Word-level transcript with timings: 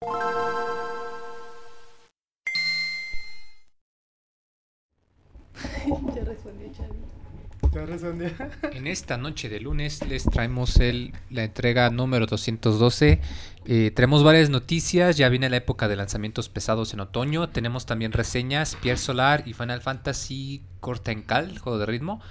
ya 6.16 6.24
respondió 6.24 6.72
Chavi. 6.72 6.96
Ya 7.74 7.84
respondió. 7.84 8.30
En 8.72 8.86
esta 8.86 9.18
noche 9.18 9.50
de 9.50 9.60
lunes 9.60 10.00
les 10.08 10.24
traemos 10.24 10.78
el, 10.78 11.12
la 11.28 11.44
entrega 11.44 11.90
número 11.90 12.24
212. 12.24 13.20
Eh, 13.66 13.90
tenemos 13.94 14.24
varias 14.24 14.48
noticias, 14.48 15.18
ya 15.18 15.28
viene 15.28 15.50
la 15.50 15.58
época 15.58 15.86
de 15.86 15.96
lanzamientos 15.96 16.48
pesados 16.48 16.94
en 16.94 17.00
otoño. 17.00 17.50
Tenemos 17.50 17.84
también 17.84 18.12
reseñas, 18.12 18.76
Pierre 18.76 18.96
Solar 18.96 19.42
y 19.46 19.52
Final 19.52 19.82
Fantasy 19.82 20.62
Corta 20.80 21.12
en 21.12 21.20
Cal, 21.20 21.58
juego 21.58 21.78
de 21.78 21.84
ritmo. 21.84 22.22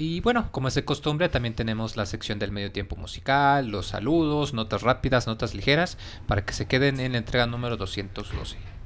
Y 0.00 0.20
bueno, 0.20 0.48
como 0.52 0.68
es 0.68 0.74
de 0.74 0.84
costumbre, 0.84 1.28
también 1.28 1.54
tenemos 1.54 1.96
la 1.96 2.06
sección 2.06 2.38
del 2.38 2.52
medio 2.52 2.70
tiempo 2.70 2.94
musical, 2.94 3.66
los 3.66 3.88
saludos, 3.88 4.54
notas 4.54 4.82
rápidas, 4.82 5.26
notas 5.26 5.56
ligeras, 5.56 5.98
para 6.28 6.44
que 6.44 6.52
se 6.52 6.66
queden 6.66 7.00
en 7.00 7.12
la 7.12 7.18
entrega 7.18 7.46
número 7.46 7.76
212. 7.76 8.77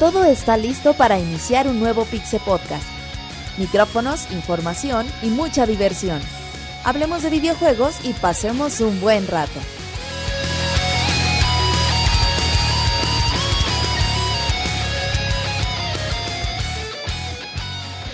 Todo 0.00 0.24
está 0.24 0.56
listo 0.56 0.94
para 0.94 1.18
iniciar 1.18 1.68
un 1.68 1.78
nuevo 1.78 2.06
Pixe 2.06 2.40
Podcast. 2.40 2.88
Micrófonos, 3.58 4.32
información 4.32 5.06
y 5.20 5.26
mucha 5.26 5.66
diversión. 5.66 6.22
Hablemos 6.84 7.22
de 7.22 7.28
videojuegos 7.28 8.02
y 8.02 8.14
pasemos 8.14 8.80
un 8.80 8.98
buen 9.02 9.26
rato. 9.26 9.60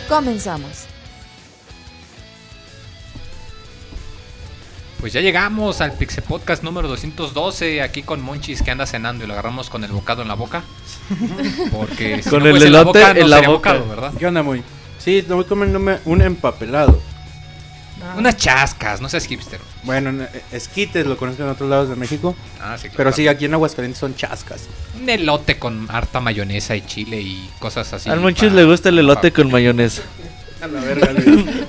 Comenzamos. 0.08 0.95
Pues 5.00 5.12
ya 5.12 5.20
llegamos 5.20 5.80
al 5.82 5.92
Pixel 5.92 6.24
Podcast 6.24 6.62
número 6.62 6.88
212, 6.88 7.82
aquí 7.82 8.02
con 8.02 8.22
Monchis 8.22 8.62
que 8.62 8.70
anda 8.70 8.86
cenando 8.86 9.24
y 9.24 9.26
lo 9.26 9.34
agarramos 9.34 9.68
con 9.68 9.84
el 9.84 9.92
bocado 9.92 10.22
en 10.22 10.28
la 10.28 10.34
boca. 10.34 10.62
Porque 11.70 12.22
si 12.22 12.30
Con 12.30 12.42
no 12.42 12.48
el 12.48 12.62
elote 12.62 12.84
boca, 13.00 13.14
no 13.14 13.20
en 13.20 13.30
la 13.30 13.36
sería 13.36 13.50
boca. 13.50 13.72
bocado, 13.74 13.88
¿verdad? 13.90 14.12
¿Qué 14.18 14.26
onda, 14.26 14.42
muy? 14.42 14.62
Sí, 14.98 15.24
no 15.28 15.36
voy 15.36 15.44
comiéndome 15.44 15.98
un 16.06 16.22
empapelado. 16.22 17.00
Unas 18.16 18.36
chascas, 18.36 19.00
no 19.00 19.08
seas 19.08 19.26
hipster. 19.26 19.60
Bueno, 19.82 20.10
en- 20.10 20.22
eh, 20.22 20.42
esquites 20.52 21.06
lo 21.06 21.16
conozco 21.16 21.42
en 21.42 21.48
otros 21.50 21.68
lados 21.68 21.88
de 21.88 21.96
México. 21.96 22.34
Ah, 22.60 22.76
sí, 22.76 22.82
claro. 22.88 22.94
Pero 22.96 23.12
sí, 23.12 23.26
aquí 23.28 23.44
en 23.46 23.54
Aguascalientes 23.54 23.98
son 23.98 24.14
chascas. 24.14 24.66
Un 25.00 25.08
elote 25.08 25.58
con 25.58 25.86
harta 25.90 26.20
mayonesa 26.20 26.76
y 26.76 26.82
chile 26.86 27.20
y 27.20 27.50
cosas 27.58 27.92
así. 27.92 28.08
Al 28.08 28.20
Monchis 28.20 28.44
para- 28.50 28.54
le 28.62 28.64
gusta 28.64 28.88
el 28.88 28.98
elote 29.00 29.30
para- 29.30 29.42
con 29.42 29.52
mayonesa. 29.52 30.02
A 30.62 30.66
la 30.68 30.80
verga, 30.80 31.12
güey. 31.12 31.24
¿Verdad, 31.44 31.66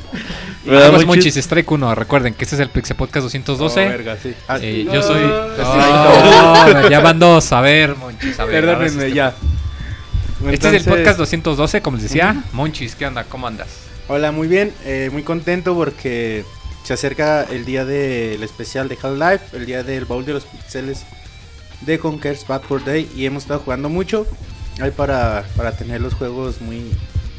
Aguas, 0.69 1.05
Monchis? 1.05 1.37
Strike 1.37 1.71
1. 1.71 1.95
Recuerden 1.95 2.33
que 2.33 2.43
este 2.43 2.55
es 2.55 2.61
el 2.61 2.69
Pixel 2.69 2.95
Podcast 2.95 3.23
212. 3.25 3.85
Oh, 3.85 3.89
verga, 3.89 4.17
sí. 4.21 4.33
Ah, 4.47 4.57
Eh, 4.61 4.87
yo 4.91 5.01
soy. 5.01 5.21
Ah, 5.59 6.65
Oh, 6.85 6.89
ya 6.89 6.99
van 6.99 7.19
dos. 7.19 7.51
A 7.51 7.61
ver, 7.61 7.95
Monchis, 7.95 8.39
a 8.39 8.45
ver. 8.45 8.65
Perdónenme, 8.65 9.03
este- 9.05 9.13
ya. 9.15 9.27
Este 9.27 10.43
es 10.43 10.47
el 10.47 10.53
Entonces, 10.53 10.83
podcast 10.83 11.17
212, 11.17 11.81
como 11.81 11.97
les 11.97 12.03
decía. 12.03 12.43
Monchis, 12.53 12.95
¿qué 12.95 13.05
onda? 13.07 13.23
¿Cómo 13.23 13.47
andas? 13.47 13.67
Hola, 14.07 14.31
muy 14.31 14.47
bien. 14.47 14.71
eh, 14.85 15.09
muy 15.11 15.23
contento 15.23 15.73
porque 15.75 16.45
se 16.83 16.93
acerca 16.93 17.43
el 17.43 17.65
día 17.65 17.83
del 17.85 18.41
especial 18.43 18.87
de 18.87 18.97
Half-Life, 19.01 19.57
el 19.57 19.65
día 19.65 19.83
del 19.83 20.05
baúl 20.05 20.25
de 20.25 20.33
los 20.33 20.45
pixeles 20.45 21.03
de 21.81 21.99
Conker's 21.99 22.45
Bad 22.47 22.61
for 22.61 22.83
Day. 22.83 23.09
Y 23.15 23.25
hemos 23.25 23.43
estado 23.43 23.59
jugando 23.61 23.89
mucho. 23.89 24.25
Hay 24.79 24.91
para, 24.91 25.43
para 25.55 25.71
tener 25.71 26.01
los 26.01 26.13
juegos 26.13 26.61
muy, 26.61 26.91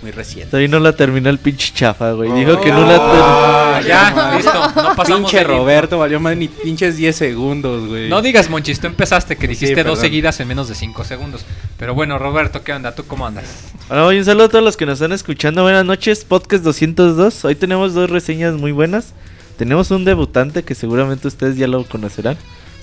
muy 0.03 0.11
recientes. 0.11 0.51
Todavía 0.51 0.69
no 0.69 0.79
la 0.81 0.93
terminó 0.95 1.29
el 1.31 1.39
pinche 1.39 1.73
chafa, 1.75 2.13
güey. 2.13 2.31
Dijo 2.33 2.61
que 2.61 2.71
no 2.71 2.87
la 2.87 2.97
Ah, 3.01 3.81
terminó. 3.83 3.89
ya, 3.89 4.37
listo. 4.37 4.53
No 4.83 4.97
pasamos 4.97 5.31
Pinche. 5.31 5.45
Roberto, 5.45 5.99
valió 5.99 6.21
más 6.21 6.37
ni 6.37 6.49
pinches 6.49 6.97
10 6.97 7.17
segundos, 7.17 7.87
güey. 7.89 8.09
No 8.09 8.23
digas, 8.23 8.49
Monchis, 8.51 8.81
tú 8.81 8.87
empezaste 8.87 9.37
que 9.37 9.43
Sí, 9.43 9.49
dijiste 9.49 9.75
dos 9.77 9.85
perdón. 9.85 10.01
seguidas 10.01 10.41
en 10.41 10.49
menos 10.49 10.69
de 10.69 10.75
5 10.75 11.05
segundos. 11.05 11.45
Pero 11.79 11.95
bueno, 11.95 12.19
Roberto, 12.19 12.63
¿qué 12.63 12.73
onda? 12.73 12.95
¿Tú 12.95 13.05
cómo 13.07 13.27
andas? 13.27 13.45
Hola, 13.91 14.05
oye, 14.07 14.19
un 14.19 14.25
saludo 14.25 14.45
a 14.45 14.49
todos 14.49 14.65
los 14.65 14.77
que 14.77 14.87
nos 14.87 14.95
están 14.95 15.13
escuchando. 15.13 15.63
Buenas 15.63 15.85
noches, 15.85 16.25
podcast 16.25 16.63
202. 16.65 17.45
Hoy 17.45 17.55
tenemos 17.55 17.95
dos 17.95 18.11
reseñas 18.11 18.55
muy 18.55 18.73
buenas. 18.73 19.15
Tenemos 19.57 19.91
un 19.91 20.05
debutante 20.05 20.63
que 20.63 20.75
seguramente 20.75 21.27
ustedes 21.27 21.57
ya 21.57 21.67
lo 21.67 21.83
conocerán. 21.85 22.37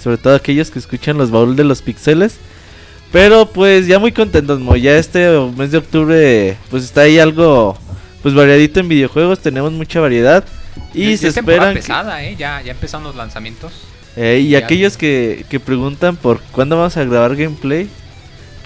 Sobre 0.03 0.17
todo 0.17 0.35
aquellos 0.35 0.69
que 0.71 0.79
escuchan 0.79 1.17
los 1.17 1.31
baúl 1.31 1.55
de 1.55 1.63
los 1.63 1.81
pixeles. 1.81 2.37
Pero 3.15 3.45
pues 3.45 3.87
ya 3.87 3.97
muy 3.97 4.11
contentos, 4.11 4.59
Mo. 4.59 4.75
Ya 4.75 4.97
este 4.97 5.25
mes 5.57 5.71
de 5.71 5.77
octubre 5.77 6.57
pues 6.69 6.83
está 6.83 7.01
ahí 7.03 7.17
algo 7.17 7.77
pues 8.21 8.35
variadito 8.35 8.81
en 8.81 8.89
videojuegos. 8.89 9.39
Tenemos 9.39 9.71
mucha 9.71 10.01
variedad. 10.01 10.43
Y 10.93 11.11
Ya 11.11 11.17
se 11.19 11.27
es 11.29 11.37
esperan... 11.37 11.75
que- 11.75 11.79
¿eh? 11.79 12.35
Ya, 12.37 12.61
ya 12.61 12.73
empezaron 12.73 13.05
los 13.05 13.15
lanzamientos. 13.15 13.71
Eh, 14.17 14.43
y 14.45 14.55
aquellos 14.55 14.97
que, 14.97 15.45
que 15.49 15.61
preguntan 15.61 16.17
por 16.17 16.41
cuándo 16.51 16.75
vamos 16.75 16.97
a 16.97 17.05
grabar 17.05 17.37
gameplay, 17.37 17.87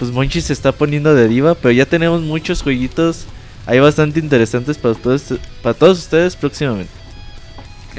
pues 0.00 0.10
Monchi 0.10 0.40
se 0.40 0.52
está 0.52 0.72
poniendo 0.72 1.14
de 1.14 1.28
diva, 1.28 1.54
pero 1.54 1.70
ya 1.70 1.86
tenemos 1.86 2.20
muchos 2.20 2.60
jueguitos 2.62 3.26
ahí 3.66 3.78
bastante 3.78 4.18
interesantes 4.18 4.78
para 4.78 4.96
todos, 4.96 5.26
para 5.62 5.74
todos 5.74 6.00
ustedes 6.00 6.34
próximamente. 6.34 6.90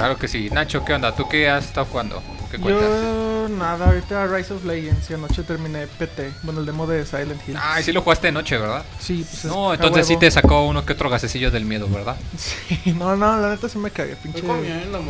Claro 0.02 0.18
que 0.18 0.28
sí. 0.28 0.50
Nacho, 0.50 0.84
¿qué 0.84 0.96
onda? 0.96 1.16
¿Tú 1.16 1.30
qué 1.30 1.48
has 1.48 1.64
estado 1.66 1.86
jugando? 1.86 2.24
¿Qué 2.50 2.58
cuentas? 2.58 2.90
Yo 2.90 3.48
nada, 3.50 3.86
ahorita 3.86 4.26
Rise 4.26 4.52
of 4.52 4.66
Legends 4.66 5.08
y 5.12 5.14
anoche 5.14 5.44
terminé 5.44 5.86
PT, 5.86 6.32
bueno 6.42 6.60
el 6.62 6.66
demo 6.66 6.88
de 6.88 7.06
Silent 7.06 7.40
Hill. 7.48 7.56
Ay, 7.62 7.84
sí 7.84 7.92
lo 7.92 8.02
jugaste 8.02 8.26
de 8.26 8.32
noche, 8.32 8.58
¿verdad? 8.58 8.84
Sí, 9.00 9.24
pues 9.30 9.46
es 9.46 9.52
No, 9.52 9.76
entonces 9.76 10.08
sí 10.08 10.18
te 10.18 10.32
sacó 10.32 10.66
uno 10.66 10.84
que 10.88 10.94
otro 10.94 11.08
gasecillo 11.08 11.52
del 11.52 11.66
miedo, 11.66 11.88
¿verdad? 11.88 12.16
Sí, 12.36 12.94
no, 12.94 13.16
no, 13.16 13.40
la 13.40 13.50
neta 13.52 13.70
sí 13.70 13.78
me 13.78 13.92
cagué, 13.92 14.16
pinche 14.16 14.40
Estoy 14.40 14.56
comiendo, 14.56 15.04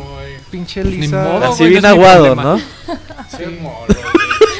pinche 0.50 0.84
Ni 0.84 0.90
Lisa. 0.98 1.22
modo, 1.22 1.52
Así 1.52 1.58
güey, 1.60 1.70
bien 1.70 1.82
no 1.82 1.88
es 1.88 1.94
mi 1.96 1.98
aguado, 2.04 2.34
problema. 2.34 2.42
¿no? 2.42 2.58
Sí, 3.38 3.44
molo, 3.62 3.86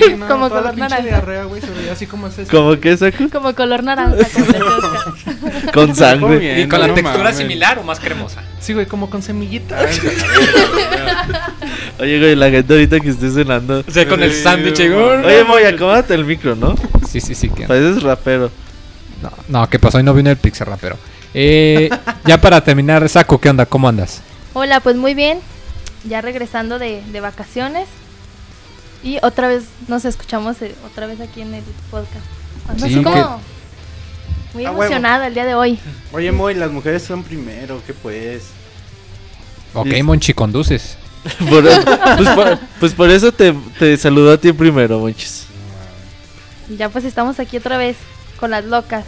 Sí, 0.04 0.14
no, 0.14 0.26
Como 0.28 0.48
toda 0.48 0.62
color 0.72 0.78
naranja. 0.78 1.02
diarrea, 1.02 1.44
güey, 1.44 1.60
se 1.60 1.70
veía 1.70 1.92
así 1.92 2.06
como 2.06 2.26
ese. 2.26 2.46
Como 2.46 2.78
que 2.80 2.96
saco 2.96 3.28
Como 3.30 3.54
color 3.54 3.82
naranja, 3.84 4.16
con 5.74 5.94
sangre. 5.94 6.38
Bien, 6.38 6.60
¿Y 6.60 6.68
con 6.68 6.80
la 6.80 6.92
textura 6.94 7.32
similar 7.32 7.78
o 7.78 7.82
más 7.82 8.00
cremosa? 8.00 8.42
Sí, 8.60 8.72
güey, 8.74 8.86
como 8.86 9.10
con 9.10 9.22
semillitas. 9.22 10.00
Oye, 11.98 12.18
güey, 12.18 12.34
la 12.36 12.50
gente 12.50 12.72
ahorita 12.72 13.00
que 13.00 13.10
esté 13.10 13.30
cenando. 13.30 13.84
O 13.86 13.90
sea, 13.90 14.08
con 14.08 14.22
el 14.22 14.32
sándwich. 14.32 14.78
güey. 14.78 15.24
Oye, 15.24 15.44
Moy, 15.44 15.64
acomódate 15.64 16.14
el 16.14 16.24
micro, 16.24 16.54
¿no? 16.56 16.74
Sí, 17.08 17.20
sí, 17.20 17.34
sí. 17.34 17.48
que- 17.48 17.66
Pareces 17.66 18.02
rapero. 18.02 18.50
No, 19.22 19.30
no, 19.48 19.68
¿qué 19.70 19.78
pasó? 19.78 19.98
Hoy 19.98 20.04
no 20.04 20.14
vino 20.14 20.30
el 20.30 20.36
Pixel 20.36 20.66
Rapero. 20.66 20.96
Eh, 21.34 21.88
ya 22.26 22.40
para 22.40 22.60
terminar, 22.62 23.08
Saco, 23.08 23.40
¿qué 23.40 23.48
onda? 23.50 23.66
¿Cómo 23.66 23.88
andas? 23.88 24.20
Hola, 24.52 24.80
pues 24.80 24.96
muy 24.96 25.14
bien. 25.14 25.38
Ya 26.04 26.20
regresando 26.20 26.78
de, 26.80 27.02
de 27.12 27.20
vacaciones. 27.20 27.86
Y 29.02 29.18
otra 29.22 29.48
vez 29.48 29.64
nos 29.88 30.04
escuchamos 30.04 30.60
eh, 30.62 30.74
otra 30.86 31.06
vez 31.06 31.20
aquí 31.20 31.42
en 31.42 31.54
el 31.54 31.64
podcast. 31.90 32.24
Ando 32.68 32.86
Sí, 32.86 32.94
así 32.94 33.02
como 33.02 33.16
que- 33.16 33.42
muy 34.54 34.64
A 34.66 34.70
huevo. 34.70 34.82
emocionada 34.84 35.26
el 35.26 35.34
día 35.34 35.44
de 35.46 35.54
hoy. 35.54 35.78
Oye, 36.12 36.30
Moy, 36.30 36.54
las 36.54 36.70
mujeres 36.70 37.02
son 37.02 37.22
primero, 37.24 37.80
¿qué 37.86 37.94
pues? 37.94 38.44
Ok, 39.74 39.86
Listo. 39.86 40.04
Monchi, 40.04 40.34
conduces. 40.34 40.98
Por- 41.48 41.62
pues, 42.16 42.28
por, 42.30 42.58
pues 42.80 42.94
por 42.94 43.10
eso 43.10 43.32
te, 43.32 43.54
te 43.78 43.96
saludo 43.96 44.32
a 44.32 44.36
ti 44.38 44.52
primero, 44.52 44.98
Monchis. 44.98 45.46
Ya 46.76 46.88
pues 46.88 47.04
estamos 47.04 47.38
aquí 47.40 47.56
otra 47.56 47.76
vez 47.78 47.96
con 48.38 48.50
las 48.50 48.64
locas. 48.64 49.04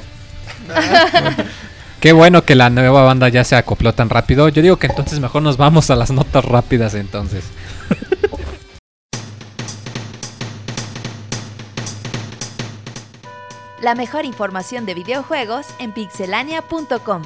Qué 2.01 2.13
bueno 2.13 2.45
que 2.45 2.55
la 2.55 2.69
nueva 2.71 3.03
banda 3.03 3.29
ya 3.31 3.45
se 3.45 3.57
acopló 3.57 3.95
tan 3.95 4.11
rápido. 4.11 4.49
Yo 4.49 4.61
digo 4.63 4.77
que 4.79 4.87
entonces 4.89 5.21
mejor 5.21 5.43
nos 5.43 5.57
vamos 5.57 5.91
a 5.91 5.97
las 5.97 6.11
notas 6.11 6.45
rápidas 6.45 6.95
entonces. 6.95 7.45
La 13.85 13.95
mejor 13.95 14.25
información 14.25 14.87
de 14.87 14.95
videojuegos 14.95 15.67
en 15.79 15.93
pixelania.com. 15.93 17.23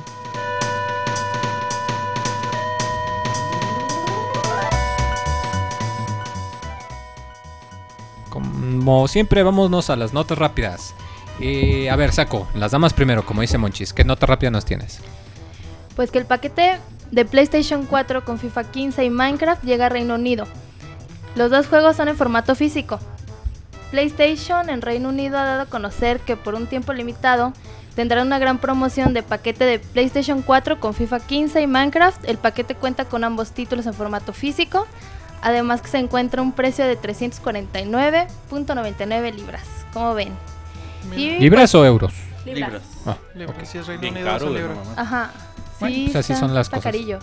Como 8.28 9.06
siempre, 9.06 9.44
vámonos 9.44 9.88
a 9.88 9.94
las 9.94 10.12
notas 10.12 10.37
rápidas. 10.37 10.96
Eh, 11.38 11.88
a 11.90 11.94
ver, 11.94 12.10
Saco, 12.12 12.49
las 12.56 12.72
damas 12.72 12.93
primero, 12.93 13.25
como 13.25 13.43
dice 13.43 13.56
Monchis. 13.56 13.93
¿Qué 13.93 14.02
nota 14.02 14.26
rápida 14.26 14.50
nos 14.50 14.64
tienes? 14.64 14.99
Pues 15.94 16.11
que 16.11 16.19
el 16.19 16.26
paquete 16.26 16.81
de 17.12 17.25
PlayStation 17.25 17.87
4 17.87 18.25
con 18.25 18.40
FIFA 18.40 18.64
15 18.64 19.04
y 19.04 19.11
Minecraft 19.11 19.62
llega 19.62 19.87
a 19.87 19.90
Reino 19.90 20.16
Unido. 20.16 20.49
Los 21.37 21.52
dos 21.52 21.69
juegos 21.69 21.94
son 21.94 22.08
en 22.08 22.16
formato 22.16 22.56
físico. 22.56 22.99
PlayStation 23.90 24.69
en 24.70 24.82
Reino 24.82 25.08
Unido 25.08 25.38
ha 25.38 25.44
dado 25.44 25.62
a 25.62 25.67
conocer 25.67 26.20
que 26.20 26.37
por 26.37 26.55
un 26.55 26.67
tiempo 26.67 26.93
limitado 26.93 27.52
tendrán 27.94 28.26
una 28.26 28.38
gran 28.38 28.58
promoción 28.58 29.14
de 29.14 29.23
paquete 29.23 29.64
de 29.64 29.79
PlayStation 29.79 30.43
4 30.43 30.79
con 30.81 30.93
FIFA 30.94 31.20
15 31.20 31.61
y 31.62 31.67
Minecraft. 31.67 32.25
El 32.29 32.37
paquete 32.38 32.75
cuenta 32.75 33.05
con 33.06 33.25
ambos 33.25 33.52
títulos 33.52 33.87
en 33.87 33.94
formato 33.94 34.32
físico. 34.32 34.87
Además 35.43 35.81
que 35.82 35.88
se 35.88 35.99
encuentra 35.99 36.43
un 36.43 36.52
precio 36.52 36.85
de 36.87 36.99
349.99 37.00 39.35
libras. 39.35 39.62
¿Cómo 39.93 40.14
ven? 40.14 40.32
Y, 41.17 41.38
¿Libras 41.38 41.75
o 41.75 41.85
euros? 41.85 42.12
pues, 42.44 42.55
libras. 42.56 42.82
Libras. 42.82 42.88
Ah, 43.06 43.17
Libra, 43.35 43.55
ok. 43.56 43.64
Si 43.64 43.79
es 43.79 43.87
Reino 43.87 44.00
Bien 44.02 44.14
Unido, 44.14 44.29
caro, 44.31 44.50
libras. 44.50 44.79
Ajá. 44.96 45.31
Bueno, 45.81 45.94
Sí, 45.94 46.02
pues 46.06 46.17
así 46.17 46.32
está- 46.32 46.44
son 46.46 46.55
las 46.55 46.69
cosas. 46.69 46.82
carillo. 46.85 47.19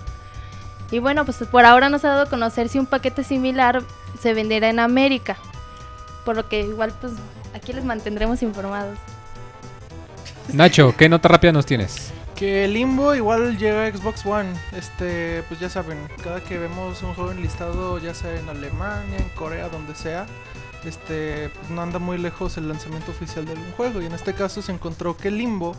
Y 0.91 0.99
bueno, 0.99 1.25
pues 1.25 1.37
por 1.51 1.65
ahora 1.65 1.89
no 1.89 1.99
se 1.99 2.07
ha 2.07 2.11
dado 2.11 2.23
a 2.23 2.29
conocer 2.29 2.69
si 2.69 2.79
un 2.79 2.85
paquete 2.85 3.23
similar 3.23 3.81
se 4.19 4.33
venderá 4.33 4.69
en 4.69 4.79
América. 4.79 5.37
Por 6.25 6.35
lo 6.35 6.49
que 6.49 6.61
igual 6.61 6.93
pues 6.99 7.13
aquí 7.53 7.71
les 7.71 7.85
mantendremos 7.85 8.41
informados. 8.41 8.97
Nacho, 10.51 10.95
¿qué 10.97 11.07
nota 11.07 11.27
rápida 11.27 11.51
nos 11.51 11.65
tienes? 11.65 12.11
Que 12.35 12.67
Limbo 12.67 13.15
igual 13.15 13.57
llega 13.57 13.85
a 13.85 13.91
Xbox 13.91 14.25
One. 14.25 14.49
Este, 14.73 15.43
pues 15.47 15.59
ya 15.59 15.69
saben, 15.69 15.97
cada 16.21 16.41
que 16.41 16.57
vemos 16.57 17.01
un 17.01 17.13
juego 17.13 17.31
enlistado, 17.31 17.97
ya 17.97 18.13
sea 18.13 18.37
en 18.37 18.49
Alemania, 18.49 19.17
en 19.17 19.29
Corea, 19.29 19.69
donde 19.69 19.95
sea, 19.95 20.25
este, 20.83 21.49
pues 21.49 21.69
no 21.69 21.81
anda 21.81 21.97
muy 21.99 22.17
lejos 22.17 22.57
el 22.57 22.67
lanzamiento 22.67 23.11
oficial 23.11 23.45
de 23.45 23.53
algún 23.53 23.71
juego. 23.71 24.01
Y 24.01 24.05
en 24.05 24.13
este 24.13 24.33
caso 24.33 24.61
se 24.61 24.71
encontró 24.71 25.15
que 25.15 25.31
Limbo 25.31 25.75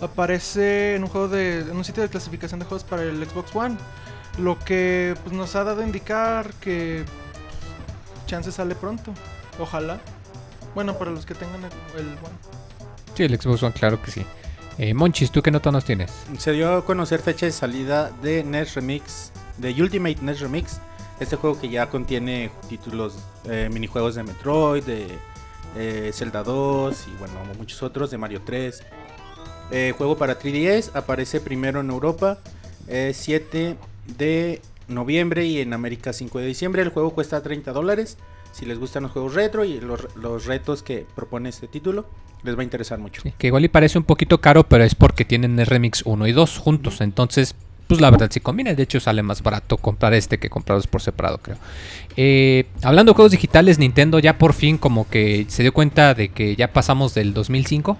aparece 0.00 0.96
en 0.96 1.04
un 1.04 1.08
juego 1.08 1.28
de, 1.28 1.60
en 1.60 1.76
un 1.76 1.84
sitio 1.84 2.02
de 2.02 2.08
clasificación 2.08 2.60
de 2.60 2.66
juegos 2.66 2.84
para 2.84 3.02
el 3.02 3.26
Xbox 3.26 3.54
One. 3.54 3.76
Lo 4.38 4.58
que 4.58 5.16
pues, 5.22 5.34
nos 5.34 5.56
ha 5.56 5.64
dado 5.64 5.82
a 5.82 5.86
indicar 5.86 6.52
que 6.54 7.04
pues, 7.06 8.26
chance 8.26 8.52
sale 8.52 8.74
pronto. 8.74 9.12
Ojalá. 9.58 10.00
Bueno, 10.74 10.98
para 10.98 11.10
los 11.10 11.24
que 11.26 11.34
tengan 11.34 11.62
el, 11.64 12.00
el 12.00 12.08
One. 12.08 12.36
Sí, 13.14 13.22
el 13.22 13.40
Xbox 13.40 13.62
One, 13.62 13.72
claro 13.72 14.02
que 14.02 14.10
sí. 14.10 14.26
Eh, 14.78 14.92
Monchis, 14.92 15.30
¿tú 15.30 15.40
qué 15.40 15.50
nota 15.50 15.70
nos 15.70 15.84
tienes? 15.84 16.12
Se 16.38 16.52
dio 16.52 16.74
a 16.74 16.84
conocer 16.84 17.20
fecha 17.20 17.46
de 17.46 17.52
salida 17.52 18.10
de 18.22 18.42
NES 18.42 18.74
Remix, 18.74 19.30
de 19.58 19.70
Ultimate 19.80 20.18
NES 20.20 20.40
Remix. 20.40 20.80
Este 21.20 21.36
juego 21.36 21.60
que 21.60 21.68
ya 21.68 21.88
contiene 21.90 22.50
títulos, 22.68 23.14
eh, 23.48 23.70
minijuegos 23.72 24.16
de 24.16 24.24
Metroid, 24.24 24.82
de 24.82 25.06
eh, 25.76 26.10
Zelda 26.12 26.42
2 26.42 27.06
y 27.06 27.18
bueno, 27.18 27.34
muchos 27.56 27.82
otros, 27.82 28.10
de 28.10 28.18
Mario 28.18 28.42
3. 28.44 28.82
Eh, 29.70 29.94
juego 29.96 30.16
para 30.16 30.38
3DS, 30.38 30.90
aparece 30.94 31.40
primero 31.40 31.80
en 31.80 31.90
Europa, 31.90 32.38
eh, 32.86 33.12
7 33.14 33.76
de 34.18 34.60
noviembre 34.88 35.46
y 35.46 35.60
en 35.60 35.72
América 35.72 36.12
5 36.12 36.38
de 36.38 36.46
diciembre. 36.46 36.82
El 36.82 36.90
juego 36.90 37.10
cuesta 37.10 37.42
30 37.42 37.72
dólares. 37.72 38.18
Si 38.54 38.66
les 38.66 38.78
gustan 38.78 39.02
los 39.02 39.12
juegos 39.12 39.34
retro 39.34 39.64
y 39.64 39.80
los, 39.80 40.14
los 40.14 40.46
retos 40.46 40.84
que 40.84 41.06
propone 41.16 41.48
este 41.48 41.66
título, 41.66 42.06
les 42.44 42.56
va 42.56 42.60
a 42.60 42.64
interesar 42.64 43.00
mucho. 43.00 43.20
Sí, 43.20 43.34
que 43.36 43.48
igual 43.48 43.64
y 43.64 43.68
parece 43.68 43.98
un 43.98 44.04
poquito 44.04 44.40
caro, 44.40 44.62
pero 44.62 44.84
es 44.84 44.94
porque 44.94 45.24
tienen 45.24 45.58
el 45.58 45.66
Remix 45.66 46.02
1 46.04 46.26
y 46.28 46.32
2 46.32 46.58
juntos. 46.58 47.00
Entonces, 47.00 47.56
pues 47.88 48.00
la 48.00 48.10
verdad 48.10 48.30
sí 48.30 48.38
conviene. 48.38 48.76
De 48.76 48.84
hecho, 48.84 49.00
sale 49.00 49.24
más 49.24 49.42
barato 49.42 49.76
comprar 49.76 50.14
este 50.14 50.38
que 50.38 50.50
comprarlos 50.50 50.86
por 50.86 51.02
separado, 51.02 51.38
creo. 51.38 51.56
Eh, 52.16 52.66
hablando 52.82 53.10
de 53.10 53.16
juegos 53.16 53.32
digitales, 53.32 53.78
Nintendo 53.80 54.20
ya 54.20 54.38
por 54.38 54.52
fin 54.52 54.78
como 54.78 55.08
que 55.08 55.46
se 55.48 55.62
dio 55.62 55.74
cuenta 55.74 56.14
de 56.14 56.28
que 56.28 56.54
ya 56.54 56.72
pasamos 56.72 57.12
del 57.12 57.34
2005. 57.34 57.98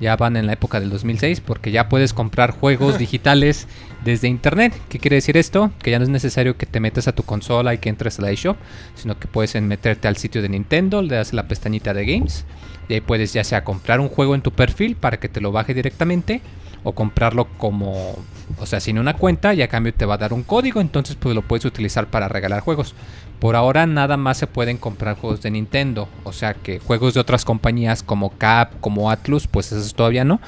Ya 0.00 0.16
van 0.16 0.36
en 0.36 0.46
la 0.46 0.52
época 0.52 0.80
del 0.80 0.90
2006 0.90 1.40
porque 1.40 1.70
ya 1.70 1.88
puedes 1.88 2.12
comprar 2.12 2.52
juegos 2.52 2.98
digitales 2.98 3.66
desde 4.04 4.28
internet. 4.28 4.72
¿Qué 4.88 4.98
quiere 4.98 5.16
decir 5.16 5.36
esto? 5.36 5.72
Que 5.82 5.90
ya 5.90 5.98
no 5.98 6.04
es 6.04 6.10
necesario 6.10 6.56
que 6.56 6.66
te 6.66 6.80
metas 6.80 7.08
a 7.08 7.12
tu 7.12 7.22
consola 7.22 7.74
y 7.74 7.78
que 7.78 7.88
entres 7.88 8.18
a 8.18 8.22
la 8.22 8.30
eShop, 8.30 8.56
sino 8.94 9.18
que 9.18 9.28
puedes 9.28 9.60
meterte 9.60 10.08
al 10.08 10.16
sitio 10.16 10.42
de 10.42 10.48
Nintendo, 10.48 11.02
le 11.02 11.16
das 11.16 11.32
la 11.32 11.48
pestañita 11.48 11.94
de 11.94 12.06
Games 12.06 12.44
y 12.88 12.94
ahí 12.94 13.00
puedes 13.00 13.32
ya 13.32 13.44
sea 13.44 13.64
comprar 13.64 14.00
un 14.00 14.08
juego 14.08 14.34
en 14.34 14.42
tu 14.42 14.50
perfil 14.50 14.96
para 14.96 15.18
que 15.18 15.28
te 15.28 15.40
lo 15.40 15.52
baje 15.52 15.74
directamente 15.74 16.40
o 16.84 16.92
comprarlo 16.92 17.46
como, 17.58 18.16
o 18.58 18.66
sea, 18.66 18.80
sin 18.80 18.98
una 18.98 19.14
cuenta 19.14 19.54
y 19.54 19.62
a 19.62 19.68
cambio 19.68 19.92
te 19.92 20.06
va 20.06 20.14
a 20.14 20.18
dar 20.18 20.32
un 20.32 20.42
código, 20.42 20.80
entonces 20.80 21.16
pues 21.16 21.34
lo 21.34 21.42
puedes 21.42 21.64
utilizar 21.64 22.06
para 22.06 22.28
regalar 22.28 22.60
juegos. 22.60 22.94
Por 23.40 23.56
ahora 23.56 23.86
nada 23.86 24.16
más 24.16 24.38
se 24.38 24.46
pueden 24.46 24.78
comprar 24.78 25.16
juegos 25.16 25.42
de 25.42 25.50
Nintendo, 25.50 26.08
o 26.24 26.32
sea 26.32 26.54
que 26.54 26.80
juegos 26.80 27.14
de 27.14 27.20
otras 27.20 27.44
compañías 27.44 28.02
como 28.02 28.30
Cap, 28.30 28.72
como 28.80 29.10
Atlus, 29.10 29.46
pues 29.46 29.70
esos 29.72 29.94
todavía 29.94 30.24
no. 30.24 30.40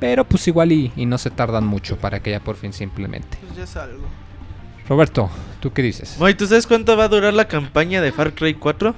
Pero 0.00 0.24
pues 0.24 0.48
igual 0.48 0.72
y, 0.72 0.90
y 0.96 1.06
no 1.06 1.16
se 1.18 1.30
tardan 1.30 1.64
mucho 1.64 1.96
para 1.96 2.20
que 2.20 2.32
ya 2.32 2.40
por 2.40 2.56
fin 2.56 2.72
se 2.72 2.82
implemente. 2.82 3.38
Pues 3.40 3.56
ya 3.56 3.62
es 3.64 3.76
algo. 3.76 4.04
Roberto, 4.88 5.30
¿tú 5.60 5.72
qué 5.72 5.82
dices? 5.82 6.16
Moy, 6.18 6.34
¿tú 6.34 6.46
sabes 6.46 6.66
cuánto 6.66 6.96
va 6.96 7.04
a 7.04 7.08
durar 7.08 7.32
la 7.34 7.46
campaña 7.46 8.00
de 8.02 8.10
Far 8.10 8.34
Cry 8.34 8.54
4? 8.54 8.94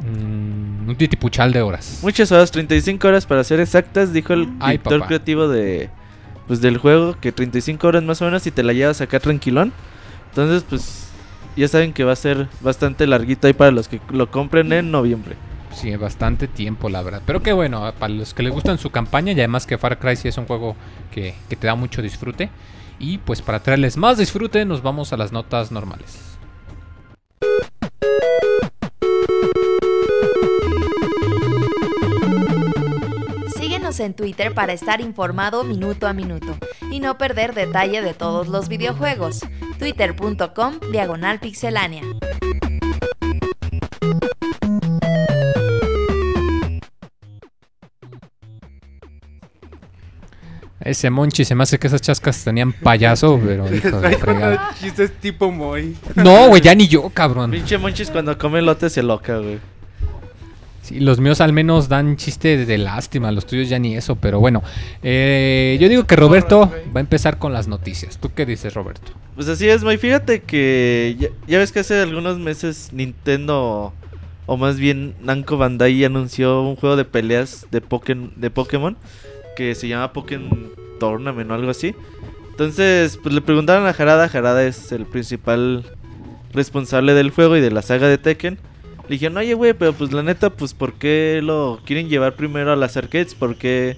Mm, 0.00 0.88
un 0.88 0.96
titipuchal 0.96 1.52
de 1.52 1.62
horas. 1.62 2.00
Muchas 2.02 2.32
horas, 2.32 2.50
35 2.50 3.06
horas 3.06 3.26
para 3.26 3.44
ser 3.44 3.60
exactas, 3.60 4.12
dijo 4.12 4.32
el 4.32 4.48
Ay, 4.58 4.72
director 4.78 4.98
papá. 4.98 5.06
creativo 5.08 5.46
de 5.46 5.88
pues 6.50 6.60
del 6.60 6.78
juego, 6.78 7.14
que 7.20 7.30
35 7.30 7.86
horas 7.86 8.02
más 8.02 8.20
o 8.20 8.24
menos 8.24 8.44
y 8.44 8.50
te 8.50 8.64
la 8.64 8.72
llevas 8.72 9.00
acá 9.00 9.20
tranquilón. 9.20 9.72
Entonces, 10.30 10.64
pues 10.68 11.06
ya 11.56 11.68
saben 11.68 11.92
que 11.92 12.02
va 12.02 12.10
a 12.10 12.16
ser 12.16 12.48
bastante 12.60 13.06
larguito 13.06 13.46
ahí 13.46 13.52
para 13.52 13.70
los 13.70 13.86
que 13.86 14.00
lo 14.10 14.32
compren 14.32 14.72
en 14.72 14.90
noviembre. 14.90 15.36
Sí, 15.72 15.94
bastante 15.94 16.48
tiempo, 16.48 16.88
la 16.88 17.02
verdad. 17.02 17.22
Pero 17.24 17.40
qué 17.40 17.52
bueno, 17.52 17.94
para 18.00 18.12
los 18.12 18.34
que 18.34 18.42
les 18.42 18.52
gustan 18.52 18.78
su 18.78 18.90
campaña 18.90 19.30
y 19.30 19.38
además 19.38 19.64
que 19.64 19.78
Far 19.78 20.00
Cry 20.00 20.16
sí 20.16 20.26
es 20.26 20.38
un 20.38 20.46
juego 20.46 20.74
que, 21.12 21.36
que 21.48 21.54
te 21.54 21.68
da 21.68 21.76
mucho 21.76 22.02
disfrute. 22.02 22.50
Y 22.98 23.18
pues 23.18 23.42
para 23.42 23.62
traerles 23.62 23.96
más 23.96 24.18
disfrute 24.18 24.64
nos 24.64 24.82
vamos 24.82 25.12
a 25.12 25.16
las 25.16 25.30
notas 25.30 25.70
normales. 25.70 26.36
Síguenos 34.00 34.06
en 34.06 34.14
Twitter 34.14 34.54
para 34.54 34.72
estar 34.72 35.00
informado 35.02 35.62
minuto 35.62 36.06
a 36.06 36.14
minuto 36.14 36.56
y 36.90 37.00
no 37.00 37.18
perder 37.18 37.54
detalle 37.54 38.00
de 38.00 38.14
todos 38.14 38.48
los 38.48 38.68
videojuegos. 38.68 39.40
Twitter.com 39.78 40.80
Diagonal 40.90 41.38
Pixelánea. 41.38 42.02
Ese 50.80 51.10
Monchi 51.10 51.44
se 51.44 51.54
me 51.54 51.62
hace 51.64 51.78
que 51.78 51.86
esas 51.88 52.00
chascas 52.00 52.42
tenían 52.42 52.72
payaso, 52.72 53.38
pero 53.44 53.72
hijo 53.74 54.00
de 54.00 54.16
fregada. 54.16 54.74
Chistes 54.80 55.12
tipo 55.20 55.50
Moy. 55.50 55.94
No, 56.14 56.48
güey, 56.48 56.62
ya 56.62 56.74
ni 56.74 56.88
yo, 56.88 57.10
cabrón. 57.10 57.50
Pinche 57.50 57.76
Monchis 57.76 58.10
cuando 58.10 58.38
come 58.38 58.62
lote 58.62 58.88
se 58.88 59.02
loca, 59.02 59.36
güey. 59.36 59.60
Sí, 60.90 60.98
los 60.98 61.20
míos 61.20 61.40
al 61.40 61.52
menos 61.52 61.88
dan 61.88 62.16
chiste 62.16 62.66
de 62.66 62.76
lástima, 62.76 63.30
los 63.30 63.46
tuyos 63.46 63.68
ya 63.68 63.78
ni 63.78 63.94
eso, 63.94 64.16
pero 64.16 64.40
bueno. 64.40 64.60
Eh, 65.04 65.78
yo 65.80 65.88
digo 65.88 66.04
que 66.04 66.16
Roberto 66.16 66.68
va 66.92 66.96
a 66.96 67.00
empezar 67.00 67.38
con 67.38 67.52
las 67.52 67.68
noticias. 67.68 68.18
¿Tú 68.18 68.32
qué 68.34 68.44
dices, 68.44 68.74
Roberto? 68.74 69.12
Pues 69.36 69.46
así 69.46 69.68
es, 69.68 69.84
Moy. 69.84 69.98
Fíjate 69.98 70.40
que 70.42 71.14
ya, 71.16 71.28
ya 71.46 71.58
ves 71.58 71.70
que 71.70 71.78
hace 71.78 72.00
algunos 72.00 72.40
meses 72.40 72.88
Nintendo, 72.92 73.92
o 74.46 74.56
más 74.56 74.80
bien 74.80 75.14
Namco 75.22 75.58
Bandai, 75.58 76.04
anunció 76.04 76.60
un 76.62 76.74
juego 76.74 76.96
de 76.96 77.04
peleas 77.04 77.68
de, 77.70 77.80
Pokémon, 77.80 78.32
de 78.34 78.50
Pokémon 78.50 78.96
que 79.54 79.76
se 79.76 79.86
llama 79.86 80.12
Pokémon 80.12 80.72
Tournament 80.98 81.52
o 81.52 81.54
algo 81.54 81.70
así. 81.70 81.94
Entonces, 82.50 83.16
pues 83.22 83.32
le 83.32 83.42
preguntaron 83.42 83.86
a 83.86 83.90
Harada. 83.90 84.24
Harada 84.24 84.64
es 84.64 84.90
el 84.90 85.06
principal 85.06 85.84
responsable 86.52 87.14
del 87.14 87.30
juego 87.30 87.56
y 87.56 87.60
de 87.60 87.70
la 87.70 87.82
saga 87.82 88.08
de 88.08 88.18
Tekken. 88.18 88.58
Le 89.10 89.14
dijeron, 89.14 89.38
oye, 89.38 89.54
güey, 89.54 89.72
pero 89.72 89.92
pues 89.92 90.12
la 90.12 90.22
neta, 90.22 90.50
pues 90.50 90.72
¿por 90.72 90.92
qué 90.92 91.40
lo 91.42 91.80
quieren 91.84 92.08
llevar 92.08 92.36
primero 92.36 92.72
a 92.72 92.76
las 92.76 92.96
arcades? 92.96 93.34
¿Por 93.34 93.56
qué 93.56 93.96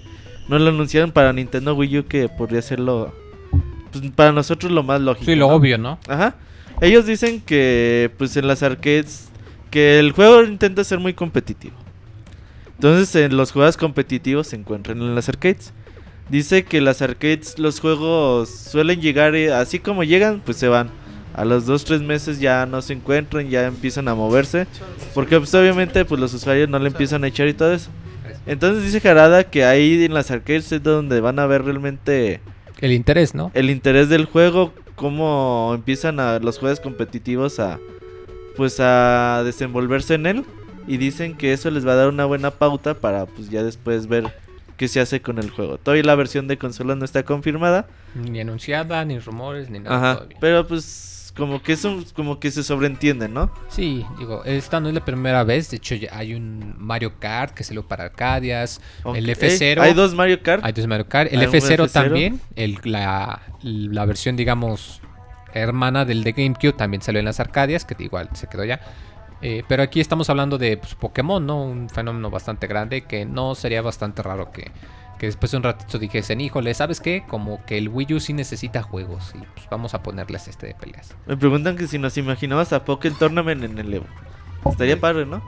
no 0.49 0.59
lo 0.59 0.71
anunciaron 0.71 1.13
para 1.13 1.35
Nintendo 1.35 1.75
Wii 1.75 1.99
U 1.99 2.07
que 2.07 2.31
podría 2.31 2.63
ser 2.63 2.81
lo... 2.81 3.15
Pues 3.91 4.11
para 4.13 4.33
nosotros 4.33 4.73
lo 4.73 4.83
más 4.83 5.03
lógico. 5.03 5.27
Sí, 5.27 5.35
lo 5.35 5.49
¿no? 5.49 5.55
obvio, 5.55 5.77
¿no? 5.77 5.99
Ajá. 6.09 6.37
Ellos 6.81 7.05
dicen 7.05 7.43
que 7.43 8.11
pues 8.17 8.39
en 8.39 8.47
las 8.47 8.63
arcades 8.63 9.29
que 9.71 9.99
el 9.99 10.13
juego 10.13 10.45
intenta 10.45 10.83
ser 10.83 10.99
muy 10.99 11.13
competitivo. 11.13 11.77
Entonces 12.77 13.15
en 13.15 13.37
los 13.37 13.53
juegos 13.53 13.77
competitivos 13.77 14.47
se 14.47 14.57
encuentran 14.57 14.97
en 15.03 15.15
las 15.15 15.29
arcades. 15.29 15.75
Dice 16.31 16.65
que 16.65 16.81
las 16.81 17.03
arcades, 17.03 17.59
los 17.59 17.81
juegos 17.81 18.49
suelen 18.49 19.03
llegar 19.03 19.35
eh, 19.35 19.53
así 19.53 19.79
como 19.79 20.05
llegan, 20.05 20.41
pues 20.43 20.57
se 20.57 20.69
van. 20.69 20.89
A 21.35 21.45
los 21.45 21.67
2-3 21.67 22.03
meses 22.03 22.41
ya 22.41 22.67
no 22.67 22.83
se 22.83 22.93
encuentran, 22.93 23.49
ya 23.49 23.67
empiezan 23.67 24.09
a 24.09 24.15
moverse. 24.15 24.67
Porque 25.15 25.39
pues 25.39 25.55
obviamente 25.55 26.05
pues 26.05 26.21
los 26.21 26.33
usuarios 26.35 26.69
no 26.69 26.79
le 26.79 26.89
empiezan 26.89 27.25
a 27.25 27.29
echar 27.29 27.49
y 27.49 27.55
todo 27.55 27.73
eso. 27.73 27.91
Entonces 28.47 28.85
dice 28.85 29.01
Jarada 29.01 29.45
que 29.45 29.65
ahí 29.65 30.05
en 30.05 30.15
las 30.15 30.31
arcades 30.31 30.71
es 30.73 30.83
donde 30.83 31.21
van 31.21 31.39
a 31.39 31.47
ver 31.47 31.65
realmente 31.65 32.41
El 32.81 32.93
interés, 32.93 33.35
¿no? 33.35 33.51
el 33.55 33.71
interés 33.71 34.09
del 34.09 34.25
juego, 34.25 34.73
cómo 34.97 35.73
empiezan 35.75 36.19
a 36.21 36.39
los 36.41 36.59
juegos 36.59 36.81
competitivos 36.81 37.59
a 37.61 37.79
pues 38.57 38.81
a 38.81 39.43
desenvolverse 39.45 40.15
en 40.15 40.27
él 40.27 40.45
y 40.87 40.97
dicen 40.99 41.37
que 41.37 41.53
eso 41.53 41.71
les 41.71 41.87
va 41.87 41.93
a 41.93 41.97
dar 41.97 42.09
una 42.09 42.25
buena 42.25 42.51
pauta 42.51 42.95
para 42.95 43.27
pues 43.27 43.49
ya 43.49 43.63
después 43.63 44.09
ver 44.09 44.25
qué 44.77 44.89
se 44.89 45.01
hace 45.01 45.23
con 45.23 45.39
el 45.39 45.49
juego. 45.51 45.79
Todavía 45.79 46.03
la 46.03 46.15
versión 46.17 46.49
de 46.49 46.59
consola 46.59 46.95
no 46.97 47.05
está 47.05 47.23
confirmada, 47.23 47.87
Ni 48.17 48.41
anunciada, 48.41 49.05
ni 49.05 49.19
rumores, 49.21 49.71
ni 49.71 49.79
nada 49.79 49.97
ajá, 49.97 50.15
todavía. 50.17 50.39
pero 50.41 50.67
pues 50.67 51.22
como 51.37 51.63
que 51.63 51.73
es 51.73 51.85
un, 51.85 52.05
como 52.15 52.39
que 52.39 52.51
se 52.51 52.63
sobreentiende, 52.63 53.29
¿no? 53.29 53.51
Sí, 53.69 54.05
digo, 54.19 54.45
esta 54.45 54.81
no 54.81 54.89
es 54.89 54.95
la 54.95 55.05
primera 55.05 55.45
vez. 55.45 55.71
De 55.71 55.79
hecho, 55.79 55.95
hay 56.11 56.35
un 56.35 56.75
Mario 56.79 57.19
Kart 57.19 57.55
que 57.55 57.65
salió 57.65 57.87
para 57.87 58.05
Arcadias. 58.05 58.81
El 59.15 59.29
Ok, 59.31 59.37
F0. 59.39 59.81
Hay 59.81 59.95
dos 59.95 60.15
Mario 60.15 60.43
Kart. 60.43 60.65
Hay 60.65 60.73
dos 60.73 60.87
Mario 60.87 61.09
Kart. 61.09 61.33
El 61.33 61.41
Hay 61.41 61.47
un 61.47 61.53
F0, 61.53 61.85
F0. 61.87 61.91
también. 61.91 62.41
El, 62.57 62.79
la, 62.85 63.43
la 63.63 64.05
versión, 64.05 64.37
digamos, 64.37 65.01
hermana 65.55 66.05
del 66.05 66.23
de 66.25 66.33
GameCube 66.33 66.73
también 66.75 67.03
salió 67.03 67.19
en 67.21 67.25
las 67.27 67.41
Arcadias, 67.41 67.85
que 67.85 67.97
igual 68.03 68.29
se 68.35 68.47
quedó 68.49 68.65
ya. 68.65 68.81
Eh, 69.41 69.65
pero 69.67 69.83
aquí 69.83 70.01
estamos 70.01 70.31
hablando 70.31 70.57
de 70.57 70.77
pues, 70.77 70.95
Pokémon, 70.95 71.45
¿no? 71.45 71.65
Un 71.65 71.89
fenómeno 71.89 72.31
bastante 72.31 72.67
grande 72.69 73.03
que 73.03 73.25
no 73.25 73.55
sería 73.57 73.83
bastante 73.83 74.23
raro 74.23 74.53
que, 74.53 74.71
que 75.23 75.27
después 75.27 75.53
de 75.53 75.59
un 75.59 75.63
ratito 75.63 76.01
dijesen, 76.01 76.41
híjole, 76.41 76.75
¿sabes 76.75 77.01
qué? 77.01 77.23
Como 77.29 77.65
que 77.65 77.79
el 77.79 77.89
Wii 77.89 78.15
U 78.15 78.19
sí 78.19 78.33
necesita 78.33 78.83
juegos 78.83 79.33
y 79.37 79.39
pues 79.55 79.69
vamos 79.71 79.95
a 79.95 80.03
ponerles 80.03 80.49
este 80.49 80.67
de 80.67 80.75
peleas. 80.75 81.15
Me 81.27 81.37
preguntan 81.37 81.77
que 81.77 81.87
si 81.87 81.97
nos 81.97 82.19
imaginabas 82.19 82.73
a 82.73 82.85
Pokémon 82.85 83.17
Tournament 83.17 83.63
en 83.63 83.79
el 83.79 83.95
Evo. 83.95 84.07
Estaría 84.69 84.99
padre, 84.99 85.25
¿no? 85.25 85.41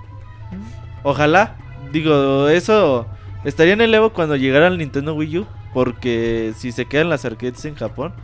Ojalá. 1.03 1.57
Digo, 1.91 2.49
eso 2.49 3.09
estaría 3.43 3.73
en 3.73 3.81
el 3.81 3.93
Evo 3.93 4.13
cuando 4.13 4.37
llegara 4.37 4.69
al 4.69 4.79
Nintendo 4.79 5.13
Wii 5.13 5.39
U. 5.39 5.47
Porque 5.73 6.53
si 6.57 6.71
se 6.71 6.85
quedan 6.85 7.09
las 7.09 7.25
arcades 7.25 7.65
en 7.65 7.75
Japón, 7.75 8.15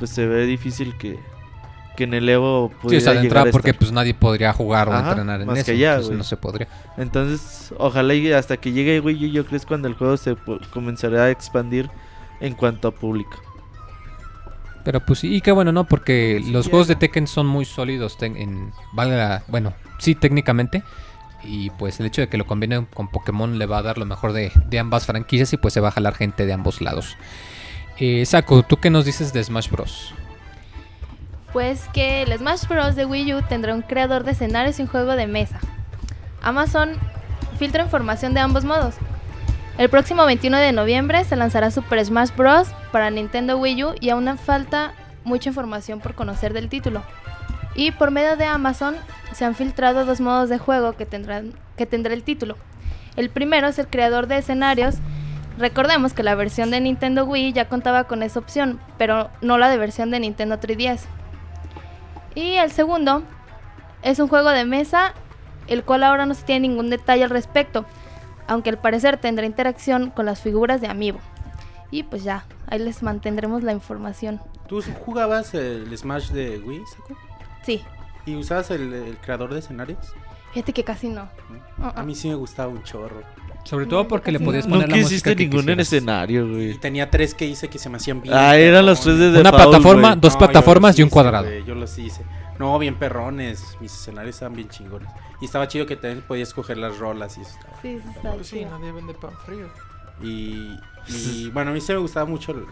pues 0.00 0.10
se 0.10 0.26
ve 0.26 0.44
difícil 0.44 0.98
que, 0.98 1.20
que 1.96 2.04
en 2.04 2.14
el 2.14 2.28
Evo 2.28 2.70
Sí, 2.70 2.76
pudiera 2.82 2.98
o 2.98 3.00
sea, 3.04 3.12
de 3.14 3.16
llegar 3.22 3.24
entrada 3.24 3.48
a 3.48 3.52
porque 3.52 3.74
pues 3.74 3.90
nadie 3.90 4.14
podría 4.14 4.52
jugar 4.52 4.88
o 4.88 4.92
Ajá, 4.92 5.08
entrenar 5.10 5.40
en 5.40 5.46
más 5.48 5.58
eso. 5.58 5.66
que 5.66 5.72
allá, 5.72 5.94
entonces 5.94 6.16
no 6.16 6.24
se 6.24 6.36
podría. 6.36 6.68
Entonces, 6.96 7.74
ojalá 7.78 8.14
y 8.14 8.30
hasta 8.32 8.56
que 8.58 8.72
llegue 8.72 9.00
Wii 9.00 9.24
U, 9.26 9.28
yo 9.32 9.42
creo 9.42 9.50
que 9.50 9.56
es 9.56 9.66
cuando 9.66 9.88
el 9.88 9.94
juego 9.94 10.16
se 10.16 10.36
comenzará 10.70 11.24
a 11.24 11.30
expandir 11.30 11.90
en 12.40 12.54
cuanto 12.54 12.88
a 12.88 12.92
público. 12.92 13.42
Pero 14.84 15.00
pues 15.00 15.18
sí, 15.18 15.34
y 15.34 15.40
qué 15.40 15.50
bueno, 15.50 15.72
¿no? 15.72 15.84
Porque 15.84 16.40
los 16.46 16.68
juegos 16.68 16.86
de. 16.86 16.94
Tekken 16.94 17.26
son 17.26 17.46
muy 17.46 17.64
sólidos 17.64 18.16
en 18.20 18.72
valga, 18.92 19.42
bueno, 19.48 19.74
sí 19.98 20.14
técnicamente 20.14 20.84
y 21.42 21.70
pues 21.70 22.00
el 22.00 22.06
hecho 22.06 22.20
de 22.20 22.28
que 22.28 22.36
lo 22.38 22.46
combinen 22.46 22.86
con 22.86 23.08
Pokémon 23.08 23.58
le 23.58 23.66
va 23.66 23.78
a 23.78 23.82
dar 23.82 23.98
lo 23.98 24.06
mejor 24.06 24.32
de, 24.32 24.52
de 24.68 24.78
ambas 24.78 25.06
franquicias 25.06 25.52
y 25.52 25.56
pues 25.56 25.74
se 25.74 25.80
va 25.80 25.88
a 25.88 25.92
jalar 25.92 26.14
gente 26.14 26.46
de 26.46 26.52
ambos 26.52 26.80
lados. 26.80 27.16
Eh, 27.98 28.26
Saco, 28.26 28.62
¿tú 28.62 28.76
qué 28.76 28.90
nos 28.90 29.04
dices 29.04 29.32
de 29.32 29.42
Smash 29.42 29.70
Bros? 29.70 30.14
Pues 31.56 31.88
que 31.94 32.20
el 32.20 32.36
Smash 32.36 32.68
Bros. 32.68 32.96
de 32.96 33.06
Wii 33.06 33.32
U 33.32 33.40
tendrá 33.40 33.74
un 33.74 33.80
creador 33.80 34.24
de 34.24 34.32
escenarios 34.32 34.78
y 34.78 34.82
un 34.82 34.88
juego 34.88 35.16
de 35.16 35.26
mesa. 35.26 35.58
Amazon 36.42 36.90
filtra 37.58 37.82
información 37.82 38.34
de 38.34 38.40
ambos 38.40 38.66
modos. 38.66 38.96
El 39.78 39.88
próximo 39.88 40.26
21 40.26 40.58
de 40.58 40.72
noviembre 40.72 41.24
se 41.24 41.34
lanzará 41.34 41.70
Super 41.70 42.04
Smash 42.04 42.28
Bros. 42.36 42.68
para 42.92 43.08
Nintendo 43.08 43.56
Wii 43.56 43.84
U 43.84 43.94
y 44.02 44.10
aún 44.10 44.36
falta 44.36 44.92
mucha 45.24 45.48
información 45.48 46.00
por 46.00 46.14
conocer 46.14 46.52
del 46.52 46.68
título. 46.68 47.02
Y 47.74 47.90
por 47.92 48.10
medio 48.10 48.36
de 48.36 48.44
Amazon 48.44 48.94
se 49.32 49.46
han 49.46 49.54
filtrado 49.54 50.04
dos 50.04 50.20
modos 50.20 50.50
de 50.50 50.58
juego 50.58 50.92
que, 50.92 51.06
tendrán, 51.06 51.54
que 51.78 51.86
tendrá 51.86 52.12
el 52.12 52.22
título. 52.22 52.58
El 53.16 53.30
primero 53.30 53.66
es 53.66 53.78
el 53.78 53.86
creador 53.86 54.26
de 54.26 54.36
escenarios. 54.36 54.96
Recordemos 55.56 56.12
que 56.12 56.22
la 56.22 56.34
versión 56.34 56.70
de 56.70 56.82
Nintendo 56.82 57.24
Wii 57.24 57.54
ya 57.54 57.70
contaba 57.70 58.04
con 58.04 58.22
esa 58.22 58.40
opción, 58.40 58.78
pero 58.98 59.30
no 59.40 59.56
la 59.56 59.70
de 59.70 59.78
versión 59.78 60.10
de 60.10 60.20
Nintendo 60.20 60.60
3DS. 60.60 61.15
Y 62.36 62.52
el 62.58 62.70
segundo 62.70 63.24
es 64.02 64.20
un 64.20 64.28
juego 64.28 64.50
de 64.50 64.64
mesa, 64.64 65.14
el 65.66 65.82
cual 65.82 66.04
ahora 66.04 66.26
no 66.26 66.34
se 66.34 66.44
tiene 66.44 66.68
ningún 66.68 66.90
detalle 66.90 67.24
al 67.24 67.30
respecto, 67.30 67.84
aunque 68.46 68.70
al 68.70 68.78
parecer 68.78 69.16
tendrá 69.16 69.44
interacción 69.46 70.10
con 70.10 70.26
las 70.26 70.40
figuras 70.40 70.80
de 70.80 70.86
Amiibo. 70.86 71.18
Y 71.90 72.04
pues 72.04 72.22
ya, 72.22 72.44
ahí 72.68 72.78
les 72.78 73.02
mantendremos 73.02 73.62
la 73.64 73.72
información. 73.72 74.40
¿Tú 74.68 74.80
jugabas 75.04 75.54
el 75.54 75.96
Smash 75.96 76.30
de 76.30 76.58
Wii, 76.58 76.82
Saku? 76.94 77.16
Sí, 77.64 77.82
¿Y 78.26 78.34
usabas 78.36 78.70
el, 78.70 78.92
el 78.92 79.16
creador 79.18 79.52
de 79.52 79.60
escenarios? 79.60 79.98
fíjate 80.52 80.72
que 80.72 80.84
casi 80.84 81.08
no. 81.08 81.28
Uh-uh. 81.78 81.92
A 81.94 82.02
mí 82.02 82.14
sí 82.14 82.28
me 82.28 82.34
gustaba 82.34 82.68
un 82.72 82.82
chorro. 82.82 83.22
Sobre 83.66 83.86
todo 83.86 84.06
porque 84.08 84.30
le 84.32 84.40
podías 84.40 84.66
no. 84.66 84.72
poner 84.74 84.88
Nunca 84.88 84.96
la 84.96 85.02
música 85.02 85.14
hiciste 85.16 85.36
que 85.36 85.42
ningún 85.44 85.60
quisieras. 85.60 85.92
escenario, 85.92 86.46
Y 86.46 86.50
güey. 86.52 86.78
tenía 86.78 87.10
tres 87.10 87.34
que 87.34 87.46
hice 87.46 87.68
que 87.68 87.78
se 87.78 87.88
me 87.90 87.96
hacían 87.96 88.22
bien. 88.22 88.34
Ah, 88.34 88.56
eran 88.56 88.86
los 88.86 89.00
tres 89.00 89.18
de 89.18 89.40
Una 89.40 89.50
Paul, 89.50 89.62
plataforma, 89.70 90.08
güey. 90.10 90.20
dos 90.20 90.32
No, 90.34 90.38
yo 90.40 90.46
plataformas 90.46 90.90
los 90.94 90.98
y 90.98 91.02
un 91.02 91.06
hice, 91.08 91.12
cuadrado. 91.12 91.44
güey, 91.44 91.64
yo 91.64 91.74
los 91.74 91.98
hice. 91.98 92.22
No, 92.58 92.78
bien 92.78 92.94
perrones. 92.94 93.76
Mis 93.80 93.92
escenarios 93.92 94.36
estaban 94.36 94.54
bien 94.56 94.68
chingones. 94.68 95.08
Y 95.40 95.44
estaba 95.44 95.68
chido 95.68 95.84
que 95.84 95.96
también 95.96 96.22
podías 96.26 96.54
coger 96.54 96.78
las 96.78 96.96
rolas 96.98 97.36
y 97.36 97.42
eso 97.42 97.50
estaba- 97.50 97.76
Sí, 97.82 97.98
sí, 98.02 98.08
está 98.16 98.32
Pues 98.32 98.46
sí, 98.46 98.56
chido. 98.60 98.70
nadie 98.78 98.92
vende 98.92 99.12
pan 99.14 99.32
frío. 99.44 99.66
Y, 100.22 100.76
y 101.08 101.50
bueno, 101.52 101.72
a 101.72 101.74
mí 101.74 101.80
sí 101.80 101.92
me 101.92 101.98
gustaba 101.98 102.24
mucho 102.24 102.52
el, 102.52 102.64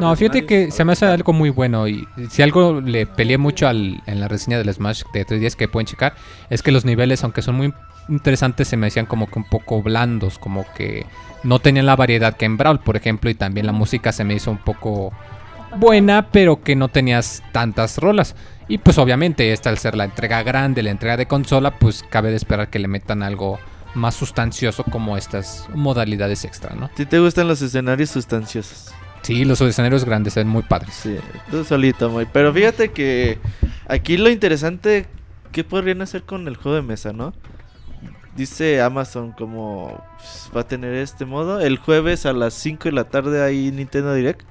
No, 0.00 0.14
fíjate 0.16 0.46
que 0.46 0.70
se 0.70 0.84
me 0.84 0.92
hace 0.92 1.04
algo 1.06 1.32
muy 1.34 1.50
bueno 1.50 1.86
y 1.88 2.06
si 2.30 2.42
algo 2.42 2.80
le 2.80 3.06
peleé 3.06 3.36
mucho 3.38 3.68
al- 3.68 4.02
en 4.06 4.20
la 4.20 4.26
reseña 4.28 4.56
del 4.58 4.72
Smash 4.72 5.02
de 5.12 5.24
3 5.26 5.40
días 5.40 5.56
que 5.56 5.68
pueden 5.68 5.86
checar, 5.86 6.14
es 6.50 6.62
que 6.62 6.72
los 6.72 6.84
niveles, 6.86 7.22
aunque 7.24 7.42
son 7.42 7.54
muy 7.56 7.72
interesantes, 8.08 8.68
se 8.68 8.76
me 8.76 8.86
hacían 8.86 9.06
como 9.06 9.26
que 9.28 9.38
un 9.38 9.44
poco 9.44 9.82
blandos, 9.82 10.38
como 10.38 10.64
que 10.74 11.06
no 11.42 11.58
tenían 11.58 11.86
la 11.86 11.96
variedad 11.96 12.36
que 12.36 12.44
en 12.44 12.56
Brawl, 12.56 12.80
por 12.80 12.96
ejemplo, 12.96 13.30
y 13.30 13.34
también 13.34 13.66
la 13.66 13.72
música 13.72 14.12
se 14.12 14.24
me 14.24 14.34
hizo 14.34 14.50
un 14.50 14.58
poco 14.58 15.12
buena, 15.76 16.28
pero 16.30 16.62
que 16.62 16.76
no 16.76 16.88
tenías 16.88 17.42
tantas 17.52 17.98
rolas. 17.98 18.34
Y 18.68 18.78
pues 18.78 18.98
obviamente 18.98 19.52
esta 19.52 19.70
al 19.70 19.78
ser 19.78 19.96
la 19.96 20.04
entrega 20.04 20.42
grande, 20.42 20.82
la 20.82 20.90
entrega 20.90 21.16
de 21.16 21.26
consola, 21.26 21.78
pues 21.78 22.04
cabe 22.08 22.30
de 22.30 22.36
esperar 22.36 22.68
que 22.68 22.78
le 22.78 22.88
metan 22.88 23.22
algo 23.22 23.58
más 23.94 24.14
sustancioso 24.14 24.84
como 24.84 25.16
estas 25.16 25.66
modalidades 25.74 26.44
extra, 26.44 26.74
¿no? 26.74 26.90
Si 26.96 27.06
te 27.06 27.18
gustan 27.18 27.48
los 27.48 27.62
escenarios 27.62 28.10
sustanciosos. 28.10 28.92
Sí, 29.22 29.44
los 29.44 29.60
escenarios 29.60 30.04
grandes 30.04 30.34
se 30.34 30.40
ven 30.40 30.48
muy 30.48 30.62
padres. 30.62 30.94
Sí, 30.94 31.16
tú 31.50 31.64
solito, 31.64 32.08
muy. 32.08 32.26
Pero 32.26 32.52
fíjate 32.52 32.90
que 32.90 33.38
aquí 33.86 34.16
lo 34.16 34.30
interesante, 34.30 35.06
¿qué 35.50 35.64
podrían 35.64 36.02
hacer 36.02 36.22
con 36.22 36.46
el 36.46 36.56
juego 36.56 36.76
de 36.76 36.82
mesa, 36.82 37.12
no? 37.12 37.32
Dice 38.38 38.80
Amazon 38.80 39.32
como 39.32 40.00
pues, 40.16 40.48
va 40.56 40.60
a 40.60 40.68
tener 40.68 40.94
este 40.94 41.24
modo. 41.24 41.58
El 41.58 41.76
jueves 41.76 42.24
a 42.24 42.32
las 42.32 42.54
5 42.54 42.84
de 42.84 42.92
la 42.92 43.02
tarde 43.02 43.42
hay 43.42 43.72
Nintendo 43.72 44.14
Direct 44.14 44.42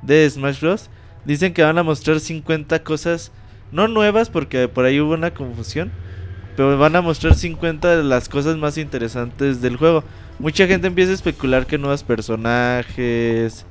de 0.00 0.30
Smash 0.30 0.60
Bros. 0.60 0.90
Dicen 1.24 1.52
que 1.52 1.64
van 1.64 1.76
a 1.76 1.82
mostrar 1.82 2.20
50 2.20 2.84
cosas, 2.84 3.32
no 3.72 3.88
nuevas 3.88 4.30
porque 4.30 4.68
por 4.68 4.84
ahí 4.84 5.00
hubo 5.00 5.14
una 5.14 5.34
confusión. 5.34 5.90
Pero 6.56 6.78
van 6.78 6.94
a 6.94 7.00
mostrar 7.00 7.34
50 7.34 7.96
de 7.96 8.04
las 8.04 8.28
cosas 8.28 8.56
más 8.58 8.78
interesantes 8.78 9.60
del 9.60 9.76
juego. 9.76 10.04
Mucha 10.38 10.68
gente 10.68 10.86
empieza 10.86 11.10
a 11.10 11.16
especular 11.16 11.66
que 11.66 11.78
nuevos 11.78 12.04
personajes, 12.04 13.66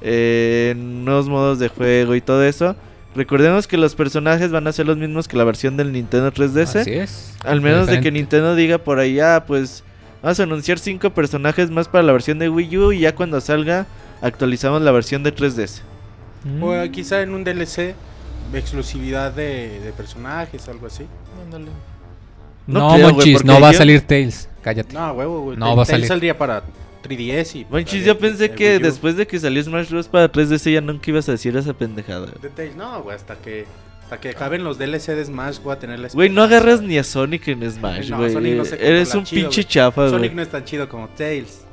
eh, 0.00 0.74
nuevos 0.76 1.28
modos 1.28 1.60
de 1.60 1.68
juego 1.68 2.16
y 2.16 2.20
todo 2.20 2.42
eso. 2.42 2.74
Recordemos 3.18 3.66
que 3.66 3.76
los 3.76 3.96
personajes 3.96 4.52
van 4.52 4.68
a 4.68 4.72
ser 4.72 4.86
los 4.86 4.96
mismos 4.96 5.26
que 5.26 5.36
la 5.36 5.42
versión 5.42 5.76
del 5.76 5.90
Nintendo 5.90 6.32
3DS. 6.32 6.82
Así 6.82 6.92
es. 6.92 7.34
Al 7.44 7.60
menos 7.60 7.88
de 7.88 8.00
que. 8.00 8.12
Nintendo 8.12 8.54
diga 8.54 8.78
por 8.78 9.00
ahí, 9.00 9.18
ah, 9.18 9.42
pues 9.44 9.82
vamos 10.22 10.38
a 10.38 10.44
anunciar 10.44 10.78
cinco 10.78 11.10
personajes 11.10 11.68
más 11.68 11.88
para 11.88 12.04
la 12.04 12.12
versión 12.12 12.38
de 12.38 12.48
Wii 12.48 12.78
U 12.78 12.92
y 12.92 13.00
ya 13.00 13.16
cuando 13.16 13.40
salga 13.40 13.86
actualizamos 14.22 14.82
la 14.82 14.92
versión 14.92 15.24
de 15.24 15.34
3DS. 15.34 15.80
Mm. 16.44 16.62
O 16.62 16.74
eh, 16.76 16.90
quizá 16.92 17.20
en 17.22 17.34
un 17.34 17.42
DLC, 17.42 17.96
exclusividad 18.54 19.32
de, 19.32 19.80
de 19.80 19.90
personajes, 19.90 20.68
algo 20.68 20.86
así. 20.86 21.04
Ándale. 21.44 21.66
No 22.68 22.90
No, 22.90 22.94
creo, 22.94 23.12
Monchis, 23.14 23.44
no 23.44 23.60
va 23.60 23.70
a 23.70 23.72
salir 23.72 24.02
Tails. 24.02 24.48
Cállate. 24.62 24.94
No, 24.94 25.10
huevo, 25.10 25.40
güey. 25.40 25.56
No, 25.56 25.74
va 25.74 25.82
a 25.82 25.86
salir. 25.86 26.06
saldría 26.06 26.38
para 26.38 26.62
3DS 27.08 27.54
y... 27.56 27.66
Manchis, 27.70 28.00
para 28.02 28.06
yo 28.06 28.18
pensé 28.18 28.50
que 28.50 28.78
después 28.78 29.16
de 29.16 29.26
que 29.26 29.38
salió 29.38 29.62
Smash 29.62 29.90
Bros. 29.90 30.08
para 30.08 30.30
3DS 30.30 30.72
ya 30.72 30.80
nunca 30.80 31.10
ibas 31.10 31.28
a 31.28 31.32
decir 31.32 31.56
esa 31.56 31.72
pendejada. 31.72 32.26
De 32.40 32.48
Tails, 32.50 32.76
no, 32.76 33.02
güey, 33.02 33.16
hasta 33.16 33.36
que, 33.36 33.64
hasta 34.02 34.20
que 34.20 34.30
acaben 34.30 34.64
los 34.64 34.78
DLC 34.78 35.08
de 35.14 35.24
Smash 35.24 35.58
voy 35.62 35.72
a 35.74 35.78
tener 35.78 35.98
la 35.98 36.08
Güey, 36.08 36.28
no 36.30 36.42
agarras 36.42 36.80
ni 36.82 36.98
a 36.98 37.04
Sonic 37.04 37.48
en 37.48 37.70
Smash, 37.70 38.10
No, 38.10 38.18
güey. 38.18 38.32
Sonic 38.32 38.54
no 38.54 38.64
se 38.64 38.74
Eres 38.86 39.14
un 39.14 39.24
chido, 39.24 39.42
pinche 39.42 39.62
güey. 39.62 39.72
chafa, 39.72 40.00
güey. 40.02 40.10
Sonic 40.12 40.32
no 40.34 40.42
es 40.42 40.48
tan 40.48 40.64
chido 40.64 40.88
como 40.88 41.08
Tails. 41.08 41.64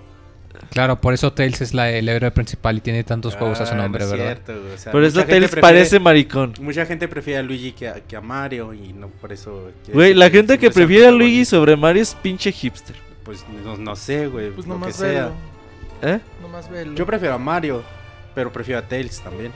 Claro, 0.71 0.99
por 0.99 1.13
eso 1.13 1.31
Tails 1.33 1.59
es 1.61 1.73
la, 1.73 1.91
el 1.91 2.07
héroe 2.07 2.31
principal 2.31 2.77
y 2.77 2.81
tiene 2.81 3.03
tantos 3.03 3.35
juegos 3.35 3.59
a 3.59 3.65
su 3.65 3.73
Ah, 3.73 3.77
nombre, 3.77 3.99
no 3.99 4.05
es 4.05 4.11
¿verdad? 4.17 4.25
cierto, 4.43 4.61
güey, 4.61 4.73
o 4.73 4.77
sea, 4.77 4.91
Por 4.91 5.03
eso 5.03 5.23
Tails 5.25 5.51
prefiere- 5.51 5.61
parece 5.61 5.99
maricón. 5.99 6.53
Mucha 6.61 6.85
gente 6.85 7.07
prefiere 7.09 7.39
a 7.39 7.43
Luigi 7.43 7.73
que 7.73 7.87
a, 7.89 7.93
que 7.95 8.15
a 8.15 8.21
Mario 8.21 8.73
y 8.73 8.93
no 8.93 9.09
por 9.09 9.31
eso... 9.33 9.69
Güey, 9.93 10.13
la 10.13 10.29
gente 10.29 10.57
que 10.57 10.71
prefiere 10.71 11.07
a 11.07 11.11
Luigi 11.11 11.43
sobre 11.45 11.75
Mario 11.75 12.01
es 12.01 12.15
pinche 12.15 12.51
hipster. 12.53 12.95
Pues 13.25 13.43
no, 13.65 13.75
no 13.75 13.95
sé, 13.95 14.27
güey, 14.27 14.51
Pues 14.51 14.67
lo 14.67 14.79
que 14.79 14.93
sea. 14.93 15.07
velo. 15.09 15.31
¿Eh? 16.01 16.19
Nomás 16.41 16.69
velo. 16.69 16.93
Yo 16.93 17.05
prefiero 17.05 17.33
a 17.33 17.37
Mario, 17.37 17.83
pero 18.33 18.53
prefiero 18.53 18.79
a 18.79 18.83
Tails 18.87 19.19
también. 19.19 19.51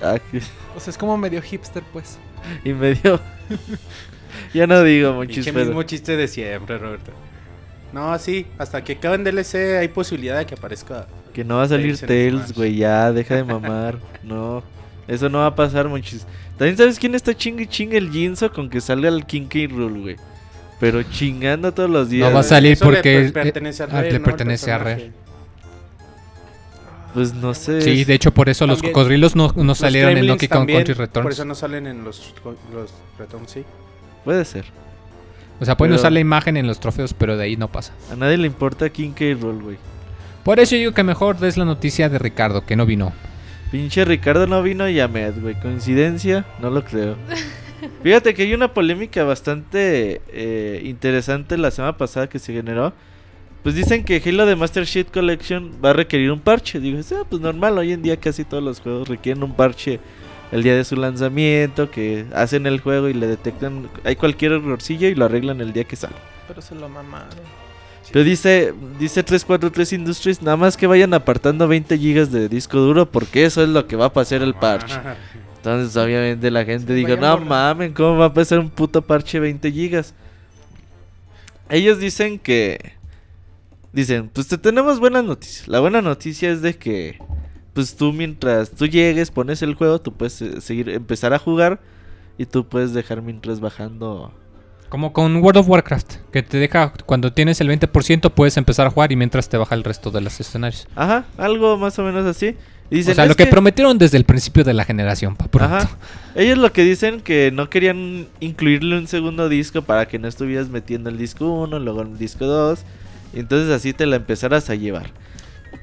Ah, 0.00 0.16
O 0.76 0.80
sea, 0.80 0.90
es 0.92 0.96
como 0.96 1.16
medio 1.18 1.42
hipster, 1.42 1.82
pues. 1.92 2.18
y 2.64 2.72
medio. 2.72 3.20
ya 4.54 4.66
no 4.66 4.82
digo, 4.84 5.12
monchis, 5.12 5.44
pero. 5.46 5.66
mismo 5.66 5.82
chiste 5.82 6.16
de 6.16 6.28
siempre, 6.28 6.78
Roberto. 6.78 7.10
No, 7.92 8.16
sí, 8.18 8.46
hasta 8.58 8.84
que 8.84 8.92
acaben 8.92 9.24
DLC 9.24 9.78
hay 9.80 9.88
posibilidad 9.88 10.38
de 10.38 10.46
que 10.46 10.54
aparezca. 10.54 11.06
Que 11.32 11.42
no 11.42 11.56
va 11.56 11.64
a 11.64 11.68
salir 11.68 11.98
Tails 11.98 12.52
güey. 12.52 12.76
Ya, 12.76 13.12
deja 13.12 13.34
de 13.34 13.44
mamar. 13.44 13.98
no. 14.22 14.62
Eso 15.08 15.28
no 15.30 15.38
va 15.38 15.46
a 15.46 15.54
pasar, 15.54 15.88
monchis. 15.88 16.26
También 16.58 16.76
sabes 16.76 16.98
quién 16.98 17.14
está 17.14 17.34
chingue 17.34 17.62
y 17.64 17.66
chingue 17.66 17.96
el 17.96 18.10
Jinzo 18.10 18.52
con 18.52 18.68
que 18.68 18.80
salga 18.80 19.08
el 19.08 19.24
King 19.24 19.46
K. 19.48 19.60
Rule, 19.74 20.00
güey. 20.00 20.16
Pero 20.80 21.02
chingando 21.02 21.72
todos 21.74 21.90
los 21.90 22.08
días. 22.08 22.28
No 22.28 22.34
va 22.34 22.40
a 22.40 22.44
salir 22.44 22.72
Eso 22.72 22.84
le 22.90 22.96
porque 22.98 23.14
per- 23.16 23.24
es- 23.26 23.32
pertenece 23.32 23.82
a 23.82 23.86
ah, 23.86 23.88
Rare, 23.90 24.06
le 24.06 24.10
¿no? 24.12 24.16
El 24.18 24.22
pertenece 24.22 24.72
a 24.72 24.78
personaje. 24.78 25.12
Pues 27.14 27.34
no 27.34 27.54
sé. 27.54 27.80
Sí, 27.80 28.04
de 28.04 28.14
hecho 28.14 28.32
por 28.32 28.48
eso 28.48 28.66
los 28.66 28.82
cocodrilos 28.82 29.34
no, 29.34 29.52
no 29.56 29.64
Los 29.64 29.78
salieron 29.78 30.16
en 30.16 30.26
Donkey 30.26 30.48
Kong 30.48 30.68
Country 30.70 30.94
Por 30.94 30.98
Returns. 31.06 31.30
eso 31.34 31.44
no 31.44 31.54
salen 31.54 31.86
en 31.86 32.04
los, 32.04 32.34
los 32.72 32.92
Returns, 33.18 33.50
sí. 33.50 33.64
Puede 34.24 34.44
ser. 34.44 34.66
O 35.58 35.64
sea, 35.64 35.76
pueden 35.76 35.92
Pero- 35.92 36.00
usar 36.00 36.12
la 36.12 36.20
imagen 36.20 36.56
en 36.56 36.66
los 36.66 36.78
trofeos, 36.78 37.14
pero 37.14 37.36
de 37.36 37.44
ahí 37.44 37.56
no 37.56 37.68
pasa. 37.68 37.92
A 38.12 38.16
nadie 38.16 38.36
le 38.36 38.46
importa 38.46 38.88
King 38.90 39.10
K. 39.12 39.24
Roll, 39.40 39.62
güey. 39.62 39.78
Por 40.44 40.60
eso 40.60 40.76
digo 40.76 40.92
que 40.92 41.02
mejor 41.02 41.38
des 41.38 41.56
la 41.56 41.64
noticia 41.64 42.08
de 42.08 42.18
Ricardo, 42.18 42.64
que 42.64 42.76
no 42.76 42.86
vino. 42.86 43.12
Pinche 43.72 44.04
Ricardo 44.04 44.46
no 44.46 44.62
vino 44.62 44.88
y 44.88 45.00
Ahmed, 45.00 45.34
güey. 45.40 45.54
¿Coincidencia? 45.60 46.44
No 46.60 46.70
lo 46.70 46.84
creo. 46.84 47.16
Fíjate 48.02 48.34
que 48.34 48.42
hay 48.42 48.54
una 48.54 48.72
polémica 48.72 49.24
bastante 49.24 50.20
eh, 50.28 50.82
interesante 50.84 51.56
la 51.56 51.70
semana 51.70 51.96
pasada 51.96 52.28
que 52.28 52.38
se 52.38 52.52
generó. 52.52 52.92
Pues 53.62 53.74
dicen 53.74 54.04
que 54.04 54.22
Halo 54.24 54.46
de 54.46 54.56
Master 54.56 54.86
Chief 54.86 55.10
Collection 55.10 55.72
va 55.84 55.90
a 55.90 55.92
requerir 55.92 56.30
un 56.30 56.40
parche. 56.40 56.80
Digo, 56.80 57.00
ah, 57.12 57.24
pues 57.28 57.42
normal, 57.42 57.76
hoy 57.78 57.92
en 57.92 58.02
día 58.02 58.16
casi 58.18 58.44
todos 58.44 58.62
los 58.62 58.80
juegos 58.80 59.08
requieren 59.08 59.42
un 59.42 59.54
parche 59.54 60.00
el 60.52 60.62
día 60.62 60.74
de 60.74 60.84
su 60.84 60.96
lanzamiento, 60.96 61.90
que 61.90 62.24
hacen 62.34 62.66
el 62.66 62.80
juego 62.80 63.08
y 63.08 63.14
le 63.14 63.26
detectan, 63.26 63.90
hay 64.04 64.16
cualquier 64.16 64.52
errorcillo 64.52 65.08
y 65.08 65.14
lo 65.14 65.26
arreglan 65.26 65.60
el 65.60 65.72
día 65.72 65.84
que 65.84 65.96
sale. 65.96 66.16
Pero 66.46 66.62
se 66.62 66.74
lo 66.74 66.88
mamaron. 66.88 67.28
Pero 68.10 68.24
dice, 68.24 68.72
dice 68.98 69.22
343 69.22 69.92
Industries, 69.92 70.40
nada 70.40 70.56
más 70.56 70.76
que 70.76 70.86
vayan 70.86 71.12
apartando 71.12 71.68
20 71.68 71.98
gigas 71.98 72.32
de 72.32 72.48
disco 72.48 72.78
duro 72.78 73.10
porque 73.10 73.44
eso 73.44 73.62
es 73.62 73.68
lo 73.68 73.86
que 73.86 73.96
va 73.96 74.06
a 74.06 74.12
pasar 74.12 74.40
el 74.42 74.54
parche. 74.54 74.94
Entonces 75.74 75.96
obviamente 75.96 76.50
la 76.50 76.64
gente 76.64 76.94
Sí, 76.94 77.04
dijo, 77.04 77.16
no 77.16 77.16
borrando". 77.32 77.44
mamen, 77.46 77.92
¿cómo 77.92 78.16
va 78.18 78.26
a 78.26 78.34
pasar 78.34 78.58
un 78.58 78.70
puto 78.70 79.02
parche 79.02 79.38
20 79.40 79.70
gigas? 79.72 80.14
Ellos 81.68 81.98
dicen 81.98 82.38
que... 82.38 82.92
Dicen, 83.92 84.28
pues 84.32 84.48
te 84.48 84.58
tenemos 84.58 85.00
buenas 85.00 85.24
noticias. 85.24 85.66
La 85.66 85.80
buena 85.80 86.02
noticia 86.02 86.50
es 86.50 86.60
de 86.62 86.74
que, 86.76 87.18
pues 87.72 87.96
tú 87.96 88.12
mientras 88.12 88.70
tú 88.70 88.86
llegues, 88.86 89.30
pones 89.30 89.62
el 89.62 89.74
juego, 89.74 89.98
tú 90.00 90.12
puedes 90.12 90.40
eh, 90.42 90.60
seguir, 90.60 90.90
empezar 90.90 91.32
a 91.32 91.38
jugar 91.38 91.80
y 92.36 92.44
tú 92.44 92.68
puedes 92.68 92.92
dejar 92.92 93.22
mientras 93.22 93.60
bajando. 93.60 94.32
Como 94.90 95.12
con 95.12 95.36
World 95.36 95.58
of 95.60 95.68
Warcraft, 95.68 96.14
que 96.32 96.42
te 96.42 96.58
deja, 96.58 96.92
cuando 97.06 97.32
tienes 97.32 97.60
el 97.60 97.68
20% 97.68 98.30
puedes 98.32 98.56
empezar 98.56 98.86
a 98.86 98.90
jugar 98.90 99.10
y 99.10 99.16
mientras 99.16 99.48
te 99.48 99.56
baja 99.56 99.74
el 99.74 99.84
resto 99.84 100.10
de 100.10 100.20
los 100.20 100.38
escenarios. 100.38 100.86
Ajá, 100.94 101.24
algo 101.36 101.76
más 101.78 101.98
o 101.98 102.02
menos 102.04 102.24
así. 102.26 102.56
Dicen, 102.90 103.12
o 103.12 103.14
sea, 103.14 103.24
"Es 103.24 103.28
lo 103.28 103.36
que, 103.36 103.46
prometieron 103.46 103.98
desde 103.98 104.16
el 104.16 104.24
principio 104.24 104.64
de 104.64 104.72
la 104.72 104.84
generación, 104.84 105.36
pa' 105.36 105.48
pronto. 105.48 105.74
Ajá. 105.76 105.90
Ellos 106.34 106.56
lo 106.58 106.72
que 106.72 106.82
dicen 106.84 107.20
que 107.20 107.50
no 107.52 107.68
querían 107.68 108.26
incluirle 108.40 108.96
un 108.96 109.06
segundo 109.06 109.48
disco 109.48 109.82
para 109.82 110.08
que 110.08 110.18
no 110.18 110.26
estuvieras 110.28 110.68
metiendo 110.68 111.10
el 111.10 111.18
disco 111.18 111.50
1, 111.50 111.78
luego 111.78 112.02
el 112.02 112.16
disco 112.16 112.46
2. 112.46 112.80
Y 113.34 113.40
entonces 113.40 113.70
así 113.70 113.92
te 113.92 114.06
la 114.06 114.16
empezaras 114.16 114.70
a 114.70 114.74
llevar. 114.74 115.10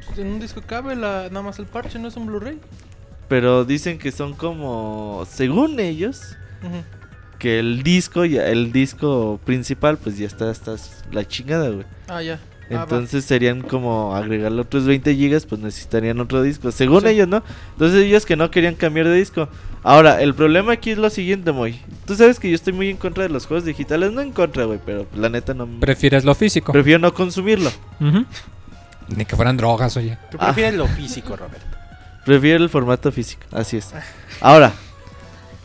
Pues 0.07 0.17
En 0.17 0.27
un 0.27 0.39
disco 0.39 0.61
cabe 0.65 0.95
la, 0.95 1.27
nada 1.29 1.43
más 1.43 1.59
el 1.59 1.65
parche, 1.67 1.99
no 1.99 2.07
es 2.07 2.15
un 2.15 2.25
Blu-ray. 2.25 2.59
Pero 3.27 3.65
dicen 3.65 3.97
que 3.99 4.11
son 4.11 4.33
como, 4.33 5.25
según 5.29 5.79
ellos, 5.79 6.35
que 7.39 7.59
el 7.59 7.83
disco, 7.83 8.25
ya, 8.25 8.47
el 8.47 8.71
disco 8.71 9.39
principal, 9.45 9.97
pues 9.97 10.17
ya 10.17 10.25
está 10.27 10.49
hasta 10.49 10.75
la 11.11 11.27
chingada, 11.27 11.69
güey. 11.69 11.85
Ah, 12.07 12.21
ya. 12.21 12.39
Ah. 12.71 12.81
Entonces 12.83 13.25
serían 13.25 13.61
como 13.61 14.15
agregarle 14.15 14.61
otros 14.61 14.85
20 14.85 15.13
gigas, 15.15 15.45
pues 15.45 15.61
necesitarían 15.61 16.19
otro 16.19 16.41
disco. 16.41 16.71
Según 16.71 17.01
Sí. 17.01 17.09
ellos, 17.09 17.27
¿no? 17.27 17.43
Entonces 17.73 18.03
ellos 18.05 18.25
que 18.25 18.35
no 18.35 18.49
querían 18.49 18.73
cambiar 18.75 19.07
de 19.07 19.15
disco. 19.15 19.47
Ahora, 19.83 20.21
el 20.21 20.33
problema 20.33 20.73
aquí 20.73 20.89
es 20.91 20.97
lo 20.97 21.09
siguiente, 21.11 21.51
Moy. 21.51 21.79
Tú 22.07 22.15
sabes 22.15 22.39
que 22.39 22.49
yo 22.49 22.55
estoy 22.55 22.73
muy 22.73 22.89
en 22.89 22.97
contra 22.97 23.23
de 23.23 23.29
los 23.29 23.45
juegos 23.45 23.65
digitales. 23.65 24.11
No 24.13 24.21
en 24.21 24.31
contra, 24.31 24.65
güey, 24.65 24.79
pero 24.83 25.05
la 25.15 25.29
neta 25.29 25.53
no... 25.53 25.67
Prefieres 25.79 26.25
lo 26.25 26.33
físico. 26.33 26.71
Prefiero 26.71 26.97
no 26.99 27.13
consumirlo. 27.13 27.71
Ujú. 28.01 28.25
Ni 29.15 29.25
que 29.25 29.35
fueran 29.35 29.57
drogas, 29.57 29.95
oye. 29.97 30.17
Tú 30.31 30.37
Ah. 30.39 30.45
prefieres 30.47 30.73
lo 30.73 30.87
físico, 30.87 31.35
Roberto. 31.35 31.77
Prefiero 32.25 32.63
el 32.63 32.69
formato 32.71 33.11
físico. 33.11 33.43
Así 33.51 33.77
es. 33.77 33.93
Ahora, 34.41 34.73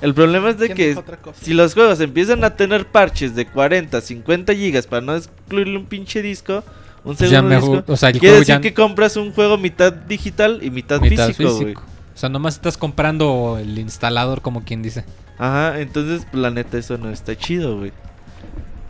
el 0.03 0.13
problema 0.13 0.51
es 0.51 0.59
de 0.59 0.67
¿Quién 0.71 0.97
que 0.97 1.03
si 1.41 1.55
los 1.55 1.73
juegos 1.73 2.01
empiezan 2.01 2.45
a 2.45 2.57
tener 2.57 2.87
parches 2.87 3.35
de 3.35 3.47
40, 3.47 3.99
50 4.03 4.55
gigas 4.55 4.87
para 4.87 5.01
no 5.01 5.17
excluirle 5.17 5.79
un 5.79 5.87
pinche 5.87 6.21
disco, 6.21 6.63
un 7.05 7.17
Pues 7.17 7.31
ya 7.31 7.39
segundo 7.39 7.55
mejor- 7.57 7.77
disco, 7.79 7.93
o 7.93 7.97
sea, 7.97 8.13
quiere 8.13 8.31
decir 8.41 8.47
ya- 8.57 8.61
que 8.61 8.75
compras 8.75 9.17
un 9.17 9.33
juego 9.33 9.57
mitad 9.59 9.93
digital 9.93 10.61
y 10.63 10.71
mitad, 10.71 11.01
Mitad 11.01 11.29
físico, 11.29 11.59
físico. 11.59 11.83
O 12.15 12.19
sea, 12.21 12.29
nomás 12.29 12.55
estás 12.57 12.77
comprando 12.77 13.59
el 13.61 13.79
instalador, 13.79 14.43
como 14.43 14.63
quien 14.65 14.83
dice. 14.83 15.05
Ajá, 15.39 15.81
entonces, 15.81 16.27
la 16.33 16.51
neta, 16.51 16.77
eso 16.77 16.99
no 16.99 17.09
está 17.11 17.35
chido, 17.37 17.79
güey. 17.79 17.93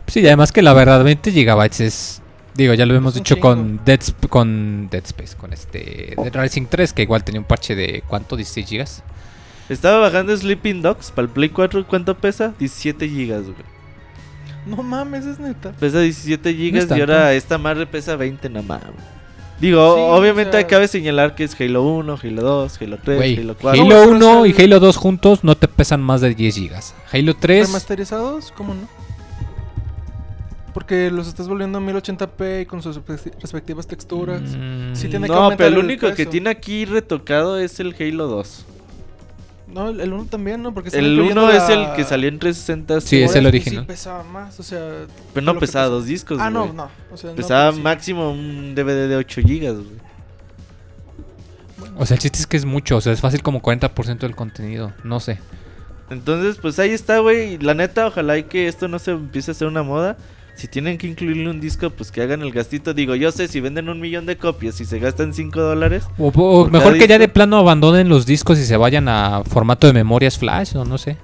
Sí, 0.07 0.19
además 0.25 0.51
que 0.51 0.61
la 0.61 0.73
verdad 0.73 1.03
20 1.03 1.31
gigabytes 1.31 1.79
es... 1.79 2.21
Digo, 2.53 2.73
ya 2.73 2.85
lo 2.85 2.93
hemos 2.93 3.13
dicho 3.13 3.35
chingo. 3.35 3.47
con 3.47 3.79
Dead, 3.85 3.99
Sp- 4.03 4.27
con 4.27 4.89
Dead 4.89 5.05
Space, 5.05 5.37
con 5.37 5.53
este 5.53 6.13
Dead 6.17 6.35
Rising 6.35 6.65
3, 6.69 6.91
que 6.91 7.03
igual 7.03 7.23
tenía 7.23 7.39
un 7.39 7.47
parche 7.47 7.75
de 7.75 8.03
¿cuánto? 8.05 8.35
16 8.35 8.67
gigas. 8.67 9.03
Estaba 9.69 9.99
bajando 9.99 10.35
Sleeping 10.35 10.81
Dogs 10.81 11.11
para 11.11 11.27
el 11.27 11.29
Play 11.29 11.47
4, 11.47 11.87
¿cuánto 11.87 12.17
pesa? 12.17 12.53
17 12.59 13.07
gigas, 13.07 13.43
güey. 13.43 13.55
No 14.65 14.83
mames, 14.83 15.25
es 15.25 15.39
neta. 15.39 15.71
Pesa 15.73 15.99
17 16.01 16.53
gigas 16.53 16.85
es 16.91 16.97
y 16.97 16.99
ahora 16.99 17.33
esta 17.33 17.57
madre 17.57 17.85
pesa 17.87 18.15
20 18.15 18.49
nada 18.49 18.65
más. 18.67 18.81
Digo, 19.59 19.95
Sí, 19.95 20.01
obviamente 20.03 20.57
o 20.57 20.59
sea- 20.59 20.67
cabe 20.67 20.87
señalar 20.87 21.35
que 21.35 21.43
es 21.43 21.59
Halo 21.59 21.83
1, 21.83 22.17
Halo 22.23 22.41
2, 22.41 22.81
Halo 22.81 22.97
3, 23.03 23.17
Güey, 23.17 23.37
Halo 23.39 23.55
4. 23.59 23.81
Halo 23.83 24.05
No, 24.05 24.11
1 24.41 24.45
y 24.47 24.55
Halo 24.59 24.79
2 24.79 24.97
juntos 24.97 25.43
no 25.43 25.55
te 25.55 25.67
pesan 25.67 26.01
más 26.01 26.21
de 26.21 26.33
10 26.33 26.55
gigas. 26.55 26.95
Halo 27.11 27.35
3... 27.35 27.67
¿Remasterizados? 27.67 28.51
¿Cómo 28.57 28.73
no? 28.73 28.87
Porque 30.73 31.11
los 31.11 31.27
estás 31.27 31.47
volviendo 31.49 31.79
a 31.79 31.81
1080p 31.81 32.61
y 32.61 32.65
con 32.65 32.81
sus 32.81 32.97
respe- 33.01 33.33
respectivas 33.41 33.87
texturas. 33.87 34.41
mm, 34.41 34.93
Sí 34.95 35.09
tiene 35.09 35.27
que 35.27 35.33
No, 35.33 35.49
pero 35.57 35.67
el 35.67 35.73
el 35.73 35.79
único 35.79 36.13
que 36.13 36.25
tiene 36.25 36.49
aquí 36.49 36.85
retocado 36.85 37.59
es 37.59 37.79
el 37.81 37.93
Halo 37.99 38.27
2. 38.27 38.65
No, 39.73 39.89
el- 39.89 40.01
el 40.01 40.11
1 40.13 40.25
también, 40.25 40.61
¿no? 40.61 40.73
Porque 40.73 40.89
El 40.97 41.07
incluyendo 41.13 41.43
1 41.45 41.51
es 41.53 41.69
la- 41.69 41.73
el 41.91 41.95
que 41.95 42.03
salió 42.03 42.27
en 42.27 42.39
360. 42.39 42.99
Sí, 43.01 43.21
es 43.23 43.35
el 43.35 43.45
original. 43.45 43.83
Sí, 43.83 43.87
pesaba 43.87 44.23
más, 44.23 44.59
o 44.59 44.63
sea. 44.63 45.05
Pero 45.33 45.45
no 45.45 45.53
lo 45.53 45.59
que 45.59 45.65
pesaba 45.65 45.85
pesa. 45.85 45.93
dos 45.95 46.05
discos, 46.05 46.37
Ah, 46.41 46.49
no, 46.49 46.63
güey. 46.63 46.75
no. 46.75 46.89
O 47.11 47.17
sea, 47.17 47.29
no, 47.29 47.35
Pesaba 47.35 47.71
sí. 47.73 47.79
máximo 47.79 48.31
un 48.31 48.75
DVD 48.75 49.07
de 49.07 49.15
8 49.15 49.41
gigas, 49.41 49.75
güey. 49.75 49.87
Bueno, 51.77 51.95
O 51.99 52.05
sea, 52.05 52.15
el 52.15 52.21
chiste 52.21 52.39
es 52.39 52.47
que 52.47 52.57
es 52.57 52.65
mucho, 52.65 52.97
o 52.97 53.01
sea, 53.01 53.13
es 53.13 53.21
fácil 53.21 53.41
como 53.41 53.61
40% 53.61 54.19
del 54.27 54.35
contenido, 54.35 54.93
no 55.03 55.19
sé. 55.19 55.39
Entonces, 56.09 56.57
pues 56.61 56.77
ahí 56.79 56.91
está, 56.91 57.19
güey. 57.19 57.57
La 57.57 57.73
neta, 57.73 58.07
ojalá 58.07 58.37
y 58.37 58.43
que 58.43 58.67
esto 58.67 58.87
no 58.87 58.99
se 58.99 59.11
empiece 59.11 59.51
a 59.51 59.53
hacer 59.53 59.67
una 59.67 59.81
moda. 59.83 60.17
Si 60.61 60.67
tienen 60.67 60.99
que 60.99 61.07
incluirle 61.07 61.49
un 61.49 61.59
disco, 61.59 61.89
pues 61.89 62.11
que 62.11 62.21
hagan 62.21 62.43
el 62.43 62.51
gastito. 62.51 62.93
Digo, 62.93 63.15
yo 63.15 63.31
sé, 63.31 63.47
si 63.47 63.59
venden 63.59 63.89
un 63.89 63.99
millón 63.99 64.27
de 64.27 64.37
copias 64.37 64.79
y 64.79 64.85
se 64.85 64.99
gastan 64.99 65.33
5 65.33 65.59
dólares. 65.59 66.03
O, 66.19 66.27
o 66.27 66.31
Por 66.31 66.71
mejor 66.71 66.99
que 66.99 67.07
ya 67.07 67.17
de 67.17 67.27
plano 67.27 67.57
abandonen 67.57 68.07
los 68.09 68.27
discos 68.27 68.59
y 68.59 68.65
se 68.65 68.77
vayan 68.77 69.09
a 69.09 69.41
formato 69.43 69.87
de 69.87 69.93
memorias 69.93 70.37
flash 70.37 70.77
o 70.77 70.85
no 70.85 70.99
sé. 70.99 71.17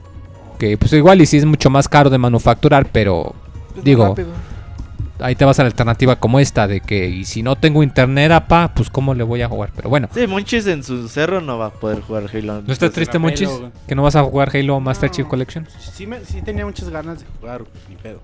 Que 0.58 0.76
pues 0.76 0.92
igual 0.94 1.22
y 1.22 1.28
sí 1.28 1.38
es 1.38 1.46
mucho 1.46 1.70
más 1.70 1.88
caro 1.88 2.10
de 2.10 2.18
manufacturar, 2.18 2.90
pero 2.92 3.36
es 3.70 3.76
más 3.76 3.84
digo, 3.86 4.16
ahí 5.20 5.36
te 5.36 5.46
vas 5.46 5.60
a 5.60 5.62
la 5.62 5.68
alternativa 5.68 6.16
como 6.16 6.40
esta 6.40 6.68
de 6.68 6.82
que 6.82 7.08
y 7.08 7.24
si 7.24 7.44
no 7.44 7.56
tengo 7.56 7.84
internet, 7.84 8.32
apa, 8.32 8.72
pues 8.74 8.90
cómo 8.90 9.14
le 9.14 9.24
voy 9.24 9.44
a 9.44 9.48
jugar. 9.48 9.70
Pero 9.76 9.88
bueno, 9.88 10.10
Sí, 10.16 10.26
Monchis 10.26 10.66
en 10.66 10.84
su 10.84 11.08
cerro 11.10 11.42
no 11.42 11.60
va 11.60 11.68
a 11.68 11.74
poder 11.74 12.02
jugar 12.02 12.24
Halo. 12.34 12.64
¿no 12.64 12.74
estás 12.74 12.92
triste, 12.92 13.20
Monchis? 13.20 13.52
Que 13.88 13.94
no 13.94 14.02
vas 14.02 14.16
a 14.16 14.24
jugar 14.24 14.50
Halo 14.52 14.80
Master 14.80 15.12
No. 15.12 15.16
Chief 15.16 15.28
Collection. 15.28 15.68
Sí, 15.94 16.08
me- 16.08 16.26
sí 16.26 16.42
tenía 16.42 16.66
muchas 16.66 16.90
ganas 16.90 17.20
de 17.20 17.26
jugar, 17.40 17.64
ni 17.88 17.98
pedo. 17.98 18.20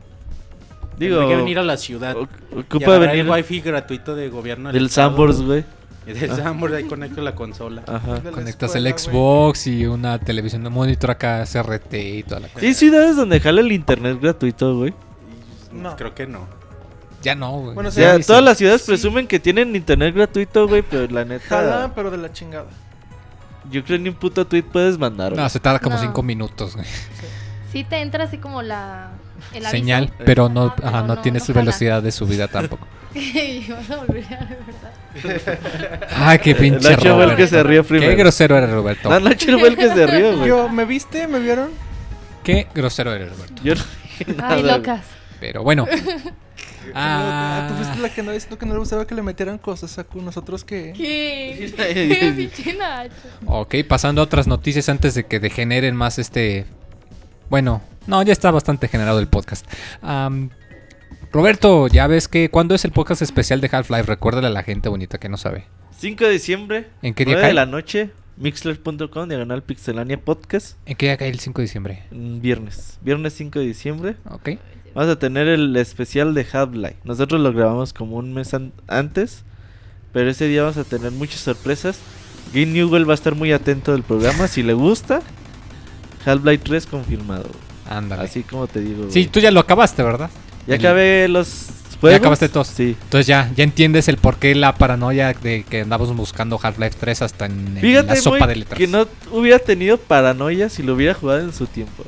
Digo, 0.98 1.28
que 1.28 1.36
venir 1.36 1.60
a 1.60 1.64
la 1.64 1.78
ciudad. 1.78 2.16
ocupa 2.16 2.98
venir 2.98 3.20
el 3.20 3.30
wifi 3.30 3.62
gratuito 3.62 4.16
de 4.16 4.30
gobierno 4.30 4.72
del 4.72 4.90
Sambors, 4.90 5.42
güey. 5.42 5.66
Y 6.06 6.12
del 6.20 6.36
Sambors 6.36 6.74
ahí 6.74 6.84
conecto 6.84 7.22
la 7.22 7.34
consola. 7.36 7.84
Ajá. 7.88 8.22
La 8.24 8.32
Conectas 8.32 8.76
escuela, 8.76 8.90
el. 8.90 8.98
Xbox 8.98 9.68
y 9.68 9.86
una 9.86 10.20
televisión 10.20 10.64
de 10.64 10.70
monitor 10.70 11.12
acá 11.12 11.44
CRT 11.52 11.94
y 11.94 12.24
toda 12.24 12.42
la 12.42 12.48
cosa. 12.50 12.66
Hay 12.66 12.74
ciudades 12.74 13.16
donde 13.16 13.40
jala 13.40 13.62
el 13.62 13.72
internet 13.72 14.18
gratuito, 14.22 14.78
güey. 14.78 14.94
No. 15.72 15.96
Creo 15.96 16.14
que 16.14 16.28
no. 16.28 16.46
Ya 17.24 17.36
no, 17.36 17.52
güey. 17.54 17.74
Bueno, 17.74 17.88
O 17.90 17.92
sí, 17.92 18.02
sea, 18.02 18.20
todas 18.20 18.44
las 18.44 18.58
ciudades 18.58 18.82
Sí. 18.82 18.88
presumen 18.88 19.28
que 19.28 19.40
tienen 19.40 19.76
internet 19.76 20.14
gratuito, 20.14 20.68
güey, 20.68 20.82
pero 20.82 21.08
la 21.12 21.24
neta. 21.24 21.46
Jala, 21.48 21.92
pero 21.96 22.12
de 22.12 22.18
la 22.18 22.32
chingada. 22.32 22.66
Yo 23.72 23.82
creo 23.84 23.98
que 23.98 24.04
ni 24.04 24.10
un 24.10 24.16
puto 24.16 24.46
tweet 24.46 24.64
puedes 24.64 24.98
mandar. 25.00 25.32
No, 25.32 25.38
güey. 25.38 25.50
se 25.50 25.60
tarda 25.62 25.80
como 25.80 25.96
No. 25.96 26.02
5 26.02 26.22
minutos, 26.24 26.76
güey. 26.76 26.86
Sí 27.72 27.84
te 27.84 28.02
entra 28.02 28.26
así 28.26 28.38
como 28.38 28.62
la... 28.62 29.10
El 29.52 29.66
aviso. 29.66 29.72
Señal, 29.72 30.12
pero 30.26 30.50
no, 30.50 30.66
Ajá, 30.68 30.76
pero 30.78 30.88
ajá, 30.88 31.02
no 31.02 31.16
no- 31.16 31.22
tiene 31.22 31.40
no 31.40 31.46
su 31.46 31.54
jala. 31.54 31.66
velocidad 31.66 32.02
de 32.04 32.12
subida 32.12 32.48
tampoco. 32.48 32.88
verdad. 33.14 34.58
Ay, 36.16 36.40
qué 36.40 36.56
pinche 36.56 36.90
Nacho 36.90 37.02
fue 37.02 37.10
el 37.10 37.16
Roberto. 37.16 37.36
que 37.38 37.48
se 37.48 37.64
rió 37.64 37.84
Qué 37.84 37.88
primero. 37.90 38.18
grosero 38.18 38.58
eres, 38.58 38.70
Roberto. 38.72 39.10
No, 39.10 39.20
Nacho 39.20 39.60
fue 39.60 39.68
el 39.70 39.78
que 39.78 39.90
se 39.90 40.08
rió, 40.08 40.38
güey. 40.38 40.50
Yo, 40.50 40.70
¿me 40.70 40.86
viste? 40.86 41.28
¿Me 41.28 41.40
vieron? 41.40 41.70
Qué 42.44 42.68
grosero 42.74 43.14
eres, 43.14 43.30
Roberto. 43.32 43.62
Yo 43.64 43.76
no 43.76 43.82
dije 44.20 44.34
nada, 44.36 44.56
Ay, 44.56 44.64
locas. 44.64 45.02
Pero 45.40 45.64
bueno. 45.64 45.86
Ah, 46.94 47.66
Tú 47.70 47.76
ah, 47.76 47.78
fuiste 47.78 47.98
la 48.02 48.10
que 48.14 48.20
andaba 48.20 48.34
diciendo 48.34 48.58
que 48.58 48.66
no 48.66 48.74
le 48.74 48.80
gustaba 48.80 49.08
que 49.08 49.16
le 49.16 49.22
metieran 49.24 49.58
cosas 49.58 49.98
a 49.98 50.06
nosotros 50.16 50.66
que... 50.66 50.92
¿Qué? 50.96 51.72
¿Qué 51.78 52.34
pinche 52.54 52.74
Nacho? 52.78 53.14
ok, 53.46 53.76
pasando 53.88 54.20
a 54.22 54.26
otras 54.26 54.48
noticias 54.48 54.90
antes 54.90 55.16
de 55.16 55.26
que 55.26 55.40
degeneren 55.40 55.96
más 55.96 56.20
este... 56.20 56.66
Bueno, 57.54 57.84
no, 58.08 58.24
ya 58.24 58.34
está 58.34 58.50
bastante 58.50 58.88
generado 58.88 59.20
el 59.20 59.28
podcast. 59.28 59.68
Roberto, 61.32 61.88
ya 61.88 62.08
ves 62.08 62.28
que... 62.28 62.50
¿Cuándo 62.50 62.74
es 62.74 62.84
el 62.84 62.92
podcast 62.92 63.22
especial 63.22 63.62
de 63.62 63.70
Half-Life? 63.72 64.08
Recuérdale 64.08 64.48
a 64.48 64.50
la 64.50 64.64
gente 64.64 64.90
bonita 64.90 65.20
que 65.20 65.30
no 65.30 65.38
sabe. 65.38 65.66
5 66.00 66.24
de 66.24 66.32
diciembre, 66.32 66.88
¿En 67.04 67.14
qué 67.14 67.26
día 67.26 67.36
9 67.36 67.42
de 67.42 67.48
cae? 67.50 67.54
la 67.54 67.68
noche, 67.68 68.10
mixler.com, 68.38 69.30
diagonal 69.30 69.62
pixelania 69.62 70.20
podcast. 70.20 70.78
¿En 70.88 70.96
qué 70.98 71.06
día 71.06 71.18
cae 71.18 71.30
el 71.30 71.40
5 71.40 71.62
de 71.62 71.66
diciembre? 71.68 72.04
mm, 72.10 72.40
Viernes, 72.42 72.98
viernes 73.04 73.34
5 73.34 73.60
de 73.60 73.66
diciembre. 73.68 74.16
Ok. 74.32 74.50
Vamos 74.96 75.12
a 75.12 75.20
tener 75.20 75.48
el 75.48 75.76
especial 75.76 76.34
de 76.34 76.48
Half-Life. 76.52 76.98
Nosotros 77.04 77.40
lo 77.40 77.54
grabamos 77.54 77.94
como 77.94 78.16
un 78.16 78.34
mes 78.34 78.56
an- 78.56 78.74
antes, 78.88 79.44
pero 80.12 80.28
ese 80.32 80.48
día 80.48 80.64
vamos 80.64 80.78
a 80.78 80.86
tener 80.86 81.12
muchas 81.12 81.42
sorpresas. 81.42 82.00
Game 82.52 82.66
Newell 82.74 83.08
va 83.08 83.14
a 83.14 83.14
estar 83.14 83.36
muy 83.36 83.52
atento 83.52 83.92
del 83.92 84.02
programa. 84.02 84.48
Si 84.48 84.64
le 84.64 84.74
gusta, 84.74 85.22
Half-Life 86.26 86.64
3 86.66 86.86
confirmado. 86.86 87.50
Ándale. 87.90 88.24
Así 88.24 88.44
como 88.44 88.68
te 88.68 88.80
digo. 88.80 89.08
Sí, 89.10 89.28
tú 89.28 89.40
ya 89.40 89.52
lo 89.52 89.60
acabaste, 89.60 90.04
¿verdad? 90.04 90.30
Ya 90.68 90.76
el- 90.76 90.80
acabé 90.82 91.28
los 91.28 91.68
juegos. 92.00 92.20
acabaste 92.20 92.50
todos? 92.50 92.68
Sí. 92.68 92.96
Entonces 93.04 93.28
ya, 93.28 93.52
ya 93.56 93.64
entiendes 93.64 94.08
el 94.08 94.18
por 94.18 94.38
qué 94.38 94.56
la 94.56 94.76
paranoia 94.76 95.34
de 95.34 95.64
que 95.64 95.82
andamos 95.82 96.16
buscando 96.16 96.60
Half-Life 96.62 96.98
3 97.00 97.22
hasta 97.22 97.46
en, 97.46 97.80
la 98.08 98.16
sopa 98.16 98.48
de 98.48 98.56
letras. 98.58 98.78
que 98.78 98.88
no 98.88 99.08
hubiera 99.32 99.60
tenido 99.60 99.98
paranoia 99.98 100.70
si 100.70 100.82
lo 100.84 100.94
hubiera 100.94 101.14
jugado 101.14 101.42
en 101.42 101.54
su 101.54 101.66
tiempo. 101.68 102.04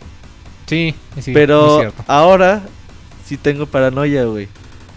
Sí, 0.67 0.95
sí, 1.21 1.32
pero 1.34 1.93
ahora 2.08 2.63
sí 3.25 3.38
tengo 3.38 3.65
paranoia, 3.65 4.23
güey. 4.25 4.47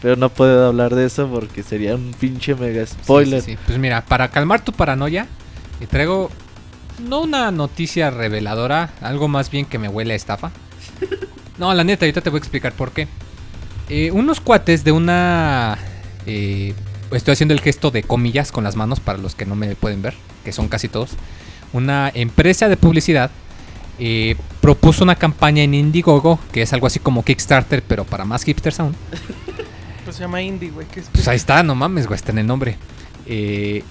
Pero 0.00 0.14
no 0.14 0.28
puedo 0.28 0.68
hablar 0.68 0.94
de 0.94 1.04
eso 1.07 1.28
porque 1.28 1.62
sería 1.64 1.96
un 1.96 2.14
pinche 2.18 2.54
mega 2.54 2.87
Sí, 2.87 2.94
spoiler. 3.02 3.42
sí, 3.42 3.52
sí. 3.52 3.59
Pues 3.66 3.78
mira, 3.78 4.04
para 4.04 4.28
calmar 4.28 4.64
tu 4.64 4.72
paranoia, 4.72 5.26
te 5.81 5.87
traigo 5.88 6.31
no 7.00 7.20
una 7.20 7.50
noticia 7.50 8.11
reveladora, 8.11 8.90
algo 9.00 9.28
más 9.28 9.50
bien 9.50 9.66
que 9.66 9.78
me 9.78 9.88
huele 9.88 10.12
a 10.14 10.16
estafa. 10.16 10.50
No, 11.58 11.72
la 11.74 11.84
neta, 11.84 12.04
ahorita 12.04 12.20
te 12.20 12.30
voy 12.30 12.38
a 12.38 12.40
explicar 12.40 12.72
por 12.72 12.92
qué. 12.92 13.08
Eh, 13.88 14.11
unos 14.11 14.40
cuates 14.40 14.84
de 14.84 14.92
una... 14.92 15.78
eh, 16.26 16.74
estoy 17.11 17.32
haciendo 17.32 17.54
el 17.54 17.61
gesto 17.61 17.90
de 17.90 18.02
comillas 18.02 18.52
con 18.52 18.64
las 18.64 18.76
manos 18.76 19.00
para 19.00 19.18
los 19.18 19.34
que 19.34 19.46
no 19.46 19.54
me 19.56 19.74
pueden 19.74 20.02
ver, 20.02 20.14
que 20.44 20.52
son 20.52 20.68
casi 20.68 20.88
todos. 20.88 21.11
Una 21.72 22.11
empresa 22.14 22.68
de 22.68 22.76
publicidad 22.76 23.30
eh, 23.98 24.37
propuso 24.61 25.04
una 25.04 25.16
campaña 25.16 25.62
en 25.62 25.74
Indiegogo, 25.74 26.38
que 26.52 26.62
es 26.62 26.72
algo 26.72 26.87
así 26.87 26.98
como 27.00 27.24
Kickstarter, 27.24 27.82
pero 27.82 28.04
para 28.04 28.24
más 28.24 28.44
hipsters 28.44 28.80
aún. 28.80 28.94
Pues 30.04 30.16
se 30.16 30.22
llama 30.22 30.40
Indie, 30.40 30.70
güey. 30.70 30.87
Pues 31.12 31.28
ahí 31.28 31.37
está, 31.37 31.62
no 31.62 31.74
mames, 31.74 32.06
güey, 32.06 32.16
está 32.16 32.32
en 32.32 32.38
el 32.38 32.46
nombre. 32.46 32.78
Eh, 33.26 33.84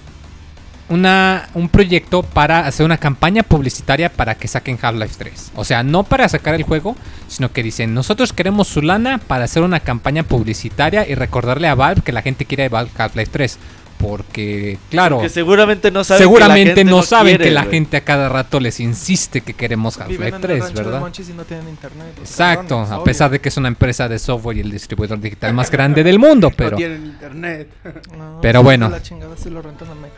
una, 0.88 1.48
un 1.54 1.68
proyecto 1.68 2.22
para 2.22 2.66
hacer 2.66 2.86
una 2.86 2.98
campaña 2.98 3.42
publicitaria 3.42 4.08
para 4.10 4.34
que 4.34 4.48
saquen 4.48 4.78
Half-Life 4.80 5.16
3. 5.18 5.52
O 5.56 5.64
sea, 5.64 5.82
no 5.82 6.04
para 6.04 6.28
sacar 6.28 6.54
el 6.54 6.62
juego, 6.62 6.96
sino 7.28 7.52
que 7.52 7.62
dicen, 7.62 7.94
nosotros 7.94 8.32
queremos 8.32 8.68
su 8.68 8.82
lana 8.82 9.18
para 9.18 9.44
hacer 9.44 9.62
una 9.62 9.80
campaña 9.80 10.22
publicitaria 10.22 11.06
y 11.08 11.14
recordarle 11.14 11.68
a 11.68 11.74
Valve 11.74 12.02
que 12.02 12.12
la 12.12 12.22
gente 12.22 12.44
quiere 12.44 12.70
Half-Life 12.72 13.30
3. 13.32 13.58
Porque, 13.98 14.78
claro, 14.90 15.16
Porque 15.16 15.28
seguramente 15.28 15.90
no 15.90 16.04
saben 16.04 16.22
seguramente 16.22 16.62
que 16.62 16.68
la 16.68 16.76
gente 16.76 16.84
no, 16.84 17.02
saben 17.02 17.26
quiere, 17.36 17.44
que 17.44 17.50
la 17.50 17.64
gente 17.64 17.96
a 17.96 18.04
cada 18.04 18.28
rato 18.28 18.60
les 18.60 18.78
insiste 18.78 19.40
que 19.40 19.54
queremos 19.54 19.98
Half-Life 19.98 20.28
en 20.28 20.34
el 20.34 20.40
3, 20.40 20.60
rancho 20.60 20.74
de 20.74 20.82
¿verdad? 20.84 21.12
Y 21.18 21.32
no 21.32 21.44
tienen 21.44 21.68
internet. 21.68 22.06
Exacto, 22.20 22.68
cabrones, 22.68 22.90
a 22.90 22.94
obvio. 22.96 23.04
pesar 23.04 23.30
de 23.30 23.40
que 23.40 23.48
es 23.48 23.56
una 23.56 23.68
empresa 23.68 24.08
de 24.08 24.20
software 24.20 24.56
y 24.56 24.60
el 24.60 24.70
distribuidor 24.70 25.20
digital 25.20 25.52
más 25.52 25.70
grande 25.70 26.04
del 26.04 26.18
mundo, 26.18 26.50
pero... 26.56 26.70
No 26.72 26.76
tienen 26.76 27.06
internet. 27.06 27.68
No, 28.16 28.38
Pero 28.40 28.62
bueno. 28.62 28.90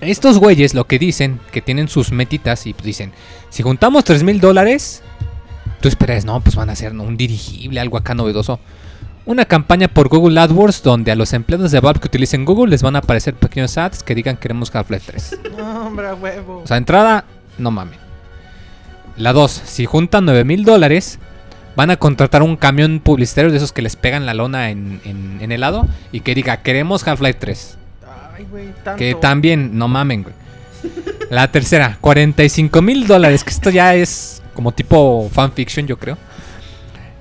Estos 0.00 0.38
güeyes 0.38 0.74
lo 0.74 0.86
que 0.86 0.98
dicen, 0.98 1.40
que 1.50 1.60
tienen 1.60 1.88
sus 1.88 2.12
metitas 2.12 2.66
y 2.66 2.72
pues 2.72 2.84
dicen, 2.84 3.12
si 3.48 3.62
juntamos 3.62 4.04
3 4.04 4.22
mil 4.22 4.40
dólares, 4.40 5.02
tú 5.80 5.88
esperas, 5.88 6.24
no, 6.24 6.40
pues 6.40 6.54
van 6.54 6.70
a 6.70 6.72
hacer 6.72 6.92
un 6.92 7.16
dirigible, 7.16 7.80
algo 7.80 7.96
acá 7.96 8.14
novedoso. 8.14 8.60
Una 9.26 9.44
campaña 9.44 9.88
por 9.88 10.08
Google 10.08 10.40
AdWords 10.40 10.82
donde 10.82 11.12
a 11.12 11.14
los 11.14 11.32
empleados 11.32 11.70
de 11.70 11.80
Valve 11.80 12.00
que 12.00 12.08
utilicen 12.08 12.44
Google 12.44 12.70
les 12.70 12.82
van 12.82 12.96
a 12.96 13.00
aparecer 13.00 13.34
pequeños 13.34 13.76
ads 13.76 14.02
que 14.02 14.14
digan 14.14 14.36
queremos 14.36 14.74
Half-Life 14.74 15.04
3. 15.06 15.40
No, 15.56 15.86
hombre, 15.86 16.12
huevo. 16.14 16.62
O 16.64 16.66
sea, 16.66 16.78
entrada, 16.78 17.24
no 17.58 17.70
mames. 17.70 17.98
La 19.16 19.32
2, 19.32 19.50
si 19.50 19.84
juntan 19.84 20.24
9 20.24 20.44
mil 20.44 20.64
dólares, 20.64 21.18
van 21.76 21.90
a 21.90 21.96
contratar 21.96 22.42
un 22.42 22.56
camión 22.56 23.00
publicitario 23.00 23.50
de 23.50 23.58
esos 23.58 23.72
que 23.72 23.82
les 23.82 23.94
pegan 23.96 24.24
la 24.24 24.34
lona 24.34 24.70
en, 24.70 25.00
en, 25.04 25.38
en 25.40 25.52
helado 25.52 25.86
y 26.12 26.20
que 26.20 26.34
diga 26.34 26.62
queremos 26.62 27.06
Half-Life 27.06 27.38
3. 27.38 27.78
Ay, 28.36 28.46
güey, 28.50 28.68
tanto. 28.82 28.98
Que 28.98 29.14
también, 29.14 29.76
no 29.76 29.86
mamen, 29.88 30.22
güey. 30.22 30.34
La 31.28 31.52
tercera, 31.52 31.98
45 32.00 32.82
mil 32.82 33.06
dólares, 33.06 33.44
que 33.44 33.50
esto 33.50 33.70
ya 33.70 33.94
es 33.94 34.42
como 34.54 34.72
tipo 34.72 35.28
fanfiction, 35.32 35.86
yo 35.86 35.98
creo. 35.98 36.16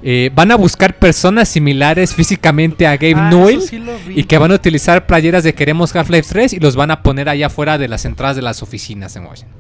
Eh, 0.01 0.31
van 0.33 0.51
a 0.51 0.55
buscar 0.55 0.95
personas 0.97 1.49
similares 1.49 2.15
físicamente 2.15 2.87
a 2.87 2.95
Gabe 2.95 3.15
Ah, 3.17 3.29
Newell 3.29 3.61
sí 3.61 3.83
y 4.07 4.23
que 4.23 4.37
van 4.37 4.51
a 4.51 4.55
utilizar 4.55 5.05
playeras 5.05 5.43
de 5.43 5.53
Queremos 5.53 5.93
Half-Life 5.93 6.29
3 6.29 6.53
y 6.53 6.59
los 6.59 6.77
van 6.77 6.89
a 6.91 7.03
poner 7.03 7.27
allá 7.27 7.47
afuera 7.47 7.77
de 7.77 7.89
las 7.89 8.05
entradas 8.05 8.37
de 8.37 8.41
las 8.41 8.63
oficinas 8.63 9.15
en 9.17 9.25
Washington. 9.25 9.57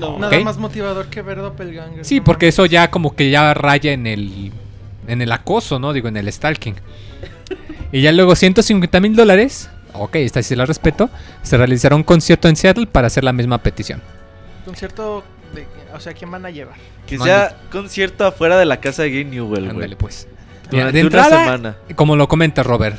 No. 0.00 0.18
Nada 0.18 0.40
más 0.40 0.58
motivador 0.58 1.06
que 1.06 1.22
ver 1.22 1.38
Doppelganger. 1.38 2.04
Sí, 2.04 2.18
no 2.18 2.24
porque 2.24 2.46
mames. 2.46 2.54
eso 2.54 2.66
ya 2.66 2.90
como 2.90 3.14
que 3.14 3.30
ya 3.30 3.54
raya 3.54 3.92
en 3.92 4.06
el 4.06 4.52
en 5.06 5.22
el 5.22 5.32
acoso, 5.32 5.78
¿no? 5.78 5.92
Digo, 5.92 6.08
en 6.08 6.16
el 6.16 6.30
stalking. 6.32 6.74
Y 7.90 8.02
ya 8.02 8.12
luego 8.12 8.36
150 8.36 9.00
mil 9.00 9.16
dólares, 9.16 9.70
ok, 9.94 10.16
esta 10.16 10.42
sí 10.42 10.54
la 10.54 10.66
respeto, 10.66 11.08
se 11.42 11.56
realizará 11.56 11.96
un 11.96 12.02
concierto 12.02 12.46
en 12.46 12.54
Seattle 12.54 12.86
para 12.86 13.06
hacer 13.06 13.24
la 13.24 13.32
misma 13.32 13.56
petición. 13.62 14.02
Concierto. 14.66 15.24
O 15.94 16.00
sea, 16.00 16.12
¿quién 16.12 16.30
van 16.30 16.44
a 16.44 16.50
llevar? 16.50 16.76
Que 17.06 17.18
sea 17.18 17.56
concierto 17.70 18.26
afuera 18.26 18.58
de 18.58 18.66
la 18.66 18.80
casa 18.80 19.02
de 19.02 19.10
Gay 19.10 19.24
Newell, 19.24 19.72
güey. 19.72 19.94
pues. 19.96 20.28
Durante 20.70 20.92
de 20.92 21.00
entrada, 21.00 21.44
semana. 21.44 21.76
Como 21.94 22.14
lo 22.14 22.28
comenta 22.28 22.62
Robert, 22.62 22.98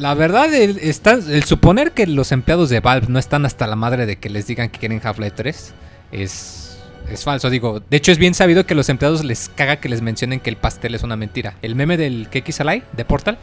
la 0.00 0.14
verdad, 0.14 0.52
el, 0.54 1.44
suponer 1.44 1.92
que 1.92 2.06
los 2.06 2.32
empleados 2.32 2.70
de 2.70 2.80
Valve 2.80 3.08
no 3.10 3.18
están 3.18 3.44
hasta 3.44 3.66
la 3.66 3.76
madre 3.76 4.06
de 4.06 4.16
que 4.16 4.30
les 4.30 4.46
digan 4.46 4.70
que 4.70 4.78
quieren 4.78 4.98
Half-Life 5.04 5.34
3 5.36 5.74
es, 6.12 6.78
es 7.10 7.24
falso. 7.24 7.50
Digo, 7.50 7.80
de 7.80 7.96
hecho 7.98 8.10
es 8.10 8.16
bien 8.16 8.32
sabido 8.32 8.64
que 8.64 8.74
los 8.74 8.88
empleados 8.88 9.24
les 9.24 9.50
caga 9.50 9.76
que 9.76 9.90
les 9.90 10.00
mencionen 10.00 10.40
que 10.40 10.48
el 10.48 10.56
pastel 10.56 10.94
es 10.94 11.02
una 11.02 11.16
mentira. 11.16 11.56
El 11.60 11.74
meme 11.74 11.98
del 11.98 12.28
KX 12.30 12.62
Alive 12.62 12.84
de 12.92 13.04
Portal 13.04 13.36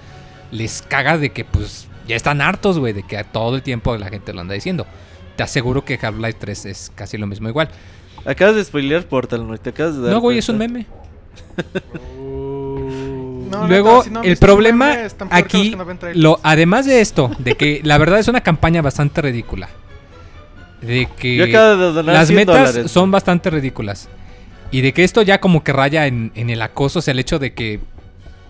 les 0.52 0.82
caga 0.82 1.20
de 1.20 1.30
que 1.30 1.46
pues 1.46 1.88
ya 2.08 2.16
están 2.16 2.42
hartos, 2.42 2.80
güey, 2.80 2.94
de 2.94 3.04
que 3.04 3.24
todo 3.24 3.56
el 3.56 3.62
tiempo 3.62 3.96
la 3.96 4.10
gente 4.10 4.34
lo 4.34 4.42
anda 4.42 4.56
diciendo. 4.56 4.88
Te 5.36 5.44
aseguro 5.44 5.86
que 5.86 6.00
Half-Life 6.02 6.38
3 6.40 6.66
es 6.66 6.92
casi 6.96 7.20
lo 7.20 7.28
mismo 7.28 7.50
igual. 7.50 7.70
Acabas 8.28 8.56
de 8.56 8.64
spoilear 8.66 9.06
Portal, 9.06 9.48
¿no? 9.48 9.58
Te 9.58 9.70
acabas 9.70 9.96
de 9.96 10.02
dar 10.02 10.12
No, 10.12 10.20
güey, 10.20 10.38
es 10.38 10.50
un 10.50 10.58
meme. 10.58 10.86
No, 13.50 13.66
Luego, 13.66 14.04
no 14.12 14.20
han 14.20 14.26
el 14.26 14.36
problema 14.36 14.90
memes, 14.90 15.16
aquí, 15.30 15.74
no 15.74 15.86
lo, 16.14 16.40
además 16.44 16.86
de 16.86 17.00
esto, 17.00 17.32
de 17.40 17.56
que 17.56 17.80
la 17.82 17.98
verdad 17.98 18.20
es 18.20 18.28
una 18.28 18.42
campaña 18.42 18.82
bastante 18.82 19.22
ridícula. 19.22 19.70
De 20.82 21.08
que 21.18 21.38
de 21.38 22.04
las 22.04 22.28
100 22.28 22.36
metas 22.36 22.74
dólares. 22.74 22.92
son 22.92 23.10
bastante 23.10 23.50
ridículas. 23.50 24.10
Y 24.70 24.82
de 24.82 24.92
que 24.92 25.06
esto 25.06 25.22
ya 25.22 25.40
como 25.40 25.64
que 25.64 25.72
raya 25.72 26.08
en, 26.08 26.34
en 26.36 26.50
el 26.50 26.62
acoso, 26.62 27.00
o 27.00 27.02
sea, 27.02 27.14
el 27.14 27.20
hecho 27.20 27.40
de 27.40 27.54
que 27.54 27.80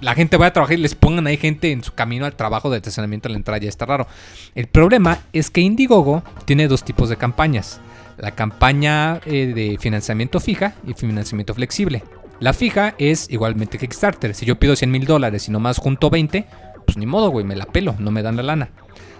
la 0.01 0.15
gente 0.15 0.37
vaya 0.37 0.49
a 0.49 0.53
trabajar 0.53 0.77
y 0.77 0.81
les 0.81 0.95
pongan 0.95 1.27
ahí 1.27 1.37
gente 1.37 1.71
en 1.71 1.83
su 1.83 1.93
camino 1.93 2.25
al 2.25 2.35
trabajo 2.35 2.71
de 2.71 2.77
estacionamiento 2.77 3.29
a 3.29 3.31
la 3.31 3.37
entrada 3.37 3.59
ya 3.59 3.69
está 3.69 3.85
raro. 3.85 4.07
El 4.55 4.65
problema 4.67 5.19
es 5.31 5.51
que 5.51 5.61
Indiegogo 5.61 6.23
tiene 6.45 6.67
dos 6.67 6.83
tipos 6.83 7.09
de 7.09 7.17
campañas. 7.17 7.79
La 8.17 8.31
campaña 8.31 9.21
eh, 9.25 9.53
de 9.53 9.77
financiamiento 9.79 10.39
fija 10.39 10.73
y 10.85 10.93
financiamiento 10.93 11.53
flexible. 11.53 12.03
La 12.39 12.53
fija 12.53 12.95
es 12.97 13.29
igualmente 13.29 13.77
Kickstarter. 13.77 14.33
Si 14.33 14.45
yo 14.45 14.59
pido 14.59 14.75
100 14.75 14.91
mil 14.91 15.05
dólares 15.05 15.47
y 15.47 15.51
nomás 15.51 15.77
junto 15.77 16.09
20, 16.09 16.45
pues 16.85 16.97
ni 16.97 17.05
modo, 17.05 17.29
güey, 17.29 17.45
me 17.45 17.55
la 17.55 17.65
pelo, 17.65 17.95
no 17.99 18.11
me 18.11 18.23
dan 18.23 18.37
la 18.37 18.43
lana. 18.43 18.69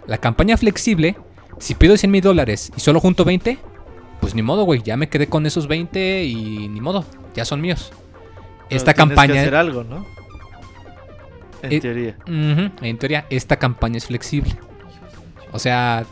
La 0.07 0.17
campaña 0.19 0.57
flexible, 0.57 1.15
si 1.60 1.75
pido 1.75 1.97
100 1.97 2.12
mil 2.12 2.21
dólares 2.21 2.71
y 2.75 2.79
solo 2.79 2.99
junto 2.99 3.25
20, 3.25 3.57
pues 4.21 4.36
ni 4.36 4.41
modo, 4.41 4.63
güey, 4.63 4.81
ya 4.83 4.97
me 4.97 5.10
quedé 5.10 5.27
con 5.27 5.45
esos 5.45 5.67
20 5.67 6.23
y 6.25 6.67
ni 6.69 6.81
modo, 6.81 7.05
ya 7.36 7.45
son 7.45 7.62
míos. 7.62 7.91
Pero 8.69 8.77
Esta 8.77 8.93
tienes 8.93 9.10
que 9.12 9.15
campaña... 9.15 9.41
hacer 9.41 9.55
algo, 9.55 9.83
¿no? 9.83 10.05
En 11.63 11.71
Eh, 11.73 11.79
teoría. 11.79 12.15
En 12.27 12.97
teoría, 12.97 13.25
esta 13.29 13.57
campaña 13.57 13.97
es 13.97 14.05
flexible. 14.05 14.55
O 15.51 15.60
sea, 15.60 16.05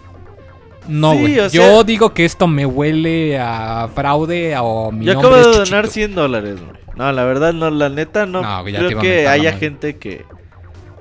no, 0.88 1.12
Sí, 1.14 1.20
güey. 1.20 1.40
o 1.40 1.48
Yo 1.48 1.62
sea- 1.64 1.84
digo 1.84 2.14
que 2.14 2.26
esto 2.26 2.48
me 2.48 2.66
huele 2.66 3.38
a 3.40 3.90
fraude 3.94 4.56
o 4.60 4.92
mi 4.92 5.06
Yo 5.06 5.18
acabo 5.20 5.36
de 5.36 5.42
donar 5.44 5.66
Chuchito. 5.86 5.88
100 5.94 6.16
dólares, 6.16 6.56
güey. 6.62 6.76
No, 6.96 7.12
la 7.12 7.24
verdad, 7.26 7.54
no, 7.54 7.70
la 7.72 7.90
neta, 7.90 8.26
no. 8.26 8.42
No, 8.42 8.62
güey, 8.62 8.74
ya 8.74 8.80
te 8.80 8.86
creo 8.88 9.00
que 9.02 9.28
haya 9.28 9.52
gente 9.58 9.98
que, 9.98 10.26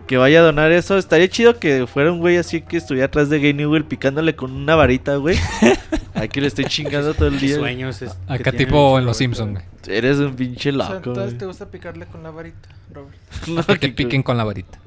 que 0.08 0.16
vaya 0.16 0.40
a 0.40 0.42
donar 0.42 0.72
eso. 0.72 0.98
Estaría 0.98 1.28
chido 1.28 1.58
que 1.60 1.86
fuera 1.86 2.10
un 2.10 2.18
güey 2.18 2.36
así 2.36 2.62
que 2.62 2.76
estuviera 2.78 3.06
atrás 3.06 3.28
de 3.30 3.38
Game 3.38 3.54
Newell 3.54 3.84
picándole 3.84 4.34
con 4.34 4.50
una 4.52 4.74
varita, 4.74 5.16
güey. 5.16 5.38
Aquí 6.14 6.40
le 6.40 6.46
estoy 6.48 6.64
chingando 6.66 7.14
todo 7.14 7.28
el 7.28 7.38
día. 7.38 7.56
sueños 7.56 8.00
es- 8.02 8.16
Acá 8.28 8.50
tipo 8.52 8.98
en 8.98 9.04
Los. 9.06 9.16
Simpsons, 9.16 9.52
güey. 9.52 9.64
Eres 9.86 10.18
un 10.18 10.34
pinche 10.34 10.70
O 10.70 10.72
sea, 10.74 10.84
loco, 10.86 10.96
entonces 10.96 11.24
güey. 11.26 11.38
te 11.38 11.46
gusta 11.46 11.70
picarle 11.70 12.06
con 12.06 12.22
la 12.22 12.30
varita, 12.30 12.68
Robert. 12.92 13.16
No, 13.48 13.62
Que 13.64 13.74
te 13.74 13.78
que- 13.78 13.88
piquen 14.04 14.22
con 14.22 14.36
la 14.36 14.44
varita. 14.44 14.78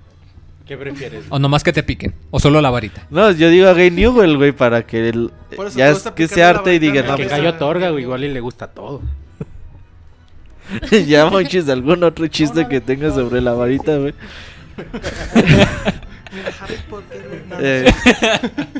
¿Qué 0.67 0.75
prefieres? 0.77 1.25
O 1.29 1.39
nomás 1.39 1.63
que 1.63 1.71
te 1.71 1.81
piquen. 1.83 2.13
O 2.29 2.39
solo 2.39 2.59
la 2.61 2.69
varita. 2.69 3.07
No, 3.09 3.31
yo 3.31 3.49
digo 3.49 3.67
a 3.67 3.73
Game 3.73 3.91
Newell, 3.91 4.37
güey, 4.37 4.51
para 4.51 4.85
que 4.85 5.09
él 5.09 5.31
Por 5.55 5.67
eso 5.67 5.77
ya 5.77 5.89
es 5.89 6.03
que 6.15 6.27
se 6.27 6.43
arte 6.43 6.75
y 6.75 6.79
diga, 6.79 7.03
no, 7.03 7.15
que 7.15 7.23
pues, 7.23 7.33
a- 7.33 7.37
Gallo 7.37 7.53
Torga, 7.55 7.89
güey, 7.91 8.03
igual 8.03 8.23
y 8.23 8.29
le 8.33 8.39
gusta 8.41 8.67
todo. 8.67 9.01
ya 11.07 11.25
monches 11.27 11.69
algún 11.69 12.03
otro 12.03 12.27
chiste 12.27 12.67
que 12.67 12.81
tenga 12.81 13.11
sobre 13.11 13.39
la 13.41 13.53
varita, 13.53 13.95
güey. 13.97 14.13
Mira, 16.33 16.51
Harry 16.59 16.75
Potter. 16.89 17.25
güey, 17.27 17.41
no, 17.49 17.55
Eh, 17.59 17.85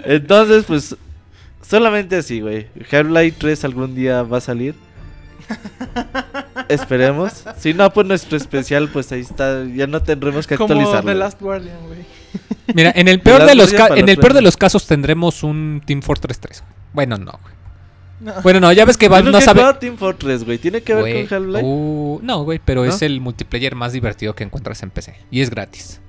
entonces, 0.06 0.66
pues, 0.66 0.96
Solamente 1.62 2.16
así, 2.16 2.40
güey. 2.40 2.68
Half-Life 2.90 3.36
3 3.40 3.66
algún 3.66 3.94
día 3.94 4.24
va 4.24 4.38
a 4.38 4.42
salir. 4.42 4.74
Esperemos. 6.70 7.44
Si 7.58 7.74
no, 7.74 7.92
pues 7.94 8.08
nuestro 8.08 8.38
especial, 8.38 8.90
pues 8.90 9.12
ahí 9.12 9.22
está. 9.22 9.64
Ya 9.66 9.88
no 9.88 10.02
tendremos 10.02 10.48
que 10.48 10.58
Como 10.58 10.74
actualizarlo. 10.74 11.12
The 11.12 11.16
Last 11.18 11.42
Guardian, 11.42 11.78
güey. 11.88 12.00
Mira, 12.74 12.92
en 12.96 13.08
el 13.08 13.22
peor 13.22 13.46
de 13.46 13.56
los 13.56 13.72
ca- 13.72 13.96
en 13.96 14.10
el 14.10 14.18
peor 14.18 14.34
de 14.34 14.42
los 14.42 14.58
casos 14.58 14.86
tendremos 14.88 15.44
un 15.44 15.82
Team 15.86 16.02
Fortress 16.02 16.40
3. 16.40 16.64
Bueno, 16.94 17.18
no, 17.18 17.32
güey. 17.42 17.56
No. 18.20 18.34
Bueno, 18.42 18.60
no, 18.60 18.72
ya 18.74 18.84
ves 18.84 18.98
que 18.98 19.08
Valve 19.10 19.32
no 19.32 19.38
he 19.38 19.42
sabe. 19.42 19.62
Team 19.76 19.96
Fortress, 19.96 20.44
güey. 20.44 20.58
¿Tiene 20.58 20.82
que 20.82 20.94
ver 20.96 21.04
Güey, 21.04 21.28
con 21.28 21.38
Half-Life? 21.38 21.62
uh, 21.64 22.20
no, 22.24 22.44
güey, 22.44 22.60
pero 22.64 22.84
¿No? 22.84 22.90
es 22.90 23.02
el 23.04 23.22
multiplayer 23.22 23.76
más 23.76 23.94
divertido 23.94 24.34
que 24.34 24.44
encuentras 24.44 24.82
en 24.84 24.90
PC. 24.90 25.16
Y 25.30 25.42
es 25.42 25.50
gratis. 25.52 26.02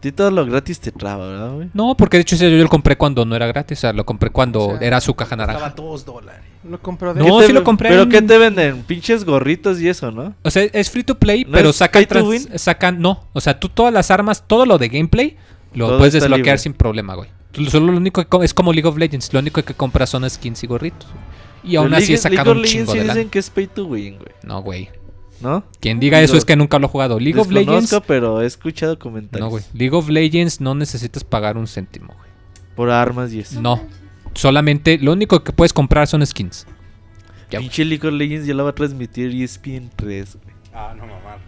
A 0.00 0.02
ti 0.02 0.12
todo 0.12 0.30
lo 0.30 0.46
gratis 0.46 0.80
te 0.80 0.92
traba, 0.92 1.28
¿verdad, 1.28 1.52
güey? 1.52 1.68
No, 1.74 1.94
porque 1.94 2.16
de 2.16 2.22
hecho 2.22 2.34
ese 2.34 2.50
yo 2.50 2.56
lo 2.62 2.70
compré 2.70 2.96
cuando 2.96 3.26
no 3.26 3.36
era 3.36 3.46
gratis. 3.46 3.76
O 3.76 3.80
sea, 3.82 3.92
lo 3.92 4.06
compré 4.06 4.30
cuando 4.30 4.68
O 4.68 4.78
sea, 4.78 4.86
era 4.86 4.98
su 5.02 5.12
caja 5.12 5.34
Estaba 5.34 5.52
naranja. 5.52 5.74
dos 5.76 6.06
dólares. 6.06 6.40
Lo 6.66 6.80
compró 6.80 7.12
de 7.12 7.20
No, 7.20 7.36
¿Qué 7.36 7.42
te 7.42 7.46
sí 7.48 7.52
lo 7.52 7.62
compré 7.64 7.90
¿Pero 7.90 8.02
en- 8.04 8.08
qué 8.08 8.22
te 8.22 8.38
venden? 8.38 8.82
Pinches 8.84 9.26
gorritos 9.26 9.78
y 9.78 9.88
eso, 9.90 10.10
¿no? 10.10 10.34
O 10.42 10.50
sea, 10.50 10.62
es 10.72 10.90
free 10.90 11.04
to 11.04 11.16
play, 11.18 11.44
¿No 11.44 11.52
pero 11.52 11.72
sacan, 11.74 12.06
trans- 12.06 12.48
sacan. 12.56 12.98
No, 12.98 13.26
o 13.34 13.42
sea, 13.42 13.60
tú 13.60 13.68
todas 13.68 13.92
las 13.92 14.10
armas, 14.10 14.42
todo 14.46 14.64
lo 14.64 14.78
de 14.78 14.88
gameplay, 14.88 15.36
lo 15.74 15.88
Todo 15.88 15.98
puedes 15.98 16.14
desbloquear 16.14 16.38
libre. 16.46 16.58
sin 16.58 16.72
problema, 16.72 17.14
güey. 17.14 17.28
Tú 17.52 17.66
Solo 17.66 17.92
lo 17.92 17.98
único 17.98 18.24
que 18.24 18.44
es 18.44 18.54
como 18.54 18.72
League 18.72 18.88
of 18.88 18.96
Legends. 18.96 19.30
Lo 19.34 19.40
único 19.40 19.62
que 19.62 19.74
compras 19.74 20.08
son 20.08 20.28
skins 20.30 20.64
y 20.64 20.66
gorritos. 20.66 21.06
Y 21.62 21.76
aún 21.76 21.88
Pero 21.88 21.96
así 21.98 22.06
League- 22.06 22.14
he 22.14 22.16
sacado 22.16 22.36
League 22.36 22.50
of 22.52 22.56
un 22.56 22.62
Legends 22.62 22.90
chingo 22.92 22.92
de 23.04 23.08
dicen 23.14 23.28
que 23.28 23.38
es 23.38 23.50
pay 23.50 23.66
to 23.66 23.84
win, 23.84 24.14
güey. 24.16 24.28
No, 24.44 24.62
güey. 24.62 24.88
¿No? 25.40 25.64
Quien 25.80 26.00
diga 26.00 26.18
Digo, 26.18 26.26
eso 26.26 26.36
es 26.36 26.44
que 26.44 26.56
nunca 26.56 26.78
lo 26.78 26.86
ha 26.86 26.88
jugado. 26.90 27.18
League 27.18 27.40
of 27.40 27.50
Legends. 27.50 27.94
pero 28.06 28.42
he 28.42 28.46
escuchado 28.46 28.98
comentarios. 28.98 29.46
No, 29.46 29.50
güey. 29.50 29.64
League 29.72 29.96
of 29.96 30.08
Legends 30.08 30.60
no 30.60 30.74
necesitas 30.74 31.24
pagar 31.24 31.56
un 31.56 31.66
céntimo, 31.66 32.14
güey. 32.14 32.30
Por 32.76 32.90
armas 32.90 33.32
y 33.32 33.40
eso. 33.40 33.60
No. 33.60 33.80
Solamente 34.34 34.98
lo 34.98 35.12
único 35.12 35.42
que 35.42 35.52
puedes 35.52 35.72
comprar 35.72 36.06
son 36.06 36.24
skins. 36.26 36.66
Ya, 37.50 37.58
güey. 37.58 37.68
Pinche 37.68 37.84
League 37.84 38.06
of 38.06 38.14
Legends 38.14 38.46
ya 38.46 38.54
la 38.54 38.62
va 38.62 38.70
a 38.70 38.74
transmitir 38.74 39.30
E 39.34 39.44
ESPN 39.44 39.90
3, 39.96 40.38
güey. 40.42 40.54
Ah, 40.72 40.94
no, 40.96 41.06
mamá. 41.06 41.38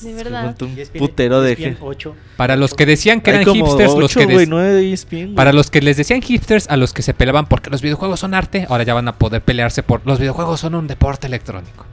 De 0.00 0.14
verdad. 0.14 0.56
un 0.62 0.78
ESPN 0.78 0.98
putero 0.98 1.40
de 1.40 1.52
ESPN 1.52 1.64
gente. 1.64 1.80
8. 1.82 2.14
Para 2.36 2.54
los 2.54 2.74
que 2.74 2.86
decían 2.86 3.20
que 3.20 3.30
Hay 3.30 3.36
eran 3.36 3.48
como 3.48 3.66
hipsters, 3.66 3.94
los 3.94 4.16
ocho, 4.16 4.26
que 4.26 4.46
nueve 4.46 4.72
de 4.74 4.92
ESPN, 4.92 5.16
güey. 5.16 5.34
Para 5.34 5.52
los 5.52 5.70
que 5.70 5.80
les 5.80 5.96
decían 5.96 6.22
hipsters, 6.22 6.68
a 6.68 6.76
los 6.76 6.92
que 6.92 7.02
se 7.02 7.14
peleaban 7.14 7.46
porque 7.46 7.70
los 7.70 7.82
videojuegos 7.82 8.20
son 8.20 8.34
arte, 8.34 8.66
ahora 8.68 8.84
ya 8.84 8.94
van 8.94 9.08
a 9.08 9.18
poder 9.18 9.42
pelearse 9.42 9.82
por 9.82 10.06
los 10.06 10.18
videojuegos 10.20 10.60
son 10.60 10.74
un 10.76 10.86
deporte 10.86 11.26
electrónico. 11.26 11.86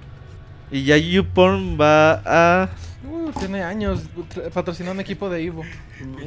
Y 0.76 0.84
ya 0.84 0.98
YouPorn 0.98 1.78
va 1.80 2.22
a... 2.26 2.70
Uh, 3.10 3.32
tiene 3.40 3.64
años 3.64 4.02
patrocinando 4.54 4.96
un 4.96 5.00
equipo 5.00 5.30
de 5.30 5.42
Evo. 5.46 5.64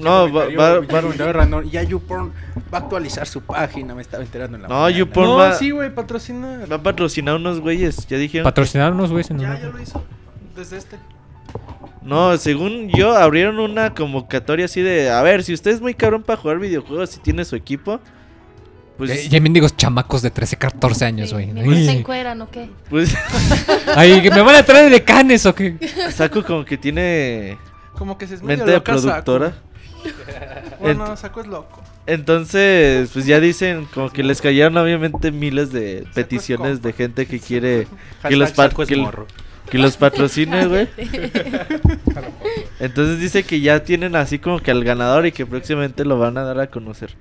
No, 0.01 0.33
va- 0.33 0.47
va- 0.59 0.81
va- 0.81 1.45
va, 1.51 1.63
Ya 1.65 1.83
YouPorn 1.83 2.33
va 2.73 2.79
a 2.79 2.81
actualizar 2.81 3.27
su 3.27 3.43
página, 3.43 3.95
me 3.95 4.01
estaba 4.01 4.23
enterando 4.23 4.57
en 4.57 4.63
la 4.63 4.69
No, 4.69 4.75
mañana. 4.75 4.97
YouPorn 4.99 5.27
no, 5.29 5.37
va- 5.37 5.53
sí, 5.53 5.71
güey, 5.71 5.95
patrocina. 5.95 6.61
Va 6.71 6.77
a 6.77 6.83
patrocinar 6.83 7.35
unos 7.37 7.61
güeyes. 7.61 8.07
Ya 8.07 8.17
dijeron. 8.17 8.45
Patrocinarnos, 8.45 9.11
güey. 9.11 9.23
si 9.25 9.35
no- 9.35 9.43
Ya, 9.43 9.61
ya 9.61 9.69
lo 9.69 9.83
hizo. 9.83 10.03
Desde 10.57 10.79
este. 10.79 10.97
No, 12.01 12.35
según 12.39 12.89
yo, 12.89 13.15
abrieron 13.15 13.59
una 13.59 13.93
convocatoria 13.93 14.65
así 14.65 14.81
de... 14.81 15.11
A 15.11 15.21
ver, 15.21 15.43
si 15.45 15.53
usted 15.53 15.73
es 15.73 15.83
muy 15.83 15.93
cabrón 15.93 16.23
para 16.23 16.39
jugar 16.41 16.59
videojuegos 16.59 17.15
y 17.17 17.21
tiene 17.21 17.45
su 17.45 17.55
equipo... 17.55 18.01
Pues... 18.99 19.11
Eh, 19.11 19.29
ya 19.29 19.41
mendigos 19.41 19.77
chamacos 19.77 20.23
de 20.23 20.31
13, 20.31 20.57
14 20.57 21.05
años, 21.05 21.33
güey. 21.33 21.47
Más 21.47 21.65
se 21.79 21.91
Ay, 21.91 21.99
encueran, 21.99 22.43
¿o 22.43 22.51
qué? 22.51 22.69
Pues... 22.91 23.15
Ay, 23.97 24.21
que 24.21 24.31
me 24.31 24.43
van 24.43 24.57
a 24.57 24.65
traer 24.65 24.91
de 24.91 25.05
canes 25.05 25.47
o 25.47 25.55
qué. 25.55 25.77
Saco 26.11 26.45
como 26.45 26.65
que 26.65 26.77
tiene... 26.77 27.57
Como 27.97 28.19
que 28.19 28.27
se 28.27 28.35
es 28.35 28.43
Mente 28.43 28.65
de 28.65 28.73
loca 28.75 28.95
Saku. 28.99 29.07
productora. 29.07 29.55
Bueno, 30.81 31.17
Saco 31.17 31.41
es 31.41 31.49
loco. 31.49 31.83
Entonces, 32.07 33.11
pues 33.13 33.27
ya 33.27 33.41
dicen 33.41 33.87
como 33.93 34.11
que 34.11 34.23
les 34.23 34.41
cayeron 34.41 34.77
obviamente 34.77 35.33
miles 35.33 35.73
de 35.73 35.99
Saco 35.99 36.09
es 36.09 36.15
peticiones 36.15 36.83
de 36.83 36.93
gente 36.93 37.27
que 37.27 37.41
quiere 37.41 37.89
que 38.27 38.37
los, 38.37 38.51
Saco 38.51 38.87
que, 38.87 38.97
morro. 38.97 39.27
que 39.69 39.79
los 39.79 39.97
patrocine, 39.97 40.67
güey. 40.67 40.89
Entonces 42.79 43.19
dice 43.21 43.43
que 43.43 43.61
ya 43.61 43.83
tienen 43.83 44.15
así 44.15 44.39
como 44.39 44.61
que 44.61 44.71
al 44.71 44.85
ganador 44.85 45.27
y 45.27 45.33
que 45.33 45.45
próximamente 45.47 46.05
lo 46.05 46.19
van 46.19 46.39
a 46.39 46.45
dar 46.45 46.61
a 46.61 46.69
conocer. 46.69 47.15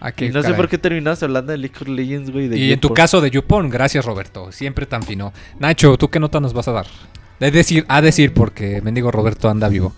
Ah, 0.00 0.12
Y 0.16 0.28
no 0.28 0.40
sé 0.40 0.42
caray. 0.42 0.56
por 0.56 0.68
qué 0.68 0.78
terminamos 0.78 1.22
hablando 1.22 1.52
de 1.52 1.58
League 1.58 1.74
of 1.80 1.88
Legends, 1.88 2.30
güey. 2.30 2.48
de 2.48 2.56
Y 2.56 2.72
en 2.72 2.80
tu 2.80 2.94
caso 2.94 3.20
de 3.20 3.30
YouPorn, 3.30 3.68
gracias 3.68 4.04
Roberto, 4.04 4.52
siempre 4.52 4.86
tan 4.86 5.02
fino. 5.02 5.32
Nacho, 5.58 5.96
¿tú 5.98 6.08
qué 6.08 6.20
nota 6.20 6.40
nos 6.40 6.52
vas 6.52 6.68
a 6.68 6.72
dar? 6.72 6.86
Es 7.40 7.52
decir, 7.52 7.84
a 7.88 8.00
decir 8.00 8.32
porque 8.34 8.80
mendigo 8.82 9.10
Roberto 9.10 9.48
anda 9.48 9.68
vivo. 9.68 9.92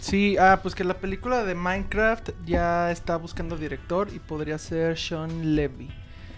Sí, 0.00 0.36
ah, 0.38 0.58
pues 0.62 0.74
que 0.74 0.82
la 0.84 0.94
película 0.94 1.44
de 1.44 1.54
Minecraft 1.54 2.30
ya 2.44 2.90
está 2.90 3.16
buscando 3.16 3.56
director 3.56 4.08
y 4.14 4.18
podría 4.18 4.58
ser 4.58 4.98
Sean 4.98 5.54
Levy. 5.54 5.88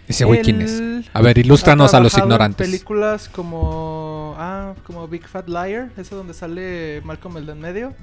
Ese 0.07 0.27
güey, 0.27 0.43
¿quién 0.43 0.61
es? 0.61 0.83
A 1.15 1.23
ver, 1.23 1.39
ilústranos 1.39 1.95
a 1.95 2.01
los 2.01 2.13
trabajado 2.13 2.19
en 2.19 2.25
ignorantes. 2.27 2.67
películas 2.69 3.29
como 3.31 4.35
ah, 4.37 4.75
como 4.85 5.09
Big 5.09 5.27
Fat 5.27 5.49
Liar, 5.49 5.89
esa 5.97 6.15
donde 6.15 6.35
sale 6.35 7.01
Malcolm 7.05 7.39
el 7.39 7.47
de 7.47 7.53
en 7.53 7.61
medio. 7.61 7.95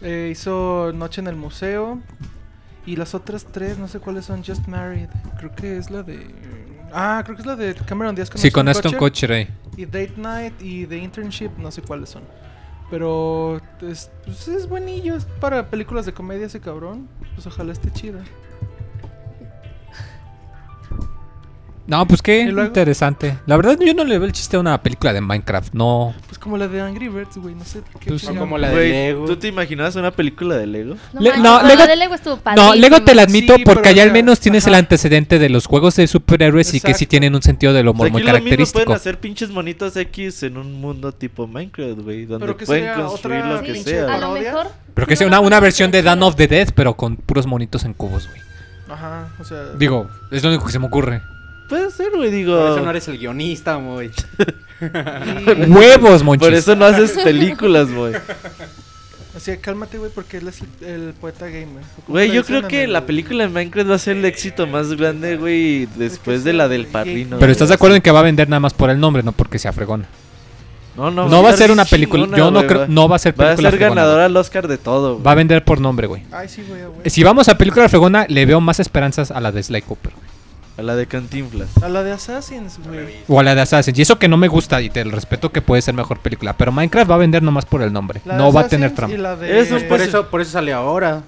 Eh, 0.00 0.30
hizo 0.32 0.92
Noche 0.94 1.20
en 1.20 1.26
el 1.26 1.36
Museo. 1.36 2.00
Y 2.86 2.96
las 2.96 3.14
otras 3.14 3.44
tres, 3.44 3.78
no 3.78 3.88
sé 3.88 3.98
cuáles 3.98 4.26
son, 4.26 4.44
Just 4.44 4.66
Married. 4.68 5.08
Creo 5.38 5.54
que 5.54 5.76
es 5.76 5.90
la 5.90 6.02
de... 6.02 6.26
Ah, 6.92 7.20
creo 7.24 7.36
que 7.36 7.42
es 7.42 7.46
la 7.46 7.56
de 7.56 7.74
Cameron 7.74 8.14
Díaz 8.14 8.30
Sí, 8.36 8.50
con 8.50 8.68
Aston 8.68 8.92
Kutcher, 8.92 9.32
eh. 9.32 9.48
Y 9.76 9.84
Date 9.84 10.14
Night 10.16 10.54
y 10.62 10.86
The 10.86 10.96
Internship, 10.96 11.50
no 11.58 11.70
sé 11.72 11.82
cuáles 11.82 12.10
son. 12.10 12.22
Pero 12.88 13.60
es, 13.82 14.10
pues 14.24 14.46
es 14.46 14.68
buenillo, 14.68 15.16
es 15.16 15.24
para 15.40 15.68
películas 15.68 16.06
de 16.06 16.14
comedia 16.14 16.46
ese 16.46 16.60
cabrón. 16.60 17.08
Pues 17.34 17.46
ojalá 17.46 17.72
esté 17.72 17.90
chido. 17.90 18.20
No, 21.86 22.04
pues 22.06 22.20
qué 22.20 22.40
interesante. 22.40 23.38
La 23.46 23.56
verdad, 23.56 23.78
yo 23.80 23.94
no 23.94 24.02
le 24.04 24.18
veo 24.18 24.26
el 24.26 24.32
chiste 24.32 24.56
a 24.56 24.60
una 24.60 24.82
película 24.82 25.12
de 25.12 25.20
Minecraft. 25.20 25.72
No. 25.72 26.14
Pues 26.26 26.36
como 26.38 26.56
la 26.56 26.66
de 26.66 26.80
Angry 26.80 27.08
Birds, 27.08 27.36
güey, 27.36 27.54
no 27.54 27.64
sé 27.64 27.80
qué. 28.00 28.08
Pues, 28.08 28.22
chingados. 28.22 28.40
como 28.40 28.58
la 28.58 28.70
de 28.70 28.88
Lego. 28.88 29.24
¿tú 29.26 29.36
te 29.36 29.46
imaginabas 29.48 29.94
una 29.94 30.10
película 30.10 30.56
de 30.56 30.66
Lego? 30.66 30.96
No, 31.12 31.20
Le- 31.20 31.28
manches, 31.30 31.42
no, 31.44 31.62
la 31.62 31.68
Lego- 31.68 31.86
de 31.86 31.96
Lego 31.96 32.14
estuvo 32.14 32.40
No. 32.56 32.74
Lego 32.74 33.02
te 33.02 33.14
la 33.14 33.22
admito 33.22 33.54
Sí, 33.54 33.62
porque 33.64 33.90
allá 33.90 34.02
o 34.02 34.06
al 34.06 34.12
menos 34.12 34.40
tienes 34.40 34.66
el 34.66 34.74
antecedente 34.74 35.38
de 35.38 35.48
los 35.48 35.66
juegos 35.66 35.94
de 35.96 36.06
superhéroes 36.08 36.68
y 36.74 36.80
que 36.80 36.88
sí 36.88 36.90
Exacto. 37.04 37.08
tienen 37.10 37.34
un 37.36 37.42
sentido 37.42 37.72
del 37.72 37.86
O 37.86 37.92
humor 37.92 38.08
sea, 38.08 38.12
muy 38.12 38.22
aquí 38.22 38.26
lo 38.26 38.32
mismo 38.34 38.44
característico. 38.44 38.84
pueden 38.84 38.96
hacer 38.96 39.20
pinches 39.20 39.50
monitos 39.50 39.96
X 39.96 40.42
en 40.42 40.56
un 40.58 40.80
mundo 40.80 41.12
tipo 41.12 41.46
Minecraft, 41.46 42.00
güey, 42.00 42.26
donde 42.26 42.46
Pero 42.46 42.56
que 42.56 42.66
pueden 42.66 42.94
construir 43.00 43.42
otra 43.42 43.52
lo 43.54 43.62
que 43.62 43.72
pinche 43.74 43.90
sea. 43.90 44.12
A 44.14 44.18
lo 44.18 44.32
mejor. 44.32 44.66
Pero 44.92 45.06
que 45.06 45.14
no 45.14 45.18
sea 45.18 45.26
una, 45.28 45.38
una 45.40 45.60
versión 45.60 45.90
de 45.92 46.02
Dawn 46.02 46.22
of 46.24 46.34
the 46.34 46.48
Dead, 46.48 46.68
pero 46.74 46.94
con 46.96 47.14
puros 47.16 47.46
monitos 47.46 47.84
en 47.84 47.92
cubos, 47.92 48.26
güey. 48.28 48.40
Ajá, 48.88 49.28
o 49.40 49.44
sea. 49.44 49.64
Digo, 49.78 50.08
es 50.32 50.42
lo 50.42 50.48
único 50.48 50.66
que 50.66 50.72
se 50.72 50.78
me 50.78 50.86
ocurre. 50.86 51.20
Puede 51.68 51.90
ser, 51.90 52.10
güey, 52.14 52.30
digo. 52.30 52.56
Por 52.56 52.70
eso 52.72 52.80
no 52.84 52.90
eres 52.90 53.08
el 53.08 53.18
guionista, 53.18 53.78
muy. 53.78 54.06
y- 54.06 55.70
¡Huevos, 55.70 56.22
monchis! 56.22 56.46
Por 56.46 56.54
eso 56.54 56.76
no 56.76 56.84
haces 56.84 57.12
películas, 57.24 57.90
güey. 57.92 58.14
O 59.34 59.40
sea, 59.40 59.56
cálmate, 59.58 59.98
güey, 59.98 60.10
porque 60.14 60.38
él 60.38 60.48
es 60.48 60.60
el, 60.80 60.86
el 60.88 61.12
poeta 61.14 61.46
gamer. 61.46 61.82
Güey, 62.08 62.30
yo 62.32 62.42
creo 62.44 62.66
que 62.66 62.86
la 62.86 63.00
el- 63.00 63.04
película 63.04 63.44
de 63.44 63.50
Minecraft 63.50 63.90
va 63.90 63.94
a 63.96 63.98
ser 63.98 64.16
el 64.16 64.24
éxito 64.24 64.66
más 64.66 64.92
grande, 64.94 65.36
güey, 65.36 65.86
después 65.96 66.42
de 66.44 66.52
la 66.54 66.68
del 66.68 66.86
Padrino. 66.86 67.30
Pero 67.36 67.40
güey. 67.40 67.50
estás 67.52 67.68
de 67.68 67.74
acuerdo 67.74 67.96
en 67.96 68.02
que 68.02 68.10
va 68.10 68.20
a 68.20 68.22
vender 68.22 68.48
nada 68.48 68.60
más 68.60 68.72
por 68.74 68.88
el 68.90 68.98
nombre, 68.98 69.22
no 69.22 69.32
porque 69.32 69.58
sea 69.58 69.72
fregona. 69.72 70.06
No, 70.96 71.10
no, 71.10 71.28
No, 71.28 71.42
va 71.42 71.50
a 71.50 71.56
ser 71.56 71.70
una 71.70 71.84
película. 71.84 72.26
Yo 72.34 72.50
no 72.50 72.60
güey, 72.60 72.66
creo. 72.66 72.80
va- 72.80 72.86
No 72.88 73.06
va 73.08 73.16
a 73.16 73.18
ser 73.18 73.32
Va 73.38 73.44
a 73.44 73.48
película 73.48 73.70
ser 73.70 73.78
fregona, 73.78 74.00
ganadora 74.02 74.22
güey. 74.22 74.30
al 74.32 74.36
Oscar 74.38 74.66
de 74.68 74.78
todo, 74.78 75.12
güey. 75.14 75.24
Va 75.24 75.32
a 75.32 75.34
vender 75.34 75.62
por 75.62 75.78
nombre, 75.82 76.06
güey. 76.06 76.22
Ay, 76.32 76.48
sí, 76.48 76.62
güey, 76.66 76.80
güey. 76.84 77.10
Si 77.10 77.22
vamos 77.22 77.48
a 77.50 77.58
película 77.58 77.86
fregona, 77.90 78.24
le 78.30 78.46
veo 78.46 78.62
más 78.62 78.80
esperanzas 78.80 79.30
a 79.30 79.40
la 79.42 79.52
de 79.52 79.62
Sly 79.62 79.82
Cooper. 79.82 80.12
güey. 80.14 80.35
A 80.78 80.82
la 80.82 80.94
de 80.94 81.06
Cantinflas. 81.06 81.82
A 81.82 81.88
la 81.88 82.02
de 82.02 82.12
Assassins, 82.12 82.78
güey. 82.86 83.16
O 83.28 83.40
a 83.40 83.42
la 83.42 83.54
de 83.54 83.62
Assassin's. 83.62 83.98
Y 83.98 84.02
eso 84.02 84.18
que 84.18 84.28
no 84.28 84.36
me 84.36 84.46
gusta 84.48 84.82
y 84.82 84.90
te 84.90 85.04
lo 85.04 85.12
respeto 85.12 85.50
que 85.50 85.62
puede 85.62 85.80
ser 85.80 85.94
mejor 85.94 86.18
película. 86.18 86.54
Pero 86.56 86.70
Minecraft 86.72 87.10
va 87.10 87.14
a 87.14 87.18
vender 87.18 87.42
nomás 87.42 87.64
por 87.64 87.80
el 87.82 87.92
nombre. 87.92 88.20
La 88.26 88.36
No 88.36 88.52
va 88.52 88.62
a 88.62 88.68
tener 88.68 88.94
trama. 88.94 89.36
de- 89.36 89.60
Eso, 89.60 89.78
Por 89.88 90.00
eso, 90.00 90.26
por 90.28 90.40
eso 90.42 90.50
sale 90.52 90.72
ahora. 90.72 91.22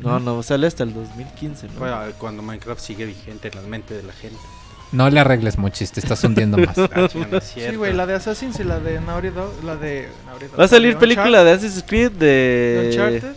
No, 0.00 0.18
no, 0.20 0.42
sale 0.42 0.66
hasta 0.66 0.82
el 0.82 0.92
2015, 0.92 1.68
¿no? 1.68 1.78
Bueno, 1.78 1.98
cuando 2.18 2.42
Minecraft 2.42 2.80
sigue 2.80 3.06
vigente 3.06 3.48
en 3.48 3.54
la 3.62 3.68
mente 3.68 3.94
de 3.94 4.02
la 4.02 4.12
gente. 4.12 4.36
No 4.92 5.08
le 5.10 5.20
arregles, 5.20 5.58
Mochis. 5.58 5.90
Te 5.92 6.00
estás 6.00 6.22
hundiendo 6.24 6.58
más. 6.58 6.76
Ah, 6.94 7.08
Sí, 7.40 7.74
güey, 7.76 7.92
la 7.92 8.04
de 8.06 8.14
Assassins 8.14 8.58
y 8.60 8.64
la 8.64 8.78
de 8.78 9.00
Naughty 9.00 9.28
Dog. 9.28 9.64
La 9.64 9.76
de. 9.76 10.08
Naughty 10.26 10.46
Dog, 10.46 10.60
Va 10.60 10.64
a 10.64 10.68
salir 10.68 10.96
película 10.96 11.44
de 11.44 11.52
Assassin's 11.52 11.84
Creed 11.86 12.12
de... 12.12 12.88
Uncharted. 12.90 13.32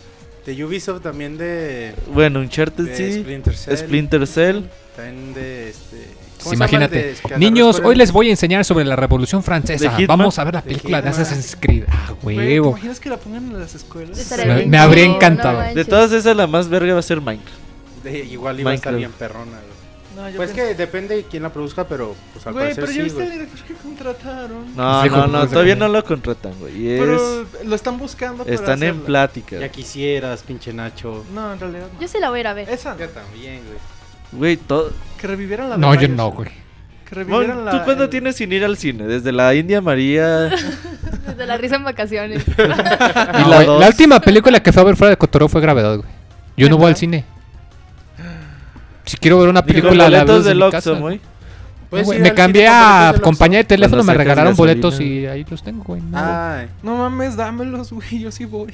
De 0.54 0.64
Ubisoft 0.64 1.02
también 1.02 1.38
de. 1.38 1.94
Bueno, 2.12 2.40
Uncharted 2.40 2.84
de 2.84 2.96
sí. 2.96 3.20
Splinter 3.20 3.54
Cell. 3.56 3.76
Splinter 3.76 4.26
Cell. 4.26 4.60
También 4.96 5.34
de 5.34 5.70
este. 5.70 5.96
Sí, 5.96 6.44
¿cómo 6.44 6.50
se 6.50 6.56
llama 6.56 6.64
el 6.64 6.70
imagínate. 6.92 7.14
de- 7.28 7.38
Niños, 7.38 7.82
hoy 7.84 7.94
les 7.96 8.10
voy 8.12 8.28
a 8.28 8.30
enseñar 8.30 8.64
sobre 8.64 8.84
la 8.84 8.96
Revolución 8.96 9.42
Francesa. 9.42 9.96
Vamos 10.08 10.38
a 10.38 10.44
ver 10.44 10.54
la 10.54 10.60
¿De 10.62 10.68
película 10.68 11.02
de? 11.02 11.08
Assassin's 11.10 11.56
Creed. 11.60 11.84
Ah, 11.88 12.14
Güey, 12.22 12.36
¿te 12.38 12.42
huevo. 12.60 12.70
imaginas 12.70 12.98
que 12.98 13.10
la 13.10 13.16
pongan 13.18 13.44
en 13.48 13.60
las 13.60 13.74
escuelas? 13.74 14.18
Me- 14.66 14.78
habría 14.78 15.04
encantado. 15.04 15.60
De 15.74 15.84
todas 15.84 16.12
esas, 16.12 16.34
la 16.36 16.46
más 16.46 16.68
verga 16.68 16.94
va 16.94 17.00
a 17.00 17.02
ser 17.02 17.20
Minecraft. 17.20 17.58
De- 18.04 18.18
igual 18.24 18.58
iba 18.58 18.70
a 18.70 18.74
estar 18.74 18.92
Minecraft. 18.94 19.18
bien 19.18 19.30
perrona. 19.30 19.58
Güey. 20.20 20.24
No, 20.24 20.28
yo 20.30 20.36
Pues 20.36 20.50
pensé- 20.50 20.54
que 20.68 20.74
depende 20.74 21.16
de 21.16 21.22
quién 21.24 21.42
la 21.42 21.50
produzca, 21.52 21.84
pero 21.86 22.14
pues 22.32 22.46
al 22.46 22.52
Güey, 22.52 22.64
parecer 22.74 22.84
pero 22.84 22.92
ya 22.96 22.98
sí, 22.98 23.02
viste 23.04 23.22
el 23.24 23.30
director 23.32 23.60
que 23.66 23.74
contrataron. 23.74 24.76
No, 24.76 25.02
Sí, 25.02 25.08
no, 25.10 25.26
no, 25.26 25.48
todavía 25.48 25.76
no 25.76 25.88
lo 25.88 26.04
contratan, 26.04 26.52
güey. 26.60 26.88
Es... 26.92 27.00
Pero 27.00 27.46
lo 27.64 27.74
están 27.76 27.98
buscando 27.98 28.44
para 28.44 28.54
Están 28.54 28.82
en 28.82 28.90
hacerla. 28.90 29.06
plática. 29.06 29.58
Ya 29.58 29.68
quisieras, 29.68 30.42
pinche 30.42 30.72
Nacho. 30.72 31.24
No, 31.34 31.52
en 31.52 31.60
realidad 31.60 31.86
no. 31.92 32.00
Yo 32.00 32.08
sí 32.08 32.18
la 32.20 32.30
voy 32.30 32.38
a 32.38 32.40
ir 32.40 32.46
a 32.46 32.54
ver. 32.54 32.68
Esa. 32.70 32.96
Yo 32.96 33.08
también, 33.08 33.60
güey. 33.66 33.78
Güey, 34.32 34.56
todo... 34.56 34.92
Que 35.20 35.26
revivieran 35.26 35.68
la 35.70 35.76
No, 35.76 35.94
yo 35.94 36.06
no, 36.08 36.30
güey. 36.30 36.48
Que 37.08 37.14
revivieran 37.16 37.56
Mon, 37.56 37.64
la. 37.64 37.70
¿Tú 37.72 37.78
cuándo 37.84 38.04
el- 38.04 38.10
tienes 38.10 38.36
sin 38.36 38.52
ir 38.52 38.64
al 38.64 38.76
cine? 38.76 39.04
Desde 39.04 39.32
la 39.32 39.52
India 39.54 39.80
María. 39.80 40.48
Desde 41.26 41.46
la 41.46 41.56
risa 41.56 41.76
en 41.76 41.84
vacaciones. 41.84 42.44
Y 42.56 42.62
No, 42.62 43.48
la 43.48 43.64
güey, 43.64 43.80
la 43.80 43.86
última 43.88 44.20
película 44.20 44.62
que 44.62 44.72
fue 44.72 44.82
a 44.82 44.84
ver 44.84 44.96
fuera 44.96 45.10
de 45.10 45.16
Cotorreo 45.16 45.48
fue 45.48 45.60
Gravedad, 45.60 45.96
güey. 45.96 46.08
Yo 46.56 46.68
no 46.68 46.76
voy 46.76 46.88
al 46.90 46.96
cine. 46.96 47.24
Si 49.10 49.16
quiero 49.16 49.40
ver 49.40 49.48
una 49.48 49.64
película, 49.64 50.08
la 50.08 50.18
boletos 50.24 50.36
desde 50.44 50.48
del 50.50 50.58
mi 50.58 50.62
Oxxo, 50.64 50.96
güey. 50.98 51.20
Güey, 51.90 52.20
me 52.20 52.32
cambié 52.32 52.68
a 52.68 53.12
compañía 53.20 53.58
de 53.58 53.64
teléfono, 53.64 54.04
me 54.04 54.14
regalaron 54.14 54.54
boletos 54.54 55.00
y 55.00 55.26
ahí 55.26 55.44
los 55.50 55.60
tengo, 55.62 55.82
güey. 55.82 56.00
No, 56.00 56.16
Ay. 56.18 56.68
No 56.84 56.96
mames, 56.96 57.34
dámelos, 57.36 57.92
güey. 57.92 58.20
Yo 58.20 58.30
sí 58.30 58.44
voy. 58.44 58.72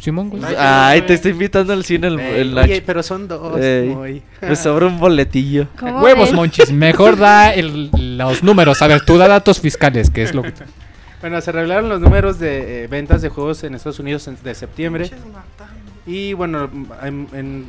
Simón, 0.00 0.30
güey. 0.30 0.42
Ay, 0.58 0.98
güey. 1.00 1.06
te 1.06 1.14
estoy 1.14 1.30
invitando 1.30 1.72
al 1.72 1.84
cine 1.84 2.08
el, 2.08 2.18
Ey, 2.18 2.40
el 2.40 2.58
oye, 2.58 2.68
Nacho. 2.74 2.82
pero 2.86 3.02
son 3.04 3.28
dos. 3.28 3.60
Ey. 3.60 3.88
muy. 3.88 4.22
Me 4.42 4.56
sobra 4.56 4.86
un 4.86 4.98
boletillo. 4.98 5.68
¿Cómo 5.78 6.00
Huevos, 6.02 6.32
monchis. 6.32 6.72
Mejor 6.72 7.16
da 7.16 7.54
el- 7.54 7.90
los 8.18 8.42
números. 8.42 8.82
A 8.82 8.88
ver, 8.88 9.04
tú 9.04 9.18
da 9.18 9.28
datos 9.28 9.60
fiscales, 9.60 10.10
que 10.10 10.22
es 10.24 10.34
lo 10.34 10.42
que... 10.42 10.52
Bueno, 11.20 11.40
se 11.40 11.50
revelaron 11.52 11.88
los 11.88 12.00
números 12.00 12.38
de 12.40 12.84
eh, 12.84 12.86
ventas 12.88 13.22
de 13.22 13.28
juegos 13.28 13.62
en 13.64 13.74
Estados 13.76 13.98
Unidos 14.00 14.26
en- 14.26 14.36
de 14.42 14.54
septiembre. 14.56 15.10
Y 16.06 16.32
bueno, 16.32 16.68
en, 17.04 17.28
en- 17.32 17.66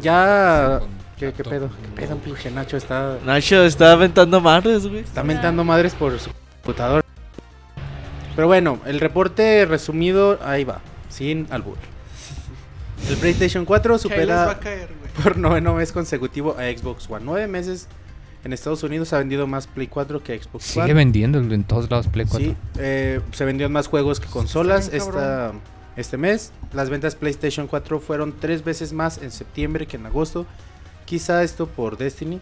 ya... 0.00 0.80
¿Qué, 1.18 1.32
qué 1.32 1.42
pedo? 1.42 1.68
¿Qué 1.68 2.02
pedo, 2.02 2.16
pinche 2.18 2.50
Nacho? 2.50 2.76
Está, 2.76 3.18
Nacho 3.24 3.64
está 3.64 3.92
aventando 3.92 4.40
madres, 4.40 4.86
güey. 4.86 5.00
está 5.00 5.24
mentando 5.24 5.64
madres 5.64 5.94
por 5.94 6.18
su 6.18 6.30
computador. 6.62 7.04
Pero 8.36 8.46
bueno, 8.46 8.78
el 8.86 9.00
reporte 9.00 9.66
resumido, 9.66 10.38
ahí 10.44 10.62
va, 10.62 10.80
sin 11.08 11.48
albur. 11.50 11.76
El 13.08 13.16
PlayStation 13.16 13.64
4 13.64 13.98
Que 13.98 14.14
ahí 14.14 14.20
les 14.20 14.28
va 14.28 14.44
a 14.44 14.54
supera 14.54 14.60
caer, 14.60 14.88
por 15.22 15.36
noveno 15.38 15.74
mes 15.74 15.90
consecutivo 15.92 16.56
a 16.58 16.64
Xbox 16.64 17.10
One. 17.10 17.24
Nueve 17.24 17.48
meses 17.48 17.88
en 18.44 18.52
Estados 18.52 18.82
Unidos 18.84 19.12
ha 19.12 19.18
vendido 19.18 19.46
más 19.48 19.66
Play 19.66 19.88
4 19.88 20.22
que 20.22 20.40
Xbox 20.40 20.64
Sigue 20.64 20.82
One. 20.84 20.94
vendiendo 20.94 21.38
en 21.38 21.64
todos 21.64 21.90
lados 21.90 22.06
Play 22.06 22.26
4. 22.26 22.48
Sí, 22.48 22.56
eh, 22.78 23.20
se 23.32 23.44
vendieron 23.44 23.72
más 23.72 23.88
juegos 23.88 24.20
que 24.20 24.28
consolas 24.28 24.90
bien, 24.90 25.02
esta, 25.02 25.52
este 25.96 26.16
mes. 26.16 26.52
Las 26.72 26.90
ventas 26.90 27.16
PlayStation 27.16 27.66
4 27.66 27.98
fueron 27.98 28.34
tres 28.38 28.62
veces 28.62 28.92
más 28.92 29.18
en 29.18 29.32
septiembre 29.32 29.86
que 29.86 29.96
en 29.96 30.06
agosto. 30.06 30.46
Quizá 31.08 31.42
esto 31.42 31.66
por 31.66 31.96
Destiny, 31.96 32.38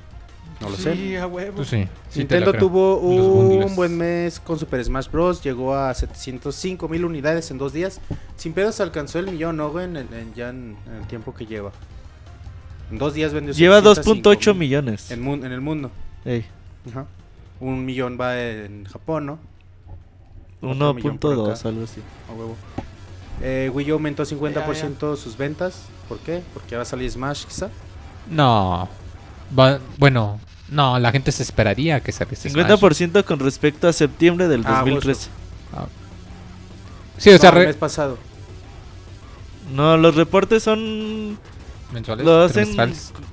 no 0.61 0.71
lo 0.71 0.77
sé. 0.77 0.95
Sí, 0.97 1.15
a 1.17 1.27
huevo. 1.29 1.57
Pues 1.57 1.69
sí, 1.69 1.87
sí 2.09 2.19
Nintendo 2.21 2.53
tuvo 2.55 2.99
un 2.99 3.77
buen 3.77 3.97
mes 3.97 4.41
con 4.41 4.59
Super 4.59 4.85
Smash 4.85 5.09
Bros. 5.09 5.41
Llegó 5.43 5.77
a 5.77 5.95
705 5.95 6.89
mil 6.89 7.05
unidades 7.05 7.51
en 7.53 7.59
dos 7.59 7.73
días. 7.73 8.01
Sin 8.37 8.53
pedos 8.55 8.81
alcanzó 8.81 9.21
el 9.21 9.27
millón, 9.31 9.57
¿no, 9.57 9.71
güey? 9.71 9.85
En 9.85 9.97
el- 9.97 10.13
en- 10.13 10.35
ya 10.35 10.49
en, 10.49 10.77
en 10.89 10.95
el 11.03 11.07
tiempo 11.07 11.33
que 11.33 11.47
lleva. 11.47 11.71
En 12.91 12.99
dos 12.99 13.15
días 13.15 13.33
vendió 13.33 13.53
Lleva 13.55 13.77
705 13.81 14.31
2.8 14.31 14.47
mil 14.55 14.59
millones. 14.59 15.11
En, 15.13 15.45
el 15.45 15.61
mundo. 15.61 15.91
Ey, 16.25 16.45
Ajá. 16.91 17.07
Un 17.61 17.85
millón 17.85 18.19
va 18.21 18.41
en 18.41 18.85
Japón, 18.87 19.27
¿no? 19.27 19.39
Otro 20.61 20.95
millón 20.95 21.19
por 21.19 21.37
1.2, 21.37 21.53
acá. 21.59 21.69
algo 21.69 21.85
así. 21.85 22.01
A 22.29 22.33
huevo. 22.33 22.57
Eh, 23.43 23.71
Wii 23.73 23.93
U 23.93 23.95
aumentó 23.95 24.25
50% 24.25 25.17
sus 25.17 25.37
ventas. 25.37 25.83
¿Por 26.09 26.19
qué? 26.19 26.43
Porque 26.55 26.75
va 26.77 26.83
a 26.83 26.85
salir 26.85 27.11
Smash, 27.11 27.45
quizá. 27.45 27.71
No. 28.31 28.89
Va- 29.59 29.79
bueno, 29.99 30.41
no, 30.71 30.99
la 30.99 31.13
gente 31.13 31.31
se 31.33 31.43
esperaría 31.43 32.01
que 32.01 32.11
saliese 32.13 32.51
Smash. 32.51 32.67
50% 32.67 33.25
con 33.25 33.39
respecto 33.39 33.87
a 33.89 33.93
septiembre 33.93 34.49
del 34.49 34.63
Ah, 34.67 34.81
2013. 34.85 35.29
Sí, 37.19 37.31
o 37.31 37.39
sea, 37.39 37.51
No, 37.51 37.57
el 37.57 37.63
re- 37.63 37.67
mes 37.69 37.77
pasado. 37.77 38.19
No, 39.75 39.97
los 39.97 40.15
reportes 40.15 40.63
son. 40.63 41.39
mensuales, 41.93 42.27
Lo 42.27 42.43
hacen 42.43 42.77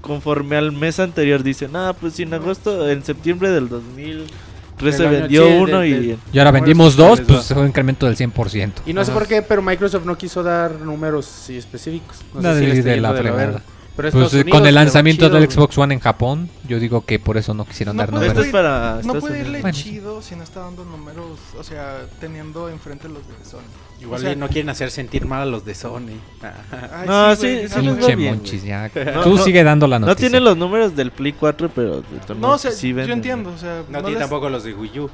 conforme 0.01 0.56
al 0.56 0.71
mes 0.71 0.99
anterior. 0.99 1.43
Dicen, 1.43 1.75
ah, 1.75 1.93
pues 1.99 2.13
si 2.13 2.23
en 2.23 2.34
agosto, 2.34 2.89
en 2.89 3.03
septiembre 3.03 3.49
del 3.51 3.67
2013 3.69 4.97
Del 5.03 5.08
año, 5.08 5.19
vendió 5.21 5.45
sí, 5.47 5.53
uno 5.53 5.86
y. 5.86 6.17
Y 6.32 6.39
ahora 6.39 6.51
vendimos 6.51 6.95
dos, 6.95 7.19
pues 7.21 7.47
fue 7.47 7.62
un 7.62 7.67
incremento 7.67 8.06
del 8.06 8.15
100%. 8.15 8.71
Y 8.86 8.93
no 8.93 9.03
sé 9.03 9.12
por 9.12 9.27
qué, 9.27 9.41
pero 9.41 9.62
Microsoft 9.62 10.06
no 10.06 10.17
quiso 10.17 10.41
dar 10.43 10.71
números 10.79 11.25
sí, 11.25 11.58
específicos. 11.58 12.17
No, 12.34 12.41
No, 12.41 12.53
sé 12.53 12.71
si 12.75 12.82
de- 12.82 13.01
la 13.01 13.12
de 13.13 13.23
la. 13.23 13.62
Pero 13.95 14.10
Pues 14.12 14.34
eh, 14.34 14.41
Unidos 14.41 14.60
con 14.60 14.67
el 14.67 14.73
lanzamiento 14.75 15.27
chido, 15.27 15.39
del. 15.39 15.51
Xbox 15.51 15.77
One 15.77 15.93
en 15.93 15.99
Japón, 15.99 16.49
yo 16.67 16.79
digo 16.79 17.06
que 17.06 17.19
por 17.19 17.38
eso 17.38 17.53
no 17.53 17.63
quisieron 17.65 17.95
No 17.95 18.01
dar 18.01 18.10
puede- 18.10 18.27
números. 18.27 18.45
es 18.47 18.51
para. 18.51 18.99
No 19.03 19.13
puede 19.15 19.41
irle. 19.41 19.62
Bueno, 19.62 19.77
sí. 19.77 19.84
chido 19.84 20.21
si 20.23 20.36
no 20.36 20.41
está 20.43 20.62
dando 20.62 20.84
números, 20.84 21.38
o 21.58 21.63
sea, 21.63 22.01
teniendo 22.19 22.69
enfrente 22.69 23.08
los 23.08 23.21
de 23.27 23.34
Sony. 23.45 23.60
Igual 24.01 24.19
O 24.19 24.23
sea, 24.23 24.34
y 24.34 24.36
no 24.36 24.47
quieren 24.49 24.69
hacer 24.69 24.89
sentir 24.89 25.25
mal 25.27 25.43
a 25.43 25.45
los 25.45 25.63
de 25.63 25.75
Sony. 25.75 26.17
ay, 26.41 27.08
No, 27.08 27.36
sí, 27.36 27.41
sí 27.41 27.47
les 27.62 27.71
va 27.71 27.82
Pinche 27.82 28.08
ver. 28.08 28.15
bien, 28.17 28.36
monchis, 28.36 28.62
güey. 28.62 28.69
ya. 28.69 28.91
No, 29.13 29.21
Tú 29.23 29.36
no- 29.36 29.43
sigue 29.43 29.63
dando 29.63 29.88
la 29.88 29.99
No 29.99 30.08
noticia. 30.08 30.29
tiene 30.29 30.43
los 30.43 30.58
números 30.58 30.95
del 30.95 31.12
Play 31.12 31.34
4, 31.34 31.69
pero. 31.73 32.03
No, 32.39 32.51
o 32.53 32.58
sea, 32.58 32.71
sí 32.71 32.89
yo 32.93 32.99
entiendo, 33.01 33.51
o 33.51 33.58
sea, 33.58 33.84
No, 33.88 33.99
no 33.99 33.99
tiene 33.99 34.10
les- 34.12 34.19
tampoco 34.19 34.49
los 34.49 34.63
de 34.63 34.73
Wii 34.73 34.99
U. 35.01 35.10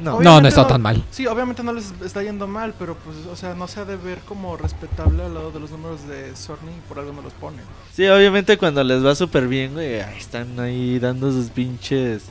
No. 0.00 0.12
No, 0.12 0.16
Obviamente 0.16 0.42
no 0.42 0.48
está 0.48 0.66
tan 0.66 0.82
mal. 0.82 1.04
Sí, 1.10 1.26
obviamente 1.26 1.62
no 1.62 1.72
les 1.72 1.92
está 2.04 2.22
yendo 2.22 2.46
mal, 2.46 2.74
pero 2.78 2.96
pues, 2.96 3.16
o 3.30 3.36
sea, 3.36 3.54
no 3.54 3.68
se 3.68 3.80
ha 3.80 3.84
de 3.84 3.96
ver 3.96 4.18
como 4.20 4.56
respetable 4.56 5.22
al 5.22 5.34
lado 5.34 5.50
de 5.50 5.60
los 5.60 5.70
números 5.70 6.06
de 6.08 6.34
Sony 6.36 6.70
y 6.76 6.88
por 6.88 6.98
algo 6.98 7.12
no 7.12 7.22
los 7.22 7.32
ponen. 7.34 7.64
Sí, 7.92 8.06
obviamente 8.08 8.56
cuando 8.58 8.82
les 8.82 9.04
va 9.04 9.14
súper 9.14 9.46
bien, 9.46 9.74
güey, 9.74 10.00
ahí 10.00 10.18
están 10.18 10.58
ahí 10.58 10.98
dando 10.98 11.30
sus 11.30 11.50
pinches 11.50 12.24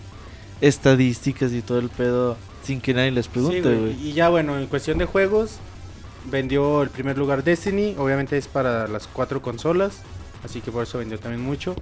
estadísticas 0.61 1.53
y 1.53 1.61
todo 1.61 1.79
el 1.79 1.89
pedo 1.89 2.37
sin 2.63 2.81
que 2.81 2.93
nadie 2.93 3.11
les 3.11 3.27
pregunte, 3.27 3.61
güey. 3.61 3.79
güey. 3.79 4.07
y 4.09 4.13
ya 4.13 4.29
bueno, 4.29 4.57
en 4.59 4.67
cuestión 4.67 4.97
de 4.97 5.05
juegos, 5.05 5.59
vendió 6.29 6.81
el 6.81 6.89
primer 6.89 7.17
lugar 7.17 7.43
Destiny. 7.43 7.95
Obviamente 7.97 8.37
es 8.37 8.47
para 8.47 8.87
las 8.87 9.07
cuatro 9.07 9.41
consolas. 9.41 9.99
Así 10.43 10.61
que 10.61 10.71
por 10.71 10.83
eso 10.83 10.99
vendió 10.99 11.19
también 11.19 11.43
mucho. 11.43 11.75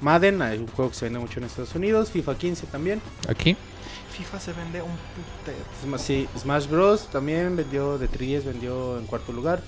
Madden, 0.00 0.42
hay 0.42 0.58
un 0.58 0.66
juego 0.68 0.90
que 0.90 0.96
se 0.96 1.06
vende 1.06 1.18
mucho 1.18 1.40
en 1.40 1.46
Estados 1.46 1.74
Unidos. 1.74 2.10
FIFA 2.10 2.36
15 2.36 2.66
también. 2.66 3.00
Aquí. 3.28 3.56
FIFA 4.16 4.40
se 4.40 4.52
vende 4.52 4.82
un 4.82 4.96
putero. 5.14 5.98
Sí, 5.98 6.28
Smash 6.38 6.68
Bros. 6.68 7.08
también 7.08 7.54
vendió 7.56 7.98
de 7.98 8.08
3 8.08 8.44
vendió 8.44 8.98
en 8.98 9.06
cuarto 9.06 9.32
lugar. 9.32 9.62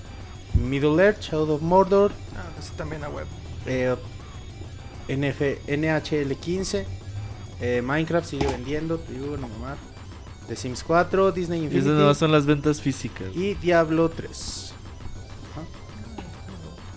Middle 0.53 1.03
Earth, 1.03 1.21
Shadow 1.21 1.51
of 1.51 1.61
Mordor. 1.61 2.11
Ah, 2.35 2.49
eso 2.59 2.73
también 2.75 3.03
a 3.03 3.09
web. 3.09 3.27
eh, 3.65 3.95
NF, 5.07 5.41
NHL 5.67 6.35
15. 6.35 6.85
eh, 7.61 7.81
Minecraft 7.83 8.27
sigue 8.27 8.47
vendiendo, 8.47 8.97
te 8.97 9.13
digo, 9.13 9.37
no 9.37 9.47
mamar. 9.47 9.77
The 10.47 10.55
Sims 10.55 10.83
4, 10.83 11.31
Disney 11.31 11.63
Infinity. 11.63 11.87
esas 11.87 11.99
no 11.99 12.13
son 12.15 12.31
las 12.31 12.45
ventas 12.45 12.81
físicas. 12.81 13.27
Y 13.35 13.53
Diablo 13.55 14.09
3. 14.09 14.73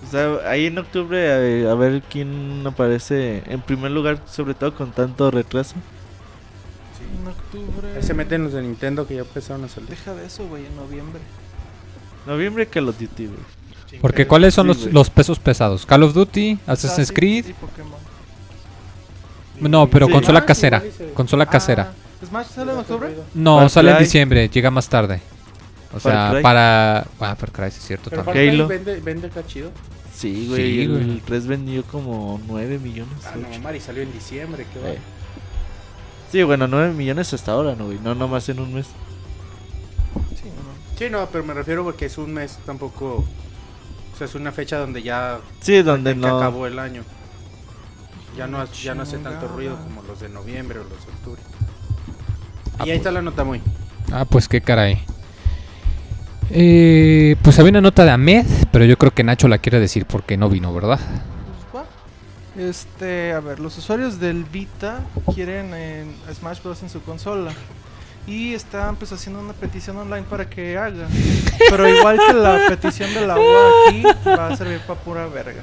O 0.06 0.10
sea, 0.10 0.50
ahí 0.50 0.66
en 0.66 0.78
octubre 0.78 1.18
eh, 1.62 1.70
a, 1.70 1.74
ver 1.74 2.02
quién 2.02 2.62
aparece 2.66 3.42
en 3.46 3.62
primer 3.62 3.90
lugar, 3.90 4.22
sobre 4.26 4.54
todo 4.54 4.74
con 4.74 4.92
tanto 4.92 5.30
retraso. 5.30 5.74
En 7.22 7.28
octubre. 7.28 7.88
Ahí 7.96 8.02
se 8.02 8.14
meten 8.14 8.44
los 8.44 8.52
de 8.52 8.62
Nintendo 8.62 9.06
que 9.06 9.14
ya 9.14 9.20
empezaron 9.20 9.64
a 9.64 9.68
salir. 9.68 9.88
Deja 9.90 10.14
de 10.14 10.26
eso, 10.26 10.46
güey, 10.48 10.66
en 10.66 10.74
noviembre. 10.76 11.20
Noviembre 12.26 12.66
Call 12.66 12.88
of 12.88 12.98
Duty, 12.98 13.26
güey. 13.26 14.00
Porque 14.00 14.26
¿cuáles 14.26 14.54
son 14.54 14.72
Sí, 14.74 14.84
los, 14.84 14.92
los 14.92 15.10
pesos 15.10 15.38
pesados? 15.38 15.84
Call 15.86 16.02
of 16.02 16.14
Duty, 16.14 16.58
Assassin's 16.66 17.08
Ah, 17.08 17.12
sí, 17.12 17.14
Creed. 17.14 17.44
Pokémon. 17.60 18.00
No, 19.60 19.86
pero 19.88 20.06
Sí. 20.06 20.12
consola 20.12 20.40
Ah, 20.40 20.46
casera. 20.46 20.82
Consola 21.14 21.46
casera. 21.46 21.92
Ah, 21.92 22.26
¿Smash 22.26 22.46
sale 22.46 22.72
en 22.72 22.78
octubre? 22.78 23.08
No, 23.34 23.58
Far 23.58 23.70
sale 23.70 23.90
en 23.90 23.96
Cry. 23.96 24.04
diciembre, 24.04 24.48
llega 24.48 24.70
más 24.70 24.88
tarde. 24.88 25.20
O 25.94 26.00
Far 26.00 26.12
sea, 26.12 26.30
Cry. 26.32 26.42
para. 26.42 27.00
Ah, 27.20 27.36
Far 27.36 27.52
Cry, 27.52 27.70
sí 27.70 27.78
es 27.80 27.86
cierto 27.86 28.10
Pero 28.10 28.24
Far 28.24 28.34
también. 28.34 28.56
Cry 28.56 28.66
vende, 28.66 29.00
vende 29.00 29.26
acá 29.28 29.44
chido. 29.46 29.70
Sí, 30.14 30.46
güey. 30.48 30.62
Sí, 30.62 30.80
el, 30.82 30.88
güey. 30.90 31.02
el 31.02 31.20
3 31.22 31.46
vendió 31.46 31.82
como 31.84 32.40
9 32.46 32.78
millones. 32.78 33.12
Ah, 33.26 33.32
ocho. 33.36 33.46
no, 33.52 33.58
Mari 33.60 33.80
salió 33.80 34.02
en 34.02 34.12
diciembre, 34.12 34.66
qué 34.72 34.78
va. 34.78 34.88
Sí, 36.32 36.42
bueno, 36.42 36.66
9 36.66 36.94
millones 36.94 37.32
hasta 37.34 37.52
ahora, 37.52 37.74
¿no, 37.76 37.84
güey? 37.86 37.98
No, 38.02 38.14
nomás 38.14 38.48
en 38.48 38.58
un 38.58 38.72
mes. 38.72 38.86
Sí, 40.34 40.46
no. 40.48 40.98
Sí, 40.98 41.10
no, 41.10 41.28
pero 41.30 41.44
me 41.44 41.52
refiero 41.52 41.84
porque 41.84 42.06
es 42.06 42.16
un 42.16 42.32
mes 42.32 42.58
tampoco. 42.64 43.16
O 44.14 44.16
sea, 44.16 44.26
es 44.26 44.34
una 44.34 44.50
fecha 44.50 44.78
donde 44.78 45.02
ya 45.02 45.40
Sí, 45.60 45.82
donde 45.82 46.14
que 46.14 46.20
no. 46.20 46.38
acabó 46.38 46.66
el 46.66 46.78
año. 46.78 47.02
Ya 48.36 48.46
no, 48.46 48.64
ya 48.72 48.94
no 48.94 49.02
hace 49.02 49.18
tanto 49.18 49.46
ruido 49.46 49.76
como 49.76 50.02
los 50.04 50.20
de 50.20 50.30
noviembre 50.30 50.78
o 50.78 50.84
los 50.84 51.04
de 51.04 51.12
octubre. 51.12 51.42
Ah, 52.78 52.84
y 52.86 52.90
ahí 52.92 52.96
está 52.96 53.10
la 53.10 53.20
nota 53.20 53.44
muy. 53.44 53.60
Ah, 54.10 54.24
pues 54.24 54.48
qué 54.48 54.62
caray. 54.62 55.04
Eh, 56.50 57.36
pues 57.42 57.58
había 57.58 57.70
una 57.70 57.80
nota 57.82 58.04
de 58.06 58.10
Ahmed, 58.10 58.46
pero 58.70 58.84
yo 58.86 58.96
creo 58.96 59.10
que 59.12 59.22
Nacho 59.22 59.48
la 59.48 59.58
quiere 59.58 59.80
decir 59.80 60.06
porque 60.06 60.36
no 60.38 60.48
vino, 60.48 60.72
¿verdad? 60.72 60.98
Este, 62.56 63.32
a 63.32 63.40
ver, 63.40 63.60
los 63.60 63.76
usuarios 63.78 64.20
del 64.20 64.44
Vita 64.44 65.00
quieren 65.34 65.72
en 65.74 66.14
Smash 66.34 66.62
Bros. 66.62 66.82
en 66.82 66.90
su 66.90 67.02
consola. 67.02 67.52
Y 68.26 68.54
están 68.54 68.94
pues 68.96 69.10
haciendo 69.12 69.40
una 69.40 69.52
petición 69.52 69.96
online 69.96 70.24
para 70.28 70.48
que 70.48 70.78
haga. 70.78 71.08
Pero 71.70 71.88
igual 71.88 72.18
que 72.24 72.32
la 72.34 72.60
petición 72.68 73.12
de 73.14 73.26
la 73.26 73.36
UA 73.38 73.70
aquí, 73.88 74.02
va 74.28 74.48
a 74.48 74.56
servir 74.56 74.78
para 74.80 75.00
pura 75.00 75.26
verga. 75.26 75.60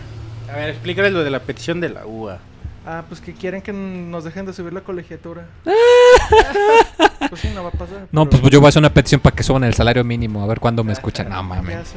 A 0.52 0.56
ver, 0.58 0.70
explícales 0.72 1.14
lo 1.14 1.24
de 1.24 1.30
la 1.30 1.40
petición 1.40 1.80
de 1.80 1.90
la 1.90 2.06
UA. 2.06 2.38
Ah, 2.86 3.04
pues 3.08 3.22
que 3.22 3.34
quieren 3.34 3.62
que 3.62 3.72
nos 3.72 4.24
dejen 4.24 4.46
de 4.46 4.54
subir 4.54 4.74
la 4.74 4.82
colegiatura. 4.82 5.46
Pues 7.30 7.42
sí, 7.42 7.50
no 7.54 7.62
va 7.64 7.70
a 7.70 7.74
pasar. 7.74 8.08
No, 8.12 8.28
pero- 8.28 8.42
pues 8.42 8.52
yo 8.54 8.60
voy 8.60 8.68
a 8.68 8.70
hacer 8.70 8.80
una 8.80 8.92
petición 8.94 9.22
para 9.22 9.36
que 9.36 9.44
suban 9.44 9.64
el 9.64 9.74
salario 9.76 10.04
mínimo, 10.04 10.42
a 10.42 10.48
ver 10.48 10.60
cuándo 10.60 10.84
me 10.84 10.94
escuchan. 10.94 11.30
No, 11.30 11.36
¿Qué 11.36 11.44
mames. 11.44 11.94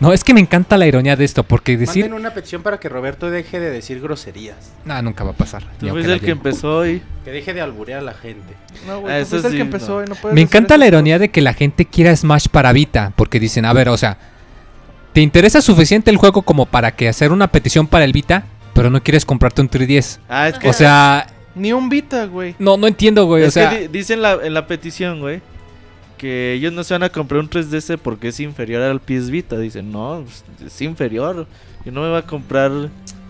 No, 0.00 0.12
es 0.14 0.24
que 0.24 0.32
me 0.34 0.40
encanta 0.40 0.78
la 0.78 0.86
ironía 0.86 1.14
de 1.14 1.24
esto, 1.24 1.42
porque 1.44 1.76
decir... 1.76 2.04
Manden 2.04 2.18
una 2.20 2.32
petición 2.32 2.62
para 2.62 2.80
que 2.80 2.88
Roberto 2.88 3.30
deje 3.30 3.60
de 3.60 3.70
decir 3.70 4.00
groserías. 4.00 4.56
No, 4.86 5.00
nunca 5.02 5.24
va 5.24 5.30
a 5.32 5.34
pasar. 5.34 5.62
Tú 5.78 5.88
fuiste 5.90 6.12
el 6.12 6.20
que 6.20 6.30
empezó 6.30 6.86
y... 6.86 7.02
Que 7.24 7.30
deje 7.30 7.52
de 7.52 7.60
alburear 7.60 8.00
a 8.00 8.02
la 8.02 8.14
gente. 8.14 8.54
No, 8.86 9.00
güey, 9.00 9.12
Ah, 9.14 9.18
tú 9.18 9.22
eso 9.22 9.30
fuiste 9.30 9.48
el 9.48 9.52
sí, 9.52 9.56
que 9.58 9.62
empezó 9.62 9.98
no. 10.00 10.06
y 10.06 10.08
no 10.08 10.14
puedes 10.14 10.34
Me 10.34 10.40
encanta 10.40 10.76
la 10.78 10.86
ironía 10.86 11.18
de 11.18 11.28
que 11.28 11.42
la 11.42 11.52
gente 11.52 11.84
quiera 11.84 12.16
Smash 12.16 12.46
para 12.48 12.72
Vita, 12.72 13.12
porque 13.14 13.38
dicen, 13.38 13.66
a 13.66 13.72
ver, 13.74 13.90
o 13.90 13.96
sea, 13.98 14.16
¿te 15.12 15.20
interesa 15.20 15.60
suficiente 15.60 16.10
el 16.10 16.16
juego 16.16 16.42
como 16.42 16.64
para 16.66 16.92
que 16.96 17.08
hacer 17.08 17.30
una 17.30 17.48
petición 17.48 17.86
para 17.86 18.04
el 18.06 18.12
Vita, 18.12 18.44
pero 18.72 18.88
no 18.88 19.02
quieres 19.02 19.26
comprarte 19.26 19.60
un 19.60 19.68
3DS? 19.68 20.18
Ah, 20.28 20.48
es 20.48 20.58
que... 20.58 20.68
O 20.68 20.72
sea. 20.72 21.26
Ni 21.54 21.72
un 21.74 21.88
Vita, 21.90 22.24
güey. 22.26 22.54
no, 22.58 22.76
no 22.78 22.86
entiendo, 22.86 23.26
güey. 23.26 23.42
O 23.44 23.50
sea, 23.50 23.68
que 23.70 23.80
di- 23.80 23.88
dicen 23.88 24.22
la, 24.22 24.38
en 24.42 24.54
la 24.54 24.66
petición, 24.66 25.20
güey, 25.20 25.42
que 26.20 26.52
ellos 26.52 26.72
no 26.74 26.84
se 26.84 26.92
van 26.92 27.02
a 27.02 27.08
comprar 27.08 27.40
un 27.40 27.48
3DS 27.48 27.96
porque 27.96 28.28
es 28.28 28.40
inferior 28.40 28.82
al 28.82 29.00
PS 29.00 29.30
Vita. 29.30 29.56
Dicen, 29.58 29.90
no, 29.90 30.22
pues, 30.24 30.44
es 30.66 30.82
inferior. 30.82 31.46
Yo 31.84 31.92
no 31.92 32.02
me 32.02 32.10
voy 32.10 32.18
a 32.18 32.22
comprar 32.26 32.70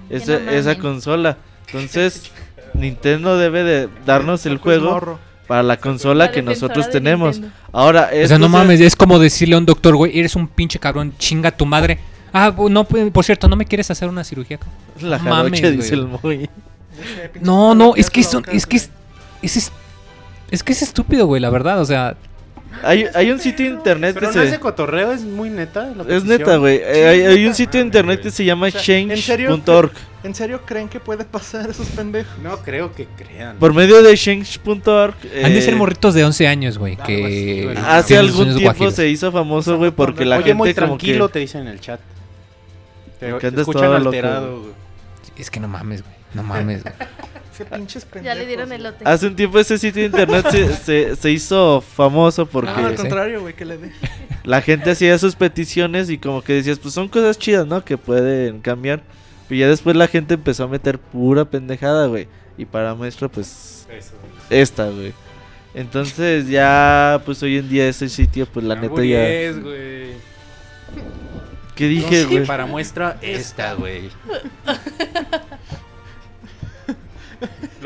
esa, 0.09 0.41
no 0.41 0.51
esa 0.51 0.77
consola. 0.77 1.37
Entonces, 1.67 2.33
Nintendo 2.75 3.37
debe 3.39 3.63
de 3.63 3.89
darnos 4.05 4.45
el 4.47 4.59
Pues, 4.59 4.79
juego 4.81 4.93
morro. 4.95 5.19
para 5.47 5.63
la 5.63 5.77
consola 5.77 6.25
La 6.27 6.33
que 6.33 6.43
nosotros 6.43 6.91
tenemos. 6.91 7.37
Nintendo. 7.39 7.57
Ahora, 7.73 8.11
o 8.13 8.27
sea, 8.27 8.39
no 8.39 8.47
se- 8.47 8.53
mames, 8.53 8.81
es 8.81 8.97
como 8.97 9.21
decirle 9.21 9.55
a 9.55 9.59
un 9.59 9.67
doctor, 9.67 9.95
güey, 9.95 10.19
eres 10.19 10.35
un 10.35 10.49
pinche 10.49 10.81
cabrón, 10.81 11.15
chinga 11.17 11.53
tu 11.53 11.65
madre. 11.67 11.99
Ah, 12.33 12.53
no, 12.69 12.85
pues, 12.85 13.11
por 13.13 13.25
cierto, 13.25 13.47
¿no 13.49 13.55
me 13.57 13.67
quieres 13.67 13.89
hacer 13.91 14.09
una 14.09 14.25
cirugía? 14.25 14.59
La 15.01 15.19
No 15.19 15.31
mames, 15.31 15.63
dice 15.77 15.95
el 15.95 16.07
muy. 16.07 16.51
No, 17.41 17.75
no, 17.75 17.95
es 17.97 18.11
que, 18.11 18.23
son, 18.25 18.45
es 18.53 18.67
que 18.67 18.79
güey. 18.79 18.91
es, 19.43 19.57
es, 19.57 19.57
es, 19.69 19.73
es 20.51 20.63
que 20.65 20.73
es 20.73 20.83
estúpido, 20.83 21.27
güey, 21.27 21.41
la 21.41 21.51
verdad, 21.51 21.81
o 21.81 21.85
sea, 21.85 22.17
Hay, 22.83 23.07
hay 23.15 23.31
un 23.31 23.39
sitio 23.39 23.67
de 23.67 23.73
internet 23.73 24.15
Pero 24.15 24.31
que 24.31 24.37
no 24.37 24.43
se... 24.43 24.47
es 24.47 24.53
de 24.53 24.61
cotorreo, 24.61 25.13
es 25.13 25.23
muy 25.23 25.51
neta. 25.51 25.93
la 25.95 26.15
Es 26.15 26.25
neta, 26.25 26.57
güey. 26.57 26.81
Eh, 26.83 27.07
hay, 27.09 27.21
hay 27.23 27.47
un 27.47 27.55
sitio 27.55 27.81
de 27.81 27.87
internet 27.87 28.23
que 28.23 28.31
se 28.31 28.45
llama 28.45 28.71
change.org. 28.71 29.93
¿En 30.23 30.35
serio 30.35 30.61
creen 30.67 30.89
que 30.89 31.01
puede 31.01 31.25
pasar 31.25 31.71
esos 31.71 31.89
pendejos? 31.89 32.33
No 32.43 32.59
creo 32.59 32.93
que 32.93 33.07
crean. 33.07 33.57
Por 33.59 33.75
medio 33.75 34.03
de 34.03 34.17
change.org. 34.17 35.15
han 35.45 35.53
de 35.53 35.59
eh, 35.59 35.63
ser 35.63 35.77
morritos 35.77 36.15
de 36.15 36.25
11 36.25 36.47
años, 36.47 36.79
güey, 36.79 36.97
que... 36.97 37.73
así. 37.77 37.83
Hace 37.87 38.19
algún 38.19 38.45
tiempo 38.47 38.63
guajiros. 38.63 38.95
se 38.95 39.09
hizo 39.09 39.33
famoso, 39.33 39.77
güey, 39.79 39.91
porque 39.91 40.25
la 40.25 40.37
Oye, 40.37 40.45
gente 40.45 40.55
muy 40.55 40.75
como 40.75 40.87
tranquilo, 40.87 41.29
que... 41.29 41.33
te 41.35 41.39
dicen 41.41 41.63
en 41.63 41.69
el 41.69 41.81
chat. 41.81 42.01
Te, 43.19 43.33
te 43.33 43.61
escuchan 43.61 43.93
alterado, 43.93 44.61
güey. 44.61 44.73
Es 45.37 45.51
que 45.51 45.59
no 45.59 45.69
mames, 45.69 46.03
güey, 46.03 46.15
no 46.35 46.43
mames, 46.43 46.83
güey. 46.83 46.95
Qué 47.61 47.77
pinches 47.77 48.05
pendejos. 48.07 48.25
Ya 48.25 48.41
le 48.41 48.47
dieron 48.47 48.73
elote. 48.73 49.05
Hace 49.05 49.27
un 49.27 49.37
tiempo 49.37 49.59
ese 49.59 49.77
sitio 49.77 50.01
de 50.03 50.07
internet 50.07 50.47
se, 50.51 50.75
se, 50.77 51.17
se 51.17 51.31
hizo 51.31 51.81
famoso 51.83 52.47
porque 52.47 52.71
No, 52.71 52.87
al 52.87 52.97
sí. 52.97 53.03
contrario, 53.03 53.41
güey, 53.43 53.55
que 53.55 53.65
le 53.67 53.77
dé. 53.77 53.93
la 54.45 54.63
gente 54.63 54.91
hacía 54.91 55.19
sus 55.19 55.37
peticiones 55.37 56.09
y 56.09 56.17
como 56.17 56.43
que 56.43 56.55
decías, 56.55 56.79
pues 56.79 56.95
son 56.95 57.09
cosas 57.09 57.39
chidas, 57.39 57.67
¿no? 57.67 57.85
Que 57.85 57.99
pueden 57.99 58.61
cambiar. 58.61 59.03
Pero 59.49 59.59
ya 59.61 59.69
después 59.69 59.95
la 59.95 60.07
gente 60.09 60.35
empezó 60.35 60.65
a 60.65 60.69
meter 60.69 60.99
pura 60.99 61.45
pendejada, 61.45 62.07
güey. 62.07 62.29
Y 62.57 62.65
para 62.65 62.95
muestra, 62.95 63.29
pues, 63.29 63.87
Eso. 63.91 64.15
esta, 64.49 64.89
güey. 64.89 65.13
Entonces 65.75 66.49
ya, 66.49 67.21
pues 67.27 67.43
hoy 67.43 67.59
en 67.59 67.69
día 67.69 67.89
ese 67.89 68.09
sitio, 68.09 68.47
pues 68.47 68.65
la 68.65 68.75
neta 68.75 69.05
ya... 69.05 69.29
Es, 69.29 69.63
güey. 69.63 70.13
¿Qué 71.75 71.89
dije, 71.89 72.23
No 72.25 72.29
güey? 72.31 72.47
Para 72.47 72.67
muestra 72.67 73.19
esta, 73.23 73.75
güey. 73.75 74.11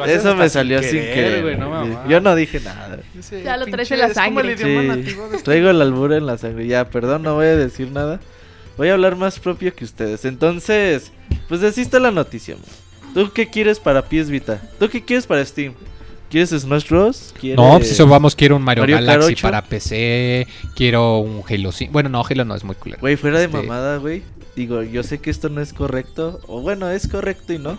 Eso 0.06 0.34
me 0.34 0.48
salió 0.48 0.82
sin 0.82 1.00
querer, 1.00 1.42
güey, 1.42 1.42
güey. 1.42 1.56
no 1.56 1.70
mamá. 1.70 2.06
Yo 2.08 2.20
no 2.20 2.34
dije 2.34 2.60
nada. 2.60 2.98
Ya 3.44 3.56
lo 3.56 3.66
traes 3.66 3.90
en 3.90 3.98
la 4.00 4.12
sangre. 4.12 4.56
Sí, 4.56 5.16
traigo 5.44 5.70
el 5.70 5.80
albur 5.80 6.12
en 6.12 6.26
la 6.26 6.38
sangre. 6.38 6.66
Ya, 6.66 6.88
perdón, 6.90 7.22
no 7.22 7.34
voy 7.34 7.46
a 7.46 7.56
decir 7.56 7.90
nada. 7.90 8.20
Voy 8.76 8.88
a 8.88 8.94
hablar 8.94 9.16
más 9.16 9.38
propio 9.38 9.74
que 9.74 9.84
ustedes. 9.84 10.24
Entonces, 10.24 11.12
pues 11.48 11.62
así 11.62 11.80
está 11.82 12.00
la 12.00 12.10
noticia. 12.10 12.56
mo. 12.56 12.62
¿Tú 13.14 13.30
qué 13.32 13.48
quieres 13.48 13.78
para 13.78 14.02
PS 14.02 14.28
Vita? 14.30 14.60
¿Tú 14.78 14.88
qué 14.88 15.04
quieres 15.04 15.26
para 15.26 15.44
Steam? 15.44 15.74
¿Quieres 16.28 16.50
Smash 16.50 16.88
Bros? 16.88 17.32
¿Quieres... 17.40 17.56
No, 17.56 17.76
pues 17.78 17.92
eso 17.92 18.08
vamos, 18.08 18.34
quiero 18.34 18.56
un 18.56 18.62
Mario, 18.62 18.84
Galaxy 18.88 19.34
8. 19.34 19.42
para 19.42 19.62
PC, 19.62 20.48
quiero 20.74 21.18
un 21.18 21.44
Halo 21.48 21.70
5. 21.70 21.92
Bueno, 21.92 22.08
no, 22.08 22.24
Halo 22.28 22.44
no 22.44 22.56
es 22.56 22.64
muy 22.64 22.74
culero. 22.74 23.00
Güey, 23.00 23.14
fuera 23.14 23.38
de 23.38 23.44
Este, 23.44 23.56
mamada, 23.56 23.98
güey. 23.98 24.24
Digo, 24.56 24.82
yo 24.82 25.04
sé 25.04 25.18
que 25.18 25.30
esto 25.30 25.48
no 25.48 25.60
es 25.60 25.72
correcto. 25.72 26.40
O 26.48 26.60
bueno, 26.60 26.90
es 26.90 27.06
correcto 27.06 27.52
y 27.52 27.58
no. 27.60 27.78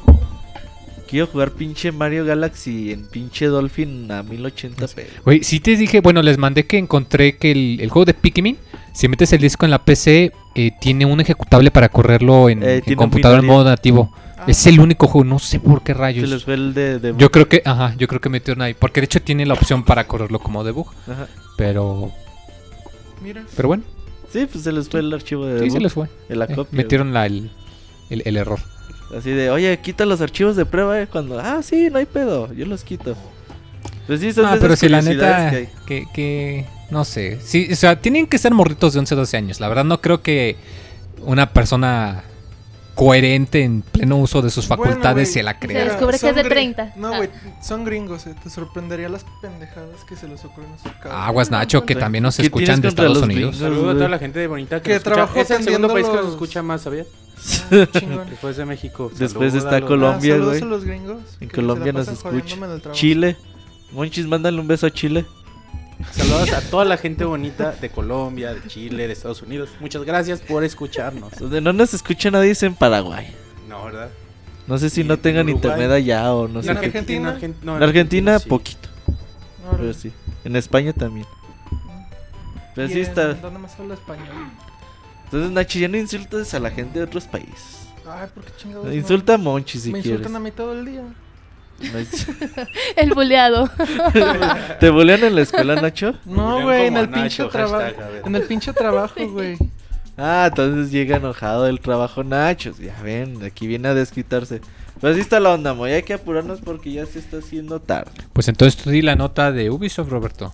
Quiero 1.15 1.27
jugar 1.27 1.51
pinche 1.51 1.93
Mario 1.93 2.25
Galaxy 2.25 2.91
en 2.91 3.05
pinche 3.05 3.45
Dolphin 3.45 4.11
a 4.11 4.21
1080p. 4.21 5.05
Güey, 5.23 5.43
sí 5.45 5.61
te 5.61 5.77
dije, 5.77 6.01
bueno, 6.01 6.21
les 6.21 6.37
mandé 6.37 6.65
que 6.65 6.77
encontré 6.77 7.37
que 7.37 7.51
el, 7.51 7.77
el 7.79 7.89
juego 7.89 8.03
de 8.03 8.13
Pikmin, 8.13 8.57
si 8.93 9.07
metes 9.07 9.31
el 9.31 9.39
disco 9.39 9.63
en 9.63 9.71
la 9.71 9.85
PC, 9.85 10.33
eh, 10.55 10.71
tiene 10.81 11.05
un 11.05 11.21
ejecutable 11.21 11.71
para 11.71 11.87
correrlo 11.87 12.49
en, 12.49 12.61
Eh, 12.63 12.81
en 12.85 12.95
computadora 12.97 13.39
en 13.39 13.45
modo 13.45 13.63
nativo. 13.63 14.13
Ah, 14.37 14.43
Es 14.49 14.67
el 14.67 14.77
único 14.81 15.07
juego, 15.07 15.23
no 15.23 15.39
sé 15.39 15.61
por 15.61 15.83
qué 15.83 15.93
Se 15.93 15.97
rayos. 15.99 16.29
les 16.29 16.43
fue 16.43 16.55
el 16.55 16.73
de... 16.73 16.99
de- 16.99 17.15
Yo 17.17 17.31
creo 17.31 17.47
que, 17.47 17.61
ajá, 17.63 17.95
yo 17.97 18.09
creo 18.09 18.19
que 18.19 18.27
metieron 18.27 18.61
ahí. 18.61 18.73
Porque 18.73 18.99
de 18.99 19.05
hecho 19.05 19.21
tiene 19.21 19.45
la 19.45 19.53
opción 19.53 19.85
para 19.85 20.07
correrlo 20.07 20.39
como 20.39 20.65
debug. 20.65 20.89
Ajá. 21.09 21.29
Pero, 21.55 22.11
Mira. 23.23 23.45
pero 23.55 23.69
bueno, 23.69 23.83
Sí, 24.33 24.45
pues 24.51 24.65
se 24.65 24.73
les 24.73 24.89
fue 24.89 24.99
el 24.99 25.13
archivo 25.13 25.45
de... 25.45 25.59
sí 25.59 25.59
se 25.59 25.65
debug, 25.67 25.81
les 25.81 25.93
fue. 25.93 26.07
la 26.27 26.43
Eh, 26.43 26.55
copia, 26.55 26.75
metieron 26.75 27.13
la, 27.13 27.25
el, 27.25 27.51
el- 28.09 28.23
el 28.25 28.35
error. 28.35 28.59
Así 29.15 29.31
de, 29.31 29.49
oye, 29.49 29.77
quita 29.79 30.05
los 30.05 30.21
archivos 30.21 30.55
de 30.55 30.65
prueba, 30.65 30.99
eh, 31.01 31.07
cuando, 31.07 31.39
ah, 31.39 31.61
sí, 31.61 31.89
no 31.91 31.99
hay 31.99 32.05
pedo, 32.05 32.51
yo 32.53 32.65
los 32.65 32.83
quito. 32.83 33.15
Pues 34.07 34.19
sí, 34.19 34.31
son 34.33 34.45
Ah, 34.45 34.55
de 34.55 34.61
pero 34.61 34.75
si 34.75 34.87
la 34.89 35.01
neta, 35.01 35.51
que 35.51 35.69
que, 35.85 36.05
que, 36.13 36.65
no 36.89 37.05
sé. 37.05 37.39
Sí, 37.41 37.67
o 37.71 37.75
sea, 37.75 37.99
tienen 38.01 38.27
que 38.27 38.37
ser 38.37 38.53
morritos 38.53 38.93
de 38.93 38.99
11, 38.99 39.15
12 39.15 39.37
años. 39.37 39.59
La 39.59 39.67
verdad 39.67 39.83
no 39.83 40.01
creo 40.01 40.21
que 40.21 40.57
una 41.21 41.51
persona 41.53 42.23
coherente 42.95 43.61
en 43.63 43.81
pleno 43.81 44.17
uso 44.17 44.41
de 44.41 44.49
sus 44.49 44.67
Bueno, 44.67 44.83
facultades 44.85 45.27
güey, 45.29 45.33
se 45.33 45.43
la 45.43 45.51
Se 45.53 45.59
crea. 45.59 45.83
descubre 45.85 46.17
que 46.17 46.29
es 46.29 46.35
de 46.35 46.43
gri- 46.43 46.49
30. 46.49 46.93
No, 46.95 47.13
Ah. 47.13 47.17
güey, 47.17 47.29
son 47.61 47.83
gringos, 47.85 48.25
eh. 48.25 48.35
Te 48.41 48.49
sorprendería 48.49 49.09
las 49.09 49.25
pendejadas 49.41 50.03
que 50.07 50.15
se 50.15 50.27
les 50.27 50.43
ocurren 50.45 50.71
a 50.73 50.77
su 50.77 50.83
cabeza. 50.99 51.25
Aguas 51.27 51.51
Nacho, 51.51 51.85
que 51.85 51.95
también 51.95 52.23
nos 52.23 52.37
¿Qué 52.37 52.43
escuchan 52.43 52.81
de 52.81 52.87
Estados 52.87 53.17
Unidos. 53.21 53.57
Saludo 53.57 53.89
a 53.91 53.93
toda 53.93 54.09
la 54.09 54.17
gente 54.17 54.39
de 54.39 54.47
bonita 54.47 54.77
que, 54.81 54.89
Que 54.89 54.93
nos 54.95 55.03
trabajo 55.03 55.39
Es 55.39 55.51
el 55.51 55.63
segundo 55.63 55.89
país 55.89 56.07
que 56.07 56.15
nos 56.15 56.29
escucha 56.29 56.63
más, 56.63 56.81
¿sabías? 56.81 57.07
Ah. 57.71 58.23
Después 58.29 58.55
de 58.57 58.65
México. 58.65 59.11
Después 59.17 59.53
está. 59.53 59.81
Colombia, 59.81 60.33
Ah, 60.33 60.37
saludos 60.37 60.51
güey. 60.53 60.61
a 60.61 60.65
los 60.65 60.85
gringos. 60.85 61.17
En 61.41 61.49
Colombia 61.49 61.91
se 61.91 61.93
nos 61.93 62.07
escucha. 62.07 62.55
Chile. 62.93 63.35
Monchis, 63.91 64.25
mándale 64.25 64.59
un 64.59 64.67
beso 64.67 64.87
a 64.87 64.91
Chile. 64.91 65.25
Saludos 66.11 66.51
a 66.53 66.61
toda 66.61 66.85
la 66.85 66.97
gente 66.97 67.25
bonita 67.25 67.71
de 67.71 67.89
Colombia, 67.89 68.53
de 68.53 68.67
Chile, 68.67 69.07
de 69.07 69.13
Estados 69.13 69.41
Unidos. 69.41 69.69
Muchas 69.79 70.03
gracias 70.03 70.41
por 70.41 70.63
escucharnos. 70.63 71.31
Donde 71.39 71.61
no 71.61 71.73
nos 71.73 71.93
escucha 71.93 72.31
nadie 72.31 72.51
es 72.51 72.63
en 72.63 72.75
Paraguay. 72.75 73.33
No, 73.69 73.85
¿verdad? 73.85 74.09
No 74.67 74.77
sé 74.77 74.89
si 74.89 75.03
no 75.03 75.13
en 75.15 75.21
tengan 75.21 75.45
Uruguay. 75.47 75.55
internet 75.71 75.91
allá 75.91 76.33
o 76.33 76.47
no 76.47 76.59
¿Y 76.59 76.63
sé 76.63 76.71
en 76.71 76.77
qué. 76.79 76.85
Argentina? 76.87 77.37
Argen- 77.39 77.53
no, 77.63 77.77
En 77.77 77.83
Argentina, 77.83 78.39
sí. 78.39 78.49
poquito. 78.49 78.89
Pero 79.77 79.93
sí. 79.93 80.11
En 80.43 80.55
España 80.55 80.93
también. 80.93 81.25
Pero 82.75 82.87
¿Y 82.89 82.93
sí 82.93 82.99
está. 83.01 83.33
¿Dónde 83.35 83.59
más 83.59 83.79
habla 83.79 83.93
español? 83.93 84.27
Entonces, 85.25 85.51
Nachi, 85.51 85.79
ya 85.79 85.87
no 85.87 85.97
insultes 85.97 86.53
a 86.53 86.59
la 86.59 86.69
gente 86.71 86.99
de 86.99 87.05
otros 87.05 87.25
países. 87.25 87.87
Ay, 88.07 88.27
¿por 88.33 88.43
qué 88.43 88.51
chingados? 88.57 88.85
no? 88.85 88.93
Insulta 88.93 89.33
a 89.33 89.37
Monchi 89.37 89.79
si 89.79 89.91
Me 89.91 90.01
quieres. 90.01 90.19
insultan 90.19 90.35
a 90.35 90.39
mí 90.39 90.51
todo 90.51 90.73
el 90.73 90.85
día. 90.85 91.03
No 91.91 91.99
es- 91.99 92.27
El 92.95 93.13
buleado. 93.13 93.69
¿Te 94.79 94.89
bolean 94.89 95.23
en 95.23 95.35
la 95.35 95.41
escuela, 95.41 95.75
Nacho? 95.75 96.15
No, 96.25 96.61
güey, 96.63 96.87
en 96.87 96.97
el 96.97 97.09
pinche 97.09 97.43
trabajo. 97.45 97.95
En 98.25 98.35
el 98.35 98.43
pinche 98.43 98.73
trabajo, 98.73 99.27
güey. 99.29 99.57
Ah, 100.17 100.47
entonces 100.49 100.91
llega 100.91 101.17
enojado 101.17 101.65
del 101.65 101.79
trabajo 101.81 102.23
Nacho. 102.23 102.73
Ya 102.79 102.95
ven, 103.03 103.43
aquí 103.43 103.67
viene 103.67 103.89
a 103.89 103.93
desquitarse. 103.93 104.61
Pues 105.01 105.11
así 105.13 105.21
está 105.21 105.41
la 105.41 105.51
onda, 105.53 105.73
Moy. 105.73 105.91
Hay 105.91 106.03
que 106.03 106.13
apurarnos 106.13 106.61
porque 106.61 106.93
ya 106.93 107.05
se 107.05 107.19
está 107.19 107.37
haciendo 107.39 107.81
tarde. 107.81 108.11
Pues 108.31 108.47
entonces 108.47 108.81
tú 108.81 108.89
di 108.91 109.01
la 109.01 109.17
nota 109.17 109.51
de 109.51 109.69
Ubisoft, 109.69 110.09
Roberto. 110.09 110.53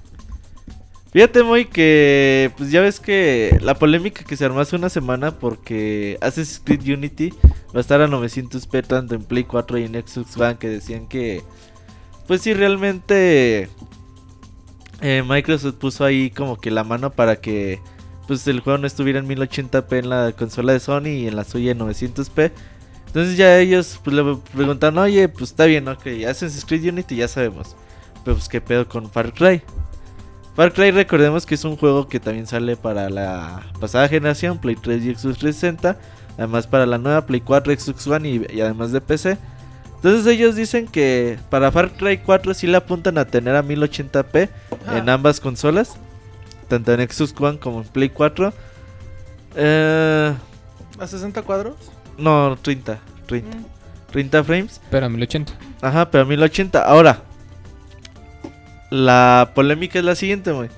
Fíjate, 1.11 1.43
Moy, 1.43 1.65
que 1.65 2.51
pues 2.55 2.71
ya 2.71 2.79
ves 2.79 3.01
que 3.01 3.57
la 3.61 3.75
polémica 3.75 4.23
que 4.23 4.37
se 4.37 4.45
armó 4.45 4.61
hace 4.61 4.77
una 4.77 4.87
semana 4.87 5.31
porque 5.37 6.17
Assassin's 6.21 6.61
Creed 6.63 6.87
Unity 6.87 7.33
va 7.75 7.77
a 7.77 7.79
estar 7.81 8.01
a 8.01 8.07
900p 8.07 8.87
tanto 8.87 9.15
en 9.15 9.23
Play 9.23 9.43
4 9.43 9.77
y 9.77 9.83
en 9.83 9.93
Xbox 9.93 10.37
One 10.37 10.57
que 10.57 10.69
decían 10.69 11.07
que 11.07 11.43
pues 12.27 12.41
sí 12.41 12.53
realmente 12.53 13.67
eh, 15.01 15.23
Microsoft 15.27 15.75
puso 15.75 16.05
ahí 16.05 16.29
como 16.29 16.55
que 16.57 16.71
la 16.71 16.85
mano 16.85 17.09
para 17.09 17.41
que 17.41 17.81
pues 18.25 18.47
el 18.47 18.61
juego 18.61 18.77
no 18.77 18.87
estuviera 18.87 19.19
en 19.19 19.27
1080p 19.27 19.99
en 19.99 20.09
la 20.09 20.31
consola 20.31 20.71
de 20.71 20.79
Sony 20.79 21.07
y 21.07 21.27
en 21.27 21.35
la 21.35 21.43
suya 21.43 21.73
en 21.73 21.79
900p. 21.79 22.51
Entonces 23.07 23.35
ya 23.35 23.59
ellos 23.59 23.99
pues, 24.01 24.15
le 24.15 24.37
preguntan, 24.53 24.97
oye, 24.97 25.27
pues 25.27 25.49
está 25.49 25.65
bien, 25.65 25.89
ok, 25.89 26.07
Assassin's 26.25 26.63
Creed 26.63 26.87
Unity 26.87 27.17
ya 27.17 27.27
sabemos. 27.27 27.75
Pero 28.23 28.37
pues 28.37 28.47
qué 28.47 28.61
pedo 28.61 28.87
con 28.87 29.09
Far 29.09 29.33
Cry. 29.33 29.61
Far 30.61 30.73
Cry 30.73 30.91
recordemos 30.91 31.47
que 31.47 31.55
es 31.55 31.63
un 31.65 31.75
juego 31.75 32.07
que 32.07 32.19
también 32.19 32.45
sale 32.45 32.75
para 32.77 33.09
la 33.09 33.63
pasada 33.79 34.07
generación, 34.07 34.59
Play 34.59 34.75
3 34.75 35.03
y 35.05 35.15
Xbox 35.15 35.39
360. 35.39 35.97
Además 36.37 36.67
para 36.67 36.85
la 36.85 36.99
nueva 36.99 37.25
Play 37.25 37.41
4, 37.41 37.73
Xbox 37.79 38.05
One 38.05 38.29
y, 38.29 38.45
y 38.47 38.61
además 38.61 38.91
de 38.91 39.01
PC. 39.01 39.39
Entonces 39.95 40.27
ellos 40.27 40.55
dicen 40.55 40.85
que 40.87 41.39
para 41.49 41.71
Far 41.71 41.93
Cry 41.93 42.19
4 42.19 42.53
sí 42.53 42.67
le 42.67 42.77
apuntan 42.77 43.17
a 43.17 43.25
tener 43.25 43.55
a 43.55 43.63
1080p 43.63 44.49
en 44.95 45.09
Ah. 45.09 45.13
ambas 45.13 45.39
consolas. 45.39 45.95
Tanto 46.67 46.93
en 46.93 47.09
Xbox 47.09 47.33
One 47.41 47.57
como 47.57 47.81
en 47.81 47.87
Play 47.87 48.09
4. 48.09 48.53
Eh, 49.55 50.31
¿A 50.99 51.07
60 51.07 51.41
cuadros? 51.41 51.73
no, 52.19 52.55
30. 52.61 52.99
30, 53.25 53.57
Mm. 53.57 53.63
30 54.11 54.43
frames. 54.43 54.79
Pero 54.91 55.07
a 55.07 55.09
1080. 55.09 55.53
Ajá, 55.81 56.11
pero 56.11 56.23
1080. 56.27 56.83
Ahora, 56.83 57.23
la 58.91 59.51
polémica 59.55 59.97
es 59.97 60.05
la 60.05 60.13
siguiente, 60.15 60.51
güey. 60.51 60.69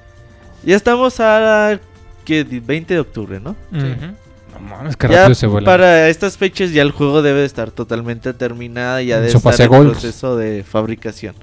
Ya 0.63 0.77
estamos 0.77 1.19
a 1.19 1.77
que 2.23 2.43
20 2.45 2.93
de 2.93 2.99
octubre, 3.01 3.39
¿no? 3.41 3.57
No 3.71 4.59
mames, 4.59 4.95
qué 4.95 5.09
Ya 5.09 5.21
rápido 5.23 5.35
se 5.35 5.47
vuela. 5.47 5.65
para 5.65 6.07
estas 6.09 6.37
fechas 6.37 6.71
ya 6.71 6.83
el 6.83 6.91
juego 6.91 7.21
debe 7.21 7.39
de 7.39 7.45
estar 7.45 7.71
totalmente 7.71 8.33
terminada 8.33 9.01
y 9.01 9.07
ya 9.07 9.17
En 9.17 9.23
debe 9.25 9.35
estar 9.37 9.61
en 9.61 9.89
proceso 9.89 10.37
de 10.37 10.63
fabricación. 10.63 11.35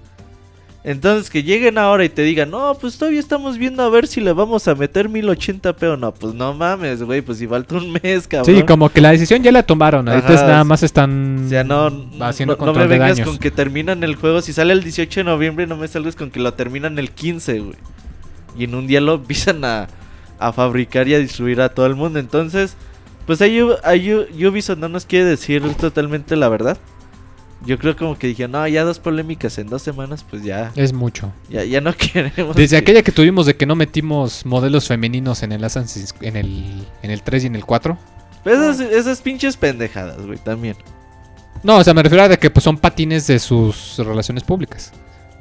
Entonces 0.82 1.28
que 1.28 1.42
lleguen 1.42 1.76
ahora 1.76 2.04
y 2.04 2.08
te 2.08 2.22
digan, 2.22 2.50
no, 2.50 2.74
pues 2.80 2.96
todavía 2.96 3.20
estamos 3.20 3.58
viendo 3.58 3.82
a 3.82 3.90
ver 3.90 4.06
si 4.06 4.20
le 4.22 4.32
vamos 4.32 4.66
a 4.66 4.74
meter 4.74 5.10
1080p 5.10 5.82
o 5.82 5.96
no. 5.98 6.12
Pues 6.12 6.32
no 6.32 6.54
mames, 6.54 7.02
güey, 7.02 7.20
pues 7.20 7.38
si 7.38 7.46
falta 7.46 7.76
un 7.76 7.92
mes, 7.92 8.26
cabrón. 8.26 8.56
Sí, 8.56 8.62
como 8.62 8.88
que 8.88 9.02
la 9.02 9.10
decisión 9.10 9.42
ya 9.42 9.52
la 9.52 9.62
tomaron. 9.62 10.08
Ahorita 10.08 10.32
Ajá, 10.32 10.46
nada 10.46 10.64
más 10.64 10.82
están 10.82 11.44
O 11.44 11.48
sea, 11.50 11.64
no, 11.64 11.90
haciendo 12.20 12.56
no, 12.56 12.66
no 12.66 12.72
me 12.72 12.80
de 12.80 12.86
vengas 12.86 13.20
con 13.20 13.36
que 13.36 13.50
terminan 13.50 14.02
el 14.04 14.16
juego. 14.16 14.40
Si 14.40 14.54
sale 14.54 14.72
el 14.72 14.82
18 14.82 15.20
de 15.20 15.24
noviembre, 15.24 15.66
no 15.66 15.76
me 15.76 15.86
salgas 15.86 16.16
con 16.16 16.30
que 16.30 16.40
lo 16.40 16.54
terminan 16.54 16.98
el 16.98 17.10
15, 17.10 17.60
güey. 17.60 17.76
Y 18.56 18.64
en 18.64 18.74
un 18.74 18.86
día 18.86 19.02
lo 19.02 19.14
empiezan 19.16 19.62
a, 19.66 19.86
a 20.38 20.52
fabricar 20.54 21.06
y 21.08 21.14
a 21.14 21.18
distribuir 21.18 21.60
a 21.60 21.68
todo 21.68 21.84
el 21.84 21.94
mundo. 21.94 22.18
Entonces, 22.18 22.74
pues 23.26 23.42
ahí, 23.42 23.60
ahí 23.84 24.12
Ubisoft 24.46 24.78
no 24.78 24.88
nos 24.88 25.04
quiere 25.04 25.26
decir 25.26 25.62
totalmente 25.74 26.36
la 26.36 26.48
verdad. 26.48 26.78
Yo 27.66 27.78
creo 27.78 27.94
como 27.94 28.16
que 28.18 28.26
dije, 28.28 28.48
no, 28.48 28.66
ya 28.66 28.84
dos 28.84 28.98
polémicas 28.98 29.58
en 29.58 29.66
dos 29.68 29.82
semanas, 29.82 30.24
pues 30.28 30.42
ya, 30.42 30.72
Es 30.76 30.92
mucho. 30.94 31.30
ya, 31.50 31.62
ya 31.64 31.80
no 31.82 31.92
queremos. 31.96 32.56
Desde 32.56 32.76
que- 32.76 32.80
aquella 32.82 33.02
que 33.02 33.12
tuvimos 33.12 33.44
de 33.46 33.54
que 33.56 33.66
no 33.66 33.74
metimos 33.76 34.46
modelos 34.46 34.88
femeninos 34.88 35.42
en 35.42 35.52
el 35.52 35.62
Assassin's 35.64 36.14
en 36.22 36.36
el 36.36 36.86
en 37.02 37.10
el 37.10 37.22
3 37.22 37.44
y 37.44 37.46
en 37.48 37.56
el 37.56 37.66
4. 37.66 37.98
Pues 38.42 38.56
esas, 38.58 38.80
esas 38.80 39.20
pinches 39.20 39.56
pendejadas, 39.58 40.24
güey, 40.24 40.38
también. 40.38 40.76
No, 41.62 41.76
o 41.76 41.84
sea, 41.84 41.92
me 41.92 42.02
refiero 42.02 42.24
a 42.24 42.28
de 42.28 42.38
que 42.38 42.48
pues 42.50 42.64
son 42.64 42.78
patines 42.78 43.26
de 43.26 43.38
sus 43.38 43.98
relaciones 43.98 44.42
públicas. 44.44 44.92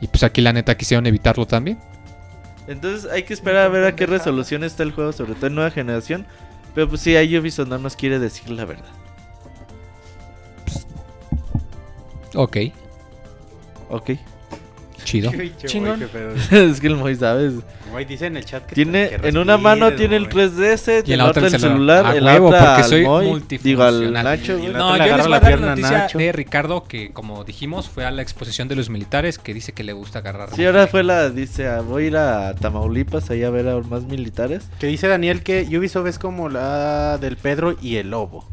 Y 0.02 0.08
pues 0.08 0.24
aquí 0.24 0.42
la 0.42 0.52
neta 0.52 0.76
quisieron 0.76 1.06
evitarlo 1.08 1.46
también. 1.48 1.80
Entonces 2.68 3.10
hay 3.10 3.24
que 3.24 3.34
esperar 3.34 3.64
a 3.66 3.70
ver 3.70 3.86
a 3.86 3.96
qué 3.96 4.06
resolución 4.06 4.64
está 4.66 4.84
el 4.84 4.92
juego, 4.92 5.12
sobre 5.14 5.36
todo 5.36 5.48
en 5.48 5.56
nueva 5.56 5.72
generación. 5.72 6.26
Pero 6.76 6.90
pues 6.90 7.00
sí, 7.02 7.16
ahí 7.16 7.38
Ubisoft 7.38 7.70
no 7.70 7.78
nos 7.80 7.96
quiere 7.96 8.20
decir 8.20 8.50
la 8.52 8.66
verdad. 8.66 8.86
Ok, 12.36 12.58
Ok. 13.90 14.12
chido. 15.04 15.32
Chingón. 15.66 16.04
es 16.52 16.80
que 16.80 16.88
el 16.88 16.96
Moy, 16.96 17.16
¿sabes? 17.16 17.54
Güey, 17.92 18.06
dice 18.06 18.28
en 18.28 18.38
el 18.38 18.46
chat 18.46 18.64
que 18.68 18.76
Tiene, 18.76 19.10
que 19.10 19.30
en 19.30 19.38
una 19.40 19.58
mano 19.58 19.94
tiene 19.94 20.16
el 20.18 20.30
güey. 20.30 20.48
3DS, 20.50 21.04
Y 21.08 21.14
en 21.14 21.18
la 21.18 21.24
la 21.24 21.30
otra 21.32 21.48
el 21.48 21.54
el 21.56 21.60
celular. 21.60 22.06
A 22.06 22.16
en 22.18 22.26
la 22.26 22.34
huevo, 22.34 22.50
otra 22.50 22.76
porque 22.76 22.84
soy 22.84 23.04
Moy, 23.04 23.44
digo 23.64 23.82
al. 23.82 24.14
Nacho, 24.14 24.60
Y 24.60 24.68
No, 24.68 24.96
yo 24.96 25.04
le 25.04 25.10
les 25.18 25.22
voy 25.22 25.30
la 25.32 25.38
a 25.38 25.40
dar 25.40 25.60
la 25.60 25.68
noticia 25.72 25.98
Nacho. 25.98 26.18
de 26.20 26.32
Ricardo 26.32 26.84
que 26.84 27.12
como 27.12 27.44
dijimos 27.44 27.90
fue 27.90 28.06
a 28.06 28.12
la 28.12 28.22
exposición 28.22 28.68
de 28.68 28.76
los 28.76 28.92
militares 28.92 29.40
que 29.40 29.56
dice 29.56 29.72
que 29.72 29.84
le 29.84 29.94
gusta 29.94 30.20
agarrar. 30.20 30.50
Sí, 30.56 30.64
ahora 30.66 30.86
fue 30.86 31.04
la, 31.04 31.32
dice, 31.32 31.68
ah, 31.68 31.82
voy 31.82 32.04
a 32.04 32.08
ir 32.08 32.18
a 32.18 32.54
Tamaulipas 32.54 33.32
ahí 33.32 33.44
a 33.44 33.50
ver 33.50 33.68
a 33.70 33.80
más 33.80 34.04
militares. 34.04 34.70
Que 34.80 34.86
dice 34.86 35.08
Daniel 35.08 35.42
que 35.42 35.66
Ubisoft 35.76 36.06
es 36.08 36.20
como 36.20 36.50
la 36.50 37.18
del 37.18 37.38
Pedro 37.38 37.76
y 37.82 37.96
el 37.96 38.12
Lobo. 38.12 38.48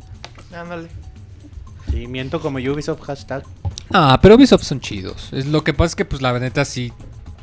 Ándale. 0.54 0.88
Sí, 1.90 2.06
miento 2.06 2.40
como 2.40 2.58
Ubisoft 2.58 3.00
hashtag. 3.02 3.42
Ah, 3.92 4.18
pero 4.20 4.34
Ubisoft 4.34 4.64
son 4.64 4.80
chidos. 4.80 5.32
Es 5.32 5.46
lo 5.46 5.62
que 5.64 5.72
pasa 5.72 5.86
es 5.86 5.96
que 5.96 6.04
pues 6.04 6.20
la 6.22 6.38
neta 6.38 6.64
sí 6.64 6.92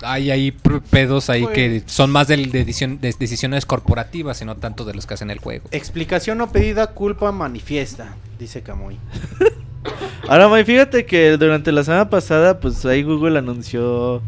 hay 0.01 0.31
ahí 0.31 0.51
pedos 0.89 1.29
ahí 1.29 1.45
que 1.53 1.81
Pues- 1.81 1.91
son 1.93 2.11
más 2.11 2.27
de, 2.27 2.35
edición- 2.35 2.99
de 2.99 3.13
decisiones 3.17 3.65
corporativas 3.65 4.41
y 4.41 4.45
no 4.45 4.57
tanto 4.57 4.83
de 4.83 4.93
los 4.93 5.05
que 5.05 5.13
hacen 5.13 5.29
el 5.31 5.39
juego. 5.39 5.65
Explicación 5.71 6.37
no 6.37 6.51
pedida, 6.51 6.87
culpa 6.87 7.31
manifiesta, 7.31 8.15
dice 8.37 8.61
Camuy. 8.61 8.97
Ahora, 10.27 10.47
Moy, 10.47 10.63
fíjate 10.63 11.05
que 11.05 11.37
durante 11.37 11.71
la 11.71 11.83
semana 11.83 12.09
pasada, 12.09 12.59
pues 12.59 12.85
ahí 12.85 13.03
Google 13.03 13.37
anunció 13.39 14.21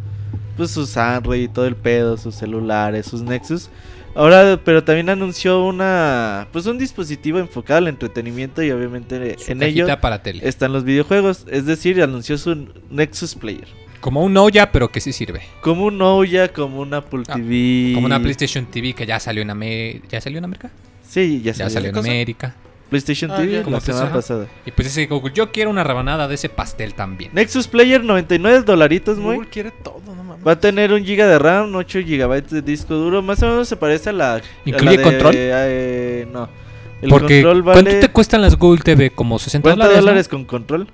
pues 0.58 0.72
sus 0.72 0.96
Android 0.98 1.44
y 1.44 1.48
todo 1.48 1.66
el 1.66 1.76
pedo, 1.76 2.18
sus 2.18 2.36
celulares, 2.36 3.06
sus 3.06 3.22
Nexus. 3.22 3.70
Ahora, 4.16 4.60
pero 4.64 4.84
también 4.84 5.10
anunció 5.10 5.66
una, 5.66 6.48
pues 6.54 6.66
un 6.68 6.78
dispositivo 6.78 7.38
enfocado 7.40 7.80
al 7.80 7.88
entretenimiento 7.90 8.64
y 8.64 8.72
obviamente 8.72 9.38
Su 9.38 9.52
en 9.52 9.62
ello 9.62 9.86
para 10.00 10.24
tele. 10.24 10.48
están 10.48 10.72
los 10.72 10.86
videojuegos. 10.86 11.46
Es 11.50 11.66
decir, 11.66 12.02
anunció 12.02 12.38
su 12.38 12.68
Nexus 12.90 13.36
Player. 13.36 13.68
Como 14.00 14.24
un 14.24 14.38
Ouya, 14.38 14.72
pero 14.72 14.90
que 14.90 15.02
sí 15.02 15.12
sirve. 15.12 15.42
Como 15.62 15.86
un 15.86 16.02
Ouya, 16.02 16.54
como 16.54 16.80
un 16.80 16.94
Apple 16.94 17.24
Ah, 17.28 17.34
TV. 17.36 17.92
Como 17.96 18.06
una 18.06 18.20
PlayStation 18.22 18.66
TV 18.68 18.94
que 18.94 19.06
ya 19.06 19.20
salió 19.20 19.42
en 19.42 19.50
América. 19.50 20.08
¿Ya 20.12 20.22
salió 20.22 20.38
en 20.38 20.46
América? 20.46 20.70
Sí, 21.08 21.42
ya, 21.44 21.52
Ya 21.54 21.70
salió. 21.70 21.90
en 21.90 21.96
cosa? 21.96 22.08
América. 22.10 22.56
PlayStation 22.90 23.32
Ah, 23.32 23.38
TV 23.38 23.52
ya. 23.52 23.58
la 23.60 23.64
Como 23.64 23.82
semana 23.82 24.12
PlayStation. 24.12 24.44
pasada. 24.46 24.62
Y 24.66 24.72
pues 24.72 24.88
dice 24.88 25.08
Google, 25.08 25.34
yo 25.34 25.52
quiero 25.52 25.72
una 25.72 25.84
rebanada 25.84 26.28
de 26.28 26.36
ese 26.36 26.50
pastel 26.50 26.94
también. 26.94 27.32
Nexus 27.34 27.68
Player 27.68 28.04
99 28.04 28.62
dolaritos, 28.62 29.18
muy. 29.18 29.36
Google 29.36 29.50
quiere 29.50 29.72
todo, 29.72 30.02
no. 30.16 30.25
Va 30.48 30.52
a 30.54 30.60
tener 30.60 30.94
un 30.94 31.04
giga 31.04 31.26
de 31.28 31.40
RAM, 31.40 31.74
8 31.76 32.00
gigabytes 32.06 32.52
de 32.52 32.62
disco 32.62 32.94
duro. 32.96 33.22
Más 33.22 33.42
o 33.42 33.48
menos 33.48 33.68
se 33.68 33.76
parece 33.76 34.10
a 34.10 34.14
la. 34.14 34.36
a 34.36 34.42
¿Incluye 34.66 34.98
la 34.98 34.98
de- 34.98 35.04
control? 35.04 35.34
eh, 35.38 36.28
no. 36.32 36.48
El 37.02 37.10
Porque 37.10 37.42
control 37.42 37.64
¿cuánto 37.64 37.84
vale 37.86 38.00
te 38.00 38.10
cuestan 38.10 38.42
las 38.42 38.56
Google 38.56 38.82
TV? 38.82 39.10
Como 39.10 39.38
60 39.40 39.64
40 39.64 39.84
dólares. 39.86 40.02
¿no? 40.02 40.06
dólares 40.08 40.28
con 40.28 40.46
control. 40.46 40.88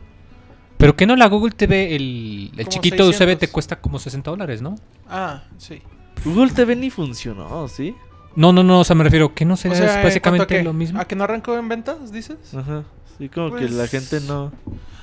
Pero 0.77 0.95
que 0.95 1.05
no 1.05 1.15
la 1.15 1.27
Google 1.27 1.51
TV, 1.51 1.95
el, 1.95 2.51
el 2.57 2.67
chiquito 2.67 3.03
USB 3.03 3.17
600. 3.17 3.39
te 3.39 3.47
cuesta 3.49 3.79
como 3.79 3.99
60 3.99 4.31
dólares, 4.31 4.61
¿no? 4.63 4.75
Ah, 5.07 5.43
sí. 5.57 5.81
Google 6.25 6.51
TV 6.51 6.75
ni 6.75 6.89
funcionó, 6.89 7.67
¿sí? 7.67 7.95
No, 8.35 8.51
no, 8.51 8.63
no, 8.63 8.79
o 8.79 8.83
sea, 8.83 8.95
me 8.95 9.03
refiero 9.03 9.33
que 9.35 9.45
no 9.45 9.57
será 9.57 9.73
O 9.73 9.77
sea, 9.77 9.85
es 9.87 9.95
¿en 9.97 10.03
básicamente 10.03 10.63
lo 10.63 10.73
mismo. 10.73 10.99
¿A 10.99 11.05
que 11.05 11.15
no 11.15 11.23
arrancó 11.25 11.55
en 11.57 11.67
ventas, 11.69 12.11
dices? 12.11 12.37
Ajá. 12.55 12.83
Sí, 13.21 13.29
como 13.29 13.51
que 13.51 13.59
Pues- 13.67 13.71
la 13.73 13.85
gente 13.85 14.19
no. 14.21 14.51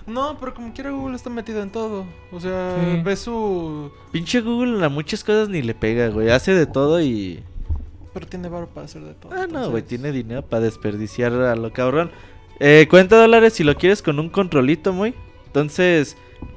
No, 0.08 0.36
pero 0.40 0.52
como 0.54 0.72
quiera 0.72 0.90
Google 0.90 1.14
está 1.14 1.30
metido 1.30 1.62
en 1.62 1.70
todo. 1.70 2.04
O 2.32 2.40
sea, 2.40 2.74
Sí. 2.82 3.00
ve 3.04 3.14
su... 3.14 3.92
Pinche 4.10 4.40
Google 4.40 4.84
a 4.84 4.88
muchas 4.88 5.22
cosas 5.22 5.48
ni 5.48 5.62
le 5.62 5.72
pega, 5.74 6.08
güey. 6.08 6.30
Hace 6.30 6.52
de 6.52 6.66
todo 6.66 7.00
y. 7.00 7.44
Pero 8.12 8.26
tiene 8.26 8.48
varo 8.48 8.66
para 8.68 8.86
hacer 8.86 9.02
de 9.02 9.14
todo. 9.14 9.32
Ah, 9.32 9.46
no, 9.48 9.70
güey. 9.70 9.84
Tiene 9.84 10.10
dinero 10.10 10.42
para 10.42 10.62
desperdiciar 10.64 11.32
a 11.32 11.54
lo 11.54 11.72
cabrón. 11.72 12.10
Eh, 12.58 12.88
40 12.90 13.16
dólares 13.20 13.52
si 13.52 13.62
lo 13.62 13.76
quieres 13.76 14.02
con 14.02 14.18
un 14.18 14.30
controlito, 14.30 14.92
muy. 14.92 15.14
Entonces, 15.46 16.16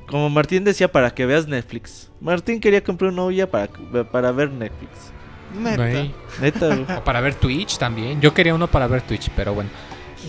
como 0.10 0.32
Martín 0.32 0.64
decía, 0.64 0.92
para 0.92 1.12
que 1.14 1.28
veas 1.28 1.48
Netflix. 1.48 2.10
Martín 2.22 2.60
quería 2.60 2.84
comprar 2.84 3.12
una 3.12 3.22
olla 3.26 3.52
para, 3.52 3.68
para 4.12 4.32
ver 4.32 4.50
Netflix. 4.50 5.12
Neta. 5.60 6.10
Neta, 6.42 6.68
güey. 6.76 6.98
O 6.98 7.04
para 7.04 7.22
ver 7.22 7.36
Twitch 7.36 7.78
también. 7.78 8.20
Yo 8.20 8.34
quería 8.34 8.56
uno 8.56 8.66
para 8.68 8.88
ver 8.88 9.02
Twitch, 9.04 9.30
pero 9.36 9.54
bueno. 9.54 9.70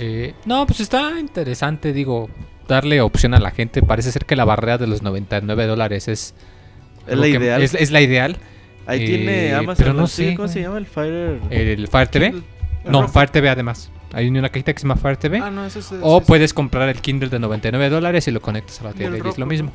Eh, 0.01 0.35
no, 0.47 0.67
pues 0.67 0.81
está 0.81 1.19
interesante, 1.21 1.93
digo, 1.93 2.29
darle 2.69 3.01
opción 3.01 3.35
a 3.35 3.41
la 3.41 3.51
gente. 3.51 3.83
Parece 3.83 4.13
ser 4.13 4.25
que 4.25 4.37
la 4.37 4.45
barrera 4.45 4.79
de 4.79 4.87
los 4.87 5.03
99 5.03 5.67
dólares 5.67 6.09
es... 6.09 6.35
Es 7.07 7.19
la 7.19 7.27
ideal. 7.29 7.63
Es, 7.63 7.75
es 7.75 7.91
la 7.91 8.01
ideal. 8.01 8.37
Ahí 8.87 9.03
Eh, 9.03 9.07
tiene 9.07 9.55
Amazon. 9.55 9.75
pero 9.79 9.93
no 9.93 10.07
sé 10.07 10.35
¿Cómo 10.35 10.49
se 10.49 10.61
llama 10.63 10.79
el 10.79 10.87
Fire? 10.87 11.41
El 11.51 11.89
Fire 11.89 12.09
TV. 12.09 12.35
No. 12.85 13.07
Fire 13.09 13.31
TV 13.31 13.49
además. 13.49 13.91
Hay 14.13 14.29
una 14.29 14.49
cajita 14.49 14.73
que 14.73 14.81
se 14.81 14.87
llama 14.87 14.97
Fire 15.01 15.17
TV. 15.17 15.39
Ah, 15.39 15.51
no, 15.51 15.65
ese 15.65 15.79
es... 15.81 15.93
O 16.03 16.21
puedes 16.21 16.53
comprar 16.53 16.89
el 16.89 17.01
Kindle 17.01 17.29
de 17.29 17.39
99 17.39 17.89
dólares 17.91 18.27
y 18.29 18.31
lo 18.31 18.41
conectas 18.43 18.81
a 18.81 18.85
la 18.85 18.93
tele 18.93 19.21
y 19.25 19.29
es 19.29 19.39
lo 19.39 19.47
mismo. 19.47 19.73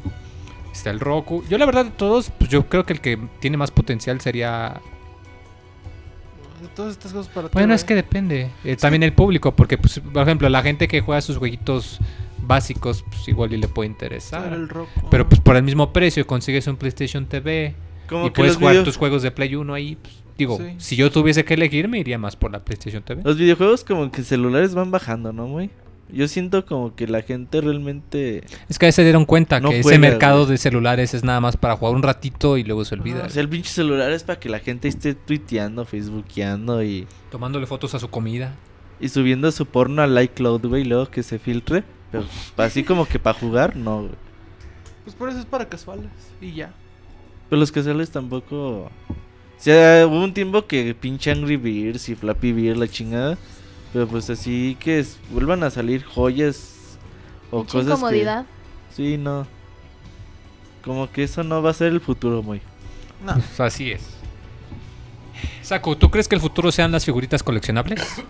Está 0.71 0.89
el 0.91 0.99
Roku. 0.99 1.43
Yo 1.49 1.57
la 1.57 1.65
verdad 1.65 1.85
de 1.85 1.91
todos, 1.91 2.31
pues 2.37 2.49
yo 2.51 2.67
creo 2.67 2.85
que 2.85 2.93
el 2.93 3.01
que 3.01 3.17
tiene 3.39 3.57
más 3.57 3.71
potencial 3.71 4.21
sería... 4.21 4.79
Todas 6.75 6.93
estas 6.93 7.13
cosas 7.13 7.31
para 7.33 7.47
Bueno, 7.49 7.73
es 7.73 7.83
que 7.83 7.95
depende. 7.95 8.49
Eh, 8.63 8.75
también 8.75 9.03
el 9.03 9.13
público, 9.13 9.55
porque 9.55 9.77
pues, 9.77 9.99
por 9.99 10.23
ejemplo, 10.23 10.49
la 10.49 10.61
gente 10.63 10.87
que 10.87 11.01
juega 11.01 11.21
sus 11.21 11.37
jueguitos 11.37 11.99
básicos, 12.41 13.03
pues 13.09 13.27
igual 13.27 13.53
y 13.53 13.57
le 13.57 13.67
puede 13.67 13.89
interesar. 13.89 14.53
el. 14.53 14.69
Pero 15.11 15.27
pues 15.27 15.41
por 15.41 15.55
el 15.55 15.63
mismo 15.63 15.91
precio 15.93 16.25
consigues 16.25 16.67
un 16.67 16.77
PlayStation 16.77 17.25
TV 17.25 17.75
Como 18.07 18.27
y 18.27 18.29
puedes 18.31 18.55
jugar 18.55 18.83
tus 18.83 18.97
juegos 18.97 19.21
de 19.23 19.31
Play 19.31 19.55
1 19.55 19.73
ahí. 19.73 19.95
pues, 20.01 20.13
digo, 20.37 20.57
Sí. 20.57 20.75
si 20.77 20.95
yo 20.95 21.11
tuviese 21.11 21.43
que 21.45 21.55
elegir, 21.55 21.87
me 21.87 21.99
iría 21.99 22.17
más 22.17 22.35
por 22.35 22.51
la 22.51 22.59
PlayStation 22.63 23.03
TV. 23.03 23.21
los 23.23 23.37
videojuegos 23.37 23.83
como 23.83 24.09
que 24.11 24.23
celulares 24.23 24.73
van 24.75 24.91
bajando, 24.91 25.33
¿no, 25.33 25.47
güey? 25.47 25.69
Yo 26.09 26.27
siento 26.27 26.65
como 26.65 26.95
que 26.95 27.05
la 27.07 27.21
gente 27.21 27.59
realmente... 27.59 28.43
Es 28.69 28.79
que 28.79 28.85
ahí 28.85 28.91
se 28.91 29.03
dieron 29.03 29.25
cuenta 29.25 29.59
No 29.59 29.69
que 29.69 29.79
ese 29.79 29.99
mercado 29.99 30.39
güey. 30.39 30.51
de 30.51 30.57
celulares 30.57 31.13
es 31.13 31.23
nada 31.23 31.41
más 31.41 31.57
para 31.57 31.75
jugar 31.75 31.95
un 31.95 32.03
ratito 32.03 32.57
y 32.57 32.63
luego 32.63 32.85
se 32.85 32.95
olvida. 32.95 33.25
O 33.25 33.29
sea, 33.29 33.41
el 33.41 33.49
pinche 33.49 33.69
celular 33.69 34.11
es 34.11 34.23
para 34.23 34.39
que 34.39 34.47
la 34.47 34.59
gente 34.59 34.87
esté 34.87 35.15
tuiteando, 35.15 35.83
facebookeando 35.85 36.81
y, 36.83 37.07
Tomándole 37.29 37.67
fotos 37.67 37.93
a 37.93 37.99
su 37.99 38.09
comida. 38.09 38.55
y 39.01 39.09
subiendo 39.09 39.51
su 39.51 39.65
porno 39.65 40.01
al 40.01 40.21
iCloud, 40.23 40.65
güey, 40.67 40.83
y 40.83 40.85
luego 40.85 41.09
que 41.11 41.23
se 41.23 41.39
filtre. 41.39 41.83
Pero 42.11 42.23
así 42.57 42.83
como 42.83 43.05
que 43.05 43.19
para 43.19 43.37
jugar, 43.37 43.75
no, 43.75 43.99
güey. 44.03 44.15
Pues 45.03 45.15
por 45.15 45.29
eso 45.29 45.39
es 45.39 45.45
para 45.45 45.67
casuales. 45.67 46.09
Y 46.39 46.53
ya. 46.53 46.73
Pero 47.49 47.59
los 47.59 47.71
casuales 47.71 48.09
tampoco... 48.11 48.83
O 48.83 49.59
sea, 49.59 50.05
hubo 50.05 50.23
un 50.23 50.33
tiempo 50.33 50.67
que 50.67 50.93
pinche 50.93 51.31
Angry 51.31 51.57
Birds 51.57 52.09
y 52.09 52.15
Flappy 52.15 52.51
Bird, 52.53 52.77
la 52.77 52.87
chingada. 52.87 53.37
Pero 53.93 54.07
pues 54.07 54.29
así 54.29 54.77
que 54.79 54.99
es- 54.99 55.17
vuelvan 55.31 55.63
a 55.63 55.69
salir 55.69 56.03
joyas 56.03 56.97
o 57.51 57.59
Mucha 57.59 57.71
cosas 57.73 57.87
incomodidad. 57.91 58.45
que... 58.45 58.95
Sí, 58.95 59.17
no. 59.17 59.47
Como 60.83 61.11
que 61.11 61.23
eso 61.23 61.43
no 61.43 61.61
va 61.61 61.71
a 61.71 61.73
ser 61.73 61.87
el 61.93 62.01
futuro, 62.01 62.41
muy. 62.43 62.61
No. 63.25 63.33
Pues 63.33 63.59
así 63.59 63.91
es. 63.91 64.01
Saco, 65.61 65.97
¿tú 65.97 66.09
crees 66.09 66.27
que 66.27 66.35
el 66.35 66.41
futuro 66.41 66.71
sean 66.71 66.91
las 66.91 67.05
figuritas 67.05 67.43
coleccionables? 67.43 68.01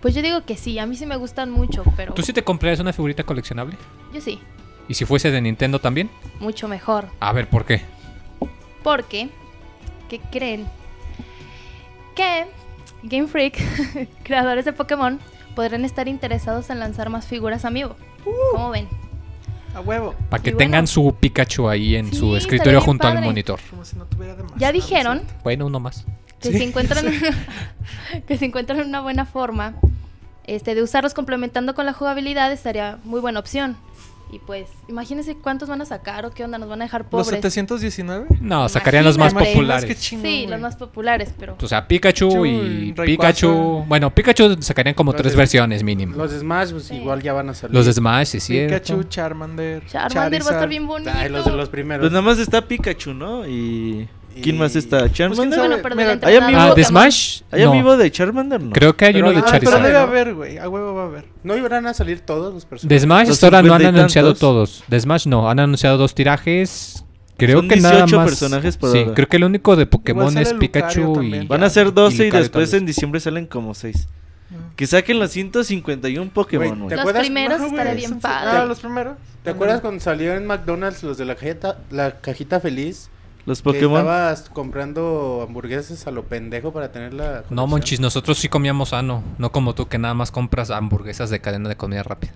Pues 0.00 0.14
yo 0.14 0.20
digo 0.20 0.44
que 0.44 0.54
sí, 0.58 0.78
a 0.78 0.84
mí 0.84 0.96
sí 0.96 1.06
me 1.06 1.16
gustan 1.16 1.50
mucho, 1.50 1.82
pero 1.96 2.12
¿Tú 2.12 2.20
sí 2.20 2.34
te 2.34 2.44
comprarías 2.44 2.78
una 2.78 2.92
figurita 2.92 3.22
coleccionable? 3.22 3.74
yo 4.12 4.20
sí, 4.20 4.38
¿Y 4.86 4.92
si 4.92 5.06
fuese 5.06 5.30
de 5.30 5.40
Nintendo 5.40 5.78
también? 5.78 6.10
mucho 6.40 6.68
mejor. 6.68 7.06
A 7.20 7.32
ver, 7.32 7.48
¿por 7.48 7.64
qué? 7.64 7.80
Porque, 8.82 9.30
¿qué 10.10 10.20
creen? 10.30 10.66
Que 12.14 12.44
Game 13.04 13.28
Freak, 13.28 13.58
creadores 14.24 14.64
de 14.64 14.72
Pokémon, 14.72 15.20
podrían 15.54 15.84
estar 15.84 16.08
interesados 16.08 16.70
en 16.70 16.78
lanzar 16.80 17.10
más 17.10 17.26
figuras 17.26 17.64
amiibo. 17.64 17.96
¿Cómo 18.52 18.70
ven? 18.70 18.88
A 19.74 19.80
huevo. 19.80 20.14
Para 20.30 20.42
que 20.42 20.50
Y 20.50 20.52
bueno. 20.52 20.58
tengan 20.66 20.86
su 20.86 21.14
Pikachu 21.18 21.68
ahí 21.68 21.96
en 21.96 22.10
Sí, 22.10 22.16
su 22.18 22.36
escritorio 22.36 22.80
junto 22.80 23.06
al 23.08 23.20
monitor. 23.22 23.58
Como 23.70 23.84
si 23.84 23.96
no 23.96 24.06
tuviera 24.06 24.34
demasiado. 24.34 24.60
Ya 24.60 24.72
dijeron 24.72 25.22
Bueno, 25.42 25.66
uno 25.66 25.80
más. 25.80 26.04
que 26.40 26.52
Sí. 26.52 26.58
si 26.58 26.64
encuentran 26.64 27.04
que 28.26 28.36
si 28.38 28.44
encuentran 28.46 28.80
una 28.86 29.00
buena 29.00 29.24
forma 29.26 29.74
este 30.46 30.74
de 30.74 30.82
usarlos 30.82 31.14
complementando 31.14 31.74
con 31.74 31.86
la 31.86 31.92
jugabilidad 31.92 32.52
estaría 32.52 32.98
muy 33.04 33.20
buena 33.20 33.40
opción. 33.40 33.76
Y 34.32 34.40
pues, 34.40 34.68
imagínense 34.88 35.36
cuántos 35.36 35.68
van 35.68 35.80
a 35.80 35.84
sacar 35.84 36.26
o 36.26 36.30
qué 36.32 36.42
onda, 36.44 36.58
nos 36.58 36.68
van 36.68 36.80
a 36.82 36.86
dejar 36.86 37.02
¿Los 37.02 37.08
pobres. 37.28 37.28
719? 37.28 38.26
No, 38.40 38.68
sacarían 38.68 39.04
los 39.04 39.16
más 39.16 39.32
populares. 39.32 39.96
Sí, 39.98 40.46
los 40.48 40.60
más 40.60 40.74
populares, 40.76 41.32
pero 41.38 41.56
O 41.62 41.66
sea, 41.68 41.86
Pikachu 41.86 42.30
Chu, 42.30 42.46
y 42.46 42.92
Rayquaza. 42.96 43.04
Pikachu. 43.04 43.84
Bueno, 43.86 44.12
Pikachu 44.12 44.56
sacarían 44.60 44.94
como 44.94 45.12
Los 45.12 45.20
tres 45.20 45.32
de- 45.34 45.38
versiones 45.38 45.84
mínimo. 45.84 46.16
Los 46.16 46.32
Smash, 46.32 46.72
pues 46.72 46.84
Sí. 46.84 46.96
igual 46.96 47.22
ya 47.22 47.32
van 47.32 47.50
a 47.50 47.54
salir. 47.54 47.76
Los 47.76 47.86
Smash, 47.86 48.38
sí, 48.38 48.58
Pikachu, 48.60 49.04
Charmander. 49.04 49.86
Charmander 49.86 50.42
va 50.42 50.48
a 50.48 50.52
estar 50.54 50.68
bien 50.68 50.86
bonito. 50.86 51.12
Ay, 51.14 51.28
los 51.28 51.44
de 51.44 51.52
los 51.52 51.68
primeros. 51.68 52.02
Pues 52.02 52.10
nada 52.12 52.22
más 52.22 52.38
está 52.38 52.66
Pikachu, 52.66 53.14
¿no? 53.14 53.46
Y. 53.46 54.08
¿Quién 54.42 54.56
Y- 54.56 54.58
más 54.58 54.76
está? 54.76 54.98
Pues, 55.00 55.12
¿quién 55.12 55.28
¿Charmander? 55.30 55.56
sabe? 55.58 55.68
Bueno, 55.68 55.82
pero 55.82 55.96
Mira, 55.96 56.18
¿hay 56.22 56.36
amigo- 56.36 56.60
Ah, 56.60 56.74
¿de. 56.74 56.84
Smash? 56.84 57.40
¿Hay 57.50 57.62
No. 57.64 57.70
amigo 57.72 57.96
de 57.96 58.10
Charmander? 58.10 58.60
No. 58.60 58.72
Creo 58.72 58.96
que 58.96 59.04
hay 59.06 59.12
Pero 59.12 59.26
uno 59.26 59.32
de 59.34 59.38
Ah, 59.38 59.42
pero 59.46 59.52
Charizard. 59.58 59.82
debe 59.82 59.92
¿no? 59.94 59.98
haber, 60.00 60.34
güey. 60.34 60.58
A 60.58 60.68
huevo 60.68 60.94
va 60.94 61.02
a 61.02 61.06
haber. 61.06 61.24
¿No 61.42 61.56
iban 61.56 61.86
a 61.86 61.94
salir 61.94 62.20
todos 62.20 62.52
los 62.52 62.64
De 62.64 62.68
personajes? 62.68 63.02
Smash 63.02 63.28
Los 63.28 63.36
hasta 63.36 63.46
ahora 63.46 63.62
no 63.62 63.74
han 63.74 63.80
50 63.80 63.96
y 63.96 64.00
anunciado 64.00 64.28
tantos. 64.28 64.40
todos. 64.40 64.84
De 64.88 65.00
Smash 65.00 65.26
no, 65.26 65.48
han 65.48 65.60
anunciado 65.60 65.96
dos 65.98 66.14
tirajes. 66.14 67.04
Creo 67.36 67.58
Son 67.58 67.68
que 67.68 67.76
nada 67.76 67.94
18 67.96 68.16
más. 68.16 68.26
personajes 68.28 68.76
por 68.76 68.92
sí, 68.92 68.98
ahora. 69.00 69.14
creo 69.14 69.28
que 69.28 69.36
el 69.38 69.44
único 69.44 69.74
de 69.76 69.86
Pokémon 69.86 70.38
es 70.38 70.52
Pikachu 70.54 71.22
y. 71.22 71.46
Van 71.46 71.64
a 71.64 71.70
ser 71.70 71.92
12 71.92 72.22
y, 72.22 72.26
Lucario 72.26 72.42
después 72.44 72.72
en 72.74 72.86
diciembre 72.86 73.18
salen 73.20 73.46
como 73.46 73.74
6. 73.74 74.06
Ah. 74.52 74.56
Que 74.76 74.86
saquen 74.86 75.18
los 75.18 75.30
151 75.32 76.30
Pokémon, 76.32 76.68
Güey, 76.68 76.78
güey. 76.80 76.88
¿te 76.90 76.96
Los 76.96 77.12
primeros 77.12 77.58
güey, 77.58 77.70
estaría 77.72 77.94
bien 77.94 78.20
padre. 78.20 78.50
Ah, 78.58 78.64
los 78.66 78.78
primeros. 78.78 79.14
¿Te 79.42 79.50
acuerdas 79.50 79.80
cuando 79.80 80.00
salió 80.00 80.34
en 80.34 80.46
McDonald's 80.46 81.02
los 81.02 81.18
de 81.18 81.24
la 81.24 81.34
cajita, 81.34 81.78
la 81.90 82.20
cajita 82.20 82.60
feliz? 82.60 83.10
Los 83.46 83.60
Pokémon. 83.60 83.98
estabas 83.98 84.48
comprando 84.50 85.44
hamburguesas 85.46 86.06
a 86.06 86.10
lo 86.10 86.24
pendejo 86.24 86.72
para 86.72 86.92
tener 86.92 87.12
la. 87.12 87.24
No, 87.26 87.32
colección? 87.42 87.70
monchis, 87.70 88.00
nosotros 88.00 88.38
sí 88.38 88.48
comíamos 88.48 88.90
sano. 88.90 89.22
No 89.38 89.52
como 89.52 89.74
tú 89.74 89.86
que 89.86 89.98
nada 89.98 90.14
más 90.14 90.30
compras 90.30 90.70
hamburguesas 90.70 91.28
de 91.30 91.40
cadena 91.40 91.68
de 91.68 91.76
comida 91.76 92.02
rápida. 92.02 92.32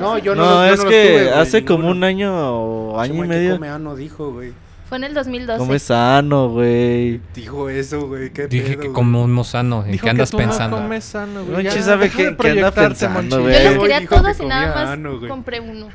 No, 0.00 0.16
yo 0.18 0.34
no, 0.34 0.44
no, 0.44 0.66
yo 0.66 0.72
es 0.72 0.82
no 0.84 0.88
que 0.90 1.02
tuve, 1.02 1.24
güey, 1.24 1.40
hace 1.40 1.64
como 1.64 1.88
un 1.90 2.04
año 2.04 2.32
o 2.34 3.00
año 3.00 3.14
y 3.14 3.16
Chama, 3.18 3.28
¿qué 3.28 3.28
medio. 3.38 3.54
come 3.54 3.68
ano? 3.68 3.96
dijo, 3.96 4.32
güey. 4.32 4.52
Fue 4.94 4.98
en 4.98 5.04
el 5.04 5.14
2012. 5.14 5.58
Come 5.58 5.78
sano, 5.80 6.50
güey. 6.50 7.20
Dijo 7.34 7.68
eso, 7.68 8.06
güey. 8.06 8.30
¿Qué 8.30 8.46
Dije 8.46 8.64
pedo, 8.64 8.80
que 8.82 8.86
güey? 8.88 8.92
comemos 8.92 9.48
sano. 9.48 9.84
¿En 9.84 9.90
Dijo 9.90 10.04
qué 10.04 10.10
andas 10.10 10.30
que 10.30 10.36
tú 10.36 10.42
pensando? 10.44 10.76
No 10.76 10.82
comes 10.84 11.04
sano, 11.04 11.44
güey. 11.44 11.64
Monchi 11.64 11.82
sabe 11.82 12.04
de 12.08 12.10
que 12.36 12.48
anda 12.50 12.70
pensando, 12.70 13.20
Monchi. 13.20 13.30
Yo 13.36 13.42
güey. 13.42 13.64
los 13.64 13.74
Güey, 13.74 13.80
quería 13.80 14.00
dijo 14.00 14.14
que 14.14 14.20
todos 14.22 14.40
y 14.40 14.46
nada 14.46 14.74
más 14.74 14.88
ano, 14.90 15.18
güey. 15.18 15.28
compré 15.28 15.58
uno. 15.60 15.88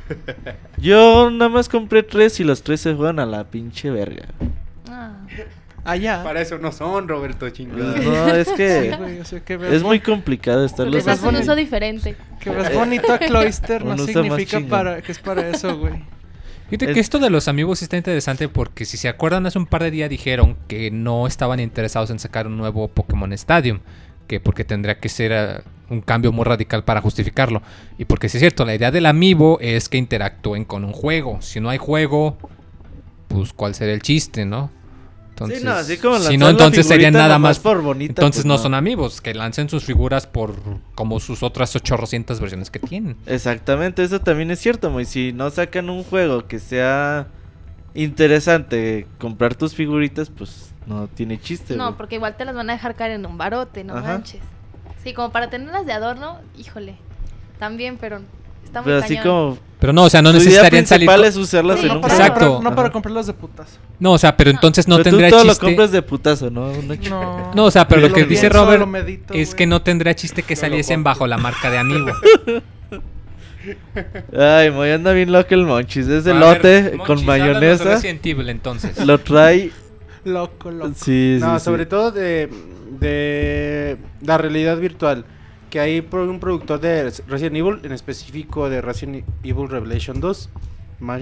Yo 0.78 1.30
nada 1.32 1.47
más 1.50 1.70
compré 1.70 2.04
tres 2.04 2.41
y 2.41 2.43
los 2.43 2.62
tres 2.62 2.82
se 2.82 2.93
fueron 2.93 3.20
a 3.22 3.26
la 3.26 3.45
pinche 3.45 3.89
verga. 3.89 4.26
Ah. 4.89 5.14
Allá. 5.86 6.22
Para 6.22 6.41
eso 6.41 6.58
no 6.58 6.74
son, 6.74 7.08
Roberto, 7.08 7.39
Pues 7.39 7.54
chingada. 7.54 7.95
no, 7.95 8.28
es 8.36 8.50
que 8.50 8.95
güey, 9.00 9.20
o 9.22 9.24
sea, 9.24 9.41
es 9.72 9.82
muy 9.82 10.02
complicado 10.02 10.66
estarlos 10.66 10.93
Les 10.93 11.06
das 11.06 11.20
un 11.20 11.26
bonito. 11.28 11.43
uso 11.43 11.56
diferente. 11.56 12.18
Que 12.41 12.50
veas 12.50 12.74
bonito 12.74 13.14
a 13.14 13.18
Cloyster 13.18 13.86
no 13.86 13.93
Un 13.93 14.06
significa 14.06 14.60
para, 14.60 15.02
que 15.02 15.14
es 15.14 15.20
para 15.20 15.47
eso, 15.47 15.78
güey. 15.78 15.93
Fíjate 16.70 16.91
Es- 16.91 16.93
que 16.93 16.99
esto 16.99 17.20
de 17.20 17.30
los 17.30 17.47
amigos 17.47 17.82
está 17.82 17.97
interesante 17.97 18.47
porque 18.47 18.86
si 18.86 18.97
se 18.97 19.07
acuerdan 19.09 19.45
hace 19.45 19.57
un 19.57 19.65
par 19.65 19.84
de 19.84 19.91
días 19.91 20.09
dijeron 20.09 20.55
que 20.67 20.91
no 20.91 21.26
estaban 21.28 21.59
interesados 21.59 22.09
en 22.11 22.20
sacar 22.20 22.47
un 22.47 22.57
nuevo 22.57 22.88
Pokémon 22.88 23.32
Stadium, 23.34 23.80
que 24.28 24.39
porque 24.39 24.63
tendría 24.63 24.99
que 24.99 25.09
ser 25.09 25.32
eh, 25.34 25.61
un 25.89 26.01
cambio 26.01 26.32
muy 26.32 26.43
radical 26.45 26.84
para 26.84 27.01
justificarlo. 27.01 27.61
Y 27.97 28.05
porque 28.05 28.30
sí 28.30 28.38
es 28.38 28.41
cierto, 28.41 28.65
la 28.65 28.76
idea 28.76 28.91
del 28.91 29.07
amiibo 29.07 29.57
es 29.59 29.89
que 29.89 29.97
interactúen 29.97 30.65
con 30.65 30.86
un 30.86 30.93
juego. 30.93 31.41
Si 31.41 31.59
no 31.59 31.70
hay 31.70 31.80
juego, 31.80 32.38
pues 33.28 33.53
cuál 33.53 33.74
sería 33.74 33.93
el 33.95 34.01
chiste, 34.03 34.45
¿no? 34.45 34.70
Entonces, 35.40 35.60
sí, 35.60 35.66
no, 35.66 35.72
así 35.72 35.98
como 35.98 36.20
si 36.20 36.38
no, 36.38 36.50
entonces 36.50 36.86
serían 36.86 37.14
nada 37.14 37.40
más 37.40 37.60
por 37.60 37.82
bonita. 37.82 38.12
Entonces 38.12 38.44
pues 38.44 38.46
no 38.46 38.58
son 38.58 38.74
amigos, 38.74 39.22
que 39.22 39.34
lancen 39.34 39.70
sus 39.70 39.86
figuras 39.86 40.28
por 40.28 40.56
como 40.96 41.22
sus 41.22 41.44
otras 41.44 41.74
800 41.76 42.40
versiones 42.42 42.70
que 42.70 42.80
tienen. 42.80 43.16
Exactamente, 43.26 44.04
eso 44.04 44.20
también 44.20 44.52
es 44.52 44.60
cierto, 44.60 44.90
muy. 44.90 45.06
Si 45.06 45.32
no 45.32 45.50
sacan 45.50 45.90
un 45.90 46.04
juego 46.04 46.46
que 46.48 46.60
sea 46.60 47.28
interesante 47.94 49.08
comprar 49.18 49.56
tus 49.56 49.76
figuritas, 49.76 50.30
pues 50.30 50.74
no 50.86 51.08
tiene 51.08 51.40
chiste. 51.40 51.76
No, 51.78 51.96
porque 51.96 52.16
igual 52.16 52.36
te 52.36 52.44
las 52.44 52.56
van 52.56 52.70
a 52.70 52.74
dejar 52.74 52.96
caer 52.96 53.12
en 53.12 53.26
un 53.26 53.38
barote, 53.38 53.84
no 53.84 53.96
Ajá. 53.96 54.14
manches. 54.14 54.42
Sí, 55.04 55.14
como 55.14 55.32
para 55.32 55.50
tenerlas 55.50 55.86
de 55.86 55.94
adorno, 55.94 56.40
híjole. 56.58 56.96
También, 57.60 57.98
pero 57.98 58.20
está 58.70 58.82
muy 58.82 58.86
Pero 58.91 59.03
así 59.03 59.17
como 59.17 59.57
Pero 59.80 59.93
no, 59.93 60.03
o 60.03 60.09
sea, 60.09 60.22
no 60.22 60.34
necesitarían 60.34 60.86
salir. 60.86 61.07
principal 61.07 61.22
co- 61.22 61.28
es 61.28 61.36
usarlas 61.38 61.80
Sí, 61.80 61.84
en 61.86 61.88
no 61.89 61.95
un 61.95 62.01
para. 62.01 62.13
Exacto. 62.15 62.39
comprar- 62.53 62.63
no 62.70 62.76
para 62.76 62.89
comprarlas 62.91 63.28
de 63.28 63.34
putas. 63.34 63.80
No, 63.99 64.11
o 64.13 64.17
sea, 64.17 64.36
pero 64.36 64.49
entonces 64.49 64.88
no 64.88 64.95
Pero 64.97 65.03
tú 65.05 65.09
tendría 65.11 65.30
todo 65.30 65.43
lo 65.43 65.49
chiste. 65.51 65.65
compras 65.65 65.91
de 65.91 66.01
putazo, 66.01 66.49
¿no? 66.49 66.72
No. 67.09 67.51
No, 67.55 67.65
o 67.65 67.72
sea, 67.72 67.88
pero 67.88 68.01
lo 68.01 68.11
que 68.13 68.26
dice 68.26 68.49
Robert 68.49 68.80
lo 68.80 68.88
medito, 68.88 69.34
es 69.34 69.49
güey. 69.49 69.57
que 69.57 69.67
no 69.67 69.82
tendría 69.82 70.13
chiste 70.15 70.43
que 70.43 70.55
lo 70.55 70.61
saliesen 70.61 71.03
bajo 71.03 71.28
la 71.28 71.38
marca 71.38 71.70
de 71.72 71.78
amigo. 71.78 72.11
Ay, 74.38 74.72
muy 74.72 74.89
anda 74.91 75.11
bien 75.11 75.32
loco 75.32 75.47
el 75.53 75.65
monchis. 75.65 76.07
Es 76.07 76.26
elote 76.26 76.97
con 77.05 77.26
mayonesa. 77.26 77.99
Evil, 78.03 78.49
entonces. 78.49 79.05
Lo 79.05 79.17
trae. 79.20 79.72
Loco, 80.26 80.72
loco. 80.72 80.91
Sí, 80.95 81.38
sí. 81.39 81.45
No, 81.45 81.57
sí. 81.59 81.65
sobre 81.65 81.86
todo 81.86 82.11
de, 82.11 82.49
de 82.99 83.97
la 84.22 84.38
realidad 84.38 84.78
virtual. 84.78 85.26
Que 85.70 85.80
hay 85.80 85.99
un 86.11 86.39
productor 86.39 86.80
de 86.80 87.11
Resident 87.28 87.55
Evil, 87.55 87.80
en 87.84 87.91
específico 87.91 88.70
de 88.70 88.82
Resident 88.82 89.24
Evil 89.43 89.70
Revelation 89.70 90.20
2. 90.20 90.49
Ma- 90.99 91.20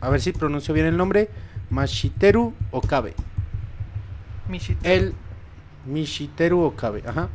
a, 0.00 0.08
ver, 0.10 0.20
si 0.20 0.32
pronuncio 0.32 0.74
bien 0.74 0.86
el 0.86 0.96
nombre. 0.96 1.28
Mashiteru 1.70 2.52
Okabe. 2.70 3.14
Michito. 4.48 4.78
Él, 4.88 5.14
Mishiteru 5.86 6.60
Okabe, 6.62 7.02
ajá. 7.06 7.28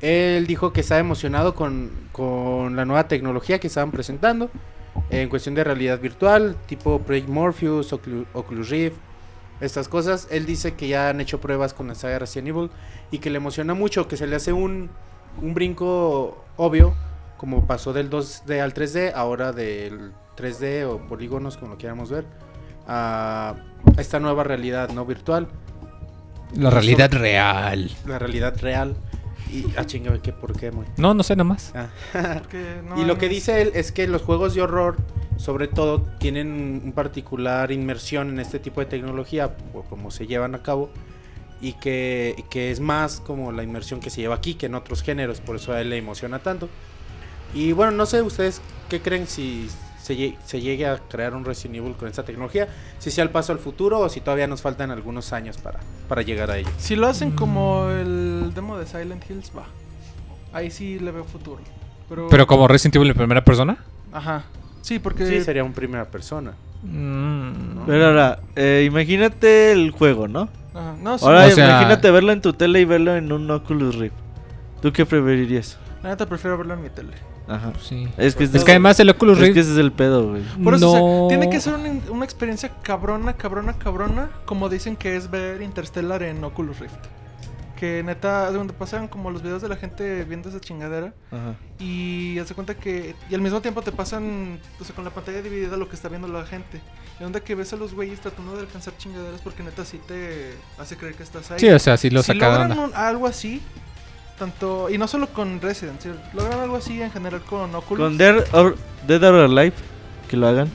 Él 0.00 0.46
dijo 0.46 0.72
que 0.72 0.80
estaba 0.80 1.00
emocionado 1.00 1.54
con, 1.54 1.90
con 2.12 2.76
la 2.76 2.84
nueva 2.84 3.08
tecnología 3.08 3.58
que 3.58 3.66
estaban 3.66 3.90
presentando. 3.90 4.50
En 5.10 5.28
cuestión 5.28 5.54
de 5.54 5.64
realidad 5.64 6.00
virtual, 6.00 6.56
tipo 6.66 7.00
Project 7.00 7.28
Morpheus, 7.28 7.92
Oclu- 7.92 8.26
Oculus 8.32 8.68
Rift, 8.70 8.96
estas 9.60 9.88
cosas. 9.88 10.28
Él 10.30 10.46
dice 10.46 10.74
que 10.74 10.88
ya 10.88 11.08
han 11.08 11.20
hecho 11.20 11.40
pruebas 11.40 11.74
con 11.74 11.88
la 11.88 11.94
saga 11.94 12.18
Resident 12.18 12.48
Evil 12.48 12.70
y 13.10 13.18
que 13.18 13.30
le 13.30 13.38
emociona 13.38 13.74
mucho, 13.74 14.08
que 14.08 14.16
se 14.16 14.26
le 14.26 14.36
hace 14.36 14.52
un, 14.52 14.90
un 15.40 15.54
brinco 15.54 16.44
obvio, 16.56 16.94
como 17.36 17.66
pasó 17.66 17.92
del 17.92 18.10
2D 18.10 18.60
al 18.60 18.74
3D, 18.74 19.12
ahora 19.14 19.52
del 19.52 20.12
3D 20.36 20.84
o 20.86 20.98
polígonos, 21.08 21.56
como 21.56 21.72
lo 21.72 21.78
quieramos 21.78 22.10
ver, 22.10 22.26
a 22.86 23.54
esta 23.98 24.20
nueva 24.20 24.44
realidad 24.44 24.90
no 24.90 25.04
virtual, 25.06 25.48
La 26.54 26.70
realidad 26.70 27.12
real. 27.12 27.90
la 28.06 28.18
realidad 28.18 28.54
real. 28.60 28.96
Y, 29.52 29.64
ah, 29.76 29.84
chinga, 29.84 30.16
¿qué, 30.22 30.32
¿por 30.32 30.56
qué, 30.56 30.70
muy? 30.70 30.86
No, 30.96 31.12
no 31.12 31.22
sé 31.24 31.34
nada 31.34 31.44
más. 31.44 31.72
Ah. 31.74 31.88
No 32.88 33.00
y 33.00 33.04
lo 33.04 33.18
que 33.18 33.28
dice 33.28 33.62
él 33.62 33.72
es 33.74 33.90
que 33.90 34.06
los 34.06 34.22
juegos 34.22 34.54
de 34.54 34.62
horror, 34.62 34.96
sobre 35.38 35.66
todo, 35.66 36.02
tienen 36.18 36.82
un 36.84 36.92
particular 36.92 37.72
inmersión 37.72 38.28
en 38.28 38.38
este 38.38 38.58
tipo 38.60 38.80
de 38.80 38.86
tecnología, 38.86 39.56
o 39.74 39.82
como 39.82 40.10
se 40.12 40.26
llevan 40.28 40.54
a 40.54 40.62
cabo, 40.62 40.90
y 41.60 41.74
que, 41.74 42.44
que 42.50 42.70
es 42.70 42.80
más 42.80 43.20
como 43.20 43.52
la 43.52 43.62
inmersión 43.62 44.00
que 44.00 44.10
se 44.10 44.20
lleva 44.20 44.34
aquí 44.34 44.54
que 44.54 44.66
en 44.66 44.74
otros 44.74 45.02
géneros, 45.02 45.40
por 45.40 45.56
eso 45.56 45.72
a 45.72 45.80
él 45.80 45.90
le 45.90 45.98
emociona 45.98 46.38
tanto. 46.38 46.68
Y 47.54 47.72
bueno, 47.72 47.92
no 47.92 48.06
sé 48.06 48.22
ustedes 48.22 48.60
qué 48.88 49.00
creen 49.00 49.26
si 49.26 49.68
se, 50.00 50.36
se 50.44 50.60
llegue 50.60 50.86
a 50.86 50.98
crear 50.98 51.34
un 51.34 51.44
Resident 51.44 51.76
Evil 51.76 51.94
con 51.94 52.08
esta 52.08 52.24
tecnología, 52.24 52.68
si 52.98 53.10
sea 53.10 53.24
el 53.24 53.30
paso 53.30 53.52
al 53.52 53.58
futuro 53.58 54.00
o 54.00 54.08
si 54.08 54.20
todavía 54.20 54.46
nos 54.46 54.62
faltan 54.62 54.90
algunos 54.90 55.32
años 55.32 55.58
para, 55.58 55.80
para 56.08 56.22
llegar 56.22 56.50
a 56.50 56.58
ello. 56.58 56.70
Si 56.78 56.96
lo 56.96 57.06
hacen 57.06 57.32
como 57.32 57.88
el 57.90 58.52
demo 58.54 58.78
de 58.78 58.86
Silent 58.86 59.28
Hills, 59.28 59.52
va. 59.56 59.64
Ahí 60.52 60.70
sí 60.70 60.98
le 60.98 61.10
veo 61.10 61.24
futuro. 61.24 61.60
Pero, 62.08 62.28
Pero 62.28 62.46
como 62.46 62.66
Resident 62.66 62.96
Evil 62.96 63.10
en 63.10 63.16
primera 63.16 63.44
persona. 63.44 63.84
Ajá. 64.12 64.44
Sí, 64.82 64.98
porque. 64.98 65.26
Sí, 65.26 65.44
sería 65.44 65.62
un 65.62 65.72
primera 65.72 66.06
persona. 66.06 66.54
Mm. 66.82 67.84
Pero 67.86 68.06
ahora, 68.06 68.40
eh, 68.56 68.84
imagínate 68.86 69.72
el 69.72 69.90
juego, 69.90 70.26
¿no? 70.26 70.48
Ajá. 70.74 70.94
No, 71.00 71.18
sí, 71.18 71.24
Ahora 71.24 71.46
O 71.46 71.50
sea- 71.50 71.68
imagínate 71.68 72.10
verlo 72.10 72.32
en 72.32 72.40
tu 72.40 72.52
tele 72.52 72.80
y 72.80 72.84
verlo 72.84 73.16
en 73.16 73.32
un 73.32 73.50
Oculus 73.50 73.96
Rift. 73.96 74.14
¿Tú 74.82 74.92
qué 74.92 75.04
preferirías? 75.04 75.78
La 76.02 76.10
neta 76.10 76.26
prefiero 76.26 76.56
verlo 76.56 76.74
en 76.74 76.82
mi 76.82 76.90
tele. 76.90 77.12
Ajá. 77.48 77.72
Sí. 77.82 78.08
Es 78.16 78.36
que, 78.36 78.44
Es 78.44 78.64
que 78.64 78.70
además 78.70 78.98
el 79.00 79.10
Oculus 79.10 79.36
es 79.38 79.42
Rift 79.42 79.54
que 79.54 79.60
ese 79.60 79.72
es 79.72 79.78
el 79.78 79.90
pedo, 79.92 80.28
güey. 80.30 80.42
Por 80.62 80.74
eso, 80.74 80.86
no... 80.96 81.26
o 81.26 81.28
sea, 81.28 81.36
tiene 81.36 81.50
que 81.50 81.60
ser 81.60 81.74
una, 81.74 81.90
una 82.10 82.24
experiencia 82.24 82.70
cabrona, 82.82 83.32
cabrona, 83.32 83.72
cabrona, 83.74 84.30
como 84.44 84.68
dicen 84.68 84.96
que 84.96 85.16
es 85.16 85.30
ver 85.30 85.60
Interstellar 85.60 86.22
en 86.22 86.42
Oculus 86.44 86.78
Rift. 86.78 86.94
Que 87.80 88.02
neta, 88.02 88.52
donde 88.52 88.74
pasan 88.74 89.08
como 89.08 89.30
los 89.30 89.42
videos 89.42 89.62
de 89.62 89.68
la 89.70 89.76
gente 89.76 90.22
viendo 90.24 90.50
esa 90.50 90.60
chingadera 90.60 91.14
Ajá. 91.32 91.54
y 91.78 92.38
hace 92.38 92.54
cuenta 92.54 92.74
que 92.74 93.14
y 93.30 93.34
al 93.34 93.40
mismo 93.40 93.62
tiempo 93.62 93.80
te 93.80 93.90
pasan, 93.90 94.60
o 94.78 94.84
sea, 94.84 94.94
con 94.94 95.02
la 95.02 95.10
pantalla 95.10 95.40
dividida 95.40 95.78
lo 95.78 95.88
que 95.88 95.96
está 95.96 96.10
viendo 96.10 96.28
la 96.28 96.44
gente. 96.44 96.78
Y 97.18 97.24
onda 97.24 97.40
que 97.40 97.54
ves 97.54 97.72
a 97.72 97.76
los 97.76 97.94
güeyes 97.94 98.20
tratando 98.20 98.54
de 98.54 98.60
alcanzar 98.60 98.94
chingaderas 98.98 99.40
porque 99.40 99.62
neta 99.62 99.86
sí 99.86 99.98
te 100.06 100.52
hace 100.78 100.98
creer 100.98 101.14
que 101.14 101.22
estás 101.22 101.50
ahí. 101.50 101.58
Sí, 101.58 101.70
o 101.70 101.78
sea, 101.78 101.96
sí 101.96 102.10
lo 102.10 102.22
si 102.22 102.34
sacaron. 102.34 102.68
logran 102.68 102.90
un- 102.90 102.94
algo 102.94 103.26
así, 103.26 103.62
tanto 104.38 104.90
y 104.90 104.98
no 104.98 105.08
solo 105.08 105.28
con 105.28 105.58
Resident, 105.62 106.02
si 106.02 106.10
logran 106.34 106.60
algo 106.60 106.76
así 106.76 107.00
en 107.00 107.10
general 107.10 107.40
con 107.42 107.74
Oculus. 107.74 108.04
Con 108.08 108.18
Dead 108.18 108.44
or, 108.52 108.76
Dead 109.06 109.22
or 109.24 109.36
Alive, 109.36 109.72
que 110.28 110.36
lo 110.36 110.48
hagan. 110.48 110.68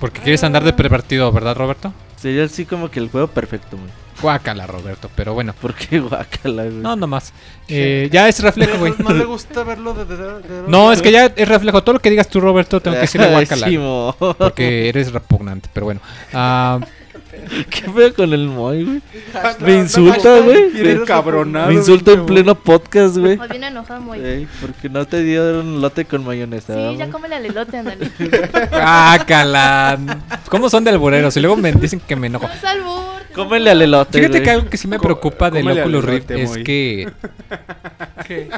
Porque 0.00 0.20
quieres 0.20 0.44
andar 0.44 0.64
de 0.64 0.74
pervertido, 0.74 1.32
¿verdad, 1.32 1.56
Roberto? 1.56 1.94
Sería 2.16 2.44
así 2.44 2.66
como 2.66 2.90
que 2.90 3.00
el 3.00 3.08
juego 3.10 3.26
perfecto, 3.28 3.78
güey. 3.78 3.88
Guácala, 4.20 4.66
Roberto, 4.66 5.10
pero 5.14 5.34
bueno. 5.34 5.54
¿Por 5.60 5.74
qué 5.74 6.00
guacala, 6.00 6.64
güey? 6.64 6.74
No, 6.76 6.96
nomás. 6.96 7.32
Eh, 7.68 8.08
ya 8.10 8.28
es 8.28 8.40
reflejo, 8.42 8.78
güey. 8.78 8.94
no 8.98 9.10
le 9.12 9.24
gusta 9.24 9.62
verlo 9.64 9.94
de, 9.94 10.04
de- 10.04 10.16
de- 10.16 10.68
No, 10.68 10.92
es 10.92 11.02
que 11.02 11.12
ya 11.12 11.26
es 11.26 11.48
reflejo. 11.48 11.82
Todo 11.82 11.94
lo 11.94 12.00
que 12.00 12.10
digas 12.10 12.28
tú, 12.28 12.40
Roberto, 12.40 12.80
tengo 12.80 12.96
que 12.96 13.02
decirle 13.02 13.28
guácala. 13.32 13.68
Porque 14.38 14.88
eres 14.88 15.12
repugnante, 15.12 15.68
pero 15.72 15.86
bueno. 15.86 16.00
Ah, 16.32 16.80
¿Qué 17.70 17.90
feo 17.90 18.14
con 18.14 18.32
el 18.32 18.46
Moy, 18.48 18.84
güey? 18.84 19.00
Me 19.60 19.74
insulta, 19.76 20.38
güey. 20.40 20.70
Me 20.72 21.72
insulta 21.74 22.12
en 22.12 22.26
pleno 22.26 22.54
podcast, 22.54 23.16
güey. 23.16 23.36
Más 23.36 23.48
bien 23.48 23.64
enojado. 23.64 24.14
Ey, 24.14 24.46
porque 24.60 24.88
no 24.88 25.06
te 25.06 25.22
dieron 25.22 25.80
lote 25.80 26.04
con 26.04 26.24
mayonesa. 26.24 26.74
Sí, 26.74 26.78
¿verdad, 26.80 26.92
ya 27.06 27.10
cómele 27.10 27.36
al 27.36 27.46
elote, 27.46 27.76
ándale. 27.78 28.10
guácala. 28.70 29.98
¿Cómo 30.50 30.68
son 30.70 30.84
de 30.84 30.90
albureros? 30.90 31.36
Y 31.36 31.40
luego 31.40 31.56
me 31.56 31.72
dicen 31.72 32.00
que 32.00 32.16
me 32.16 32.26
enojo. 32.28 32.46
No 32.46 32.54
es 32.54 32.64
albur. 32.64 33.18
Cómele 33.34 33.70
al 33.70 33.82
elote, 33.82 34.18
Fíjate 34.18 34.42
que 34.42 34.50
algo 34.50 34.68
que 34.68 34.76
sí 34.76 34.88
me 34.88 34.96
Co- 34.98 35.04
preocupa 35.04 35.50
del 35.50 35.68
Oculus 35.70 36.04
Rift 36.04 36.30
es 36.32 36.50
Moy. 36.50 36.64
que 36.64 37.08
¿Qué? 38.26 38.50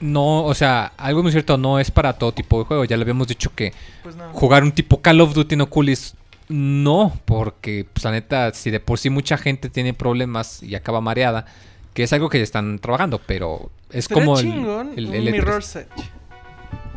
no, 0.00 0.44
o 0.44 0.54
sea, 0.54 0.92
algo 0.96 1.22
muy 1.22 1.30
cierto, 1.32 1.58
no 1.58 1.78
es 1.78 1.90
para 1.90 2.12
todo 2.14 2.32
tipo 2.32 2.58
de 2.60 2.64
juego. 2.64 2.84
Ya 2.84 2.96
lo 2.96 3.02
habíamos 3.02 3.28
dicho 3.28 3.50
que 3.54 3.72
Pues 4.02 4.16
no. 4.16 4.24
jugar 4.32 4.62
un 4.62 4.72
tipo 4.72 5.00
Call 5.02 5.20
of 5.20 5.34
Duty 5.34 5.54
en 5.56 5.60
Oculus 5.62 6.14
no, 6.48 7.12
porque 7.24 7.86
pues, 7.92 8.04
la 8.04 8.10
neta, 8.12 8.52
si 8.54 8.70
de 8.70 8.80
por 8.80 8.98
sí 8.98 9.10
mucha 9.10 9.36
gente 9.38 9.70
tiene 9.70 9.94
problemas 9.94 10.62
y 10.62 10.74
acaba 10.74 11.00
mareada, 11.00 11.46
que 11.94 12.02
es 12.02 12.12
algo 12.12 12.28
que 12.28 12.38
ya 12.38 12.44
están 12.44 12.78
trabajando, 12.78 13.20
pero 13.26 13.70
es 13.90 14.06
Sería 14.06 14.24
como 14.24 14.38
el, 14.38 14.44
chingón 14.46 14.92
el, 14.96 15.06
un 15.06 15.14
el 15.14 15.28
E3. 15.28 15.32
Mirror's 15.32 15.76
Edge. 15.76 15.88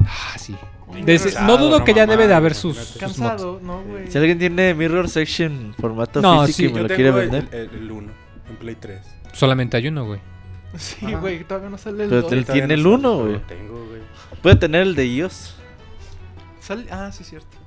Ah, 0.06 0.38
sí. 0.38 0.56
Desde- 1.04 1.30
Mirror's 1.30 1.42
no 1.48 1.58
dudo 1.58 1.84
que 1.84 1.94
ya 1.94 2.06
no 2.06 2.12
debe 2.14 2.28
de 2.28 2.34
haber 2.34 2.56
sus, 2.56 2.76
imagínate. 2.76 3.08
sus. 3.14 3.18
Cansado, 3.20 3.60
¿no, 3.62 3.84
güey? 3.84 4.10
Si 4.10 4.18
alguien 4.18 4.40
tiene 4.40 4.74
Mirror 4.74 5.10
Section 5.10 5.76
formato 5.80 6.22
No, 6.22 6.46
físico 6.46 6.58
sí. 6.58 6.64
y 6.64 6.68
me 6.70 6.74
Yo 6.76 6.82
lo 6.84 6.88
tengo 6.88 6.96
quiere 6.96 7.10
el- 7.10 7.30
vender. 7.30 7.70
El 7.74 7.92
1 7.92 8.12
en 8.50 8.56
Play 8.58 8.76
3. 8.76 9.02
Solamente 9.34 9.78
hay 9.78 9.88
uno, 9.88 10.06
güey. 10.06 10.20
Sí, 10.78 11.06
güey, 11.14 11.44
todavía 11.44 11.70
no 11.70 11.78
sale 11.78 12.04
el 12.04 12.10
Pero 12.10 12.22
2. 12.24 12.30
te- 12.30 12.36
Él 12.38 12.46
tiene 12.46 12.68
no 12.68 12.74
el 12.74 12.82
sé, 12.82 12.88
uno, 12.88 13.02
pero 13.12 13.22
güey. 13.24 13.34
lo 13.34 13.42
tengo, 13.42 13.86
güey. 13.88 14.02
Puede 14.42 14.56
tener 14.58 14.82
el 14.82 14.96
de 14.96 15.06
iOS. 15.06 15.56
Sale- 16.60 16.88
Ah, 16.92 17.12
sí, 17.12 17.24
cierto. 17.24 17.58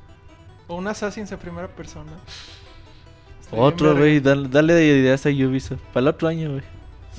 O 0.71 0.77
un 0.77 0.87
Assassin's 0.87 1.33
en 1.33 1.39
primera 1.39 1.67
persona. 1.67 2.13
Otro, 3.51 3.97
güey. 3.97 4.21
Dale, 4.21 4.49
dale 4.49 4.73
de 4.75 4.87
ideas 4.87 5.27
a 5.27 5.31
Ubisoft. 5.31 5.81
Para 5.93 6.03
el 6.03 6.09
otro 6.09 6.29
año, 6.29 6.51
güey. 6.53 6.63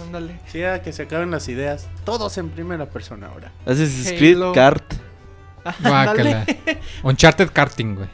Ándale. 0.02 0.39
Sí, 0.47 0.64
a 0.64 0.82
que 0.82 0.93
se 0.93 1.04
acaben 1.04 1.30
las 1.32 1.49
ideas. 1.49 1.89
Todos 2.06 2.38
en 2.38 2.49
primera 2.49 2.86
persona 2.86 3.28
ahora. 3.28 3.52
Assassin's 3.66 4.08
Halo. 4.08 4.18
Creed 4.18 4.39
Kart. 4.54 4.93
Guácala. 5.84 6.45
Uncharted 7.04 7.49
Karting, 7.52 7.95
güey. 7.95 8.08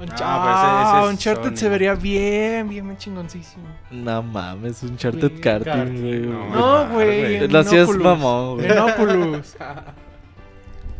Unch- 0.00 0.20
Ah, 0.20 0.38
ah, 0.38 0.42
pero 0.44 0.54
ese- 0.54 0.98
ese 0.98 1.06
es 1.06 1.12
Uncharted 1.12 1.56
se 1.58 1.68
vería 1.68 1.94
bien, 1.96 2.68
bien, 2.68 2.84
bien 2.86 2.96
chingoncísimo. 2.96 3.64
No 3.90 4.22
mames, 4.22 4.80
un 4.84 4.96
Charted 4.96 5.28
Güey, 5.30 5.40
Karting, 5.40 6.00
güey. 6.00 6.20
no. 6.20 6.50
No, 6.86 6.88
güey. 6.94 7.48
No 7.48 7.62
seas 7.64 7.88
Oculus. 7.88 8.04
mamón, 8.04 8.56
güey. 8.58 8.68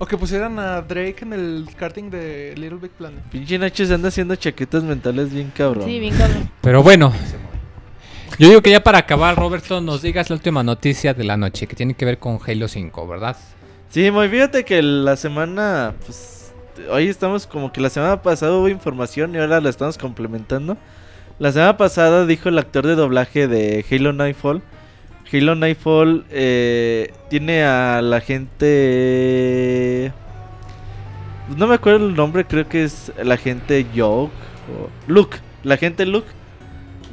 O 0.03 0.05
que 0.05 0.19
pusieran 0.19 0.59
a 0.59 0.83
Drake 0.83 1.19
en 1.23 1.33
el 1.33 1.69
karting 1.77 2.11
de 2.11 2.55
Little 2.57 2.79
Big 2.79 2.91
Planet. 2.91 3.23
Pinche 3.31 3.57
Nacho 3.57 3.87
se 3.87 3.95
anda 3.95 4.09
haciendo 4.09 4.35
chaquetas 4.35 4.83
mentales 4.83 5.33
bien 5.33 5.53
cabrón. 5.57 5.85
Sí, 5.85 6.01
bien 6.01 6.13
cabrón. 6.19 6.51
Pero 6.61 6.83
bueno, 6.83 7.13
yo 8.37 8.49
digo 8.49 8.61
que 8.63 8.73
ya 8.73 8.83
para 8.83 8.99
acabar, 8.99 9.37
Roberto, 9.37 9.81
nos 9.81 10.03
digas 10.03 10.29
la 10.29 10.35
última 10.35 10.65
noticia 10.65 11.15
de 11.15 11.23
la 11.23 11.37
noche, 11.37 11.69
que 11.69 11.77
tiene 11.77 11.95
que 11.95 12.05
ver 12.05 12.19
con 12.19 12.41
Halo 12.45 12.67
5, 12.67 13.07
¿verdad? 13.07 13.37
Sí, 13.91 14.11
muy 14.11 14.29
fíjate 14.29 14.65
que 14.65 14.83
la 14.83 15.15
semana, 15.15 15.95
pues, 16.05 16.53
hoy 16.91 17.07
estamos 17.07 17.47
como 17.47 17.73
que 17.73 17.81
la 17.81 17.89
semana 17.89 18.23
pasada 18.23 18.57
hubo 18.57 18.69
información 18.69 19.37
y 19.37 19.39
ahora 19.39 19.61
la 19.61 19.71
estamos 19.71 19.99
complementando. 19.99 20.77
La 21.39 21.53
semana 21.53 21.77
pasada 21.77 22.27
dijo 22.27 22.49
el 22.49 22.59
actor 22.59 22.89
de 22.89 22.97
doblaje 22.97 23.47
de 23.47 23.85
Halo 23.89 24.13
Nightfall. 24.13 24.63
Halo 25.33 25.55
Nightfall 25.55 26.25
eh, 26.31 27.13
tiene 27.31 27.65
a 27.65 28.03
la 28.03 28.21
gente... 28.21 30.13
No 31.57 31.67
me 31.67 31.75
acuerdo 31.75 32.07
el 32.07 32.15
nombre, 32.15 32.45
creo 32.45 32.69
que 32.69 32.85
es 32.85 33.13
la 33.23 33.37
gente 33.37 33.87
Yoke 33.95 34.33
o 34.71 34.91
Luke. 35.07 35.39
La 35.65 35.77
gente 35.77 36.07
Luke 36.07 36.29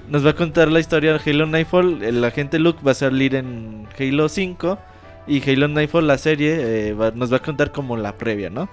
nos 0.10 0.26
va 0.26 0.32
a 0.32 0.36
contar 0.36 0.72
la 0.72 0.80
historia 0.80 1.14
de 1.14 1.32
Halo 1.32 1.46
Nightfall. 1.46 2.04
El 2.04 2.24
agente 2.24 2.60
Luke 2.60 2.80
va 2.86 2.92
a 2.92 2.96
salir 2.96 3.36
en 3.36 3.88
Halo 3.98 4.28
5. 4.28 4.80
Y 5.28 5.50
Halo 5.50 5.68
Nightfall, 5.68 6.08
la 6.08 6.18
serie, 6.18 6.58
eh, 6.60 6.96
nos 7.16 7.32
va 7.32 7.38
a 7.38 7.42
contar 7.42 7.72
como 7.72 7.96
la 7.96 8.18
previa, 8.18 8.50
¿no? 8.50 8.70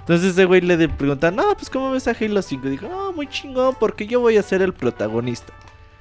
Entonces 0.00 0.30
ese 0.30 0.46
güey 0.46 0.62
le 0.62 0.88
pregunta, 0.88 1.30
no, 1.30 1.54
pues 1.54 1.68
¿cómo 1.68 1.90
ves 1.90 2.08
a 2.08 2.12
Halo 2.18 2.40
5? 2.40 2.68
Dijo, 2.68 2.88
no, 2.88 3.12
muy 3.12 3.26
chingón, 3.26 3.76
porque 3.78 4.06
yo 4.06 4.20
voy 4.20 4.38
a 4.38 4.42
ser 4.42 4.62
el 4.62 4.72
protagonista. 4.72 5.52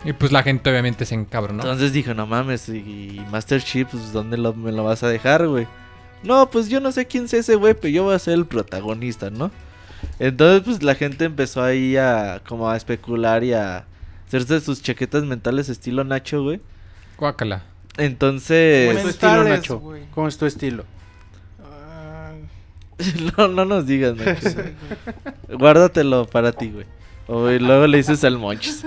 Y 0.07 0.13
pues 0.13 0.31
la 0.31 0.41
gente 0.41 0.69
obviamente 0.69 1.05
se 1.05 1.15
encabronó. 1.15 1.61
Entonces 1.63 1.91
dijo, 1.91 2.13
no 2.13 2.25
mames, 2.25 2.69
y 2.69 3.21
Master 3.29 3.61
Chief, 3.61 3.87
pues 3.91 4.13
¿dónde 4.13 4.37
lo- 4.37 4.53
me 4.53 4.71
lo 4.71 4.83
vas 4.85 5.03
a 5.03 5.09
dejar, 5.09 5.45
güey? 5.47 5.67
No, 6.23 6.49
pues 6.49 6.69
yo 6.69 6.79
no 6.79 6.91
sé 6.91 7.05
quién 7.05 7.25
es 7.25 7.33
ese 7.33 7.55
güey, 7.55 7.73
pero 7.73 7.89
yo 7.89 8.03
voy 8.03 8.15
a 8.15 8.19
ser 8.19 8.35
el 8.35 8.45
protagonista, 8.45 9.29
¿no? 9.29 9.51
Entonces, 10.19 10.61
pues 10.63 10.81
la 10.83 10.95
gente 10.95 11.25
empezó 11.25 11.61
ahí 11.63 11.97
a 11.97 12.41
como 12.47 12.69
a 12.69 12.77
especular 12.77 13.43
y 13.43 13.53
a 13.53 13.85
hacerse 14.27 14.61
sus 14.61 14.81
chaquetas 14.81 15.23
mentales 15.25 15.69
estilo 15.69 16.03
Nacho, 16.03 16.41
güey. 16.43 16.61
Guácala. 17.17 17.63
Entonces, 17.97 18.87
¿Cómo 18.87 18.97
es 18.99 19.03
tu 19.03 19.09
estilo, 19.09 19.43
Nacho? 19.43 19.81
¿Cómo 20.13 20.27
es 20.27 20.37
tu 20.39 20.45
estilo? 20.45 20.85
No, 23.37 23.47
no 23.47 23.65
nos 23.65 23.85
digas, 23.85 24.15
Nacho. 24.15 24.49
Guárdatelo 25.49 26.25
para 26.27 26.51
ti, 26.51 26.71
güey. 26.71 26.85
O 27.27 27.49
y 27.51 27.59
luego 27.59 27.85
le 27.87 27.97
dices 27.97 28.23
al 28.23 28.37
Monchis. 28.37 28.83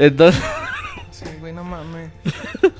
Entonces, 0.00 0.42
Sí, 1.10 1.26
güey, 1.38 1.52
no 1.52 1.62
mames. 1.62 2.10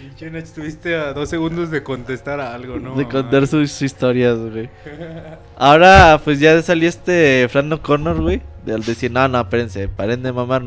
Pinche 0.00 0.38
estuviste 0.38 0.96
a 0.96 1.12
dos 1.12 1.28
segundos 1.28 1.70
de 1.70 1.82
contestar 1.82 2.40
a 2.40 2.54
algo, 2.54 2.78
¿no? 2.78 2.94
de 2.94 3.06
contar 3.06 3.46
sus 3.46 3.82
historias, 3.82 4.38
güey. 4.38 4.70
Ahora, 5.58 6.18
pues 6.24 6.40
ya 6.40 6.60
salió 6.62 6.88
este 6.88 7.46
Fran 7.50 7.70
O'Connor, 7.72 8.20
güey. 8.20 8.40
De 8.64 8.72
al 8.72 8.82
decir, 8.82 9.10
no, 9.10 9.28
no, 9.28 9.40
espérense, 9.40 9.88
paren 9.88 10.22
de 10.22 10.32
mamar. 10.32 10.62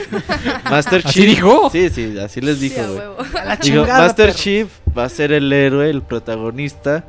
Master 0.70 1.02
¿Así 1.04 1.20
Chief. 1.20 1.36
dijo? 1.36 1.70
Sí, 1.70 1.88
sí, 1.90 2.18
así 2.18 2.40
les 2.40 2.58
Sí, 2.58 2.68
dijo, 2.70 2.80
a 2.80 2.86
güey. 2.86 2.98
Digo, 3.00 3.56
chingada, 3.60 3.98
Master 4.06 4.26
perro. 4.30 4.38
Chief 4.38 4.68
va 4.96 5.04
a 5.04 5.08
ser 5.08 5.30
el 5.32 5.52
héroe, 5.52 5.88
el 5.88 6.02
protagonista. 6.02 7.04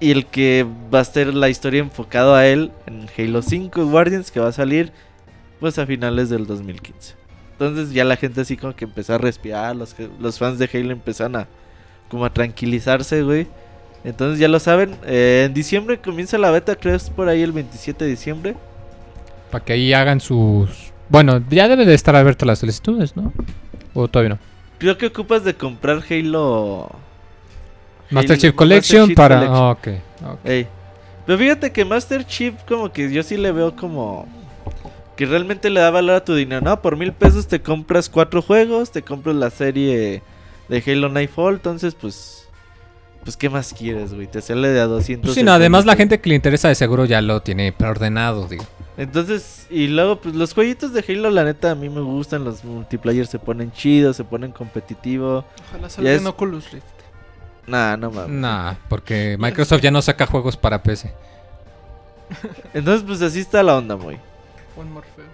Y 0.00 0.10
el 0.10 0.26
que 0.26 0.66
va 0.92 1.00
a 1.00 1.04
ser 1.04 1.32
la 1.32 1.48
historia 1.48 1.80
enfocado 1.80 2.34
a 2.34 2.46
él 2.46 2.72
en 2.86 3.08
Halo 3.16 3.40
5 3.40 3.86
Guardians, 3.86 4.30
que 4.30 4.40
va 4.40 4.48
a 4.48 4.52
salir 4.52 4.92
pues 5.62 5.78
a 5.78 5.86
finales 5.86 6.28
del 6.28 6.44
2015. 6.44 7.14
Entonces 7.52 7.94
ya 7.94 8.04
la 8.04 8.16
gente 8.16 8.40
así 8.40 8.56
como 8.56 8.74
que 8.74 8.84
empezó 8.84 9.14
a 9.14 9.18
respirar, 9.18 9.76
los, 9.76 9.94
los 10.20 10.36
fans 10.36 10.58
de 10.58 10.68
Halo 10.72 10.90
empezaron 10.90 11.36
a 11.36 11.46
como 12.08 12.24
a 12.24 12.30
tranquilizarse, 12.34 13.22
güey. 13.22 13.46
Entonces 14.02 14.40
ya 14.40 14.48
lo 14.48 14.58
saben, 14.58 14.96
eh, 15.06 15.44
en 15.46 15.54
diciembre 15.54 15.98
comienza 15.98 16.36
la 16.36 16.50
beta, 16.50 16.74
creo 16.74 16.96
es 16.96 17.08
por 17.10 17.28
ahí 17.28 17.42
el 17.42 17.52
27 17.52 18.04
de 18.04 18.10
diciembre. 18.10 18.56
Para 19.52 19.64
que 19.64 19.74
ahí 19.74 19.92
hagan 19.92 20.20
sus... 20.20 20.92
Bueno, 21.08 21.40
ya 21.48 21.68
debe 21.68 21.86
de 21.86 21.94
estar 21.94 22.16
abiertas 22.16 22.44
las 22.44 22.58
solicitudes, 22.58 23.16
¿no? 23.16 23.32
O 23.94 24.08
todavía 24.08 24.30
no. 24.30 24.38
Creo 24.78 24.98
que 24.98 25.06
ocupas 25.06 25.44
de 25.44 25.54
comprar 25.54 26.02
Halo... 26.10 26.90
Master 28.10 28.36
Chief 28.36 28.52
Collection 28.52 29.02
Master 29.02 29.14
para... 29.14 29.36
Collection. 29.36 29.56
ah, 29.56 29.70
ok. 29.70 29.88
ok. 30.32 30.38
Ey. 30.44 30.66
Pero 31.24 31.38
fíjate 31.38 31.70
que 31.70 31.84
Master 31.84 32.26
Chief 32.26 32.52
como 32.66 32.92
que 32.92 33.12
yo 33.12 33.22
sí 33.22 33.36
le 33.36 33.52
veo 33.52 33.76
como... 33.76 34.41
Que 35.16 35.26
realmente 35.26 35.68
le 35.70 35.80
da 35.80 35.90
valor 35.90 36.16
a 36.16 36.24
tu 36.24 36.34
dinero. 36.34 36.60
No, 36.62 36.80
por 36.80 36.96
mil 36.96 37.12
pesos 37.12 37.46
te 37.46 37.60
compras 37.60 38.08
cuatro 38.08 38.40
juegos, 38.42 38.90
te 38.90 39.02
compras 39.02 39.36
la 39.36 39.50
serie 39.50 40.22
de 40.68 40.82
Halo 40.86 41.08
Nightfall, 41.08 41.54
entonces 41.54 41.94
pues... 41.94 42.38
Pues 43.24 43.36
qué 43.36 43.48
más 43.48 43.72
quieres, 43.72 44.12
güey. 44.12 44.26
Te 44.26 44.40
sale 44.42 44.66
de 44.70 44.80
a 44.80 44.86
200. 44.86 45.28
Pues 45.28 45.34
sí, 45.36 45.44
no, 45.44 45.52
además 45.52 45.86
la 45.86 45.94
gente 45.94 46.20
que 46.20 46.28
le 46.28 46.34
interesa 46.34 46.66
de 46.66 46.74
seguro 46.74 47.04
ya 47.04 47.20
lo 47.22 47.40
tiene 47.40 47.70
preordenado, 47.72 48.48
digo. 48.48 48.64
Entonces, 48.96 49.68
y 49.70 49.86
luego 49.86 50.20
pues 50.20 50.34
los 50.34 50.52
jueguitos 50.54 50.92
de 50.92 51.04
Halo 51.06 51.30
la 51.30 51.44
neta 51.44 51.70
a 51.70 51.74
mí 51.76 51.88
me 51.88 52.00
gustan, 52.00 52.42
los 52.42 52.64
multiplayer 52.64 53.28
se 53.28 53.38
ponen 53.38 53.70
chidos, 53.70 54.16
se 54.16 54.24
ponen 54.24 54.50
competitivo. 54.50 55.44
Ojalá 55.68 55.88
salga 55.88 56.10
es- 56.12 56.20
en 56.20 56.26
Oculus 56.26 56.72
Rift. 56.72 56.84
Nah, 57.68 57.96
no 57.96 58.10
mames. 58.10 58.30
Nah, 58.36 58.74
porque 58.88 59.36
Microsoft 59.38 59.82
ya 59.82 59.92
no 59.92 60.02
saca 60.02 60.26
juegos 60.26 60.56
para 60.56 60.82
PC. 60.82 61.14
Entonces, 62.74 63.04
pues 63.06 63.22
así 63.22 63.38
está 63.38 63.62
la 63.62 63.76
onda, 63.76 63.94
muy. 63.96 64.18
One 64.76 64.90
Morpheus. 64.90 65.26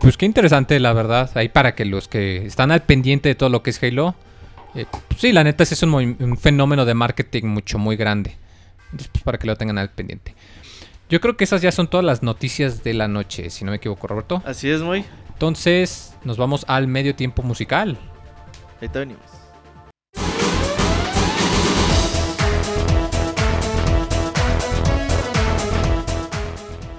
Pues 0.00 0.16
qué 0.16 0.26
interesante, 0.26 0.78
la 0.80 0.92
verdad. 0.92 1.30
Ahí 1.34 1.48
para 1.48 1.74
que 1.74 1.84
los 1.84 2.08
que 2.08 2.44
están 2.46 2.70
al 2.70 2.82
pendiente 2.82 3.28
de 3.30 3.34
todo 3.34 3.48
lo 3.48 3.62
que 3.62 3.70
es 3.70 3.82
Halo. 3.82 4.14
eh, 4.74 4.86
pues 5.08 5.20
sí, 5.20 5.32
la 5.32 5.42
neta 5.44 5.64
sí 5.64 5.74
es 5.74 5.82
un, 5.82 5.94
un 5.94 6.36
fenómeno 6.38 6.84
de 6.84 6.94
marketing 6.94 7.44
mucho, 7.44 7.78
muy 7.78 7.96
grande. 7.96 8.36
Entonces, 8.86 9.08
pues 9.12 9.24
para 9.24 9.38
que 9.38 9.46
lo 9.46 9.56
tengan 9.56 9.78
al 9.78 9.90
pendiente. 9.90 10.34
Yo 11.08 11.20
creo 11.20 11.36
que 11.36 11.44
esas 11.44 11.62
ya 11.62 11.72
son 11.72 11.88
todas 11.88 12.04
las 12.04 12.22
noticias 12.22 12.82
de 12.82 12.92
la 12.92 13.08
noche, 13.08 13.48
si 13.50 13.64
no 13.64 13.70
me 13.70 13.76
equivoco, 13.78 14.06
Roberto. 14.06 14.42
Así 14.44 14.68
es, 14.68 14.80
muy. 14.82 15.04
Entonces, 15.32 16.14
nos 16.24 16.36
vamos 16.36 16.64
al 16.68 16.88
medio 16.88 17.14
tiempo 17.14 17.42
musical. 17.42 17.96
Ahí 18.80 18.88
te 18.88 18.98
venimos. 18.98 19.22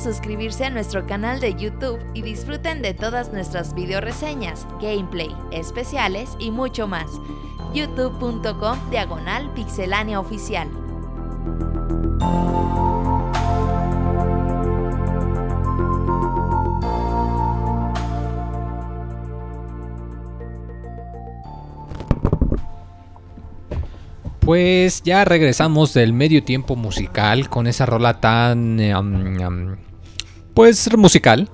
suscribirse 0.00 0.64
a 0.64 0.70
nuestro 0.70 1.06
canal 1.06 1.40
de 1.40 1.54
YouTube 1.54 1.98
y 2.14 2.22
disfruten 2.22 2.82
de 2.82 2.94
todas 2.94 3.32
nuestras 3.32 3.74
video 3.74 4.00
reseñas, 4.00 4.66
gameplay, 4.80 5.34
especiales 5.50 6.30
y 6.38 6.50
mucho 6.50 6.86
más. 6.86 7.10
youtube.com 7.74 8.90
diagonal 8.90 9.52
pixelánea 9.54 10.20
oficial. 10.20 10.68
Pues 24.48 25.02
ya 25.02 25.26
regresamos 25.26 25.92
del 25.92 26.14
medio 26.14 26.42
tiempo 26.42 26.74
musical 26.74 27.50
con 27.50 27.66
esa 27.66 27.84
rola 27.84 28.18
tan... 28.18 28.80
eh, 28.80 28.94
pues 30.58 30.92
musical. 30.96 31.48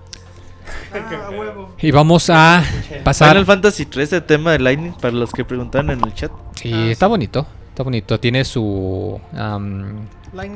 Ah, 0.94 1.28
huevo. 1.28 1.74
Y 1.78 1.90
vamos 1.90 2.30
a 2.30 2.64
pasar... 3.04 3.32
Final 3.32 3.44
Fantasy 3.44 3.84
3, 3.84 4.14
el 4.14 4.22
tema 4.22 4.52
de 4.52 4.60
Lightning, 4.60 4.94
para 4.94 5.12
los 5.12 5.30
que 5.30 5.44
preguntaron 5.44 5.90
en 5.90 6.02
el 6.02 6.14
chat. 6.14 6.32
Sí, 6.54 6.72
está 6.72 7.06
bonito. 7.06 7.46
Está 7.68 7.82
bonito. 7.82 8.18
Tiene 8.18 8.46
su... 8.46 9.20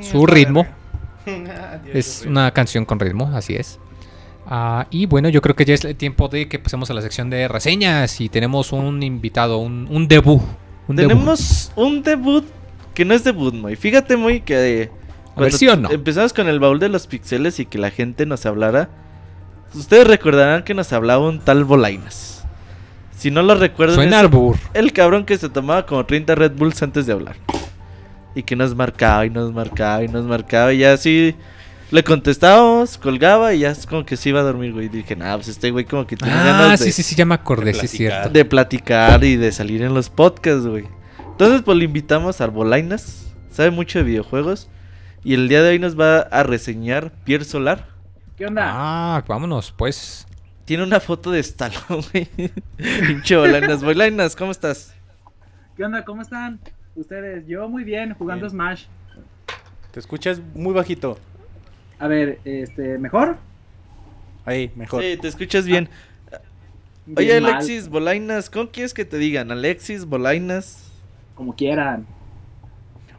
su 0.01 0.27
ritmo. 0.27 0.67
Es 1.93 2.25
una 2.27 2.51
canción 2.53 2.87
con 2.87 2.99
ritmo, 2.99 3.31
así 3.35 3.55
es. 3.55 3.79
Ah, 4.47 4.87
y 4.91 5.05
bueno, 5.05 5.29
yo 5.29 5.43
creo 5.43 5.55
que 5.55 5.67
ya 5.67 5.75
es 5.75 5.85
el 5.85 5.95
tiempo 5.95 6.29
de 6.29 6.49
que 6.49 6.59
pasemos 6.59 6.91
a 6.91 6.95
la 6.95 7.03
sección 7.03 7.29
de 7.29 7.49
reseñas 7.49 8.19
y 8.19 8.31
tenemos 8.31 8.73
un 8.73 9.03
invitado, 9.03 9.59
un, 9.59 9.87
un 9.91 10.09
debut. 10.09 10.41
Un 10.89 10.97
debut. 10.97 11.13
Tenemos 11.13 11.71
un 11.77 12.03
debut 12.03 12.47
que 12.95 13.05
no 13.05 13.13
es 13.13 13.25
debut, 13.25 13.53
muy. 13.53 13.77
Fíjate, 13.77 14.17
muy 14.17 14.41
que 14.41 14.91
A 15.39 15.45
ver, 15.45 15.53
¿sí 15.53 15.68
o 15.68 15.76
no? 15.76 15.91
empezamos 15.91 16.32
con 16.32 16.49
el 16.49 16.59
baúl 16.61 16.78
de 16.78 16.89
los 16.89 17.07
pixeles 17.07 17.59
y 17.61 17.66
que 17.66 17.78
la 17.78 17.91
gente 17.91 18.26
nos 18.26 18.45
hablara. 18.47 18.89
Ustedes 19.74 20.07
recordarán 20.07 20.62
que 20.62 20.74
nos 20.74 20.93
hablaba 20.93 21.26
un 21.28 21.41
tal 21.41 21.64
Bolainas. 21.64 22.45
Si 23.16 23.30
no 23.30 23.43
lo 23.43 23.55
recuerdan, 23.57 23.97
Suena 23.97 24.16
es 24.18 24.22
albur. 24.22 24.57
el 24.74 24.93
cabrón 24.93 25.24
que 25.24 25.36
se 25.36 25.49
tomaba 25.49 25.84
como 25.86 26.07
30 26.07 26.34
Red 26.36 26.53
Bulls 26.53 26.80
antes 26.82 27.07
de 27.07 27.12
hablar. 27.12 27.36
Y 28.34 28.43
que 28.45 28.55
nos 28.57 28.74
marcaba 28.76 29.26
y 29.26 29.30
nos 29.30 29.53
marcaba 29.53 30.05
y 30.05 30.09
nos 30.09 30.24
marcaba. 30.24 30.72
Y 30.72 30.78
ya 30.78 30.93
así 30.93 31.34
le 31.91 32.05
contestábamos, 32.05 32.97
colgaba 32.97 33.53
y 33.55 33.61
ya 33.61 33.70
es 33.70 33.86
como 33.86 34.07
que 34.07 34.16
se 34.16 34.28
iba 34.28 34.41
a 34.41 34.45
dormir, 34.45 34.72
güey. 34.72 34.86
Y 34.86 34.89
dije, 34.89 35.16
nah, 35.16 35.34
pues 35.34 35.49
este 35.49 35.70
güey 35.70 35.84
como 35.84 36.07
que 36.07 36.16
tiene 36.16 36.32
Ah, 36.32 36.45
ganas 36.45 36.78
de, 36.80 36.86
sí, 36.86 36.93
sí, 36.93 37.03
sí, 37.03 37.14
ya 37.16 37.24
me 37.24 37.34
acordé, 37.34 37.74
sí 37.74 37.80
es 37.86 37.91
platicar. 37.91 38.12
cierto. 38.12 38.28
de 38.30 38.45
platicar 38.45 39.24
y 39.24 39.36
de 39.36 39.51
salir 39.53 39.82
en 39.82 39.95
los 39.95 40.09
podcasts, 40.11 40.66
güey. 40.66 40.84
Entonces, 41.32 41.62
pues 41.62 41.76
le 41.76 41.84
invitamos 41.84 42.41
al 42.41 42.51
Bolainas. 42.53 43.26
Sabe 43.51 43.70
mucho 43.72 43.99
de 43.99 44.05
videojuegos. 44.05 44.68
Y 45.29 45.35
el 45.35 45.47
día 45.47 45.62
de 45.62 45.68
hoy 45.68 45.79
nos 45.79 46.01
va 46.01 46.20
a 46.20 46.43
reseñar 46.43 47.12
Pierre 47.24 47.45
Solar. 47.45 47.85
¿Qué 48.39 48.47
onda? 48.47 48.64
Ah, 48.66 49.22
vámonos, 49.29 49.72
pues. 49.76 50.26
Tiene 50.64 50.85
una 50.85 51.01
foto 51.01 51.31
de 51.31 51.41
Stallone, 51.41 52.03
güey. 52.11 52.51
Pinche 53.07 53.37
Bolainas. 53.37 53.85
Bolainas, 53.85 54.35
¿cómo 54.35 54.53
estás? 54.53 54.95
¿Qué 55.76 55.85
onda? 55.85 56.03
¿Cómo 56.07 56.22
están 56.22 56.59
ustedes? 56.97 57.47
Yo 57.47 57.68
muy 57.68 57.85
bien, 57.85 58.14
jugando 58.14 58.47
Bien. 58.47 58.53
Smash. 58.53 58.85
Te 59.91 60.01
escuchas 60.01 60.41
muy 60.55 60.72
bajito. 60.72 61.18
A 61.99 62.09
ver, 62.09 62.41
este, 62.47 62.97
¿mejor? 62.97 63.37
Ahí, 64.47 64.72
mejor. 64.76 65.03
Sí, 65.03 65.18
te 65.18 65.29
escuchas 65.29 65.66
bien. 65.66 65.91
Oye, 67.14 67.26
Bien 67.26 67.43
mal, 67.43 67.53
Alexis, 67.57 67.91
Bolainas, 67.91 68.49
¿cómo 68.49 68.70
quieres 68.70 68.95
que 68.95 69.05
te 69.05 69.18
digan? 69.18 69.51
Alexis, 69.51 70.07
Bolainas. 70.07 70.91
como 71.35 71.55
quieran. 71.55 72.07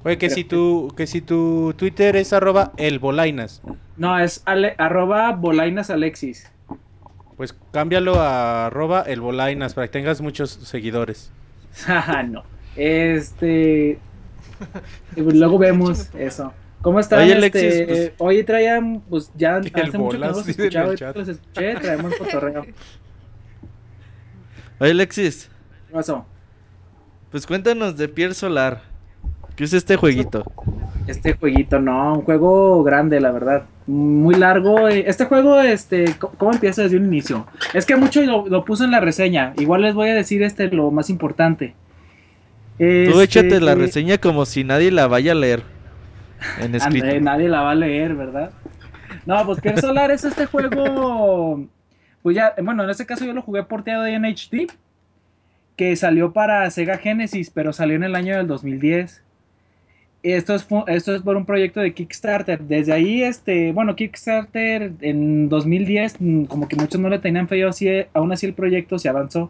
Oye, 0.04 0.18
que 0.18 0.30
si 0.30 0.44
tu, 0.46 0.94
que 0.96 1.08
si 1.08 1.22
tu 1.22 1.74
Twitter 1.76 2.16
es 2.16 2.32
arroba 2.34 2.72
el 2.78 3.00
Bolainas, 3.00 3.62
No, 3.98 4.18
es 4.18 4.42
ale- 4.46 4.76
arroba 4.78 5.34
bolainas 5.34 5.90
alexis. 5.90 6.50
pues 7.36 7.54
cámbialo 7.72 8.16
a 8.20 8.68
arroba 8.68 9.02
el 9.02 9.20
Bolainas 9.22 9.74
para 9.74 9.88
que 9.88 9.92
tengas 9.94 10.22
muchos 10.22 10.52
seguidores. 10.52 11.32
Jaja, 11.86 12.24
no. 12.24 12.44
Este... 12.76 14.00
luego 15.16 15.58
vemos 15.58 16.10
eso. 16.16 16.54
¿Cómo 16.82 17.00
están? 17.02 17.20
Oye, 17.20 17.34
este, 17.34 17.60
Alexis, 17.60 17.86
pues- 17.88 18.12
Hoy 18.20 18.44
traían, 18.44 19.02
pues 19.10 19.32
ya 19.36 19.58
hace 19.58 19.98
mucho 19.98 20.12
que 20.12 20.18
no 20.18 20.28
los 20.28 20.48
escuchaba, 20.48 20.94
los 21.14 21.28
escuché, 21.28 21.76
traemos 21.76 22.16
cotorreo. 22.16 22.62
¿Qué 22.64 22.74
Oye, 24.80 24.92
Alexis, 24.92 25.50
pasó? 25.92 26.26
pues 27.32 27.46
cuéntanos 27.46 27.98
de 27.98 28.08
Pierre 28.08 28.34
Solar. 28.34 28.82
¿Qué 29.60 29.66
es 29.66 29.74
este 29.74 29.98
jueguito? 29.98 30.46
Este 31.06 31.34
jueguito, 31.34 31.82
no, 31.82 32.14
un 32.14 32.22
juego 32.22 32.82
grande, 32.82 33.20
la 33.20 33.30
verdad. 33.32 33.64
Muy 33.88 34.36
largo. 34.36 34.88
eh, 34.88 35.04
Este 35.06 35.26
juego, 35.26 35.60
este, 35.60 36.16
¿cómo 36.38 36.54
empieza 36.54 36.84
desde 36.84 36.96
un 36.96 37.04
inicio? 37.08 37.46
Es 37.74 37.86
que 37.86 37.98
mucho 37.98 38.22
lo, 38.22 38.48
lo 38.48 38.64
puse 38.64 38.86
en 38.86 38.92
la 38.92 39.02
reseña. 39.02 39.52
Igual 39.58 39.82
les 39.82 39.96
voy 39.96 40.08
a 40.08 40.14
decir 40.16 40.44
este 40.44 40.70
lo 40.70 40.92
más 40.92 41.10
importante. 41.10 41.76
Tú 42.78 42.86
Este, 42.86 43.24
échate 43.24 43.60
la 43.60 43.76
reseña 43.76 44.18
como 44.18 44.46
si 44.46 44.64
nadie 44.64 44.92
la 44.92 45.08
vaya 45.08 45.34
a 45.34 45.36
leer. 45.36 45.64
En 46.62 46.74
escrito. 46.74 47.04
André, 47.06 47.20
nadie 47.20 47.50
la 47.50 47.60
va 47.60 47.72
a 47.72 47.76
leer, 47.76 48.16
¿verdad? 48.16 48.52
No, 49.26 49.46
pues 49.46 49.60
Pierre 49.60 49.82
Solar 49.82 50.10
es 50.12 50.24
este 50.24 50.46
juego. 50.46 51.66
Pues 52.24 52.34
ya, 52.34 52.54
bueno, 52.64 52.86
en 52.86 52.90
este 52.92 53.06
caso 53.06 53.26
yo 53.26 53.34
lo 53.34 53.42
jugué 53.42 53.64
porteado 53.64 54.06
en 54.06 54.24
HD. 54.24 54.72
Que 55.76 55.98
salió 55.98 56.32
para 56.32 56.70
Sega 56.72 56.98
Genesis, 56.98 57.50
pero 57.50 57.74
salió 57.74 57.98
en 57.98 58.04
el 58.06 58.16
año 58.16 58.38
del 58.38 58.48
2010. 58.48 59.22
Esto 60.22 60.54
es, 60.54 60.68
esto 60.88 61.16
es 61.16 61.22
por 61.22 61.38
un 61.38 61.46
proyecto 61.46 61.80
de 61.80 61.94
Kickstarter. 61.94 62.62
Desde 62.62 62.92
ahí, 62.92 63.24
este, 63.24 63.72
bueno, 63.72 63.96
Kickstarter 63.96 64.92
en 65.02 65.48
2010, 65.48 66.18
mm, 66.20 66.44
como 66.46 66.68
que 66.68 66.76
muchos 66.76 67.00
no 67.00 67.10
le 67.10 67.20
tenían 67.20 67.48
fe, 67.48 67.64
así, 67.64 67.88
aún 68.14 68.32
así 68.34 68.46
el 68.46 68.54
proyecto 68.54 69.00
se 69.00 69.08
avanzó. 69.08 69.50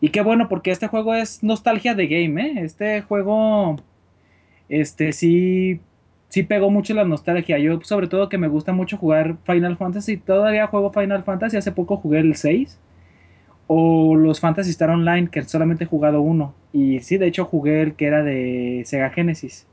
Y 0.00 0.10
qué 0.10 0.20
bueno, 0.22 0.48
porque 0.48 0.70
este 0.70 0.86
juego 0.88 1.14
es 1.14 1.42
nostalgia 1.42 1.94
de 1.94 2.06
game, 2.06 2.40
¿eh? 2.40 2.64
Este 2.64 3.00
juego, 3.02 3.76
este, 4.68 5.12
sí, 5.12 5.80
sí 6.28 6.42
pegó 6.44 6.70
mucho 6.70 6.94
la 6.94 7.04
nostalgia. 7.04 7.58
Yo, 7.58 7.80
sobre 7.82 8.08
todo, 8.08 8.28
que 8.28 8.38
me 8.38 8.48
gusta 8.48 8.72
mucho 8.72 8.96
jugar 8.98 9.36
Final 9.44 9.76
Fantasy. 9.76 10.16
Todavía 10.18 10.66
juego 10.68 10.92
Final 10.92 11.24
Fantasy. 11.24 11.56
Hace 11.56 11.72
poco 11.72 11.96
jugué 11.96 12.20
el 12.20 12.36
6. 12.36 12.78
O 13.68 14.14
los 14.16 14.40
Fantasy 14.40 14.70
Star 14.70 14.90
Online, 14.90 15.28
que 15.28 15.42
solamente 15.44 15.84
he 15.84 15.86
jugado 15.88 16.20
uno. 16.20 16.54
Y 16.72 17.00
sí, 17.00 17.18
de 17.18 17.26
hecho, 17.26 17.44
jugué 17.46 17.82
el 17.82 17.94
que 17.94 18.06
era 18.06 18.22
de 18.22 18.82
Sega 18.86 19.10
Genesis. 19.10 19.66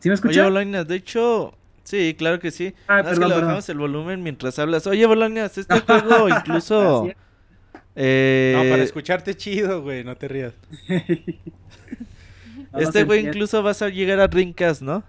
¿Sí 0.00 0.08
me 0.08 0.14
Oye, 0.24 0.40
escuchas? 0.40 0.44
Bolainas, 0.44 0.86
de 0.88 0.96
hecho, 0.96 1.54
sí, 1.84 2.14
claro 2.18 2.38
que 2.40 2.50
sí. 2.50 2.74
Ah, 2.88 3.02
que 3.04 3.16
le 3.16 3.16
perdón. 3.16 3.40
bajamos 3.40 3.68
el 3.68 3.78
volumen 3.78 4.22
mientras 4.22 4.58
hablas. 4.58 4.86
Oye, 4.86 5.06
Bolainas, 5.06 5.58
este 5.58 5.80
juego 5.86 6.28
incluso... 6.28 7.14
Eh, 8.00 8.52
No, 8.52 8.64
para 8.64 8.84
escucharte 8.84 9.34
chido, 9.36 9.82
güey, 9.82 10.04
no 10.04 10.16
te 10.16 10.28
rías. 10.28 10.54
No, 12.72 12.80
este 12.80 13.04
güey 13.04 13.20
incluso 13.26 13.62
vas 13.62 13.82
a 13.82 13.88
llegar 13.88 14.20
a 14.20 14.28
Dreamcast, 14.28 14.82
¿no? 14.82 15.04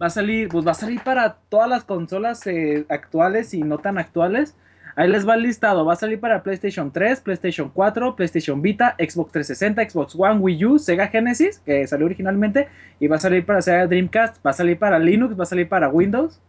Va 0.00 0.06
a 0.06 0.10
salir, 0.10 0.48
pues 0.50 0.66
va 0.66 0.72
a 0.72 0.74
salir 0.74 1.02
para 1.02 1.34
todas 1.48 1.68
las 1.68 1.84
consolas 1.84 2.46
eh, 2.46 2.84
actuales 2.88 3.54
y 3.54 3.62
no 3.62 3.78
tan 3.78 3.98
actuales. 3.98 4.56
Ahí 4.96 5.08
les 5.08 5.26
va 5.28 5.34
el 5.34 5.42
listado. 5.42 5.84
Va 5.84 5.94
a 5.94 5.96
salir 5.96 6.20
para 6.20 6.42
PlayStation 6.42 6.92
3, 6.92 7.20
PlayStation 7.20 7.68
4, 7.68 8.14
PlayStation 8.14 8.62
Vita, 8.62 8.94
Xbox 8.98 9.32
360, 9.32 9.90
Xbox 9.90 10.14
One, 10.16 10.40
Wii 10.40 10.64
U, 10.64 10.78
Sega 10.78 11.08
Genesis, 11.08 11.58
que 11.58 11.86
salió 11.86 12.06
originalmente. 12.06 12.68
Y 13.00 13.08
va 13.08 13.16
a 13.16 13.20
salir 13.20 13.44
para 13.44 13.60
Sega 13.60 13.86
Dreamcast, 13.86 14.44
va 14.44 14.50
a 14.50 14.54
salir 14.54 14.78
para 14.78 14.98
Linux, 14.98 15.38
va 15.38 15.42
a 15.42 15.46
salir 15.46 15.68
para 15.68 15.88
Windows. 15.88 16.40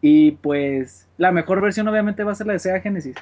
Y 0.00 0.32
pues 0.32 1.06
la 1.16 1.32
mejor 1.32 1.60
versión 1.60 1.86
obviamente 1.88 2.24
va 2.24 2.32
a 2.32 2.34
ser 2.34 2.46
la 2.46 2.54
de 2.54 2.58
Sega 2.58 2.80
Genesis. 2.80 3.16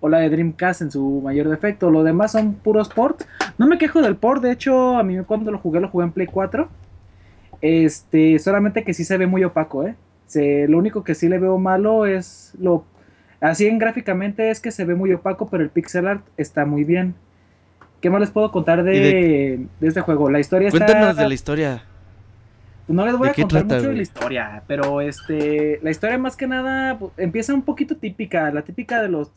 O 0.00 0.08
la 0.08 0.18
de 0.18 0.30
Dreamcast 0.30 0.82
en 0.82 0.90
su 0.90 1.20
mayor 1.22 1.48
defecto. 1.48 1.90
Lo 1.90 2.02
demás 2.02 2.32
son 2.32 2.54
puros 2.54 2.88
ports. 2.88 3.28
No 3.58 3.66
me 3.66 3.78
quejo 3.78 4.00
del 4.00 4.16
port. 4.16 4.42
De 4.42 4.50
hecho, 4.50 4.96
a 4.96 5.02
mí 5.02 5.16
cuando 5.24 5.50
lo 5.50 5.58
jugué, 5.58 5.78
lo 5.80 5.88
jugué 5.88 6.06
en 6.06 6.12
Play 6.12 6.26
4. 6.26 6.68
Este, 7.60 8.38
solamente 8.38 8.82
que 8.82 8.94
sí 8.94 9.04
se 9.04 9.18
ve 9.18 9.26
muy 9.26 9.44
opaco, 9.44 9.86
¿eh? 9.86 9.94
Lo 10.68 10.78
único 10.78 11.04
que 11.04 11.14
sí 11.14 11.28
le 11.28 11.38
veo 11.38 11.58
malo 11.58 12.06
es 12.06 12.54
lo... 12.58 12.84
Así 13.40 13.66
en 13.66 13.78
gráficamente 13.78 14.50
es 14.50 14.60
que 14.60 14.70
se 14.70 14.84
ve 14.84 14.94
muy 14.94 15.12
opaco, 15.12 15.48
pero 15.48 15.62
el 15.62 15.70
pixel 15.70 16.06
art 16.06 16.26
está 16.36 16.66
muy 16.66 16.84
bien. 16.84 17.14
¿Qué 18.00 18.10
más 18.10 18.20
les 18.20 18.30
puedo 18.30 18.50
contar 18.50 18.82
de, 18.82 18.96
¿Y 18.96 19.00
de- 19.00 19.66
de 19.80 19.88
este 19.88 20.00
juego? 20.00 20.30
La 20.30 20.40
historia 20.40 20.68
está... 20.68 20.84
Cuéntanos 20.86 21.16
de 21.16 21.28
la 21.28 21.34
historia. 21.34 21.82
No 22.88 23.06
les 23.06 23.16
voy 23.16 23.28
¿De 23.28 23.32
a 23.32 23.34
contar 23.34 23.62
trata, 23.62 23.76
mucho 23.76 23.88
de 23.90 23.96
la 23.96 24.02
historia, 24.02 24.62
pero 24.66 25.00
este, 25.00 25.78
la 25.82 25.90
historia 25.90 26.18
más 26.18 26.36
que 26.36 26.46
nada 26.48 26.98
pues, 26.98 27.12
empieza 27.18 27.54
un 27.54 27.62
poquito 27.62 27.96
típica, 27.96 28.50
la 28.50 28.62
típica 28.62 29.00
de 29.00 29.08
los 29.08 29.30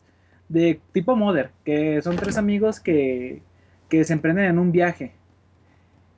de 0.48 0.80
tipo 0.92 1.14
Mother, 1.14 1.50
que 1.64 2.02
son 2.02 2.16
tres 2.16 2.36
amigos 2.36 2.80
que, 2.80 3.42
que 3.88 4.04
se 4.04 4.12
emprenden 4.12 4.46
en 4.46 4.58
un 4.58 4.72
viaje. 4.72 5.12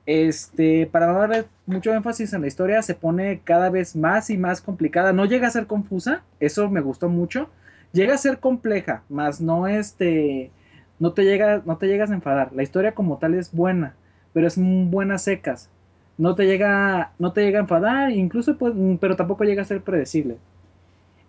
Este, 0.05 0.87
para 0.87 1.07
no 1.07 1.19
darle 1.19 1.45
mucho 1.65 1.93
énfasis 1.93 2.31
en 2.33 2.41
la 2.41 2.47
historia, 2.47 2.81
se 2.81 2.95
pone 2.95 3.41
cada 3.43 3.69
vez 3.69 3.95
más 3.95 4.29
y 4.29 4.37
más 4.37 4.61
complicada. 4.61 5.11
No 5.13 5.25
llega 5.25 5.47
a 5.47 5.51
ser 5.51 5.67
confusa, 5.67 6.23
eso 6.39 6.69
me 6.69 6.81
gustó 6.81 7.09
mucho. 7.09 7.49
Llega 7.93 8.15
a 8.15 8.17
ser 8.17 8.39
compleja, 8.39 9.03
más 9.09 9.41
no 9.41 9.67
este, 9.67 10.51
no 10.99 11.13
te 11.13 11.23
llega, 11.23 11.61
no 11.65 11.77
te 11.77 11.87
llegas 11.87 12.11
a 12.11 12.15
enfadar. 12.15 12.53
La 12.53 12.63
historia 12.63 12.93
como 12.93 13.17
tal 13.17 13.33
es 13.35 13.51
buena, 13.53 13.95
pero 14.33 14.47
es 14.47 14.55
buenas 14.57 15.23
secas. 15.23 15.69
no 16.17 16.35
te 16.35 16.45
llega, 16.47 17.13
no 17.19 17.33
te 17.33 17.43
llega 17.43 17.59
a 17.59 17.61
enfadar, 17.61 18.11
incluso 18.11 18.57
pues, 18.57 18.73
mm, 18.75 18.95
pero 18.97 19.15
tampoco 19.15 19.43
llega 19.43 19.61
a 19.61 19.65
ser 19.65 19.81
predecible. 19.83 20.37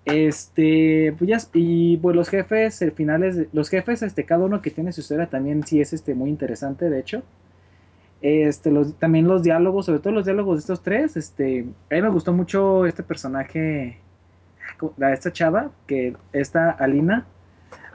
Este, 0.04 1.14
pues 1.18 1.28
ya, 1.28 1.38
y 1.52 1.98
pues 1.98 2.16
los 2.16 2.30
jefes, 2.30 2.80
el 2.80 2.92
finales, 2.92 3.46
los 3.52 3.68
jefes, 3.68 4.02
este, 4.02 4.24
cada 4.24 4.44
uno 4.46 4.62
que 4.62 4.70
tiene 4.70 4.92
su 4.92 5.02
historia 5.02 5.28
también 5.28 5.64
sí 5.66 5.80
es 5.80 5.92
este 5.92 6.14
muy 6.14 6.30
interesante, 6.30 6.88
de 6.88 6.98
hecho. 7.00 7.22
Este, 8.20 8.72
también 8.98 9.28
los 9.28 9.42
diálogos, 9.42 9.86
sobre 9.86 10.00
todo 10.00 10.12
los 10.12 10.24
diálogos 10.24 10.56
de 10.56 10.60
estos 10.60 10.82
tres, 10.82 11.16
este, 11.16 11.66
a 11.90 11.94
mí 11.94 12.02
me 12.02 12.08
gustó 12.08 12.32
mucho 12.32 12.86
este 12.86 13.02
personaje, 13.02 13.98
esta 15.12 15.32
chava, 15.32 15.70
que 15.86 16.16
esta 16.32 16.70
Alina, 16.70 17.26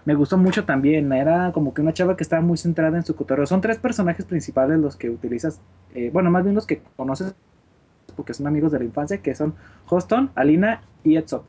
me 0.05 0.15
gustó 0.15 0.37
mucho 0.37 0.65
también, 0.65 1.11
era 1.13 1.51
como 1.53 1.73
que 1.73 1.81
una 1.81 1.93
chava 1.93 2.17
que 2.17 2.23
estaba 2.23 2.41
muy 2.41 2.57
centrada 2.57 2.97
en 2.97 3.03
su 3.03 3.15
cotorreo. 3.15 3.45
Son 3.45 3.61
tres 3.61 3.77
personajes 3.77 4.25
principales 4.25 4.79
los 4.79 4.95
que 4.95 5.09
utilizas, 5.09 5.61
eh, 5.95 6.09
bueno, 6.11 6.29
más 6.29 6.43
bien 6.43 6.55
los 6.55 6.67
que 6.67 6.81
conoces 6.95 7.35
porque 8.15 8.33
son 8.33 8.45
amigos 8.47 8.71
de 8.71 8.79
la 8.79 8.85
infancia, 8.85 9.17
que 9.19 9.33
son 9.33 9.55
Hoston, 9.89 10.31
Alina 10.35 10.81
y 11.03 11.15
Edson. 11.15 11.41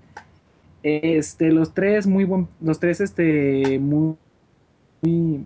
Este, 0.83 1.51
los 1.51 1.75
tres 1.75 2.07
muy 2.07 2.25
buen, 2.25 2.49
los 2.61 2.79
tres 2.79 3.01
este 3.01 3.79
muy 3.79 4.17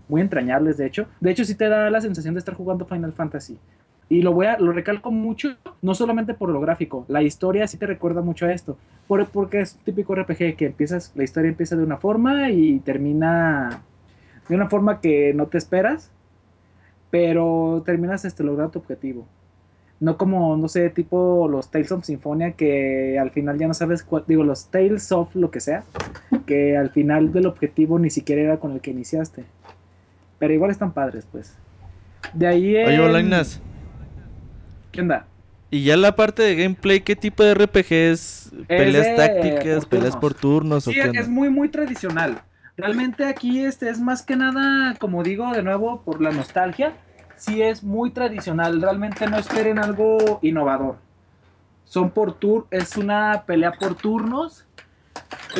muy, 0.08 0.20
entrañables, 0.20 0.76
de 0.76 0.86
hecho. 0.86 1.06
De 1.20 1.30
hecho, 1.30 1.44
sí 1.44 1.54
te 1.54 1.68
da 1.68 1.90
la 1.90 2.00
sensación 2.00 2.34
de 2.34 2.38
estar 2.38 2.54
jugando 2.54 2.86
Final 2.86 3.12
Fantasy. 3.12 3.58
Y 4.10 4.22
lo 4.22 4.32
voy 4.32 4.46
a, 4.46 4.58
lo 4.58 4.72
recalco 4.72 5.10
mucho, 5.10 5.56
no 5.82 5.94
solamente 5.94 6.32
por 6.32 6.48
lo 6.48 6.60
gráfico, 6.60 7.04
la 7.08 7.22
historia 7.22 7.66
sí 7.66 7.76
te 7.76 7.86
recuerda 7.86 8.22
mucho 8.22 8.46
a 8.46 8.52
esto. 8.52 8.78
Por, 9.06 9.26
porque 9.28 9.60
es 9.60 9.74
típico 9.84 10.14
RPG 10.14 10.56
que 10.56 10.66
empiezas, 10.66 11.12
la 11.14 11.24
historia 11.24 11.50
empieza 11.50 11.76
de 11.76 11.82
una 11.82 11.98
forma 11.98 12.50
y 12.50 12.78
termina 12.80 13.82
de 14.48 14.54
una 14.54 14.68
forma 14.68 15.00
que 15.00 15.34
no 15.34 15.46
te 15.46 15.58
esperas, 15.58 16.10
pero 17.10 17.82
terminas 17.84 18.24
este, 18.24 18.42
logrando 18.42 18.72
tu 18.72 18.78
objetivo. 18.78 19.26
No 20.00 20.16
como, 20.16 20.56
no 20.56 20.68
sé, 20.68 20.90
tipo 20.90 21.48
los 21.48 21.70
Tales 21.70 21.90
of 21.90 22.04
Symphonia 22.04 22.52
que 22.52 23.18
al 23.18 23.30
final 23.30 23.58
ya 23.58 23.66
no 23.66 23.74
sabes 23.74 24.02
cuál, 24.04 24.24
digo, 24.26 24.44
los 24.44 24.70
Tales 24.70 25.10
of 25.12 25.34
lo 25.34 25.50
que 25.50 25.60
sea, 25.60 25.82
que 26.46 26.76
al 26.76 26.90
final 26.90 27.32
del 27.32 27.46
objetivo 27.46 27.98
ni 27.98 28.08
siquiera 28.08 28.42
era 28.42 28.56
con 28.58 28.72
el 28.72 28.80
que 28.80 28.92
iniciaste. 28.92 29.44
Pero 30.38 30.54
igual 30.54 30.70
están 30.70 30.92
padres, 30.92 31.26
pues. 31.30 31.56
De 32.32 32.46
ahí 32.46 32.76
Oye, 32.76 33.00
Bolainas. 33.00 33.60
¿Qué 34.92 35.00
onda? 35.00 35.26
Y 35.70 35.84
ya 35.84 35.96
la 35.96 36.16
parte 36.16 36.42
de 36.42 36.56
gameplay, 36.56 37.00
¿qué 37.00 37.14
tipo 37.14 37.42
de 37.42 37.54
RPG 37.54 37.92
es? 37.92 38.50
¿Peleas 38.66 39.16
tácticas? 39.16 39.86
¿Peleas 39.86 40.16
por 40.16 40.34
turnos? 40.34 40.84
Sí, 40.84 40.98
es 40.98 41.28
muy, 41.28 41.50
muy 41.50 41.68
tradicional. 41.68 42.40
Realmente 42.76 43.24
aquí 43.24 43.64
este 43.64 43.90
es 43.90 44.00
más 44.00 44.22
que 44.22 44.36
nada, 44.36 44.94
como 44.98 45.22
digo 45.22 45.52
de 45.52 45.62
nuevo, 45.62 46.02
por 46.02 46.22
la 46.22 46.30
nostalgia 46.30 46.94
sí 47.38 47.62
es 47.62 47.82
muy 47.82 48.10
tradicional. 48.10 48.82
Realmente 48.82 49.26
no 49.26 49.38
esperen 49.38 49.78
algo 49.78 50.38
innovador. 50.42 50.96
Son 51.84 52.10
por 52.10 52.34
tour, 52.38 52.66
es 52.70 52.96
una 52.96 53.44
pelea 53.46 53.72
por 53.72 53.94
turnos. 53.94 54.66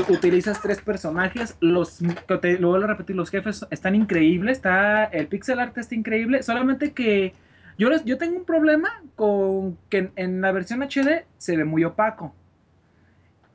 Utilizas 0.09 0.61
tres 0.61 0.81
personajes. 0.81 1.57
Los, 1.61 2.01
lo 2.01 2.69
vuelvo 2.69 2.85
a 2.85 2.89
repetir, 2.89 3.17
los 3.17 3.31
jefes 3.31 3.67
están 3.71 3.95
increíbles. 3.95 4.59
Está, 4.59 5.05
el 5.05 5.29
pixel 5.29 5.61
art 5.61 5.79
está 5.79 5.95
increíble. 5.95 6.43
Solamente 6.43 6.93
que 6.93 7.33
yo, 7.79 7.89
yo 8.05 8.19
tengo 8.19 8.37
un 8.37 8.45
problema 8.45 9.03
con 9.15 9.79
que 9.89 10.11
en, 10.17 10.41
la 10.41 10.53
versión 10.53 10.83
HD 10.83 11.25
se 11.39 11.57
ve 11.57 11.65
muy 11.65 11.85
opaco. 11.85 12.35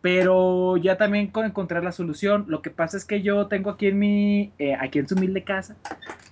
Pero 0.01 0.77
ya 0.77 0.97
también 0.97 1.27
con 1.27 1.45
encontrar 1.45 1.83
la 1.83 1.91
solución. 1.91 2.45
Lo 2.47 2.61
que 2.61 2.69
pasa 2.69 2.97
es 2.97 3.05
que 3.05 3.21
yo 3.21 3.47
tengo 3.47 3.69
aquí 3.69 3.87
en 3.87 3.99
mi, 3.99 4.53
eh, 4.59 4.75
aquí 4.75 4.99
en 4.99 5.07
su 5.07 5.15
humilde 5.15 5.43
casa, 5.43 5.75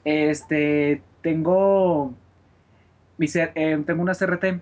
este, 0.03 1.01
tengo, 1.21 2.13
mi, 3.17 3.27
eh, 3.33 3.83
tengo 3.85 4.01
una 4.01 4.13
CRT 4.13 4.61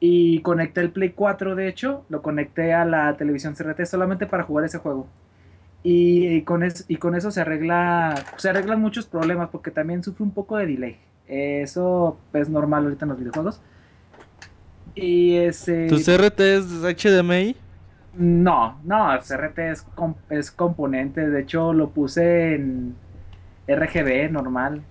y 0.00 0.40
conecté 0.40 0.80
el 0.80 0.92
Play 0.92 1.10
4, 1.10 1.54
de 1.54 1.68
hecho, 1.68 2.06
lo 2.08 2.22
conecté 2.22 2.72
a 2.72 2.86
la 2.86 3.16
televisión 3.18 3.54
CRT 3.54 3.84
solamente 3.84 4.26
para 4.26 4.44
jugar 4.44 4.64
ese 4.64 4.78
juego. 4.78 5.06
Y, 5.82 6.42
con, 6.42 6.62
y 6.88 6.96
con 6.96 7.14
eso 7.14 7.30
se 7.30 7.40
arregla 7.40 8.14
se 8.36 8.50
arreglan 8.50 8.80
muchos 8.80 9.06
problemas 9.06 9.48
porque 9.50 9.70
también 9.70 10.02
sufre 10.02 10.24
un 10.24 10.32
poco 10.32 10.56
de 10.56 10.66
delay. 10.66 10.98
Eso 11.30 12.18
es 12.32 12.48
normal 12.48 12.84
ahorita 12.84 13.04
en 13.04 13.08
los 13.10 13.18
videojuegos. 13.18 13.60
Y 14.96 15.36
ese 15.36 15.86
¿Tu 15.86 15.96
CRT 15.96 16.40
es 16.40 16.64
HDMI? 16.82 17.56
No, 18.14 18.80
no, 18.82 19.08
CRT 19.20 19.58
es, 19.60 19.86
es 20.30 20.50
componente. 20.50 21.30
De 21.30 21.40
hecho, 21.40 21.72
lo 21.72 21.90
puse 21.90 22.56
en 22.56 22.96
RGB 23.68 24.32
normal. 24.32 24.82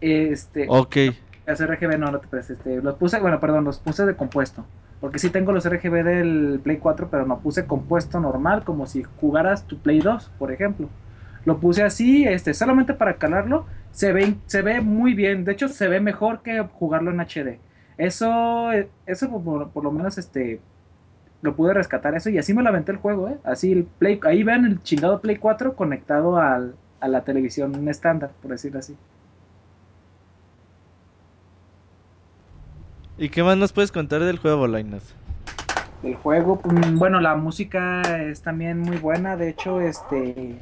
Este. 0.00 0.66
Ok. 0.68 0.96
Las 1.44 1.62
RGB 1.62 1.98
no, 1.98 2.10
no 2.10 2.18
te 2.18 2.28
prestes. 2.28 2.56
Este, 2.56 2.80
los 2.80 2.94
puse, 2.94 3.20
bueno, 3.20 3.38
perdón, 3.38 3.64
los 3.64 3.78
puse 3.78 4.06
de 4.06 4.16
compuesto. 4.16 4.64
Porque 5.00 5.18
sí 5.18 5.28
tengo 5.28 5.52
los 5.52 5.68
RGB 5.68 6.04
del 6.04 6.60
Play 6.62 6.78
4, 6.78 7.08
pero 7.10 7.26
no 7.26 7.40
puse 7.40 7.66
compuesto 7.66 8.18
normal, 8.20 8.64
como 8.64 8.86
si 8.86 9.02
jugaras 9.20 9.66
tu 9.66 9.78
Play 9.78 10.00
2, 10.00 10.30
por 10.38 10.52
ejemplo. 10.52 10.88
Lo 11.44 11.58
puse 11.58 11.82
así, 11.82 12.24
este, 12.24 12.54
solamente 12.54 12.94
para 12.94 13.16
calarlo. 13.16 13.66
Se 13.92 14.12
ve, 14.12 14.34
se 14.46 14.62
ve 14.62 14.80
muy 14.80 15.14
bien. 15.14 15.44
De 15.44 15.52
hecho, 15.52 15.68
se 15.68 15.88
ve 15.88 16.00
mejor 16.00 16.42
que 16.42 16.60
jugarlo 16.60 17.10
en 17.10 17.20
HD. 17.20 17.58
Eso, 17.98 18.70
eso 19.06 19.42
por, 19.42 19.84
lo 19.84 19.92
menos, 19.92 20.18
este, 20.18 20.60
lo 21.42 21.54
pude 21.54 21.74
rescatar 21.74 22.14
eso 22.14 22.30
y 22.30 22.38
así 22.38 22.54
me 22.54 22.62
lo 22.62 22.70
aventé 22.70 22.92
el 22.92 22.98
juego, 22.98 23.28
¿eh? 23.28 23.36
Así 23.44 23.72
el 23.72 23.84
Play, 23.84 24.18
ahí 24.24 24.42
ven 24.42 24.64
el 24.64 24.82
chingado 24.82 25.20
Play 25.20 25.36
4 25.36 25.76
conectado 25.76 26.38
al, 26.38 26.74
a 27.00 27.08
la 27.08 27.24
televisión 27.24 27.88
estándar, 27.88 28.30
por 28.40 28.52
decirlo 28.52 28.78
así. 28.78 28.96
¿Y 33.18 33.28
qué 33.28 33.42
más 33.42 33.56
nos 33.56 33.72
puedes 33.72 33.92
contar 33.92 34.22
del 34.22 34.38
juego, 34.38 34.56
Bolainas? 34.56 35.14
El 36.02 36.16
juego, 36.16 36.60
mm, 36.64 36.98
bueno, 36.98 37.20
la 37.20 37.36
música 37.36 38.00
es 38.22 38.42
también 38.42 38.80
muy 38.80 38.96
buena, 38.96 39.36
de 39.36 39.50
hecho, 39.50 39.80
este, 39.80 40.58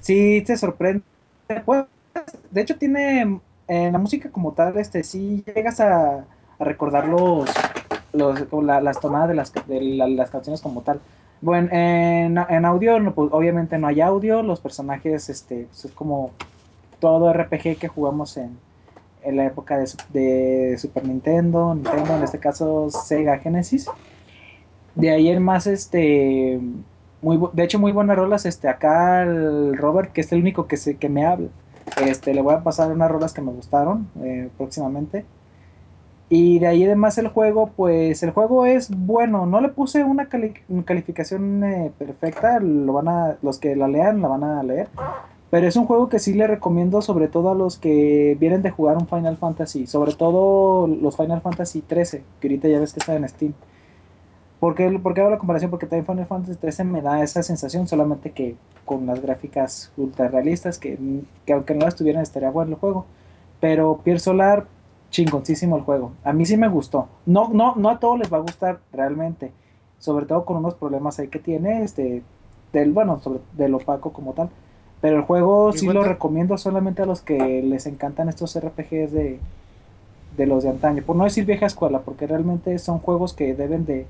sí 0.00 0.42
te 0.46 0.56
sorprende, 0.56 1.02
pues, 1.64 1.84
de 2.50 2.60
hecho 2.60 2.76
tiene, 2.76 3.20
en 3.20 3.40
eh, 3.68 3.90
la 3.90 3.98
música 3.98 4.30
como 4.30 4.52
tal, 4.52 4.76
este, 4.78 5.02
sí 5.02 5.44
llegas 5.46 5.80
a, 5.80 6.24
recordar 6.58 7.08
los, 7.08 7.50
las 8.12 9.00
tonadas 9.00 9.28
de 9.28 9.34
las, 9.34 9.52
de 9.52 9.80
las 9.80 10.30
canciones 10.30 10.60
como 10.60 10.82
tal. 10.82 11.00
Bueno, 11.40 11.68
en, 11.72 12.38
en 12.38 12.64
audio, 12.64 12.96
pues, 13.14 13.30
obviamente 13.32 13.78
no 13.78 13.88
hay 13.88 14.00
audio, 14.00 14.42
los 14.42 14.60
personajes, 14.60 15.28
este, 15.28 15.66
pues, 15.68 15.86
es 15.86 15.92
como 15.92 16.30
todo 17.00 17.32
RPG 17.32 17.78
que 17.78 17.88
jugamos 17.88 18.36
en, 18.36 18.56
en 19.24 19.36
la 19.36 19.46
época 19.46 19.78
de, 20.12 20.76
Super 20.78 21.04
Nintendo, 21.04 21.74
Nintendo, 21.74 22.16
en 22.16 22.22
este 22.22 22.38
caso 22.38 22.90
Sega 22.90 23.38
Genesis. 23.38 23.88
De 24.94 25.10
ahí 25.10 25.28
en 25.28 25.42
más, 25.42 25.66
este, 25.66 26.60
muy, 27.22 27.40
de 27.52 27.64
hecho 27.64 27.78
muy 27.78 27.92
buenas 27.92 28.16
rolas, 28.16 28.46
este, 28.46 28.68
acá 28.68 29.22
el 29.22 29.76
Robert, 29.76 30.12
que 30.12 30.20
es 30.20 30.30
el 30.32 30.40
único 30.40 30.66
que, 30.66 30.76
se, 30.76 30.96
que 30.96 31.08
me 31.08 31.24
habla, 31.24 31.48
este, 32.04 32.34
le 32.34 32.42
voy 32.42 32.54
a 32.54 32.62
pasar 32.62 32.92
unas 32.92 33.10
rolas 33.10 33.32
que 33.32 33.42
me 33.42 33.52
gustaron 33.52 34.08
eh, 34.22 34.48
próximamente. 34.56 35.24
Y 36.28 36.58
de 36.60 36.66
ahí 36.66 36.84
además 36.84 37.18
el 37.18 37.28
juego, 37.28 37.70
pues 37.76 38.22
el 38.22 38.30
juego 38.30 38.64
es 38.64 38.88
bueno, 38.90 39.44
no 39.44 39.60
le 39.60 39.68
puse 39.68 40.02
una 40.02 40.28
calificación 40.28 41.62
eh, 41.62 41.92
perfecta, 41.98 42.58
lo 42.58 42.94
van 42.94 43.08
a, 43.08 43.36
los 43.42 43.58
que 43.58 43.76
la 43.76 43.86
lean 43.86 44.22
la 44.22 44.28
van 44.28 44.42
a 44.42 44.62
leer, 44.62 44.88
pero 45.50 45.66
es 45.66 45.76
un 45.76 45.84
juego 45.84 46.08
que 46.08 46.18
sí 46.18 46.32
le 46.32 46.46
recomiendo 46.46 47.02
sobre 47.02 47.28
todo 47.28 47.50
a 47.50 47.54
los 47.54 47.76
que 47.76 48.38
vienen 48.40 48.62
de 48.62 48.70
jugar 48.70 48.96
un 48.96 49.06
Final 49.06 49.36
Fantasy, 49.36 49.86
sobre 49.86 50.14
todo 50.14 50.86
los 50.86 51.18
Final 51.18 51.42
Fantasy 51.42 51.82
13, 51.82 52.24
que 52.40 52.48
ahorita 52.48 52.68
ya 52.68 52.80
ves 52.80 52.94
que 52.94 53.00
está 53.00 53.14
en 53.14 53.28
Steam. 53.28 53.52
¿Por 54.62 54.76
qué, 54.76 54.84
hago 54.84 55.30
la 55.30 55.38
comparación? 55.38 55.72
Porque 55.72 55.86
también 55.86 56.06
Final 56.06 56.24
Fantasy 56.24 56.54
13 56.56 56.84
me 56.84 57.02
da 57.02 57.20
esa 57.20 57.42
sensación, 57.42 57.88
solamente 57.88 58.30
que 58.30 58.54
con 58.84 59.04
las 59.06 59.20
gráficas 59.20 59.90
ultra 59.96 60.28
realistas, 60.28 60.78
que, 60.78 60.96
aunque 61.52 61.74
no 61.74 61.84
las 61.84 61.96
tuvieran 61.96 62.22
estaría 62.22 62.48
bueno 62.48 62.70
el 62.70 62.78
juego. 62.78 63.04
Pero 63.58 63.98
Pier 64.04 64.20
Solar, 64.20 64.68
chingoncísimo 65.10 65.76
el 65.76 65.82
juego. 65.82 66.12
A 66.22 66.32
mí 66.32 66.46
sí 66.46 66.56
me 66.56 66.68
gustó. 66.68 67.08
No, 67.26 67.48
no, 67.52 67.74
no 67.74 67.90
a 67.90 67.98
todos 67.98 68.20
les 68.20 68.32
va 68.32 68.36
a 68.36 68.42
gustar 68.42 68.78
realmente. 68.92 69.50
Sobre 69.98 70.26
todo 70.26 70.44
con 70.44 70.58
unos 70.58 70.76
problemas 70.76 71.18
ahí 71.18 71.26
que 71.26 71.40
tiene, 71.40 71.82
este, 71.82 72.22
del, 72.72 72.92
bueno, 72.92 73.18
sobre, 73.18 73.40
del 73.54 73.74
opaco 73.74 74.12
como 74.12 74.32
tal 74.32 74.48
pero 75.00 75.16
el 75.16 75.22
juego 75.22 75.72
sí 75.72 75.88
lo 75.88 76.04
recomiendo 76.04 76.56
solamente 76.56 77.02
a 77.02 77.06
los 77.06 77.20
que 77.20 77.60
les 77.64 77.86
encantan 77.86 78.28
estos 78.28 78.56
RPGs 78.56 79.10
de, 79.10 79.40
los 80.46 80.62
de 80.62 80.70
antaño. 80.70 81.02
Por 81.02 81.16
no 81.16 81.24
decir 81.24 81.44
vieja 81.44 81.66
escuela, 81.66 82.02
porque 82.02 82.28
realmente 82.28 82.78
son 82.78 83.00
juegos 83.00 83.34
que 83.34 83.52
deben 83.56 83.84
de, 83.84 84.06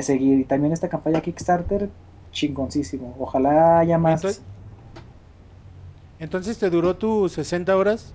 seguir. 0.00 0.38
Y 0.38 0.44
también 0.44 0.72
esta 0.72 0.88
campaña 0.88 1.20
Kickstarter, 1.20 1.90
chingoncísimo. 2.30 3.14
Ojalá 3.18 3.80
haya 3.80 3.98
más. 3.98 4.40
Entonces, 6.18 6.56
¿te 6.56 6.70
duró 6.70 6.96
tus 6.96 7.32
60 7.32 7.76
horas? 7.76 8.14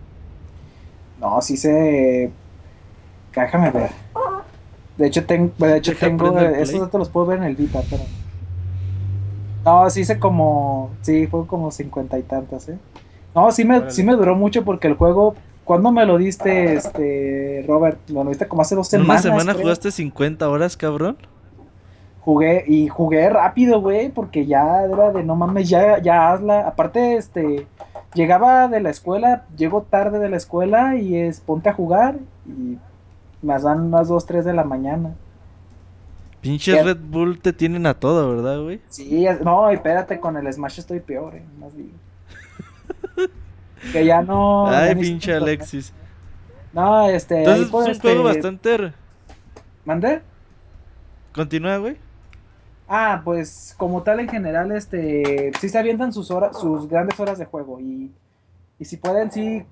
No, 1.19 1.41
sí 1.41 1.57
se... 1.57 2.31
Déjame 3.35 3.69
ver. 3.69 3.91
De 4.97 5.05
hecho, 5.05 5.25
tengo, 5.25 5.51
de 5.59 5.77
hecho 5.77 5.95
tengo, 5.95 6.39
esos 6.39 6.79
datos 6.79 6.97
los 6.97 7.09
puedo 7.09 7.27
ver 7.27 7.37
en 7.39 7.43
el 7.43 7.55
Vita, 7.55 7.83
pero... 7.87 8.03
No, 9.63 9.89
sí 9.89 10.01
hice 10.01 10.17
como. 10.17 10.91
Sí, 11.01 11.27
fue 11.27 11.45
como 11.45 11.69
cincuenta 11.71 12.17
y 12.17 12.23
tantas, 12.23 12.69
¿eh? 12.69 12.79
No, 13.35 13.51
sí 13.51 13.65
me, 13.65 13.91
sí 13.91 14.01
me 14.01 14.13
duró 14.13 14.33
mucho 14.33 14.63
porque 14.63 14.87
el 14.87 14.93
juego 14.93 15.35
¿Cuándo 15.67 15.91
me 15.91 16.05
lo 16.05 16.17
diste, 16.17 16.75
este, 16.75 17.65
Robert? 17.67 17.99
Me 18.07 18.23
lo 18.23 18.29
diste 18.29 18.47
como 18.47 18.61
hace 18.61 18.73
dos 18.73 18.87
¿En 18.93 19.01
semanas. 19.01 19.25
una 19.25 19.33
semana 19.33 19.51
creo. 19.51 19.63
jugaste 19.63 19.91
50 19.91 20.49
horas, 20.49 20.77
cabrón? 20.77 21.17
Jugué, 22.27 22.65
y 22.67 22.89
jugué 22.89 23.29
rápido, 23.29 23.79
güey, 23.79 24.09
porque 24.09 24.45
ya 24.45 24.83
era 24.83 25.13
de 25.13 25.23
no 25.23 25.37
mames, 25.37 25.69
ya, 25.69 26.01
ya 26.01 26.33
hazla. 26.33 26.67
Aparte, 26.67 27.15
este, 27.15 27.65
llegaba 28.15 28.67
de 28.67 28.81
la 28.81 28.89
escuela, 28.89 29.45
llego 29.55 29.83
tarde 29.83 30.19
de 30.19 30.27
la 30.27 30.35
escuela 30.35 30.97
y 30.97 31.15
es 31.15 31.39
ponte 31.39 31.69
a 31.69 31.73
jugar 31.73 32.17
y 32.45 32.77
me 33.41 33.57
dan 33.57 33.91
las 33.91 34.09
2, 34.09 34.25
3 34.25 34.43
de 34.43 34.53
la 34.53 34.65
mañana. 34.65 35.15
Pinches 36.41 36.75
¿Qué? 36.75 36.83
Red 36.83 36.97
Bull 36.99 37.39
te 37.39 37.53
tienen 37.53 37.85
a 37.85 37.93
todo, 37.93 38.35
¿verdad, 38.35 38.61
güey? 38.61 38.81
Sí, 38.89 39.25
no, 39.41 39.71
y 39.71 39.75
espérate, 39.75 40.19
con 40.19 40.35
el 40.35 40.51
Smash 40.51 40.79
estoy 40.79 40.99
peor, 40.99 41.33
eh, 41.33 41.45
más 41.61 41.73
bien. 41.77 41.93
que 43.93 44.05
ya 44.05 44.21
no. 44.21 44.67
Ay, 44.67 44.95
pinche 44.95 45.33
Alexis. 45.33 45.93
No, 46.73 47.07
este. 47.07 47.39
Entonces 47.39 47.67
es 47.67 47.73
un 47.73 47.87
este- 47.87 48.01
juego 48.01 48.23
bastante... 48.25 48.91
¿Mandé? 49.85 50.21
Continúa, 51.31 51.77
güey. 51.77 52.05
Ah, 52.87 53.21
pues 53.23 53.75
como 53.77 54.01
tal 54.03 54.21
en 54.21 54.29
general, 54.29 54.71
este, 54.71 55.51
sí 55.59 55.67
se 55.67 55.77
avientan 55.77 56.13
sus 56.13 56.31
horas, 56.31 56.57
sus 56.57 56.87
grandes 56.87 57.19
horas 57.19 57.37
de 57.37 57.45
juego 57.45 57.81
y, 57.81 58.11
y 58.79 58.85
si 58.85 58.95
pueden, 58.95 59.29
sí, 59.29 59.65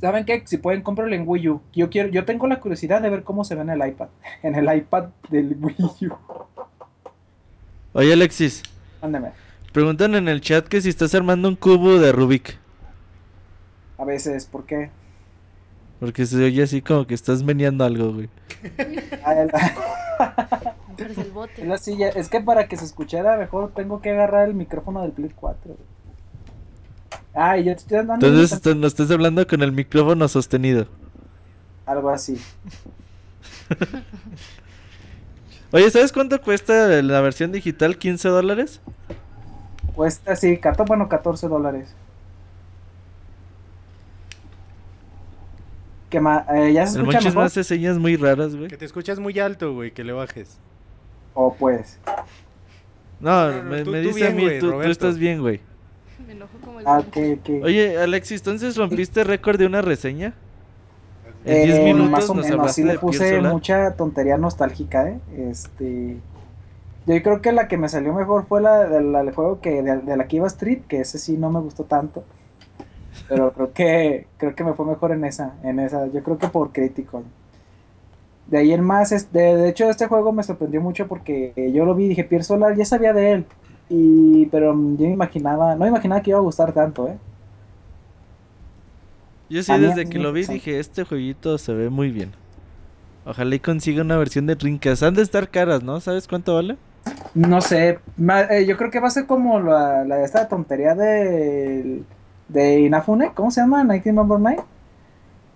¿saben 0.00 0.24
qué? 0.24 0.44
Si 0.46 0.58
pueden, 0.58 0.82
cómprenlo 0.82 1.14
en 1.14 1.24
Wii 1.26 1.48
U. 1.48 1.60
Yo 1.72 1.90
quiero, 1.90 2.08
yo 2.08 2.24
tengo 2.24 2.46
la 2.46 2.60
curiosidad 2.60 3.02
de 3.02 3.10
ver 3.10 3.24
cómo 3.24 3.44
se 3.44 3.56
ve 3.56 3.62
en 3.62 3.70
el 3.70 3.88
iPad, 3.88 4.08
en 4.42 4.54
el 4.54 4.76
iPad 4.76 5.06
del 5.28 5.56
Wii 5.60 6.08
U. 6.08 6.14
Oye, 7.94 8.12
Alexis. 8.12 8.62
Mándeme. 9.00 9.30
Preguntan 9.72 10.14
en 10.14 10.28
el 10.28 10.40
chat 10.40 10.68
que 10.68 10.80
si 10.80 10.88
estás 10.88 11.14
armando 11.14 11.48
un 11.48 11.56
cubo 11.56 11.98
de 11.98 12.12
Rubik. 12.12 12.58
A 13.98 14.04
veces, 14.04 14.46
¿por 14.46 14.66
qué? 14.66 14.90
Porque 15.98 16.26
se 16.26 16.44
oye 16.44 16.62
así 16.62 16.82
como 16.82 17.06
que 17.06 17.14
estás 17.14 17.42
meneando 17.42 17.84
algo, 17.84 18.12
güey. 18.12 18.28
El- 20.92 20.96
Pero 20.96 21.10
es 21.12 21.18
el 21.18 21.26
es 21.26 21.32
bote. 21.34 21.64
la 21.64 21.78
silla, 21.78 22.08
es 22.10 22.28
que 22.28 22.40
para 22.40 22.68
que 22.68 22.76
se 22.76 22.84
escuchara 22.84 23.36
mejor 23.36 23.72
tengo 23.74 24.00
que 24.00 24.10
agarrar 24.10 24.48
el 24.48 24.54
micrófono 24.54 25.02
del 25.02 25.12
Play 25.12 25.30
4. 25.34 25.74
güey. 25.74 25.86
Ah, 27.34 27.56
y 27.58 27.64
yo 27.64 27.72
te 27.74 27.80
estoy 27.80 27.96
dando 27.98 28.14
Entonces 28.26 28.76
no 28.76 28.86
estás 28.86 29.10
hablando 29.10 29.46
con 29.46 29.62
el 29.62 29.72
micrófono 29.72 30.28
sostenido. 30.28 30.86
algo 31.86 32.10
así. 32.10 32.40
Oye, 35.72 35.90
¿sabes 35.90 36.12
cuánto 36.12 36.40
cuesta 36.42 37.00
la 37.02 37.20
versión 37.22 37.50
digital? 37.52 37.98
¿15 37.98 38.28
dólares? 38.28 38.80
Cuesta, 39.94 40.36
sí, 40.36 40.58
14, 40.58 40.86
bueno, 40.88 41.08
14 41.08 41.48
dólares. 41.48 41.94
¿Qué 46.10 46.20
más? 46.20 46.44
Eh, 46.50 46.72
¿Ya 46.74 46.86
se 46.86 46.98
El 46.98 47.04
escucha 47.08 47.20
mejor? 47.22 47.44
hace 47.44 47.64
señas 47.64 47.96
muy 47.98 48.16
raras, 48.16 48.54
güey. 48.54 48.68
Que 48.68 48.76
te 48.76 48.84
escuchas 48.84 49.18
muy 49.18 49.38
alto, 49.38 49.72
güey, 49.72 49.92
que 49.92 50.04
le 50.04 50.12
bajes. 50.12 50.58
O 51.34 51.54
pues. 51.54 51.98
No, 53.20 53.50
No, 53.50 53.62
no, 53.62 53.70
me, 53.70 53.84
tú- 53.84 53.90
me 53.90 54.02
tú 54.02 54.08
dice 54.08 54.18
bien, 54.20 54.32
a 54.32 54.34
mí, 54.34 54.42
güey, 54.42 54.58
tú, 54.58 54.82
estás 54.82 55.18
bien, 55.18 55.40
güey. 55.40 55.60
Me 56.26 56.32
enojo 56.32 56.52
como 56.64 56.80
el 56.80 56.86
Ah, 56.86 56.96
bote. 57.04 57.34
ok, 57.34 57.56
ok. 57.58 57.64
Oye, 57.64 57.98
Alexis, 57.98 58.40
¿entonces 58.40 58.76
rompiste 58.76 59.24
récord 59.24 59.58
de 59.58 59.66
una 59.66 59.80
reseña? 59.82 60.34
En 61.44 61.64
10 61.64 61.78
Eh, 61.78 61.84
minutos 61.84 62.10
más 62.10 62.30
o 62.30 62.34
nos 62.34 62.48
menos, 62.48 62.72
sí 62.72 62.84
le 62.84 62.98
puse 62.98 63.40
mucha 63.40 63.92
tontería 63.96 64.36
nostálgica, 64.38 65.08
¿eh? 65.08 65.18
Este. 65.50 66.16
Yo 67.04 67.20
creo 67.22 67.40
que 67.42 67.50
la 67.50 67.66
que 67.66 67.76
me 67.76 67.88
salió 67.88 68.12
mejor 68.14 68.46
fue 68.46 68.60
la 68.60 68.84
del 68.88 69.12
del 69.12 69.32
juego 69.34 69.60
que 69.60 69.82
de, 69.82 69.98
de 69.98 70.16
la 70.16 70.28
Kiva 70.28 70.46
Street, 70.46 70.82
que 70.88 71.00
ese 71.00 71.18
sí 71.18 71.36
no 71.36 71.50
me 71.50 71.58
gustó 71.60 71.82
tanto. 71.84 72.22
Pero 73.28 73.52
creo 73.52 73.72
que 73.72 74.26
creo 74.38 74.54
que 74.54 74.62
me 74.64 74.74
fue 74.74 74.86
mejor 74.86 75.10
en 75.10 75.24
esa, 75.24 75.54
en 75.64 75.80
esa. 75.80 76.06
Yo 76.06 76.22
creo 76.22 76.38
que 76.38 76.46
por 76.48 76.70
crítico. 76.72 77.24
De 78.52 78.58
ahí 78.58 78.72
en 78.72 78.84
más, 78.84 79.12
es- 79.12 79.32
de, 79.32 79.56
de 79.56 79.68
hecho 79.70 79.90
este 79.90 80.06
juego 80.08 80.32
me 80.32 80.44
sorprendió 80.44 80.80
mucho 80.80 81.08
porque 81.08 81.54
yo 81.74 81.84
lo 81.86 81.96
vi 81.96 82.06
y 82.06 82.08
dije, 82.10 82.24
Pier 82.24 82.44
Solar, 82.44 82.76
ya 82.76 82.84
sabía 82.86 83.12
de 83.14 83.32
él. 83.32 83.46
Y, 83.90 84.46
pero 84.46 84.68
yo 84.72 85.06
me 85.06 85.12
imaginaba, 85.12 85.74
no 85.74 85.80
me 85.82 85.88
imaginaba 85.88 86.22
que 86.22 86.30
iba 86.30 86.38
a 86.40 86.42
gustar 86.42 86.72
tanto, 86.74 87.08
¿eh? 87.08 87.18
Yo 89.48 89.62
sí, 89.62 89.72
A 89.72 89.78
desde 89.78 90.02
es 90.02 90.08
que 90.08 90.18
lo 90.18 90.32
vi 90.32 90.46
dije, 90.46 90.78
este 90.80 91.04
jueguito 91.04 91.58
se 91.58 91.74
ve 91.74 91.90
muy 91.90 92.10
bien. 92.10 92.32
Ojalá 93.24 93.54
y 93.56 93.60
consiga 93.60 94.02
una 94.02 94.16
versión 94.18 94.46
de 94.46 94.54
Rincas. 94.56 95.02
Han 95.02 95.14
de 95.14 95.22
estar 95.22 95.50
caras, 95.50 95.82
¿no? 95.82 96.00
¿Sabes 96.00 96.28
cuánto 96.28 96.54
vale? 96.56 96.78
No 97.34 97.60
sé, 97.60 97.98
ma- 98.16 98.42
eh, 98.42 98.66
yo 98.66 98.76
creo 98.76 98.90
que 98.90 99.00
va 99.00 99.08
a 99.08 99.10
ser 99.10 99.26
como 99.26 99.60
la, 99.60 100.04
la 100.04 100.22
esta 100.24 100.48
tontería 100.48 100.94
de, 100.94 102.02
de 102.48 102.80
Inafune, 102.80 103.32
¿cómo 103.34 103.50
se 103.50 103.60
llama? 103.62 103.84
Nighting 103.84 104.14
Number 104.14 104.38
9. 104.38 104.62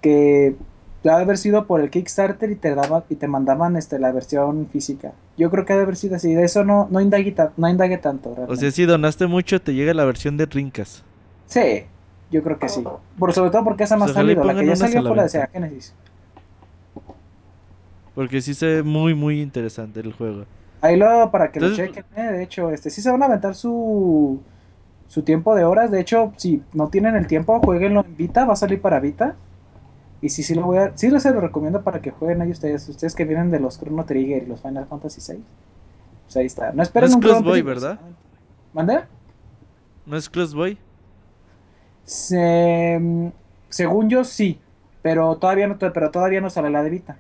Que 0.02 0.56
debe 1.02 1.16
haber 1.16 1.38
sido 1.38 1.66
por 1.66 1.80
el 1.80 1.90
Kickstarter 1.90 2.50
y 2.50 2.56
te 2.56 2.74
daba, 2.74 3.04
y 3.08 3.14
te 3.16 3.28
mandaban 3.28 3.76
este 3.76 3.98
la 3.98 4.12
versión 4.12 4.66
física. 4.68 5.12
Yo 5.36 5.50
creo 5.50 5.64
que 5.64 5.72
debe 5.72 5.84
haber 5.84 5.96
sido 5.96 6.16
así, 6.16 6.34
de 6.34 6.44
eso 6.44 6.64
no, 6.64 6.88
no 6.90 7.00
indagué, 7.00 7.34
no 7.56 7.68
indagué 7.68 7.98
tanto, 7.98 8.34
O 8.48 8.56
sea, 8.56 8.70
si 8.70 8.84
donaste 8.86 9.26
mucho, 9.26 9.60
te 9.60 9.74
llega 9.74 9.94
la 9.94 10.04
versión 10.04 10.36
de 10.36 10.46
Rincas. 10.46 11.04
Sí, 11.46 11.84
yo 12.30 12.42
creo 12.42 12.58
que 12.58 12.68
sí. 12.68 12.82
Por, 13.18 13.32
sobre 13.32 13.50
todo 13.50 13.64
porque 13.64 13.84
esa 13.84 13.96
más 13.96 14.10
y 14.10 14.14
salido, 14.14 14.44
la 14.44 14.54
que 14.54 14.66
ya 14.66 14.76
salió 14.76 15.02
fue 15.02 15.16
la 15.16 15.22
de. 15.24 15.28
Sega 15.28 15.48
Genesis. 15.52 15.94
Porque 18.14 18.40
sí 18.40 18.54
se 18.54 18.66
ve 18.66 18.82
muy, 18.82 19.14
muy 19.14 19.40
interesante 19.40 20.00
el 20.00 20.12
juego. 20.12 20.44
Ahí 20.80 20.96
lo 20.96 21.30
para 21.30 21.52
que 21.52 21.58
Entonces- 21.58 21.88
lo 21.88 21.94
chequen, 21.94 22.04
eh, 22.16 22.32
de 22.32 22.42
hecho, 22.42 22.70
este 22.70 22.90
sí 22.90 23.00
se 23.02 23.10
van 23.10 23.22
a 23.22 23.26
aventar 23.26 23.54
su 23.54 24.40
su 25.08 25.22
tiempo 25.22 25.54
de 25.54 25.64
horas, 25.64 25.90
de 25.90 26.00
hecho, 26.00 26.32
si 26.36 26.62
no 26.72 26.88
tienen 26.88 27.14
el 27.14 27.26
tiempo, 27.26 27.60
jueguenlo 27.60 28.04
en 28.04 28.16
Vita, 28.16 28.44
va 28.44 28.54
a 28.54 28.56
salir 28.56 28.80
para 28.80 29.00
Vita. 29.00 29.36
Y 30.22 30.30
sí, 30.30 30.42
sí 30.42 30.54
lo 30.54 30.62
voy 30.62 30.78
a, 30.78 30.96
sí 30.96 31.10
se 31.20 31.30
lo 31.30 31.40
recomiendo 31.40 31.82
para 31.82 32.00
que 32.00 32.10
jueguen 32.10 32.40
ahí 32.42 32.50
ustedes, 32.50 32.88
ustedes 32.88 33.14
que 33.14 33.24
vienen 33.24 33.50
de 33.50 33.60
los 33.60 33.78
Chrono 33.78 34.04
Trigger 34.04 34.42
y 34.42 34.46
los 34.46 34.60
Final 34.62 34.86
Fantasy 34.86 35.20
VI. 35.32 35.42
Pues 36.24 36.36
ahí 36.36 36.46
está. 36.46 36.72
No 36.72 36.82
esperen 36.82 37.10
es 37.10 37.14
un 37.14 37.20
Crossboy, 37.20 37.62
¿verdad? 37.62 38.00
¿Mande? 38.72 39.00
¿No 40.06 40.16
es 40.16 40.28
Crossboy? 40.28 40.78
Se- 42.04 42.98
mm, 43.00 43.28
según 43.68 44.08
yo 44.08 44.24
sí, 44.24 44.58
pero 45.02 45.36
todavía 45.36 45.66
no 45.66 45.78
pero 45.78 46.10
todavía 46.10 46.40
no 46.40 46.50
sale 46.50 46.70
la 46.70 46.82
de 46.82 46.90
Vita. 46.90 47.16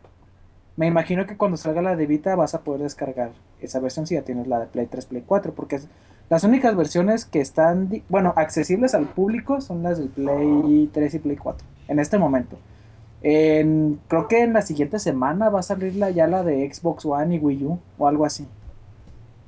Me 0.76 0.86
imagino 0.86 1.26
que 1.26 1.36
cuando 1.36 1.56
salga 1.56 1.82
la 1.82 1.96
de 1.96 2.06
Vita 2.06 2.34
vas 2.36 2.54
a 2.54 2.60
poder 2.62 2.82
descargar 2.82 3.32
esa 3.60 3.80
versión 3.80 4.06
si 4.06 4.14
ya 4.14 4.22
tienes 4.22 4.46
la 4.46 4.60
de 4.60 4.66
Play 4.66 4.86
3, 4.86 5.06
Play 5.06 5.22
4, 5.26 5.54
porque 5.54 5.76
es- 5.76 5.88
las 6.28 6.44
únicas 6.44 6.74
versiones 6.76 7.24
que 7.24 7.40
están, 7.40 8.02
bueno, 8.08 8.32
accesibles 8.36 8.94
al 8.94 9.06
público 9.06 9.60
son 9.60 9.82
las 9.82 9.98
del 9.98 10.08
Play 10.08 10.90
3 10.92 11.14
y 11.14 11.18
Play 11.18 11.36
4, 11.36 11.66
en 11.88 11.98
este 11.98 12.18
momento. 12.18 12.58
En- 13.22 13.98
creo 14.08 14.28
que 14.28 14.42
en 14.42 14.52
la 14.52 14.62
siguiente 14.62 14.98
semana 14.98 15.48
va 15.50 15.60
a 15.60 15.62
salir 15.62 15.94
la, 15.96 16.10
ya 16.10 16.26
la 16.26 16.42
de 16.42 16.72
Xbox 16.72 17.04
One 17.04 17.36
y 17.36 17.38
Wii 17.38 17.64
U 17.64 17.78
o 17.98 18.06
algo 18.08 18.24
así. 18.24 18.46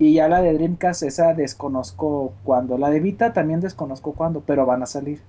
Y 0.01 0.15
ya 0.15 0.29
la 0.29 0.41
de 0.43 0.53
Dreamcast, 0.55 1.03
esa 1.03 1.35
desconozco 1.35 2.33
cuándo. 2.45 2.79
La 2.79 2.89
de 2.91 3.01
Vita 3.01 3.33
también 3.33 3.61
desconozco 3.61 4.13
cuándo, 4.13 4.43
pero 4.47 4.65
van 4.65 4.83
a 4.83 4.87
salir. 4.87 5.21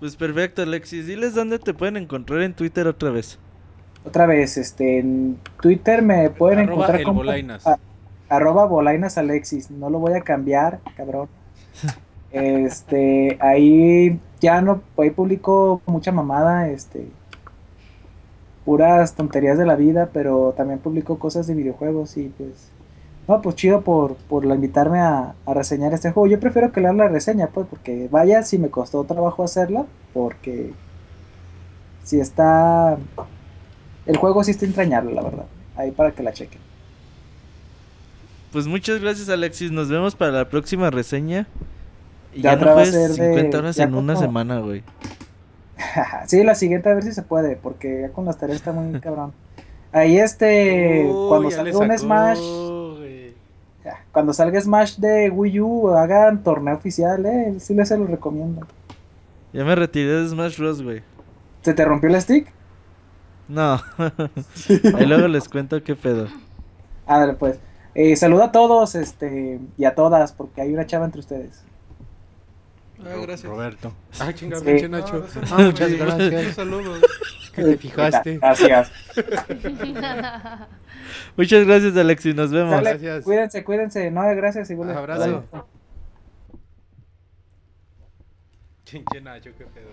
Pues 0.00 0.14
perfecto, 0.16 0.62
Alexis. 0.62 1.06
Diles 1.06 1.34
dónde 1.34 1.58
te 1.58 1.74
pueden 1.74 1.96
encontrar 1.96 2.42
en 2.42 2.54
Twitter 2.54 2.86
otra 2.86 3.10
vez. 3.10 3.38
Otra 4.04 4.26
vez, 4.26 4.56
este, 4.56 4.98
en 5.00 5.38
Twitter 5.60 6.02
me 6.02 6.30
pueden 6.30 6.60
Arroba 6.60 6.74
encontrar 6.74 7.02
como 7.02 7.18
Bolainas. 7.20 7.66
a- 7.66 7.78
arroba 8.28 8.66
Bolainas 8.66 9.18
Alexis. 9.18 9.70
No 9.70 9.90
lo 9.90 9.98
voy 9.98 10.12
a 10.14 10.20
cambiar, 10.20 10.80
cabrón. 10.96 11.28
Este, 12.30 13.38
ahí 13.40 14.20
ya 14.40 14.60
no, 14.60 14.82
ahí 14.96 15.10
publico 15.10 15.80
mucha 15.86 16.12
mamada, 16.12 16.68
este, 16.68 17.08
puras 18.64 19.14
tonterías 19.14 19.58
de 19.58 19.66
la 19.66 19.76
vida, 19.76 20.10
pero 20.12 20.54
también 20.56 20.78
publico 20.78 21.18
cosas 21.18 21.46
de 21.46 21.54
videojuegos 21.54 22.16
y 22.16 22.28
pues, 22.36 22.70
no, 23.26 23.42
pues 23.42 23.56
chido 23.56 23.82
por, 23.82 24.16
por 24.16 24.44
invitarme 24.44 25.00
a, 25.00 25.34
a 25.46 25.54
reseñar 25.54 25.92
este 25.92 26.10
juego. 26.12 26.26
Yo 26.28 26.40
prefiero 26.40 26.72
que 26.72 26.80
lean 26.80 26.96
la 26.96 27.08
reseña, 27.08 27.48
pues, 27.48 27.66
porque 27.68 28.08
vaya 28.10 28.42
si 28.42 28.58
me 28.58 28.70
costó 28.70 29.04
trabajo 29.04 29.42
hacerla, 29.42 29.86
porque 30.14 30.72
si 32.04 32.20
está, 32.20 32.96
el 34.06 34.16
juego 34.16 34.42
sí 34.44 34.52
está 34.52 34.64
entrañable, 34.64 35.12
la 35.14 35.22
verdad. 35.22 35.46
Ahí 35.76 35.90
para 35.90 36.12
que 36.12 36.22
la 36.22 36.32
chequen. 36.32 36.60
Pues 38.52 38.66
muchas 38.66 39.00
gracias, 39.00 39.28
Alexis. 39.28 39.70
Nos 39.70 39.88
vemos 39.88 40.14
para 40.14 40.32
la 40.32 40.48
próxima 40.48 40.90
reseña. 40.90 41.46
Y 42.38 42.42
Ya 42.42 42.56
ya, 42.56 42.64
no 42.64 42.76
de- 42.76 43.08
50 43.08 43.58
horas 43.58 43.74
ya 43.74 43.82
en 43.84 43.94
una 43.96 44.14
como- 44.14 44.24
semana, 44.26 44.60
güey. 44.60 44.84
sí, 46.26 46.44
la 46.44 46.54
siguiente 46.54 46.88
a 46.88 46.94
ver 46.94 47.02
si 47.02 47.12
se 47.12 47.22
puede, 47.22 47.56
porque 47.56 48.02
ya 48.02 48.10
con 48.10 48.24
las 48.26 48.38
tareas 48.38 48.58
está 48.58 48.70
muy 48.70 49.00
cabrón. 49.00 49.32
Ahí 49.90 50.18
este, 50.20 51.04
Uy, 51.04 51.28
cuando 51.28 51.50
salga 51.50 51.78
un 51.78 51.98
Smash, 51.98 52.38
ya, 53.84 54.04
cuando 54.12 54.32
salga 54.32 54.60
Smash 54.60 54.98
de 54.98 55.30
Wii 55.30 55.60
U, 55.60 55.88
hagan 55.90 56.44
torneo 56.44 56.76
oficial, 56.76 57.26
eh, 57.26 57.54
sí 57.58 57.74
les 57.74 57.88
se 57.88 57.98
lo 57.98 58.06
recomiendo. 58.06 58.64
Ya 59.52 59.64
me 59.64 59.74
retiré 59.74 60.22
de 60.22 60.28
Smash 60.28 60.58
Bros, 60.58 60.80
güey. 60.80 61.02
¿Se 61.62 61.74
te 61.74 61.84
rompió 61.84 62.08
el 62.08 62.20
stick? 62.20 62.52
No. 63.48 63.80
Ahí 64.96 65.06
luego 65.06 65.26
les 65.26 65.48
cuento 65.48 65.82
qué 65.82 65.96
pedo. 65.96 66.28
A 67.04 67.18
ver, 67.18 67.36
pues, 67.36 67.58
eh, 67.96 68.14
saluda 68.14 68.44
a 68.46 68.52
todos, 68.52 68.94
este, 68.94 69.58
y 69.76 69.84
a 69.86 69.96
todas, 69.96 70.30
porque 70.30 70.60
hay 70.60 70.72
una 70.72 70.86
chava 70.86 71.04
entre 71.06 71.18
ustedes. 71.20 71.64
Ah, 73.04 73.16
gracias. 73.22 73.44
Roberto. 73.50 73.92
Ah, 74.18 74.32
chingada, 74.32 74.60
Sí. 74.60 74.66
pinche 74.66 74.88
No, 74.88 74.98
Nacho. 74.98 75.18
no, 75.18 75.24
eso 75.26 75.40
no. 75.40 75.46
Ah, 75.50 75.62
muchas 75.62 75.90
Sí, 75.90 75.96
gracias. 75.96 76.54
Saludos. 76.54 77.00
Que 77.54 77.62
te 77.64 77.76
fijaste. 77.78 78.38
Gracias. 78.38 78.92
Muchas 81.36 81.66
gracias, 81.66 81.96
Alexis. 81.96 82.34
Nos 82.34 82.50
vemos. 82.52 82.70
Sale, 82.74 82.90
Gracias. 82.90 83.24
Cuídense, 83.24 83.64
cuídense. 83.64 84.10
No, 84.10 84.22
gracias. 84.36 84.70
Igual. 84.70 84.90
Abrazo. 84.96 85.44
Bye. 85.52 85.62
Pinche 88.90 89.20
Nacho, 89.20 89.50
qué 89.56 89.64
pedo. 89.66 89.90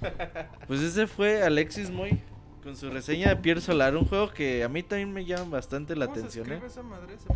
Pues 0.66 0.80
ese 0.82 1.06
fue 1.06 1.42
Alexis 1.42 1.90
Moy 1.90 2.20
con 2.62 2.76
su 2.76 2.90
reseña 2.90 3.28
de 3.30 3.36
Pierre 3.36 3.60
Solar, 3.60 3.96
un 3.96 4.04
juego 4.04 4.30
que 4.32 4.62
a 4.62 4.68
mí 4.68 4.82
también 4.82 5.12
me 5.12 5.24
llama 5.24 5.44
bastante 5.50 5.96
la 5.96 6.06
¿Cómo 6.06 6.16
se 6.16 6.20
atención, 6.20 6.44
escribe 6.46 6.66
¿eh? 6.66 6.70
esa 6.70 6.82
madre? 6.82 7.16
Se. 7.18 7.26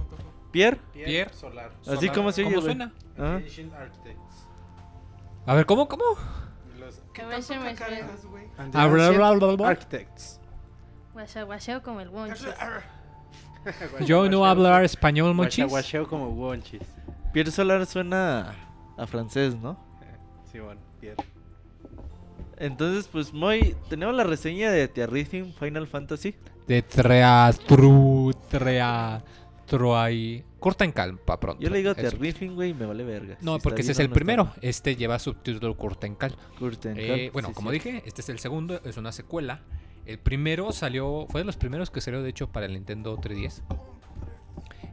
Pierre, 0.50 0.78
Pierre. 0.92 1.32
Solar. 1.32 1.70
así 1.86 2.08
como 2.10 2.32
se 2.32 2.42
oye, 2.44 2.54
¿Cómo 2.54 2.66
suena? 2.66 2.92
Ah. 3.18 3.40
A 5.46 5.54
ver, 5.54 5.66
¿cómo, 5.66 5.88
cómo? 5.88 6.04
Los 6.78 7.00
¿Qué 7.12 7.22
A 7.22 7.28
tanto 7.30 7.54
me 7.56 7.74
cacareas, 7.74 8.24
güey? 8.26 8.44
And 8.58 8.72
the 8.72 8.78
Ah, 8.78 8.86
bla, 8.86 9.10
bla, 9.10 9.32
bla, 9.32 9.56
bla. 9.56 9.68
Architects. 9.68 10.40
Guachao, 11.12 11.46
guachao 11.46 11.82
como 11.82 12.00
el 12.00 12.08
Wonchis. 12.08 12.46
Yo 14.06 14.28
no 14.28 14.46
hablar 14.46 14.84
español, 14.84 15.34
mochis. 15.34 15.66
guachao 15.66 16.06
como 16.06 16.28
Wonchis. 16.30 16.82
Pierre 17.32 17.50
Solar 17.50 17.84
suena 17.86 18.54
a 18.96 19.06
francés, 19.06 19.56
¿no? 19.56 19.76
Sí, 20.50 20.58
bueno, 20.60 20.80
Pierre. 21.00 21.24
Entonces, 22.56 23.08
pues 23.08 23.32
Moy, 23.32 23.74
tenemos 23.88 24.14
la 24.14 24.24
reseña 24.24 24.70
de 24.70 25.06
Rhythm 25.06 25.52
Final 25.52 25.86
Fantasy. 25.86 26.34
De 26.66 26.82
trea, 26.82 27.50
tru, 27.66 28.32
trea, 28.48 29.22
troai. 29.66 30.44
Corta 30.60 30.84
en 30.84 30.92
calma 30.92 31.18
pronto. 31.40 31.60
Yo 31.62 31.70
le 31.70 31.78
digo. 31.78 31.92
Rhythm, 31.94 32.54
güey, 32.54 32.70
y 32.70 32.74
me 32.74 32.86
vale 32.86 33.02
verga. 33.02 33.36
No, 33.40 33.56
si 33.56 33.62
porque 33.62 33.80
ese 33.82 33.92
es 33.92 33.98
el 33.98 34.08
no 34.10 34.14
primero. 34.14 34.52
Este 34.60 34.94
lleva 34.94 35.18
subtítulo 35.18 35.76
corta 35.76 36.06
en 36.06 36.14
cal. 36.14 36.36
Curten 36.58 36.96
Eh, 36.98 37.06
Call, 37.08 37.30
bueno, 37.32 37.48
sí, 37.48 37.54
como 37.54 37.70
sí. 37.70 37.74
dije, 37.74 38.02
este 38.06 38.20
es 38.20 38.28
el 38.28 38.38
segundo, 38.38 38.80
es 38.84 38.96
una 38.98 39.10
secuela. 39.12 39.62
El 40.06 40.18
primero 40.18 40.70
salió, 40.72 41.26
fue 41.30 41.40
de 41.40 41.44
los 41.46 41.56
primeros 41.56 41.90
que 41.90 42.00
salió 42.00 42.22
de 42.22 42.30
hecho 42.30 42.48
para 42.48 42.66
el 42.66 42.72
Nintendo 42.74 43.16
3DS. 43.18 43.62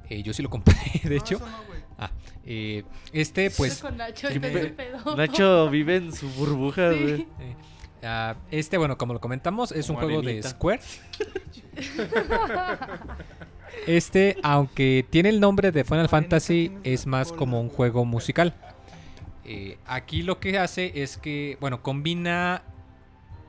Eh, 0.10 0.24
yo 0.24 0.34
sí 0.34 0.42
lo 0.42 0.50
compré, 0.50 0.74
de 1.04 1.10
No, 1.10 1.16
hecho. 1.16 1.36
eso 1.36 1.46
no. 1.46 1.58
Ah, 1.98 2.12
eh, 2.46 2.84
este 3.12 3.50
pues... 3.52 3.82
Con 3.82 3.98
Nacho, 3.98 4.30
pedo. 4.40 5.16
Nacho 5.18 5.70
vive 5.70 5.98
en 5.98 6.14
su 6.14 6.30
burbuja, 6.30 6.90
güey. 6.92 7.28
ah, 8.04 8.36
este, 8.52 8.78
bueno, 8.78 8.98
como 8.98 9.14
lo 9.14 9.20
comentamos, 9.20 9.72
es 9.74 9.90
un 9.90 9.98
juego 9.98 10.22
de. 10.22 10.44
Square. 10.44 10.80
Este, 13.86 14.38
aunque 14.44 15.06
tiene 15.10 15.30
el 15.30 15.40
nombre 15.40 15.72
de 15.72 15.84
Final 15.84 16.10
Fantasy, 16.10 16.72
es 16.84 17.06
más 17.06 17.32
como 17.32 17.62
un 17.62 17.70
juego 17.70 18.06
musical. 18.06 18.56
Eh, 19.46 19.78
aquí 19.86 20.24
lo 20.24 20.40
que 20.40 20.58
hace 20.58 21.02
es 21.02 21.18
que, 21.18 21.58
bueno, 21.60 21.82
combina 21.82 22.64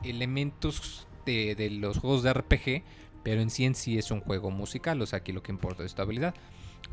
elementos 0.04 1.06
de, 1.26 1.54
de 1.54 1.70
los 1.70 1.98
juegos 1.98 2.22
de 2.22 2.32
RPG, 2.32 2.82
pero 3.22 3.40
en 3.40 3.50
sí 3.50 3.64
en 3.64 3.74
sí 3.74 3.98
es 3.98 4.10
un 4.10 4.20
juego 4.20 4.50
musical, 4.50 5.02
o 5.02 5.06
sea, 5.06 5.18
aquí 5.18 5.32
lo 5.32 5.42
que 5.42 5.52
importa 5.52 5.84
es 5.84 5.94
tu 5.94 6.02
habilidad. 6.02 6.34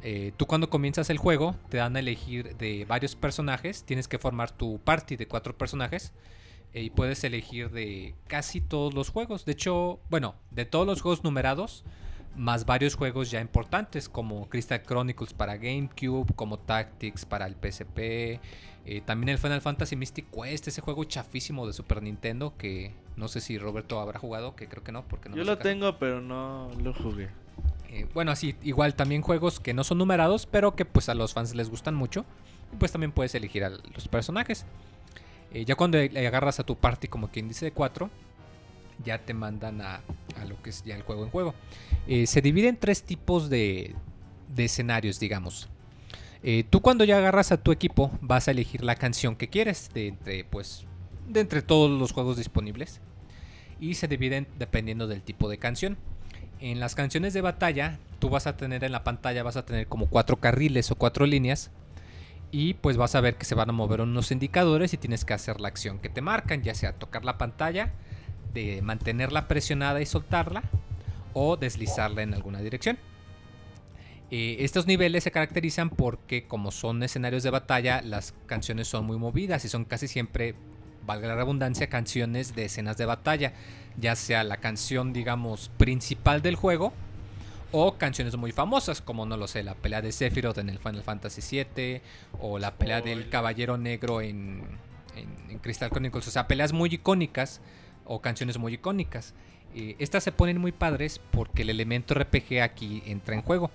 Eh, 0.02 0.34
tú 0.38 0.46
cuando 0.46 0.70
comienzas 0.70 1.10
el 1.10 1.18
juego 1.18 1.56
te 1.70 1.78
dan 1.78 1.96
a 1.96 2.00
elegir 2.00 2.56
de 2.58 2.86
varios 2.86 3.16
personajes, 3.16 3.84
tienes 3.84 4.08
que 4.08 4.20
formar 4.20 4.52
tu 4.52 4.80
party 4.80 5.16
de 5.16 5.28
cuatro 5.28 5.58
personajes 5.58 6.14
eh, 6.74 6.84
y 6.84 6.90
puedes 6.90 7.24
elegir 7.24 7.72
de 7.72 8.14
casi 8.28 8.62
todos 8.62 8.94
los 8.94 9.10
juegos. 9.10 9.46
De 9.46 9.54
hecho, 9.54 10.00
bueno, 10.10 10.36
de 10.52 10.66
todos 10.66 10.86
los 10.86 11.02
juegos 11.02 11.24
numerados, 11.24 11.84
más 12.36 12.66
varios 12.66 12.95
juegos 12.95 13.32
ya 13.32 13.41
importantes 13.41 14.10
como 14.10 14.48
Crystal 14.49 14.82
Chronicles 14.84 15.34
para 15.34 15.57
GameCube, 15.57 16.34
como 16.36 16.60
Tactics 16.60 17.26
para 17.26 17.45
el 17.45 17.56
PSP, 17.56 18.40
eh, 18.88 19.02
también 19.06 19.30
el 19.30 19.38
Final 19.38 19.62
Fantasy 19.62 19.95
Mystic 19.95 20.30
Quest, 20.30 20.68
ese 20.68 20.82
juego 20.82 21.03
chafísimo 21.06 21.66
de 21.66 21.74
Super 21.74 22.03
Nintendo 22.03 22.53
que 22.57 22.94
no 23.16 23.28
sé 23.28 23.41
si 23.41 23.57
Roberto 23.57 23.99
habrá 23.99 24.20
jugado, 24.20 24.56
que 24.56 24.68
creo 24.68 24.84
que 24.84 24.91
no, 24.91 25.03
porque 25.07 25.30
no 25.30 25.36
Yo 25.36 25.44
lo 25.44 25.57
tengo, 25.57 25.98
pero 25.98 26.22
no 26.22 26.70
lo 26.82 26.94
jugué. 26.94 27.30
eh, 27.90 28.07
bueno, 28.14 28.32
así, 28.32 28.56
igual 28.62 28.94
también 28.95 29.22
juegos 29.22 29.60
que 29.60 29.74
no 29.74 29.84
son 29.84 29.98
numerados, 29.98 30.45
pero 30.45 30.76
que 30.76 30.86
pues 30.86 31.10
a 31.10 31.16
los 31.16 31.34
fans 31.34 31.56
les 31.56 31.70
gustan 31.70 31.95
mucho. 31.95 32.26
Y 32.74 32.76
pues 32.76 32.91
también 32.91 33.12
puedes 33.12 33.34
elegir 33.36 33.64
a 33.64 33.70
los 33.70 34.07
personajes. 34.10 34.66
Eh, 35.53 35.64
ya 35.66 35.76
cuando 35.76 35.98
le 35.98 36.28
agarras 36.28 36.60
a 36.60 36.64
tu 36.64 36.76
party 36.76 37.07
como 37.07 37.30
quien 37.30 37.48
dice 37.48 37.66
de 37.66 37.72
4, 37.72 38.10
ya 39.04 39.20
te 39.20 39.34
mandan 39.34 39.82
a, 39.82 40.02
a 40.40 40.46
lo 40.46 40.62
que 40.62 40.70
es 40.70 40.84
ya 40.84 40.96
el 40.96 41.04
juego 41.04 41.24
en 41.24 41.30
juego. 41.30 41.54
Eh, 42.08 42.28
se 42.28 42.42
divide 42.42 42.68
en 42.68 42.78
tres 42.78 43.04
tipos 43.04 43.50
de, 43.50 43.96
de 44.56 44.66
escenarios, 44.66 45.20
digamos. 45.20 45.70
Eh, 46.44 46.64
tú 46.70 46.82
cuando 46.82 47.04
ya 47.04 47.18
agarras 47.18 47.52
a 47.52 47.58
tu 47.58 47.72
equipo 47.72 48.12
vas 48.22 48.48
a 48.48 48.52
elegir 48.52 48.84
la 48.84 48.96
canción 48.96 49.36
que 49.36 49.50
quieres 49.50 49.90
de 49.94 50.10
entre, 50.10 50.44
pues, 50.44 50.86
de 51.28 51.40
entre 51.40 51.62
todos 51.62 51.90
los 51.90 52.12
juegos 52.12 52.38
disponibles. 52.38 53.02
Y 53.80 53.96
se 53.96 54.08
dividen 54.08 54.48
dependiendo 54.58 55.08
del 55.08 55.22
tipo 55.24 55.50
de 55.50 55.58
canción. 55.58 55.98
En 56.60 56.80
las 56.80 56.96
canciones 56.96 57.34
de 57.34 57.42
batalla, 57.42 58.00
tú 58.20 58.30
vas 58.30 58.48
a 58.48 58.56
tener 58.56 58.84
en 58.84 58.92
la 58.92 59.04
pantalla, 59.04 59.44
vas 59.44 59.58
a 59.58 59.66
tener 59.66 59.88
como 59.88 60.08
cuatro 60.08 60.38
carriles 60.38 60.92
o 60.92 60.96
cuatro 60.96 61.26
líneas. 61.26 61.72
Y 62.52 62.76
pues 62.76 62.96
vas 62.96 63.16
a 63.16 63.22
ver 63.22 63.36
que 63.36 63.46
se 63.46 63.56
van 63.56 63.70
a 63.70 63.74
mover 63.74 64.02
unos 64.02 64.32
indicadores 64.32 64.94
y 64.94 64.98
tienes 64.98 65.26
que 65.26 65.34
hacer 65.34 65.60
la 65.60 65.68
acción 65.68 66.00
que 66.00 66.10
te 66.10 66.22
marcan, 66.22 66.62
ya 66.62 66.74
sea 66.74 66.94
tocar 66.94 67.26
la 67.26 67.38
pantalla, 67.38 67.92
de 68.56 68.82
mantenerla 68.82 69.48
presionada 69.48 70.02
y 70.02 70.07
soltarla, 70.07 70.64
o 71.34 71.57
deslizarla 71.57 72.23
en 72.23 72.34
alguna 72.34 72.61
dirección. 72.61 72.98
Eh, 74.32 74.57
estos 74.61 74.88
niveles 74.88 75.23
se 75.23 75.32
caracterizan 75.32 75.91
porque 75.91 76.48
como 76.48 76.72
son 76.72 77.03
escenarios 77.03 77.44
de 77.44 77.52
batalla, 77.52 78.02
las 78.02 78.34
canciones 78.48 78.88
son 78.88 79.06
muy 79.06 79.18
movidas 79.19 79.64
y 79.65 79.69
son 79.69 79.86
casi 79.86 80.07
siempre, 80.07 80.56
valga 81.06 81.27
la 81.27 81.36
redundancia, 81.36 81.88
canciones 81.88 82.56
de 82.56 82.65
escenas 82.65 82.98
de 82.98 83.06
batalla, 83.06 83.53
ya 83.98 84.15
sea 84.15 84.44
la 84.44 84.57
canción, 84.57 85.14
digamos, 85.14 85.69
principal 85.77 86.41
del 86.41 86.56
juego 86.56 86.91
o 87.72 87.98
canciones 87.98 88.36
muy 88.36 88.52
famosas, 88.52 89.02
como 89.02 89.26
no 89.27 89.38
lo 89.38 89.48
sé, 89.48 89.61
la 89.61 89.76
pelea 89.76 90.02
de 90.02 90.11
Sephiroth 90.11 90.57
en 90.57 90.69
el 90.69 90.80
Final 90.80 91.03
Fantasy 91.03 91.64
VII 91.76 92.02
o 92.40 92.57
la 92.57 92.73
pelea 92.76 93.02
del 93.02 93.30
Caballero 93.30 93.77
Negro 93.77 94.22
en, 94.22 94.64
en- 95.15 95.52
en 95.52 95.60
Crystal 95.60 95.90
Chronicles, 95.91 96.27
o 96.27 96.32
sea, 96.32 96.48
peleas 96.48 96.73
muy 96.73 96.90
icónicas 96.94 97.61
o 98.06 98.22
canciones 98.22 98.57
muy 98.57 98.73
icónicas. 98.76 99.34
Eh, 99.76 99.95
estas 99.99 100.23
se 100.23 100.32
ponen 100.32 100.57
muy 100.60 100.72
padres 100.72 101.19
porque 101.32 101.64
el 101.64 101.69
elemento 101.69 102.14
RPG 102.14 102.61
aquí 102.61 103.03
entra 103.06 103.36
en 103.36 103.41
juego. 103.41 103.72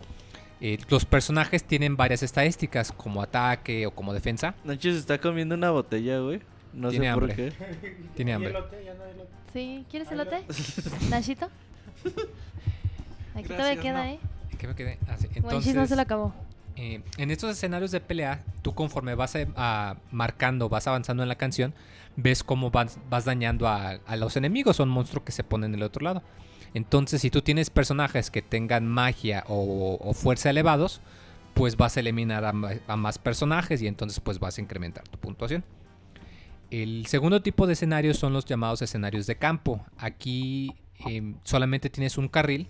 Eh, 0.62 0.78
los 0.88 1.04
personajes 1.04 1.64
tienen 1.64 1.96
varias 1.96 2.22
estadísticas, 2.22 2.92
como 2.92 3.22
ataque 3.22 3.86
o 3.86 3.90
como 3.92 4.12
defensa. 4.12 4.54
Nacho 4.64 4.90
se 4.92 4.98
está 4.98 5.18
comiendo 5.18 5.54
una 5.54 5.70
botella, 5.70 6.18
güey. 6.20 6.40
No 6.72 6.90
sé 6.90 6.98
Tiene 6.98 7.14
por 7.14 7.24
hambre. 7.30 7.36
qué. 7.36 7.96
Tiene 8.16 8.30
¿Y 8.30 8.34
hambre. 8.34 8.50
elote? 8.50 8.84
¿Ya 8.84 8.94
no 8.94 9.04
hay 9.04 9.10
elote? 9.12 9.30
Sí, 9.52 9.84
¿quieres 9.90 10.10
elote? 10.12 10.42
¿Nachito? 11.10 11.48
Aquí 13.34 13.48
todavía 13.48 13.80
queda, 13.80 14.04
no. 14.04 14.10
¿eh? 14.10 14.18
¿Qué 14.58 14.66
me 14.68 14.74
quedé? 14.74 14.98
Ah, 15.08 15.16
sí, 15.62 15.72
no 15.72 15.86
se 15.86 15.96
lo 15.96 16.02
acabó. 16.02 16.34
eh, 16.76 17.02
en 17.18 17.30
estos 17.30 17.50
escenarios 17.50 17.90
de 17.90 18.00
pelea, 18.00 18.42
tú 18.62 18.74
conforme 18.74 19.14
vas 19.14 19.34
a- 19.36 19.46
a- 19.56 19.96
marcando, 20.10 20.68
vas 20.68 20.86
avanzando 20.86 21.22
en 21.22 21.28
la 21.28 21.36
canción, 21.36 21.72
ves 22.16 22.42
cómo 22.44 22.70
vas, 22.70 22.98
dañando 23.24 23.68
a, 23.68 23.98
los 24.16 24.36
enemigos, 24.36 24.76
son 24.76 24.88
monstruos 24.88 25.24
que 25.24 25.32
se 25.32 25.44
ponen 25.44 25.72
del 25.72 25.82
otro 25.82 26.04
lado. 26.04 26.22
Entonces, 26.74 27.20
si 27.20 27.30
tú 27.30 27.42
tienes 27.42 27.70
personajes 27.70 28.30
que 28.30 28.42
tengan 28.42 28.86
magia 28.86 29.44
o, 29.48 30.12
fuerza 30.14 30.50
elevados, 30.50 31.00
pues 31.54 31.76
vas 31.76 31.96
a 31.96 32.00
eliminar 32.00 32.44
a, 32.44 32.52
más 32.96 33.18
personajes 33.18 33.82
y 33.82 33.86
entonces 33.86 34.20
pues 34.20 34.38
vas 34.38 34.58
a 34.58 34.60
incrementar 34.60 35.06
tu 35.08 35.18
puntuación. 35.18 35.64
El 36.70 37.06
segundo 37.06 37.42
tipo 37.42 37.66
de 37.66 37.72
escenarios 37.72 38.16
son 38.16 38.32
los 38.32 38.44
llamados 38.44 38.80
escenarios 38.82 39.26
de 39.26 39.36
campo. 39.36 39.84
Aquí 39.98 40.76
em, 41.06 41.34
solamente 41.42 41.90
tienes 41.90 42.16
un 42.16 42.28
carril 42.28 42.68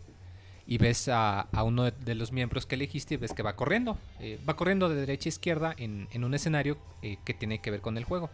y 0.66 0.78
ves 0.78 1.10
a, 1.12 1.48
uno 1.64 1.90
de, 1.90 2.14
los 2.14 2.32
miembros 2.32 2.64
que 2.64 2.76
elegiste 2.76 3.14
y 3.14 3.16
ves 3.18 3.34
que 3.34 3.42
va 3.42 3.56
corriendo. 3.56 3.98
Eh, 4.20 4.38
va 4.48 4.56
corriendo 4.56 4.88
de 4.88 4.94
derecha 4.94 5.28
a 5.28 5.30
izquierda 5.30 5.74
en, 5.76 6.08
en 6.12 6.24
un 6.24 6.32
escenario 6.32 6.78
eh, 7.02 7.18
que 7.24 7.34
tiene 7.34 7.60
que 7.60 7.70
ver 7.70 7.82
con 7.82 7.98
el 7.98 8.04
juego. 8.04 8.30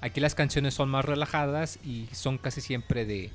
Aquí 0.00 0.20
las 0.20 0.34
canciones 0.34 0.74
son 0.74 0.88
más 0.88 1.04
relajadas 1.04 1.78
y 1.84 2.08
son 2.12 2.38
casi 2.38 2.60
siempre 2.60 3.04
de 3.04 3.30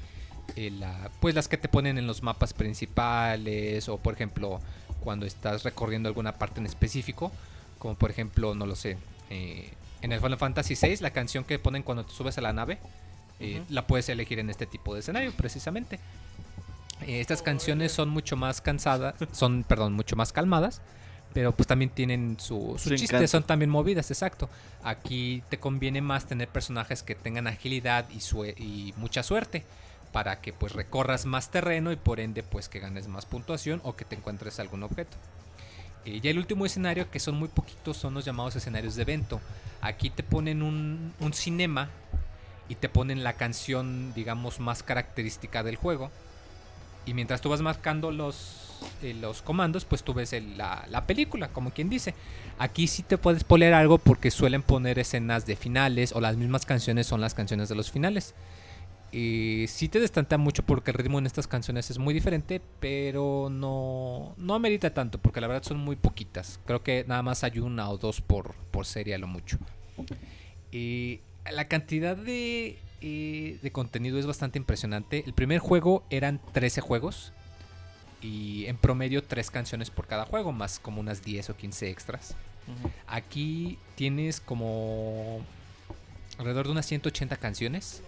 eh, 0.56 0.72
la, 0.72 1.10
pues 1.20 1.34
las 1.34 1.48
que 1.48 1.58
te 1.58 1.68
ponen 1.68 1.98
en 1.98 2.08
los 2.08 2.24
mapas 2.24 2.54
principales 2.54 3.88
o 3.88 3.98
por 3.98 4.14
ejemplo 4.14 4.60
cuando 5.02 5.26
estás 5.26 5.64
recorriendo 5.64 6.10
alguna 6.10 6.34
parte 6.38 6.60
en 6.60 6.66
específico, 6.66 7.32
como 7.80 7.96
por 7.96 8.12
ejemplo, 8.12 8.54
no 8.54 8.66
lo 8.66 8.76
sé, 8.76 8.98
eh, 9.30 9.72
en 10.02 10.12
el 10.12 10.20
Final 10.20 10.38
Fantasy 10.38 10.76
VI, 10.80 10.98
la 10.98 11.12
canción 11.12 11.44
que 11.44 11.58
ponen 11.58 11.84
cuando 11.84 12.06
te 12.06 12.14
subes 12.14 12.38
a 12.38 12.42
la 12.42 12.54
nave, 12.54 12.78
eh, 13.40 13.64
la 13.70 13.88
puedes 13.88 14.10
elegir 14.10 14.40
en 14.40 14.50
este 14.50 14.68
tipo 14.68 14.94
de 14.94 15.00
escenario 15.00 15.32
precisamente. 15.32 16.00
Estas 17.08 17.42
canciones 17.42 17.92
son 17.92 18.10
mucho 18.10 18.38
más 18.38 18.62
cansadas, 18.62 19.16
son, 19.32 19.64
perdón, 19.64 19.94
mucho 19.94 20.16
más 20.16 20.32
calmadas, 20.32 20.82
pero 21.34 21.52
pues 21.56 21.68
también 21.68 21.90
tienen 21.92 22.38
su, 22.40 22.76
su 22.78 22.90
Su 22.90 22.96
chiste, 22.96 23.16
encanto. 23.16 23.28
son 23.28 23.44
también 23.44 23.70
movidas, 23.70 24.12
exacto. 24.12 24.50
Aquí 24.84 25.44
te 25.50 25.60
conviene 25.60 26.02
más 26.02 26.26
tener 26.26 26.48
personajes 26.48 27.04
que 27.04 27.16
tengan 27.16 27.48
agilidad 27.48 28.10
y, 28.10 28.20
sue- 28.22 28.56
y 28.58 28.94
mucha 28.98 29.24
suerte 29.24 29.64
para 30.12 30.42
que 30.42 30.52
pues 30.52 30.74
recorras 30.74 31.26
más 31.26 31.52
terreno 31.52 31.92
y 31.92 31.96
por 31.96 32.20
ende 32.20 32.44
pues 32.44 32.68
que 32.68 32.80
ganes 32.80 33.08
más 33.08 33.26
puntuación 33.26 33.80
o 33.84 33.96
que 33.96 34.04
te 34.06 34.16
encuentres 34.16 34.60
algún 34.60 34.84
objeto. 34.84 35.16
Eh, 36.04 36.20
ya 36.20 36.32
el 36.32 36.38
último 36.40 36.66
escenario, 36.66 37.10
que 37.12 37.20
son 37.20 37.36
muy 37.36 37.48
poquitos, 37.48 37.96
son 37.96 38.14
los 38.16 38.26
llamados 38.26 38.56
escenarios 38.56 38.96
de 38.96 39.04
evento. 39.04 39.40
Aquí 39.82 40.10
te 40.10 40.24
ponen 40.24 40.64
un, 40.64 41.14
un 41.20 41.34
cinema 41.34 41.90
y 42.68 42.76
te 42.76 42.90
ponen 42.90 43.24
la 43.24 43.34
canción, 43.34 44.14
digamos, 44.14 44.60
más 44.60 44.82
característica 44.84 45.62
del 45.64 45.76
juego. 45.76 46.10
Y 47.06 47.14
mientras 47.14 47.42
tú 47.42 47.50
vas 47.50 47.62
marcando 47.62 48.12
los, 48.12 48.71
eh, 49.02 49.14
los 49.14 49.42
comandos, 49.42 49.86
pues 49.86 50.04
tú 50.04 50.14
ves 50.14 50.34
la, 50.58 50.86
la 50.90 51.08
película, 51.08 51.50
como 51.50 51.72
quien 51.72 51.90
dice. 51.90 52.14
Aquí 52.60 52.88
sí 52.88 53.04
te 53.04 53.18
puedes 53.18 53.44
poner 53.44 53.74
algo 53.74 53.98
porque 53.98 54.32
suelen 54.32 54.62
poner 54.62 55.00
escenas 55.00 55.46
de 55.46 55.56
finales 55.56 56.14
o 56.14 56.22
las 56.22 56.38
mismas 56.38 56.66
canciones 56.66 57.08
son 57.08 57.22
las 57.22 57.34
canciones 57.34 57.70
de 57.70 57.76
los 57.76 57.92
finales. 57.92 58.36
Y 59.12 59.66
sí 59.68 59.90
te 59.90 60.00
destantea 60.00 60.38
mucho 60.38 60.64
porque 60.64 60.92
el 60.92 60.98
ritmo 60.98 61.20
en 61.20 61.26
estas 61.26 61.48
canciones 61.48 61.90
es 61.92 61.98
muy 61.98 62.14
diferente, 62.14 62.62
pero 62.80 63.50
no, 63.52 64.34
no 64.38 64.54
amerita 64.54 64.94
tanto 64.94 65.18
porque 65.18 65.42
la 65.42 65.48
verdad 65.48 65.64
son 65.64 65.80
muy 65.80 65.98
poquitas. 65.98 66.60
Creo 66.66 66.82
que 66.82 67.04
nada 67.08 67.22
más 67.22 67.44
hay 67.44 67.60
una 67.60 67.90
o 67.90 67.98
dos 67.98 68.22
por, 68.22 68.56
por 68.72 68.86
serie 68.86 69.16
a 69.16 69.18
lo 69.18 69.28
mucho. 69.28 69.58
Y 70.72 71.20
la 71.52 71.68
cantidad 71.68 72.16
de, 72.16 72.80
eh, 73.02 73.60
de 73.62 73.72
contenido 73.72 74.18
es 74.18 74.26
bastante 74.26 74.58
impresionante. 74.58 75.24
El 75.26 75.34
primer 75.34 75.60
juego 75.60 76.06
eran 76.10 76.40
13 76.54 76.80
juegos 76.80 77.34
y 78.22 78.66
en 78.68 78.78
promedio 78.78 79.24
3 79.24 79.50
canciones 79.52 79.90
por 79.90 80.08
cada 80.08 80.26
juego, 80.26 80.52
más 80.52 80.80
como 80.80 81.02
unas 81.02 81.24
10 81.24 81.52
o 81.52 81.58
15 81.58 81.90
extras. 81.90 82.36
Aquí 83.08 83.78
tienes 83.96 84.40
como 84.40 85.42
alrededor 86.38 86.68
de 86.68 86.72
unas 86.72 86.86
180 86.86 87.36
canciones, 87.38 88.02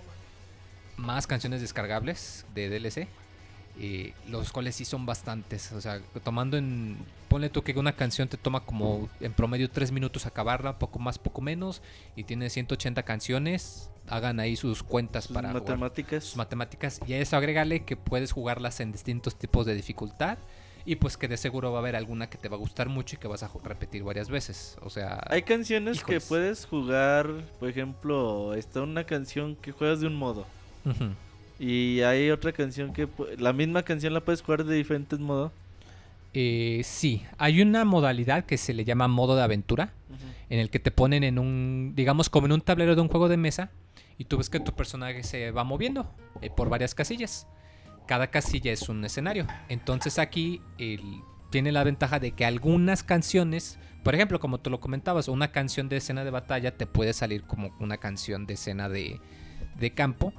más 0.95 1.27
canciones 1.27 1.61
descargables 1.61 2.45
de 2.53 2.69
DLC, 2.69 3.07
eh, 3.80 4.14
los 4.30 4.52
cuales 4.52 4.76
sí 4.76 4.85
son 4.85 5.06
bastantes. 5.06 5.72
O 5.72 5.81
sea, 5.81 5.99
tomando 6.23 6.57
en. 6.57 6.98
Ponle 7.27 7.49
tú 7.49 7.64
que 7.64 7.73
una 7.77 7.94
canción 7.94 8.27
te 8.27 8.38
toma 8.38 8.60
como 8.61 9.10
en 9.19 9.34
promedio 9.34 9.69
3 9.69 9.91
minutos 9.91 10.27
acabarla, 10.27 10.77
poco 10.77 10.99
más, 10.99 11.18
poco 11.18 11.41
menos, 11.41 11.81
y 12.15 12.23
tiene 12.23 12.49
180 12.49 13.03
canciones. 13.03 13.90
Hagan 14.08 14.40
ahí 14.40 14.56
sus 14.56 14.84
cuentas 14.84 15.26
Sus 15.26 15.34
para 15.34 15.54
matemáticas. 15.54 16.24
sus 16.26 16.36
matemáticas 16.38 17.00
y 17.08 17.14
a 17.14 17.20
eso 17.20 17.38
agrégale 17.38 17.84
que 17.86 17.96
puedes 17.96 18.32
jugarlas 18.32 18.80
en 18.82 18.92
distintos 18.92 19.36
tipos 19.36 19.66
de 19.66 19.76
dificultad 19.76 20.38
y 20.86 20.98
pues 20.98 21.16
que 21.16 21.30
de 21.30 21.38
seguro 21.38 21.72
va 21.72 21.78
a 21.78 21.82
haber 21.82 21.96
alguna 21.96 22.30
que 22.30 22.38
te 22.38 22.50
va 22.50 22.58
a 22.58 22.60
gustar 22.60 22.90
mucho 22.90 23.16
y 23.16 23.20
que 23.20 23.30
vas 23.30 23.42
a 23.44 23.50
repetir 23.64 24.04
varias 24.04 24.30
veces. 24.30 24.78
O 24.82 24.90
sea, 24.90 25.24
Hay 25.30 25.44
canciones 25.44 25.98
Híjoles. 26.00 26.24
que 26.24 26.28
puedes 26.28 26.66
jugar, 26.66 27.30
por 27.60 27.70
ejemplo, 27.70 28.54
está 28.54 28.82
una 28.82 29.06
canción 29.06 29.56
que 29.56 29.72
juegas 29.72 30.02
de 30.02 30.08
un 30.08 30.16
modo. 30.16 30.46
Y 31.60 32.02
hay 32.02 32.30
otra 32.32 32.52
canción 32.52 32.92
que 32.92 33.08
la 33.38 33.54
misma 33.54 33.84
canción 33.84 34.14
la 34.14 34.20
puedes 34.20 34.42
jugar 34.42 34.66
de 34.66 34.76
diferentes 34.76 35.18
modos. 35.20 35.52
Eh, 36.34 36.82
sí, 36.84 37.24
hay 37.38 37.62
una 37.62 37.86
modalidad 37.86 38.44
que 38.46 38.58
se 38.58 38.74
le 38.74 38.84
llama 38.84 39.08
modo 39.08 39.36
de 39.36 39.44
aventura 39.44 39.94
en 40.50 40.60
el 40.60 40.70
que 40.70 40.80
te 40.80 40.92
ponen 40.92 41.24
en 41.24 41.40
un, 41.40 41.94
digamos 41.96 42.30
como 42.30 42.48
en 42.48 42.52
un 42.54 42.62
tablero 42.62 42.96
de 42.96 43.02
un 43.02 43.08
juego 43.08 43.30
de 43.30 43.38
mesa 43.38 43.70
y 44.18 44.26
tú 44.26 44.38
ves 44.38 44.49
que 44.49 44.60
tu 44.60 44.73
personaje 44.73 45.23
se 45.23 45.52
va 45.52 45.64
moviendo 45.64 46.14
eh, 46.41 46.49
por 46.49 46.69
varias 46.69 46.95
casillas. 46.95 47.48
Cada 48.07 48.27
casilla 48.27 48.72
es 48.72 48.90
un 48.90 49.03
escenario. 49.06 49.48
Entonces 49.69 50.19
aquí 50.19 50.61
tiene 51.49 51.72
la 51.72 51.84
ventaja 51.84 52.19
de 52.19 52.31
que 52.31 52.45
algunas 52.45 53.03
canciones, 53.03 53.80
por 54.03 54.14
ejemplo, 54.15 54.40
como 54.40 54.60
tú 54.60 54.69
lo 54.69 54.80
comentabas, 54.80 55.27
una 55.27 55.52
canción 55.52 55.88
de 55.88 55.98
escena 55.98 56.26
de 56.26 56.31
batalla 56.31 56.76
te 56.76 56.85
puede 56.85 57.14
salir 57.14 57.44
como 57.44 57.76
una 57.80 57.98
canción 57.98 58.45
de 58.45 58.56
escena 58.56 58.90
de, 58.90 59.22
de 59.80 59.94
campo, 59.94 60.34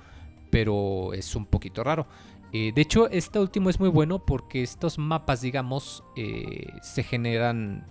pero 0.51 1.15
es 1.15 1.35
un 1.35 1.47
poquito 1.47 1.83
raro. 1.83 2.07
Eh, 2.53 2.73
de 2.73 2.83
hecho, 2.83 3.09
este 3.11 3.41
último 3.41 3.69
es 3.69 3.81
muy 3.81 3.89
bueno 3.89 4.25
porque 4.25 4.63
estos 4.63 4.97
mapas, 4.99 5.41
digamos, 5.41 6.05
eh, 6.17 6.69
se 6.83 7.03
generan 7.03 7.87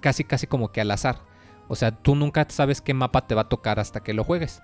casi 0.00 0.24
casi 0.24 0.46
como 0.46 0.72
que 0.72 0.82
al 0.82 0.90
azar. 0.90 1.29
O 1.70 1.76
sea, 1.76 1.92
tú 1.92 2.16
nunca 2.16 2.44
sabes 2.48 2.80
qué 2.80 2.94
mapa 2.94 3.28
te 3.28 3.36
va 3.36 3.42
a 3.42 3.48
tocar 3.48 3.78
hasta 3.78 4.00
que 4.00 4.12
lo 4.12 4.24
juegues. 4.24 4.60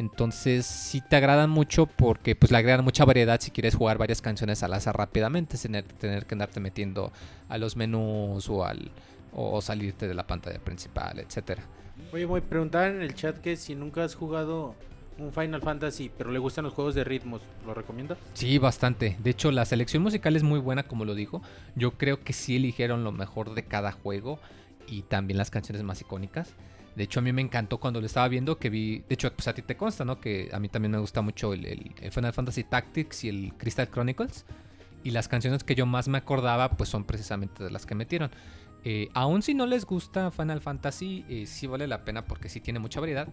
Entonces, 0.00 0.66
sí 0.66 1.00
te 1.00 1.14
agradan 1.14 1.48
mucho 1.48 1.86
porque 1.86 2.34
pues 2.34 2.50
le 2.50 2.58
agregan 2.58 2.82
mucha 2.82 3.04
variedad 3.04 3.40
si 3.40 3.52
quieres 3.52 3.76
jugar 3.76 3.96
varias 3.96 4.20
canciones 4.20 4.64
al 4.64 4.74
azar 4.74 4.96
rápidamente, 4.96 5.56
sin 5.56 5.70
tener, 5.70 5.84
tener 5.84 6.26
que 6.26 6.34
andarte 6.34 6.58
metiendo 6.58 7.12
a 7.48 7.58
los 7.58 7.76
menús 7.76 8.48
o 8.48 8.64
al 8.64 8.90
o 9.32 9.62
salirte 9.62 10.08
de 10.08 10.14
la 10.14 10.26
pantalla 10.26 10.58
principal, 10.58 11.20
etcétera. 11.20 11.62
Oye, 12.12 12.24
voy 12.24 12.40
a 12.40 12.42
preguntar 12.42 12.90
en 12.90 13.02
el 13.02 13.14
chat 13.14 13.38
que 13.38 13.54
si 13.56 13.76
nunca 13.76 14.02
has 14.02 14.16
jugado 14.16 14.74
un 15.18 15.32
Final 15.32 15.62
Fantasy, 15.62 16.10
pero 16.18 16.32
le 16.32 16.40
gustan 16.40 16.64
los 16.64 16.74
juegos 16.74 16.96
de 16.96 17.04
ritmos, 17.04 17.40
¿lo 17.64 17.72
recomiendas? 17.72 18.18
Sí, 18.34 18.58
bastante. 18.58 19.16
De 19.22 19.30
hecho, 19.30 19.52
la 19.52 19.64
selección 19.64 20.02
musical 20.02 20.34
es 20.34 20.42
muy 20.42 20.58
buena, 20.58 20.82
como 20.82 21.04
lo 21.04 21.14
dijo. 21.14 21.40
Yo 21.76 21.92
creo 21.92 22.24
que 22.24 22.32
sí 22.32 22.56
eligieron 22.56 23.04
lo 23.04 23.12
mejor 23.12 23.54
de 23.54 23.62
cada 23.62 23.92
juego 23.92 24.40
y 24.92 25.02
también 25.02 25.38
las 25.38 25.50
canciones 25.50 25.82
más 25.82 26.02
icónicas. 26.02 26.54
De 26.94 27.04
hecho, 27.04 27.20
a 27.20 27.22
mí 27.22 27.32
me 27.32 27.40
encantó 27.40 27.80
cuando 27.80 27.98
lo 28.00 28.06
estaba 28.06 28.28
viendo 28.28 28.58
que 28.58 28.68
vi... 28.68 28.98
De 29.08 29.14
hecho, 29.14 29.32
pues 29.32 29.48
a 29.48 29.54
ti 29.54 29.62
te 29.62 29.74
consta, 29.74 30.04
¿no? 30.04 30.20
Que 30.20 30.50
a 30.52 30.60
mí 30.60 30.68
también 30.68 30.92
me 30.92 30.98
gusta 30.98 31.22
mucho 31.22 31.54
el, 31.54 31.94
Final 32.10 32.34
Fantasy 32.34 32.64
Tactics 32.64 33.24
y 33.24 33.30
el 33.30 33.54
Crystal 33.56 33.88
Chronicles. 33.90 34.44
Y 35.02 35.12
las 35.12 35.28
canciones 35.28 35.64
que 35.64 35.74
yo 35.74 35.86
más 35.86 36.08
me 36.08 36.18
acordaba, 36.18 36.76
pues 36.76 36.90
son 36.90 37.04
precisamente 37.04 37.64
de 37.64 37.70
las 37.70 37.86
que 37.86 37.94
metieron. 37.94 38.30
Eh, 38.84 39.08
aún 39.14 39.40
si 39.40 39.54
no 39.54 39.64
les 39.64 39.86
gusta 39.86 40.30
Final 40.30 40.60
Fantasy, 40.60 41.24
eh, 41.30 41.46
sí 41.46 41.66
vale 41.66 41.86
la 41.86 42.04
pena 42.04 42.26
porque 42.26 42.50
sí 42.50 42.60
tiene 42.60 42.78
mucha 42.78 43.00
variedad. 43.00 43.28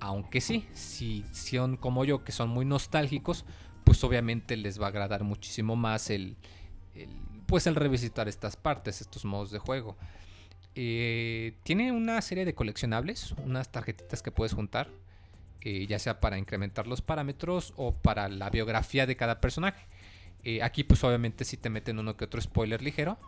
Aunque 0.00 0.40
sí, 0.40 0.66
si 0.72 1.26
son 1.32 1.76
como 1.76 2.06
yo, 2.06 2.24
que 2.24 2.32
son 2.32 2.48
muy 2.48 2.64
nostálgicos, 2.64 3.44
pues 3.84 4.02
obviamente 4.02 4.56
les 4.56 4.80
va 4.80 4.86
a 4.86 4.88
agradar 4.88 5.22
muchísimo 5.22 5.76
más 5.76 6.08
el- 6.08 6.36
pues 7.46 7.66
el 7.66 7.74
revisitar 7.74 8.28
estas 8.28 8.56
partes, 8.56 9.02
estos 9.02 9.26
modos 9.26 9.50
de 9.50 9.58
juego. 9.58 9.98
Eh, 10.74 11.54
tiene 11.64 11.92
una 11.92 12.20
serie 12.22 12.44
de 12.44 12.54
coleccionables, 12.54 13.32
unas 13.44 13.70
tarjetitas 13.70 14.22
que 14.22 14.30
puedes 14.30 14.54
juntar, 14.54 14.88
eh, 15.60 15.86
ya 15.86 15.98
sea 15.98 16.20
para 16.20 16.38
incrementar 16.38 16.86
los 16.86 17.02
parámetros 17.02 17.72
o 17.76 17.92
para 17.92 18.28
la 18.28 18.50
biografía 18.50 19.06
de 19.06 19.16
cada 19.16 19.40
personaje. 19.40 19.86
Eh, 20.44 20.62
aquí 20.62 20.82
pues 20.82 21.04
obviamente 21.04 21.44
si 21.44 21.56
te 21.56 21.70
meten 21.70 21.98
uno 21.98 22.16
que 22.16 22.24
otro 22.24 22.40
spoiler 22.40 22.82
ligero. 22.82 23.18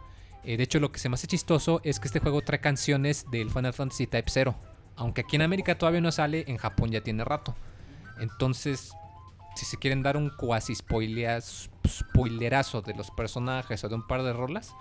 Eh, 0.42 0.56
de 0.56 0.64
hecho 0.64 0.80
lo 0.80 0.90
que 0.92 0.98
se 0.98 1.08
me 1.08 1.14
hace 1.14 1.26
chistoso 1.26 1.80
es 1.84 2.00
que 2.00 2.08
este 2.08 2.20
juego 2.20 2.42
trae 2.42 2.60
canciones 2.60 3.30
del 3.30 3.50
Final 3.50 3.72
Fantasy 3.72 4.06
Type 4.06 4.28
0. 4.30 4.54
Aunque 4.96 5.22
aquí 5.22 5.36
en 5.36 5.42
América 5.42 5.78
todavía 5.78 6.00
no 6.00 6.12
sale, 6.12 6.44
en 6.48 6.56
Japón 6.56 6.90
ya 6.90 7.02
tiene 7.02 7.24
rato. 7.24 7.54
Entonces, 8.20 8.92
si 9.56 9.64
se 9.64 9.76
quieren 9.76 10.02
dar 10.02 10.16
un 10.16 10.30
cuasi 10.30 10.74
spoilerazo 10.74 11.70
de 12.82 12.94
los 12.94 13.10
personajes 13.10 13.82
o 13.84 13.88
de 13.88 13.94
un 13.94 14.06
par 14.06 14.22
de 14.22 14.32
rolas, 14.32 14.74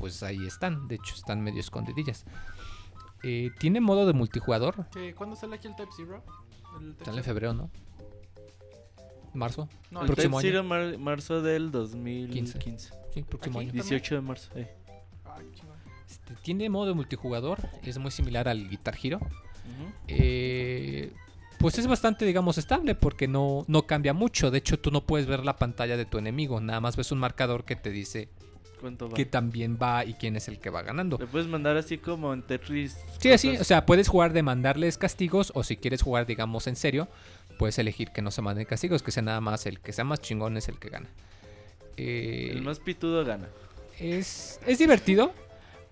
pues 0.00 0.22
ahí 0.24 0.44
están. 0.46 0.88
De 0.88 0.96
hecho, 0.96 1.14
están 1.14 1.40
medio 1.42 1.60
escondidillas. 1.60 2.24
Eh, 3.22 3.50
tiene 3.60 3.80
modo 3.80 4.06
de 4.06 4.12
multijugador. 4.14 4.86
¿Qué- 4.90 5.14
¿Cuándo 5.14 5.36
sale 5.36 5.54
aquí 5.56 5.68
el 5.68 5.76
Type 5.76 5.90
Zero? 5.96 6.24
El 6.80 6.92
Type 6.94 7.04
Sale 7.04 7.18
en 7.18 7.24
febrero, 7.24 7.52
¿no? 7.54 7.70
¿Marzo? 9.34 9.68
No, 9.90 10.00
El 10.00 10.06
el 10.08 10.12
próximo 10.14 10.38
Type 10.40 10.48
año. 10.48 10.58
Zero 10.62 10.64
mar- 10.68 10.98
marzo 10.98 11.42
del 11.42 11.70
2015. 11.70 12.90
Sí, 13.14 13.22
próximo 13.22 13.58
Aquí. 13.60 13.68
año. 13.68 13.72
18 13.74 14.14
de 14.16 14.20
marzo. 14.20 14.50
eh. 14.56 14.74
Chingón. 15.54 15.76
Este, 16.08 16.34
tiene 16.42 16.68
modo 16.68 16.86
de 16.88 16.94
multijugador. 16.94 17.58
Es 17.84 17.98
muy 17.98 18.10
similar 18.10 18.48
al 18.48 18.68
Guitar 18.68 18.96
Hero. 19.00 19.20
Eh, 20.08 21.12
pues 21.58 21.78
es 21.78 21.86
bastante, 21.86 22.24
digamos, 22.24 22.58
estable 22.58 22.94
porque 22.96 23.28
no, 23.28 23.64
no 23.68 23.86
cambia 23.86 24.12
mucho. 24.12 24.50
De 24.50 24.58
hecho, 24.58 24.80
tú 24.80 24.90
no 24.90 25.02
puedes 25.06 25.26
ver 25.28 25.44
la 25.44 25.56
pantalla 25.56 25.96
de 25.96 26.06
tu 26.06 26.18
enemigo. 26.18 26.60
Nada 26.60 26.80
más 26.80 26.96
ves 26.96 27.12
un 27.12 27.18
marcador 27.18 27.64
que 27.64 27.76
te 27.76 27.90
dice 27.90 28.28
¿Cuánto 28.80 29.08
va? 29.08 29.14
que 29.14 29.26
también 29.26 29.78
va 29.80 30.04
y 30.04 30.14
quién 30.14 30.36
es 30.36 30.48
el 30.48 30.58
que 30.58 30.70
va 30.70 30.82
ganando. 30.82 31.18
Le 31.18 31.26
puedes 31.26 31.46
mandar 31.48 31.76
así 31.76 31.98
como 31.98 32.32
en 32.32 32.42
Tetris. 32.42 32.96
Sí, 33.18 33.30
así, 33.30 33.56
o 33.56 33.64
sea, 33.64 33.84
puedes 33.84 34.08
jugar 34.08 34.32
de 34.32 34.42
mandarles 34.42 34.96
castigos 34.96 35.52
o 35.54 35.62
si 35.62 35.76
quieres 35.76 36.02
jugar, 36.02 36.26
digamos, 36.26 36.66
en 36.66 36.76
serio, 36.76 37.08
puedes 37.58 37.78
elegir 37.78 38.10
que 38.10 38.22
no 38.22 38.30
se 38.30 38.40
manden 38.40 38.64
castigos, 38.64 39.02
que 39.02 39.10
sea 39.10 39.22
nada 39.22 39.40
más 39.40 39.66
el 39.66 39.80
que 39.80 39.92
sea 39.92 40.04
más 40.04 40.20
chingón 40.20 40.56
es 40.56 40.68
el 40.68 40.78
que 40.78 40.88
gana. 40.88 41.08
Eh, 41.98 42.50
El 42.52 42.62
más 42.62 42.78
pitudo 42.80 43.24
gana. 43.24 43.48
es, 43.98 44.58
es 44.66 44.78
divertido, 44.78 45.34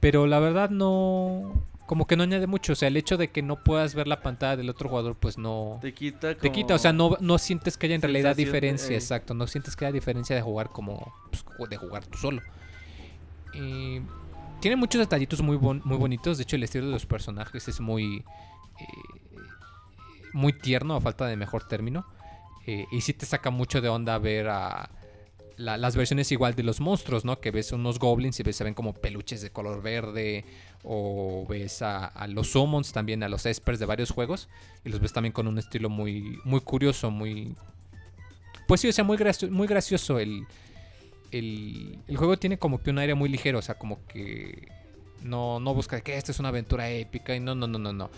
pero 0.00 0.26
la 0.26 0.38
verdad 0.40 0.70
no... 0.70 1.62
Como 1.86 2.06
que 2.06 2.16
no 2.16 2.22
añade 2.22 2.46
mucho, 2.46 2.74
o 2.74 2.76
sea, 2.76 2.88
el 2.88 2.98
hecho 2.98 3.16
de 3.16 3.28
que 3.28 3.40
no 3.42 3.64
puedas 3.64 3.94
ver 3.94 4.08
la 4.08 4.20
pantalla 4.20 4.58
del 4.58 4.68
otro 4.68 4.90
jugador, 4.90 5.16
pues 5.16 5.38
no... 5.38 5.78
Te 5.80 5.94
quita 5.94 6.34
Te 6.34 6.52
quita, 6.52 6.74
o 6.74 6.78
sea, 6.78 6.92
no, 6.92 7.16
no 7.20 7.38
sientes 7.38 7.78
que 7.78 7.86
haya 7.86 7.94
en 7.94 8.02
realidad 8.02 8.36
diferencia, 8.36 8.92
eh. 8.92 8.98
exacto, 8.98 9.32
no 9.32 9.46
sientes 9.46 9.74
que 9.74 9.86
haya 9.86 9.92
diferencia 9.92 10.36
de 10.36 10.42
jugar 10.42 10.68
como, 10.68 11.14
pues, 11.30 11.70
de 11.70 11.76
jugar 11.78 12.04
tú 12.06 12.18
solo. 12.18 12.42
Eh, 13.54 14.02
tiene 14.60 14.76
muchos 14.76 15.00
detallitos 15.00 15.40
muy, 15.40 15.58
muy 15.58 15.96
bonitos, 15.96 16.36
de 16.38 16.42
hecho 16.42 16.56
el 16.56 16.64
estilo 16.64 16.86
de 16.86 16.92
los 16.92 17.06
personajes 17.06 17.68
es 17.68 17.80
muy, 17.80 18.24
eh, 18.80 18.84
muy 20.32 20.52
tierno, 20.52 20.94
a 20.96 21.00
falta 21.00 21.26
de 21.26 21.36
mejor 21.36 21.64
término, 21.66 22.04
Eh, 22.70 22.86
y 22.92 23.00
sí 23.00 23.14
te 23.14 23.24
saca 23.24 23.48
mucho 23.50 23.80
de 23.80 23.88
onda 23.88 24.18
ver 24.18 24.48
a 24.50 24.90
la- 25.56 25.78
las 25.78 25.96
versiones 25.96 26.30
igual 26.32 26.54
de 26.54 26.62
los 26.62 26.80
monstruos, 26.80 27.24
¿no? 27.24 27.40
Que 27.40 27.50
ves 27.50 27.72
unos 27.72 27.98
goblins 27.98 28.38
y 28.40 28.42
ves, 28.42 28.56
se 28.56 28.64
ven 28.64 28.74
como 28.74 28.92
peluches 28.92 29.40
de 29.40 29.48
color 29.50 29.80
verde. 29.80 30.44
O 30.84 31.46
ves 31.48 31.80
a, 31.80 32.26
los 32.28 32.50
summons 32.52 32.92
también, 32.92 33.22
a 33.22 33.28
los 33.30 33.46
espers 33.46 33.78
de 33.78 33.86
varios 33.86 34.10
juegos. 34.10 34.50
Y 34.84 34.90
los 34.90 35.00
ves 35.00 35.14
también 35.14 35.32
con 35.32 35.48
un 35.48 35.58
estilo 35.58 35.88
muy, 35.88 36.38
muy 36.44 36.60
curioso, 36.60 37.10
muy... 37.10 37.56
Pues 38.66 38.82
sí, 38.82 38.88
o 38.88 38.92
sea, 38.92 39.02
muy, 39.02 39.16
muy 39.50 39.66
gracioso 39.66 40.18
el, 40.18 40.46
el, 41.30 41.98
el 42.06 42.16
juego 42.16 42.36
tiene 42.38 42.58
como 42.58 42.80
que 42.80 42.90
un 42.90 42.98
aire 42.98 43.14
muy 43.14 43.28
ligero, 43.28 43.58
o 43.58 43.62
sea, 43.62 43.76
como 43.76 44.04
que 44.06 44.68
no, 45.22 45.60
no 45.60 45.74
busca 45.74 46.00
que 46.00 46.16
esta 46.16 46.32
es 46.32 46.38
una 46.38 46.48
aventura 46.48 46.90
épica 46.90 47.34
y 47.34 47.40
no, 47.40 47.54
no, 47.54 47.66
no, 47.66 47.78
no, 47.78 47.92
no. 47.92 48.10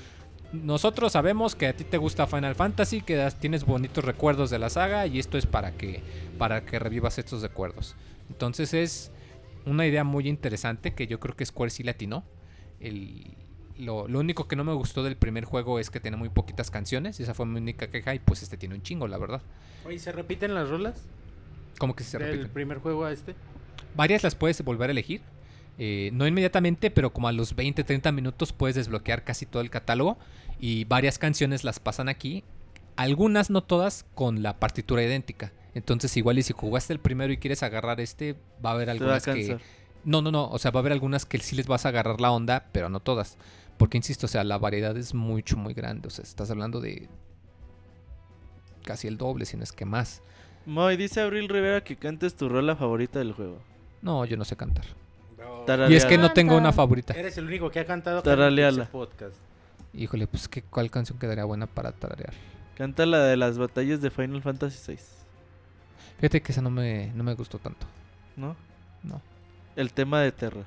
Nosotros 0.53 1.13
sabemos 1.13 1.55
que 1.55 1.69
a 1.69 1.77
ti 1.77 1.85
te 1.85 1.97
gusta 1.97 2.27
Final 2.27 2.57
Fantasy, 2.57 3.03
que 3.03 3.29
tienes 3.39 3.65
bonitos 3.65 4.05
recuerdos 4.05 4.51
de 4.51 4.59
la 4.59 4.69
saga 4.69 5.07
y 5.07 5.19
esto 5.21 5.39
es 5.39 5.47
para 5.47 5.73
que, 5.73 6.03
para 6.39 6.65
que 6.65 6.79
revivas 6.79 7.19
estos 7.19 7.43
recuerdos. 7.43 7.95
Entonces 8.29 8.75
es 8.75 9.13
una 9.65 9.87
idea 9.87 10.03
muy 10.03 10.29
interesante 10.29 10.93
que 10.93 11.07
yo 11.07 11.21
creo 11.21 11.37
que 11.37 11.47
Square 11.47 11.71
sí 11.71 11.85
latinó. 11.85 12.25
El, 12.81 13.37
lo, 13.79 14.09
lo 14.09 14.19
único 14.19 14.49
que 14.49 14.57
no 14.57 14.65
me 14.65 14.73
gustó 14.73 15.05
del 15.05 15.17
primer 15.17 15.45
juego 15.45 15.79
es 15.79 15.89
que 15.89 16.01
tiene 16.01 16.17
muy 16.17 16.31
poquitas 16.31 16.71
canciones. 16.71 17.21
Esa 17.21 17.33
fue 17.33 17.47
mi 17.47 17.59
única 17.61 17.89
queja 17.89 18.15
y 18.15 18.19
pues 18.19 18.43
este 18.43 18.57
tiene 18.57 18.75
un 18.75 18.83
chingo, 18.83 19.07
la 19.07 19.19
verdad. 19.19 19.43
Oye, 19.87 20.01
¿se 20.01 20.11
repiten 20.11 20.55
las 20.55 20.69
rolas? 20.69 21.05
Como 21.81 21.97
que 21.97 22.05
se 22.05 22.19
del 22.19 22.33
repite. 22.33 22.49
primer 22.51 22.79
juego 22.79 23.07
a 23.07 23.11
este. 23.11 23.35
Varias 23.97 24.23
las 24.23 24.35
puedes 24.35 24.63
volver 24.63 24.91
a 24.91 24.93
elegir. 24.93 25.23
Eh, 25.79 26.11
no 26.13 26.27
inmediatamente, 26.27 26.91
pero 26.91 27.11
como 27.11 27.27
a 27.27 27.33
los 27.33 27.57
20, 27.57 27.85
30 27.85 28.13
minutos 28.13 28.53
puedes 28.53 28.77
desbloquear 28.77 29.25
casi 29.25 29.47
todo 29.47 29.63
el 29.63 29.71
catálogo. 29.71 30.19
Y 30.61 30.85
varias 30.85 31.19
canciones 31.19 31.65
las 31.65 31.81
pasan 31.81 32.11
aquí. 32.11 32.45
Algunas, 32.97 33.49
no 33.49 33.63
todas, 33.63 34.05
con 34.15 34.43
la 34.43 34.61
partitura 34.61 35.03
idéntica. 35.03 35.55
Entonces, 35.75 36.15
igual 36.19 36.39
y 36.39 36.43
si 36.43 36.53
jugaste 36.53 36.93
el 36.93 37.01
primero 37.01 37.33
y 37.33 37.39
quieres 37.39 37.63
agarrar 37.63 37.99
este, 37.99 38.37
va 38.63 38.73
a 38.73 38.75
haber 38.75 38.91
algunas 38.91 39.25
que... 39.25 39.59
No, 40.05 40.21
no, 40.21 40.31
no. 40.31 40.51
O 40.51 40.59
sea, 40.59 40.73
va 40.73 40.81
a 40.81 40.83
haber 40.83 40.93
algunas 40.93 41.25
que 41.25 41.39
sí 41.39 41.57
les 41.57 41.67
vas 41.67 41.87
a 41.87 41.89
agarrar 41.89 42.21
la 42.21 42.31
onda, 42.31 42.69
pero 42.73 42.91
no 42.91 43.01
todas. 43.01 43.39
Porque, 43.79 43.97
insisto, 43.97 44.27
o 44.27 44.29
sea, 44.29 44.45
la 44.45 44.59
variedad 44.59 44.95
es 44.99 45.15
mucho, 45.15 45.57
muy 45.57 45.73
grande. 45.73 46.09
O 46.09 46.11
sea, 46.11 46.25
estás 46.25 46.51
hablando 46.51 46.83
de 46.83 47.09
casi 48.85 49.09
el 49.09 49.17
doble, 49.17 49.47
si 49.47 49.57
no 49.57 49.65
es 49.65 49.73
que 49.73 49.87
más. 49.87 50.21
Moy, 50.71 50.97
dice 50.97 51.21
Abril 51.21 51.49
Rivera 51.49 51.83
que 51.83 51.97
cantes 51.97 52.37
tu 52.37 52.49
rola 52.49 52.77
favorita 52.77 53.19
del 53.19 53.33
juego. 53.33 53.59
No, 54.03 54.25
yo 54.25 54.37
no 54.37 54.45
sé 54.45 54.55
cantar. 54.55 54.85
Y 55.89 55.95
es 55.97 56.05
que 56.07 56.17
no 56.17 56.33
tengo 56.33 56.57
una 56.57 56.73
favorita. 56.73 57.13
Eres 57.13 57.37
el 57.39 57.47
único 57.47 57.73
que 57.73 57.81
ha 57.81 57.85
cantado 57.85 58.23
Taraleala. 58.23 58.85
ese 58.85 58.93
podcast. 58.93 59.35
Híjole, 59.93 60.29
pues 60.29 60.47
¿qué, 60.47 60.63
¿cuál 60.63 60.89
canción 60.89 61.19
quedaría 61.19 61.43
buena 61.45 61.67
para 61.67 61.91
tararear? 61.91 62.33
Canta 62.77 63.05
la 63.05 63.19
de 63.25 63.37
las 63.37 63.59
batallas 63.59 64.01
de 64.01 64.11
Final 64.11 64.43
Fantasy 64.43 64.93
VI, 64.93 64.99
Fíjate 66.21 66.41
que 66.41 66.53
esa 66.53 66.63
no 66.63 66.71
me, 66.71 67.11
no 67.17 67.25
me 67.25 67.35
gustó 67.35 67.59
tanto. 67.59 67.85
¿no? 68.37 68.55
No. 69.03 69.21
El 69.75 69.93
tema 69.93 70.21
de 70.21 70.31
Terra. 70.31 70.63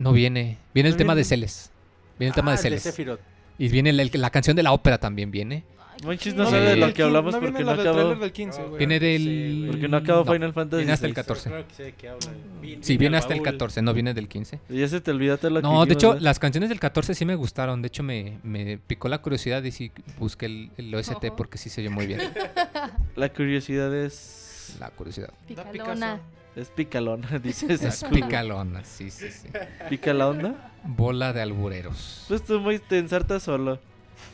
No 0.00 0.12
viene. 0.12 0.58
Viene 0.74 0.88
el 0.88 0.94
No 0.96 0.98
tema 0.98 1.14
de. 1.14 1.22
Celes. 1.22 1.70
Viene 2.18 2.30
el 2.30 2.34
tema 2.34 2.50
Ah, 2.50 2.56
de 2.56 2.58
Celes. 2.58 2.82
Sephiroth. 2.82 3.20
y 3.58 3.68
viene 3.68 3.92
la, 3.92 4.04
la 4.12 4.30
canción 4.30 4.56
de 4.56 4.64
la 4.64 4.72
ópera 4.72 4.98
también 4.98 5.30
viene. 5.30 5.62
Monchis 6.02 6.34
no 6.34 6.44
sabe 6.50 6.70
de 6.70 6.76
lo 6.76 6.92
que 6.92 7.02
hablamos 7.02 7.34
no 7.34 7.40
porque 7.40 7.62
no 7.64 7.70
acabó. 7.70 8.14
del 8.16 8.32
15, 8.32 8.62
güey. 8.64 8.78
Viene 8.78 8.98
del... 9.00 9.22
Sí. 9.22 9.66
Porque 9.70 9.88
no 9.88 9.96
acabó 9.98 10.24
Final 10.32 10.52
Fantasy 10.52 10.78
Viene 10.80 10.92
hasta 10.92 11.06
el 11.06 11.12
VI. 11.12 11.14
14. 11.14 11.50
Creo 11.50 11.68
que 11.68 11.74
sé 11.74 11.82
de 11.84 11.92
qué 11.94 12.08
habla. 12.08 12.26
Vi- 12.60 12.78
Sí, 12.82 12.92
vi 12.94 12.98
viene 12.98 13.16
hasta 13.16 13.32
el 13.34 13.40
baúl. 13.40 13.52
14, 13.52 13.82
no 13.82 13.94
viene 13.94 14.12
del 14.14 14.28
15. 14.28 14.60
Y 14.70 14.78
ya 14.80 14.88
se 14.88 15.00
te 15.00 15.10
olvidó 15.12 15.38
todo 15.38 15.50
lo 15.52 15.60
que 15.60 15.62
No, 15.62 15.86
de 15.86 15.94
hecho, 15.94 16.08
¿verdad? 16.10 16.22
las 16.22 16.38
canciones 16.38 16.68
del 16.70 16.80
14 16.80 17.14
sí 17.14 17.24
me 17.24 17.34
gustaron. 17.36 17.80
De 17.82 17.88
hecho, 17.88 18.02
me, 18.02 18.38
me 18.42 18.78
picó 18.78 19.08
la 19.08 19.18
curiosidad 19.22 19.62
y 19.62 19.70
sí 19.70 19.92
busqué 20.18 20.46
el, 20.46 20.70
el 20.76 20.94
OST 20.94 21.12
Ojo. 21.24 21.36
porque 21.36 21.58
sí 21.58 21.70
se 21.70 21.80
oyó 21.80 21.90
muy 21.90 22.06
bien. 22.06 22.20
La 23.16 23.28
curiosidad 23.28 23.94
es... 23.94 24.76
La 24.80 24.90
curiosidad. 24.90 25.30
Da 25.50 25.64
Picalona. 25.70 26.20
Es 26.56 26.68
picalona, 26.68 27.38
dices. 27.42 27.82
Es 27.82 28.04
picalona, 28.04 28.84
sí, 28.84 29.10
sí, 29.10 29.28
sí. 29.30 29.48
¿Pica 29.90 30.14
la 30.14 30.28
onda? 30.28 30.72
Bola 30.84 31.32
de 31.32 31.42
albureros. 31.42 32.24
Pues 32.28 32.44
tú 32.44 32.60
muy 32.60 32.78
te 32.78 32.98
ensartas 32.98 33.42
solo. 33.42 33.80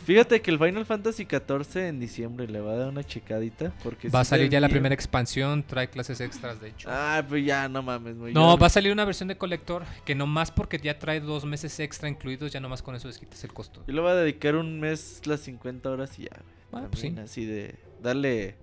Fíjate 0.04 0.40
que 0.40 0.50
el 0.50 0.58
Final 0.58 0.86
Fantasy 0.86 1.24
XIV 1.24 1.88
en 1.88 2.00
diciembre 2.00 2.48
le 2.48 2.60
va 2.60 2.72
a 2.72 2.76
dar 2.76 2.88
una 2.88 3.04
checadita. 3.04 3.72
Porque 3.82 4.08
Va 4.08 4.20
a 4.20 4.24
salir 4.24 4.48
ya 4.48 4.60
la 4.60 4.68
primera 4.68 4.94
expansión, 4.94 5.62
trae 5.62 5.88
clases 5.88 6.20
extras, 6.20 6.60
de 6.60 6.68
hecho. 6.68 6.88
Ah, 6.90 7.24
pues 7.28 7.44
ya, 7.44 7.68
no 7.68 7.82
mames. 7.82 8.16
muy 8.16 8.32
No, 8.32 8.56
va 8.58 8.66
a 8.66 8.70
salir 8.70 8.92
una 8.92 9.04
versión 9.04 9.28
de 9.28 9.36
colector 9.36 9.84
que 10.04 10.14
nomás 10.14 10.50
porque 10.50 10.78
ya 10.78 10.98
trae 10.98 11.20
dos 11.20 11.44
meses 11.44 11.78
extra 11.80 12.08
incluidos, 12.08 12.52
ya 12.52 12.60
nomás 12.60 12.82
con 12.82 12.94
eso 12.94 13.08
desquitas 13.08 13.42
el 13.44 13.52
costo. 13.52 13.84
Yo 13.86 13.94
le 13.94 14.00
voy 14.00 14.10
a 14.10 14.14
dedicar 14.14 14.56
un 14.56 14.80
mes 14.80 15.22
las 15.26 15.40
50 15.40 15.90
horas 15.90 16.18
y 16.18 16.24
ya. 16.24 16.30
Ah, 16.72 16.86
pues 16.90 17.00
sí. 17.00 17.14
así 17.22 17.44
de 17.44 17.74
darle 18.02 18.54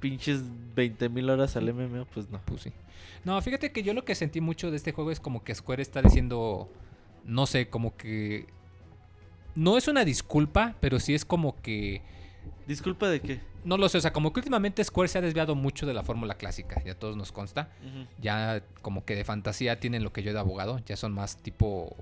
pinches 0.00 0.42
20 0.74 1.08
mil 1.08 1.30
horas 1.30 1.56
al 1.56 1.72
MMO, 1.72 2.06
pues 2.12 2.28
no. 2.28 2.40
Pues 2.44 2.62
sí. 2.62 2.72
No, 3.24 3.40
fíjate 3.40 3.70
que 3.72 3.82
yo 3.82 3.94
lo 3.94 4.04
que 4.04 4.14
sentí 4.14 4.40
mucho 4.40 4.70
de 4.70 4.76
este 4.76 4.92
juego 4.92 5.10
es 5.10 5.20
como 5.20 5.44
que 5.44 5.54
Square 5.54 5.80
está 5.80 6.02
diciendo, 6.02 6.68
no 7.24 7.46
sé, 7.46 7.68
como 7.68 7.96
que... 7.96 8.46
No 9.54 9.76
es 9.76 9.88
una 9.88 10.04
disculpa, 10.04 10.74
pero 10.80 10.98
sí 11.00 11.14
es 11.14 11.24
como 11.24 11.60
que... 11.60 12.02
Disculpa 12.66 13.08
de 13.08 13.20
qué. 13.20 13.40
No 13.64 13.76
lo 13.76 13.88
sé, 13.88 13.98
o 13.98 14.00
sea, 14.00 14.12
como 14.12 14.32
que 14.32 14.40
últimamente 14.40 14.82
Square 14.82 15.08
se 15.08 15.18
ha 15.18 15.20
desviado 15.20 15.54
mucho 15.54 15.86
de 15.86 15.94
la 15.94 16.02
fórmula 16.02 16.34
clásica, 16.34 16.82
ya 16.84 16.94
todos 16.94 17.16
nos 17.16 17.30
consta. 17.32 17.68
Ya 18.20 18.62
como 18.82 19.04
que 19.04 19.14
de 19.14 19.24
fantasía 19.24 19.78
tienen 19.78 20.02
lo 20.02 20.12
que 20.12 20.22
yo 20.22 20.32
de 20.32 20.38
abogado, 20.40 20.80
ya 20.86 20.96
son 20.96 21.12
más 21.12 21.36
tipo, 21.36 21.94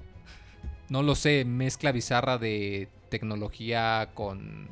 no 0.89 1.03
lo 1.03 1.15
sé, 1.15 1.45
mezcla 1.45 1.93
bizarra 1.93 2.39
de 2.39 2.89
tecnología 3.11 4.11
con 4.15 4.69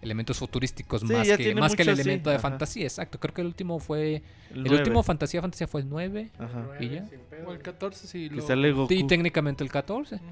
elementos 0.00 0.38
futurísticos 0.38 1.00
Sí, 1.02 1.06
más, 1.12 1.28
que, 1.36 1.54
más 1.54 1.74
que 1.74 1.82
el 1.82 1.88
sí, 1.88 2.00
elemento 2.00 2.30
de 2.30 2.36
ajá. 2.36 2.42
fantasía, 2.42 2.84
exacto. 2.84 3.18
Creo 3.20 3.34
que 3.34 3.40
el 3.42 3.48
último 3.48 3.78
fue, 3.78 4.22
el, 4.54 4.72
último 4.72 5.02
fantasía, 5.02 5.40
fantasía 5.40 5.66
fue 5.66 5.82
el 5.82 5.88
9 5.88 6.30
Ajá. 6.38 6.66
y 6.80 6.88
ya. 6.88 7.04
O 7.46 7.52
el 7.52 7.58
14 7.60 8.06
sí 8.06 8.28
Que 8.28 8.36
lo... 8.36 8.42
sale 8.42 8.72
Goku. 8.72 8.92
Y 8.92 9.04
técnicamente 9.06 9.62
el 9.64 9.70
14, 9.70 10.16
Ujú. 10.16 10.24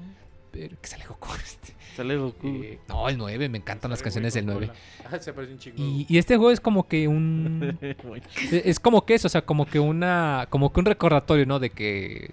Pero 0.59 0.77
que 0.81 0.87
sale 0.87 1.05
Goku 1.05 1.29
este. 1.43 1.73
Sale 1.95 2.15
Goku. 2.17 2.47
Eh, 2.47 2.79
no, 2.87 3.09
el 3.09 3.17
9, 3.17 3.49
me 3.49 3.57
encantan 3.57 3.89
las 3.91 4.01
canciones 4.01 4.33
del 4.33 4.45
9. 4.45 4.67
Coca-Cola. 4.67 4.79
Ah, 5.09 5.19
se 5.19 5.31
parece 5.33 5.53
un 5.53 5.59
chingo. 5.59 5.77
Y, 5.77 6.05
y 6.09 6.17
este 6.17 6.35
juego 6.35 6.51
es 6.51 6.59
como 6.59 6.87
que 6.87 7.07
un... 7.07 7.77
es 8.51 8.65
es 8.65 8.79
como 8.79 9.05
que 9.05 9.13
eso, 9.15 9.27
o 9.27 9.29
sea, 9.29 9.41
como 9.43 9.65
que 9.65 9.79
una... 9.79 10.47
Como 10.49 10.73
que 10.73 10.79
un 10.81 10.85
recordatorio, 10.85 11.45
¿no? 11.45 11.59
De 11.59 11.69
que 11.69 12.31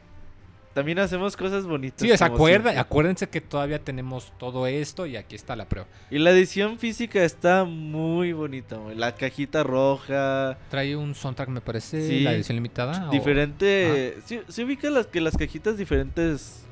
También 0.75 0.99
hacemos 0.99 1.37
cosas 1.37 1.65
bonitas. 1.67 2.01
Sí, 2.01 2.15
se 2.17 2.25
acuerda, 2.25 2.79
acuérdense 2.81 3.29
que 3.29 3.41
todavía 3.41 3.79
tenemos 3.79 4.33
todo 4.39 4.67
esto 4.67 5.07
y 5.07 5.17
aquí 5.17 5.37
está 5.37 5.55
la 5.55 5.69
prueba. 5.69 5.87
Y 6.11 6.19
la 6.19 6.33
edición 6.33 6.81
física 6.81 7.23
está 7.23 7.63
muy 7.65 8.33
bonita, 8.33 8.77
güey. 8.77 8.97
La 8.97 9.15
cajita 9.15 9.63
roja. 9.63 10.59
Trae 10.69 10.97
un 10.97 11.15
soundtrack, 11.15 11.49
me 11.51 11.61
parece, 11.61 12.09
Sí. 12.09 12.21
la 12.21 12.33
edición 12.33 12.57
limitada. 12.57 13.09
o- 13.09 13.13
Diferente. 13.13 14.17
Sí, 14.27 14.41
sí 14.49 14.65
ubica 14.65 14.91
las 14.91 15.07
que 15.07 15.21
las 15.21 15.37
cajitas 15.37 15.79
diferentes 15.79 16.67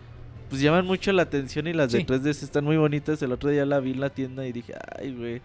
pues 0.52 0.60
llaman 0.60 0.84
mucho 0.84 1.10
la 1.12 1.22
atención 1.22 1.66
y 1.66 1.72
las 1.72 1.90
de 1.92 2.00
Sí. 2.00 2.04
3D 2.04 2.28
están 2.28 2.64
muy 2.64 2.76
bonitas. 2.76 3.22
El 3.22 3.32
otro 3.32 3.48
día 3.48 3.64
la 3.64 3.80
vi 3.80 3.92
en 3.92 4.00
la 4.00 4.10
tienda 4.10 4.46
y 4.46 4.52
dije, 4.52 4.74
ay, 4.98 5.14
güey. 5.14 5.40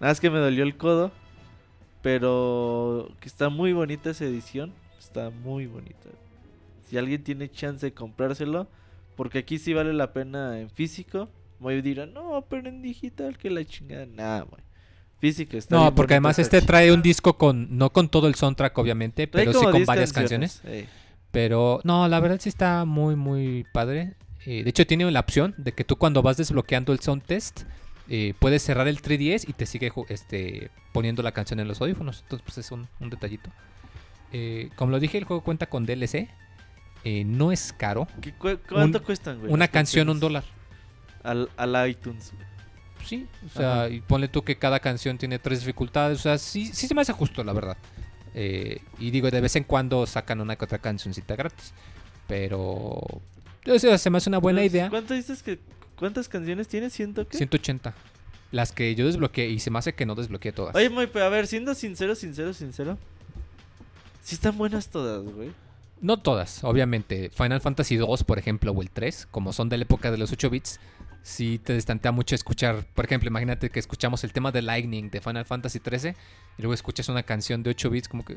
Nada 0.00 0.12
más 0.12 0.20
que 0.20 0.30
me 0.30 0.38
dolió 0.38 0.64
el 0.64 0.74
codo. 0.78 1.12
Pero 2.00 3.10
que 3.20 3.28
está 3.28 3.50
muy 3.50 3.74
bonita 3.74 4.08
esa 4.08 4.24
edición. 4.24 4.72
Está 4.98 5.28
muy 5.28 5.66
bonita. 5.66 6.08
Si 6.88 6.96
alguien 6.96 7.22
tiene 7.22 7.50
chance 7.50 7.84
de 7.84 7.92
comprárselo, 7.92 8.68
porque 9.16 9.40
aquí 9.40 9.58
sí 9.58 9.74
vale 9.74 9.92
la 9.92 10.14
pena 10.14 10.58
en 10.58 10.70
físico. 10.70 11.28
Muy 11.58 11.82
dirá, 11.82 12.06
no, 12.06 12.46
pero 12.48 12.70
en 12.70 12.80
digital 12.80 13.36
que 13.36 13.50
la 13.50 13.66
chingada. 13.66 14.06
Nada, 14.06 14.40
güey. 14.44 14.62
Físico 15.18 15.58
está 15.58 15.76
No, 15.76 15.94
porque 15.94 16.14
además 16.14 16.38
este 16.38 16.62
trae 16.62 16.90
un 16.90 17.02
disco 17.02 17.36
con, 17.36 17.76
no 17.76 17.90
con 17.90 18.08
todo 18.08 18.28
el 18.28 18.34
soundtrack, 18.34 18.78
obviamente, 18.78 19.26
Trae 19.26 19.44
pero 19.44 19.58
sí 19.58 19.64
con 19.66 19.74
10 19.74 19.86
varias 19.86 20.12
canciones. 20.14 20.62
Pero 21.32 21.80
no, 21.84 22.08
la 22.08 22.18
verdad 22.20 22.38
sí 22.40 22.48
está 22.48 22.86
muy, 22.86 23.14
muy 23.14 23.66
padre. 23.74 24.14
Eh, 24.46 24.62
de 24.62 24.70
hecho, 24.70 24.86
tiene 24.86 25.10
la 25.10 25.20
opción 25.20 25.54
de 25.58 25.72
que 25.72 25.84
tú 25.84 25.96
cuando 25.96 26.22
vas 26.22 26.36
desbloqueando 26.36 26.92
el 26.92 27.00
sound 27.00 27.22
test, 27.22 27.62
eh, 28.08 28.34
puedes 28.38 28.62
cerrar 28.62 28.88
el 28.88 29.02
3DS 29.02 29.48
y 29.48 29.52
te 29.52 29.66
sigue 29.66 29.92
este, 30.08 30.70
poniendo 30.92 31.22
la 31.22 31.32
canción 31.32 31.60
en 31.60 31.68
los 31.68 31.80
audífonos. 31.80 32.20
Entonces, 32.22 32.44
pues 32.44 32.58
es 32.58 32.70
un, 32.72 32.88
un 33.00 33.10
detallito. 33.10 33.50
Eh, 34.32 34.70
como 34.76 34.90
lo 34.92 35.00
dije, 35.00 35.18
el 35.18 35.24
juego 35.24 35.42
cuenta 35.42 35.66
con 35.66 35.84
DLC. 35.86 36.28
Eh, 37.04 37.24
no 37.24 37.52
es 37.52 37.72
caro. 37.72 38.08
¿Qué 38.20 38.32
cu- 38.32 38.58
¿Cuánto 38.68 38.98
Un- 38.98 39.04
cuestan, 39.04 39.38
güey? 39.40 39.52
Una 39.52 39.68
canción, 39.68 40.08
un 40.08 40.18
dólar. 40.20 40.44
Al, 41.22 41.48
al 41.56 41.88
iTunes. 41.90 42.32
Sí, 43.04 43.26
o 43.46 43.48
sea, 43.56 43.72
Ajá. 43.84 43.88
y 43.90 44.00
ponle 44.00 44.28
tú 44.28 44.42
que 44.42 44.56
cada 44.56 44.80
canción 44.80 45.16
tiene 45.18 45.38
tres 45.38 45.60
dificultades. 45.60 46.18
O 46.18 46.22
sea, 46.22 46.38
sí, 46.38 46.66
sí 46.72 46.86
se 46.88 46.94
me 46.94 47.02
hace 47.02 47.12
justo, 47.12 47.44
la 47.44 47.52
verdad. 47.52 47.76
Y 48.34 49.10
digo, 49.10 49.30
de 49.30 49.40
vez 49.40 49.56
en 49.56 49.64
cuando 49.64 50.06
sacan 50.06 50.40
una 50.40 50.56
que 50.56 50.64
otra 50.64 50.78
cancioncita 50.78 51.34
gratis. 51.36 51.72
Pero. 52.26 53.00
Se 53.76 54.10
me 54.10 54.18
hace 54.18 54.28
una 54.30 54.38
buena 54.38 54.60
Pero, 54.60 54.70
idea. 54.70 54.90
¿Cuánto 54.90 55.14
dices 55.14 55.42
que 55.42 55.58
cuántas 55.96 56.28
canciones 56.28 56.68
tiene? 56.68 56.90
¿Siento 56.90 57.26
que? 57.26 57.36
180. 57.36 57.94
Las 58.50 58.72
que 58.72 58.94
yo 58.94 59.06
desbloqueé 59.06 59.48
y 59.50 59.58
se 59.58 59.70
me 59.70 59.78
hace 59.78 59.94
que 59.94 60.06
no 60.06 60.14
desbloqueé 60.14 60.52
todas. 60.52 60.74
Oye, 60.74 60.88
muy, 60.88 61.06
pero 61.06 61.26
a 61.26 61.28
ver, 61.28 61.46
siendo 61.46 61.74
sincero, 61.74 62.14
sincero, 62.14 62.54
sincero. 62.54 62.96
Sí 64.22 64.34
están 64.34 64.56
buenas 64.56 64.88
todas, 64.88 65.22
güey. 65.22 65.50
No 66.00 66.18
todas, 66.18 66.62
obviamente. 66.64 67.30
Final 67.30 67.60
Fantasy 67.60 67.96
2, 67.96 68.24
por 68.24 68.38
ejemplo, 68.38 68.72
o 68.72 68.82
el 68.82 68.90
3, 68.90 69.26
como 69.30 69.52
son 69.52 69.68
de 69.68 69.78
la 69.78 69.82
época 69.82 70.10
de 70.10 70.18
los 70.18 70.32
8 70.32 70.48
bits, 70.48 70.80
sí 71.28 71.58
te 71.58 71.74
destantea 71.74 72.10
mucho 72.10 72.34
escuchar. 72.34 72.84
Por 72.94 73.04
ejemplo, 73.04 73.28
imagínate 73.28 73.70
que 73.70 73.78
escuchamos 73.78 74.24
el 74.24 74.32
tema 74.32 74.50
de 74.50 74.62
Lightning 74.62 75.10
de 75.10 75.20
Final 75.20 75.44
Fantasy 75.44 75.78
XIII 75.78 76.14
y 76.58 76.62
luego 76.62 76.74
escuchas 76.74 77.08
una 77.08 77.22
canción 77.22 77.62
de 77.62 77.70
8 77.70 77.90
bits 77.90 78.08
como 78.08 78.24
que... 78.24 78.34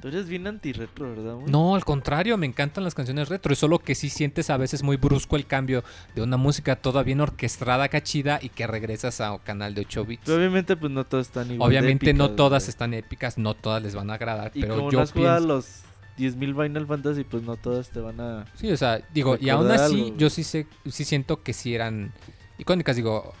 Tú 0.00 0.08
eres 0.08 0.28
bien 0.28 0.46
anti-retro, 0.46 1.08
¿verdad? 1.08 1.34
güey? 1.34 1.46
No, 1.50 1.74
al 1.74 1.84
contrario, 1.84 2.36
me 2.36 2.46
encantan 2.46 2.84
las 2.84 2.94
canciones 2.94 3.28
retro. 3.28 3.52
Es 3.52 3.58
solo 3.58 3.78
que 3.78 3.94
sí 3.94 4.10
sientes 4.10 4.50
a 4.50 4.56
veces 4.58 4.82
muy 4.82 4.96
brusco 4.96 5.36
el 5.36 5.46
cambio 5.46 5.82
de 6.14 6.22
una 6.22 6.36
música 6.36 6.76
toda 6.76 7.02
bien 7.02 7.20
orquestada, 7.20 7.88
cachida, 7.88 8.38
y 8.42 8.50
que 8.50 8.66
regresas 8.66 9.20
a 9.20 9.32
un 9.32 9.38
canal 9.38 9.74
de 9.74 9.80
8 9.80 10.04
bits. 10.04 10.22
Pero 10.26 10.38
obviamente, 10.38 10.76
pues 10.76 10.92
no 10.92 11.04
todas 11.04 11.26
están 11.26 11.50
igual. 11.50 11.70
de 11.70 11.78
Obviamente 11.78 12.12
no 12.12 12.30
todas 12.32 12.64
güey. 12.64 12.70
están 12.70 12.94
épicas, 12.94 13.38
no 13.38 13.54
todas 13.54 13.82
les 13.82 13.94
van 13.94 14.10
a 14.10 14.14
agradar, 14.14 14.52
Y 14.54 14.60
pero 14.60 14.76
como 14.76 14.92
yo 14.92 15.00
no 15.00 15.06
pienso... 15.06 15.40
los 15.40 15.85
10.000 16.18 16.36
Final 16.64 16.86
Fantasy, 16.86 17.24
pues 17.24 17.42
no 17.42 17.56
todas 17.56 17.90
te 17.90 18.00
van 18.00 18.20
a. 18.20 18.46
Sí, 18.54 18.70
o 18.70 18.76
sea, 18.76 19.00
digo, 19.12 19.36
y 19.40 19.48
aún 19.50 19.70
así 19.70 20.04
algo. 20.04 20.16
yo 20.16 20.30
sí 20.30 20.44
sé, 20.44 20.66
sí 20.90 21.04
siento 21.04 21.42
que 21.42 21.52
sí 21.52 21.74
eran 21.74 22.12
icónicas, 22.58 22.96
digo, 22.96 23.34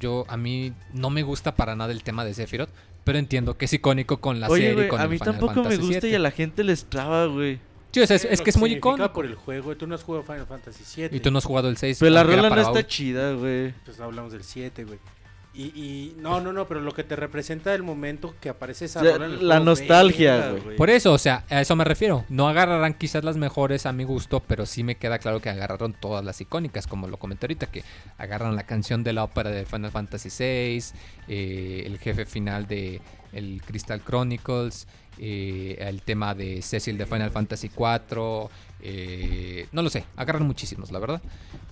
yo 0.00 0.24
a 0.28 0.36
mí 0.36 0.72
no 0.92 1.10
me 1.10 1.22
gusta 1.22 1.54
para 1.54 1.76
nada 1.76 1.92
el 1.92 2.02
tema 2.02 2.24
de 2.24 2.34
Sephiroth, 2.34 2.70
pero 3.04 3.18
entiendo 3.18 3.56
que 3.58 3.66
es 3.66 3.72
icónico 3.72 4.20
con 4.20 4.40
la 4.40 4.48
Oye, 4.48 4.62
serie 4.62 4.74
güey, 4.74 4.88
con 4.88 5.00
a 5.00 5.04
el 5.04 5.10
mí 5.10 5.18
Final 5.18 5.34
tampoco 5.34 5.54
me 5.56 5.62
Fantasy 5.70 5.86
gusta 5.86 6.06
y 6.06 6.10
VII. 6.10 6.16
a 6.16 6.18
la 6.20 6.30
gente 6.30 6.64
les 6.64 6.84
traba, 6.86 7.26
güey. 7.26 7.58
Sí, 7.92 8.00
o 8.00 8.06
sea, 8.06 8.16
es, 8.16 8.24
es 8.24 8.38
Lo 8.38 8.44
que 8.44 8.50
es 8.50 8.56
muy 8.56 8.72
icónico. 8.72 9.12
por 9.12 9.26
el 9.26 9.34
juego. 9.34 9.76
Tú 9.76 9.86
no 9.86 9.94
has 9.94 10.02
jugado 10.02 10.24
Final 10.24 10.46
Fantasy 10.46 10.82
VII. 11.02 11.14
Y 11.14 11.20
tú 11.20 11.30
no 11.30 11.36
has 11.38 11.44
jugado 11.44 11.68
el 11.68 11.76
6. 11.76 11.98
Pero 12.00 12.10
la 12.10 12.22
rola 12.22 12.48
no 12.48 12.60
está 12.60 12.86
chida, 12.86 13.32
güey. 13.34 13.74
Pues 13.84 14.00
hablamos 14.00 14.32
del 14.32 14.44
7, 14.44 14.84
güey. 14.84 14.98
Y, 15.54 15.64
y 15.64 16.16
no, 16.18 16.40
no, 16.40 16.52
no, 16.52 16.66
pero 16.66 16.80
lo 16.80 16.92
que 16.92 17.04
te 17.04 17.14
representa 17.14 17.74
el 17.74 17.82
momento 17.82 18.34
que 18.40 18.48
aparece 18.48 18.86
esa 18.86 19.00
O 19.00 19.02
sea, 19.04 19.12
rola 19.12 19.26
en 19.26 19.32
el 19.32 19.48
la 19.48 19.60
nostalgia, 19.60 20.50
güey. 20.50 20.76
Por 20.76 20.88
eso, 20.88 21.12
o 21.12 21.18
sea, 21.18 21.44
a 21.50 21.60
eso 21.60 21.76
me 21.76 21.84
refiero. 21.84 22.24
No 22.30 22.48
agarrarán 22.48 22.94
quizás 22.94 23.22
las 23.22 23.36
mejores 23.36 23.84
a 23.84 23.92
mi 23.92 24.04
gusto, 24.04 24.40
pero 24.40 24.64
sí 24.64 24.82
me 24.82 24.94
queda 24.94 25.18
claro 25.18 25.40
que 25.40 25.50
agarraron 25.50 25.92
todas 25.92 26.24
las 26.24 26.40
icónicas, 26.40 26.86
como 26.86 27.06
lo 27.06 27.18
comenté 27.18 27.46
ahorita, 27.46 27.66
que 27.66 27.84
agarran 28.16 28.56
la 28.56 28.64
canción 28.64 29.04
de 29.04 29.12
la 29.12 29.24
ópera 29.24 29.50
de 29.50 29.66
Final 29.66 29.90
Fantasy 29.90 30.30
VI, 30.30 30.96
eh, 31.28 31.82
el 31.86 31.98
jefe 31.98 32.24
final 32.24 32.66
de 32.66 33.02
el 33.32 33.62
Crystal 33.64 34.02
Chronicles, 34.02 34.86
eh, 35.18 35.76
el 35.80 36.02
tema 36.02 36.34
de 36.34 36.62
Cecil 36.62 36.96
de 36.96 37.06
Final 37.06 37.30
Fantasy 37.30 37.68
IV, 37.68 38.48
eh, 38.80 39.66
no 39.72 39.82
lo 39.82 39.90
sé, 39.90 40.04
agarran 40.16 40.46
muchísimos, 40.46 40.90
la 40.90 40.98
verdad. 40.98 41.22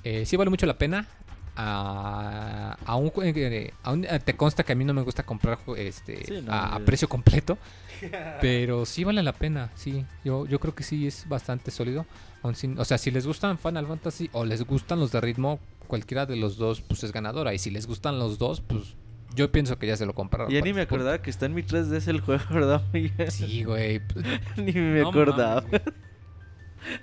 Eh, 0.05 0.24
sí 0.27 0.36
vale 0.36 0.51
mucho 0.51 0.66
la 0.66 0.78
pena. 0.78 1.07
A, 1.56 2.77
aún, 2.86 3.12
eh, 3.22 3.72
aún, 3.82 4.05
eh, 4.05 4.20
te 4.24 4.36
consta 4.36 4.62
que 4.62 4.72
a 4.72 4.77
mí 4.77 4.85
no 4.85 4.94
me 4.94 5.02
gusta 5.02 5.22
comprar 5.24 5.59
este, 5.77 6.24
Sí, 6.24 6.40
no, 6.43 6.52
a, 6.52 6.77
a 6.77 6.81
precio 6.81 7.09
completo. 7.09 7.59
Pero 8.40 8.86
sí 8.86 9.05
vale 9.05 9.22
la 9.22 9.32
pena, 9.32 9.70
sí. 9.74 10.05
Yo, 10.24 10.47
yo 10.47 10.59
creo 10.59 10.74
que 10.74 10.82
sí 10.82 11.06
es 11.06 11.28
bastante 11.28 11.70
sólido. 11.70 12.06
O 12.43 12.85
sea, 12.85 12.97
si 12.97 13.10
les 13.10 13.27
gustan 13.27 13.59
Final 13.59 13.86
Fantasy 13.86 14.31
o 14.32 14.44
les 14.44 14.64
gustan 14.64 15.01
los 15.01 15.12
de 15.12 15.20
ritmo, 15.20 15.60
cualquiera 15.86 16.24
de 16.24 16.36
los 16.36 16.56
dos 16.56 16.81
pues 16.81 17.05
es 17.05 17.12
ganadora. 17.12 17.52
Y 17.52 17.59
si 17.59 17.70
les 17.70 17.86
gustan 17.86 18.18
los 18.18 18.39
dos, 18.39 18.60
pues 18.62 18.97
yo 19.35 19.52
pienso 19.52 19.78
que 19.78 19.86
ya 19.86 19.97
se 19.97 20.06
lo 20.06 20.14
compraron. 20.14 20.51
Ya 20.51 20.60
ni 20.60 20.70
para 20.70 20.74
me 20.77 20.81
acordaba 20.82 21.20
que 21.20 21.31
está 21.31 21.47
en 21.47 21.55
mi 21.55 21.62
3DS 21.62 22.09
el 22.09 22.20
juego, 22.20 22.43
¿verdad? 22.51 22.82
Miguel? 22.93 23.31
Sí, 23.31 23.64
güey. 23.64 24.01
pues, 24.01 24.24
ni 24.56 24.72
me 24.72 25.01
no 25.02 25.09
acordaba. 25.10 25.60
mames. 25.62 25.82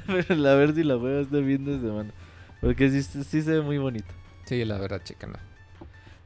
Pero 0.08 0.36
la 0.36 0.56
ver 0.56 0.74
si 0.74 0.84
la 0.84 0.98
juego 0.98 1.20
este 1.20 1.44
fin 1.44 1.66
de 1.66 1.80
semana. 1.80 2.12
Porque 2.60 2.90
sí, 2.90 3.04
sí 3.04 3.42
se 3.44 3.52
ve 3.52 3.62
muy 3.62 3.78
bonito. 3.78 4.08
Sí, 4.48 4.64
la 4.64 4.78
verdad, 4.78 5.02
chécala. 5.04 5.40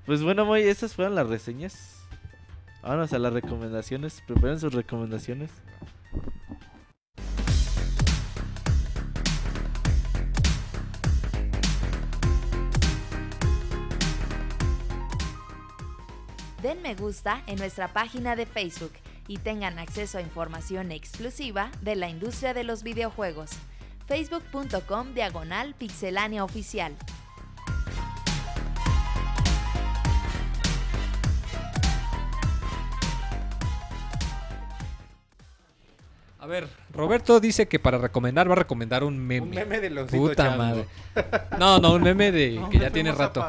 Pues 0.05 0.21
bueno, 0.21 0.45
Moy, 0.45 0.61
esas 0.61 0.93
fueron 0.93 1.15
las 1.15 1.27
reseñas. 1.27 2.03
Vámonos 2.83 3.11
a 3.13 3.19
las 3.19 3.33
recomendaciones. 3.33 4.21
Preparen 4.27 4.59
sus 4.59 4.75
recomendaciones. 4.75 5.49
Den 16.61 16.83
me 16.83 16.93
gusta 16.93 17.41
en 17.47 17.57
nuestra 17.57 17.91
página 17.91 18.35
de 18.35 18.45
Facebook 18.45 18.93
y 19.27 19.37
tengan 19.37 19.79
acceso 19.79 20.19
a 20.19 20.21
información 20.21 20.91
exclusiva 20.91 21.71
de 21.81 21.95
la 21.95 22.07
industria 22.07 22.53
de 22.53 22.63
los 22.63 22.83
videojuegos. 22.83 23.49
facebook.com 24.05 25.15
diagonal 25.15 25.73
pixelánea 25.73 26.43
oficial. 26.43 26.95
A 36.41 36.47
ver, 36.47 36.67
Roberto 36.91 37.39
dice 37.39 37.67
que 37.67 37.77
para 37.77 37.99
recomendar 37.99 38.49
va 38.49 38.53
a 38.53 38.57
recomendar 38.57 39.03
un 39.03 39.15
meme. 39.17 39.41
Un 39.47 39.49
meme 39.51 39.79
de 39.79 39.89
Leoncito 39.91 40.23
Puta 40.23 40.43
Chango. 40.47 40.57
madre. 40.57 40.85
No, 41.59 41.77
no, 41.77 41.93
un 41.93 42.01
meme 42.01 42.31
de 42.31 42.55
No, 42.55 42.67
que 42.69 42.77
me 42.79 42.83
ya 42.85 42.89
tiene 42.89 43.11
rato. 43.11 43.45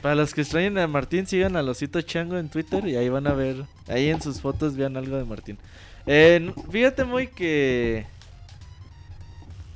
Para 0.00 0.14
los 0.14 0.32
que 0.32 0.40
extrañen 0.40 0.78
a 0.78 0.86
Martín, 0.86 1.26
sigan 1.26 1.54
a 1.56 1.62
Losito 1.62 2.00
Chango 2.00 2.38
en 2.38 2.48
Twitter 2.48 2.86
y 2.88 2.96
ahí 2.96 3.10
van 3.10 3.26
a 3.26 3.34
ver. 3.34 3.64
Ahí 3.88 4.08
en 4.08 4.22
sus 4.22 4.40
fotos 4.40 4.74
vean 4.74 4.96
algo 4.96 5.18
de 5.18 5.24
Martín. 5.24 5.58
Eh, 6.06 6.54
fíjate, 6.70 7.04
muy 7.04 7.26
que. 7.26 8.06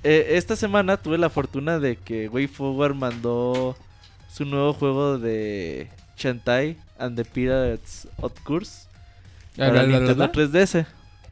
eh, 0.03 0.27
esta 0.31 0.57
semana 0.57 0.97
tuve 0.97 1.19
la 1.19 1.29
fortuna 1.29 1.79
de 1.79 1.97
que 1.97 2.29
WayForward 2.31 2.95
mandó 2.95 3.77
su 4.33 4.47
nuevo 4.47 4.73
juego 4.73 5.19
de 5.19 5.91
Shantae 6.17 6.79
and 6.99 7.17
the 7.17 7.27
Pirates 7.27 8.09
of 8.23 8.33
Curse 8.43 8.89
Bla, 9.57 9.67
para 9.69 9.71
bla, 9.73 9.83
bla, 9.83 9.99
bla, 9.99 9.99
Nintendo 10.15 10.33
bla. 10.33 10.63
3DS. 10.63 10.87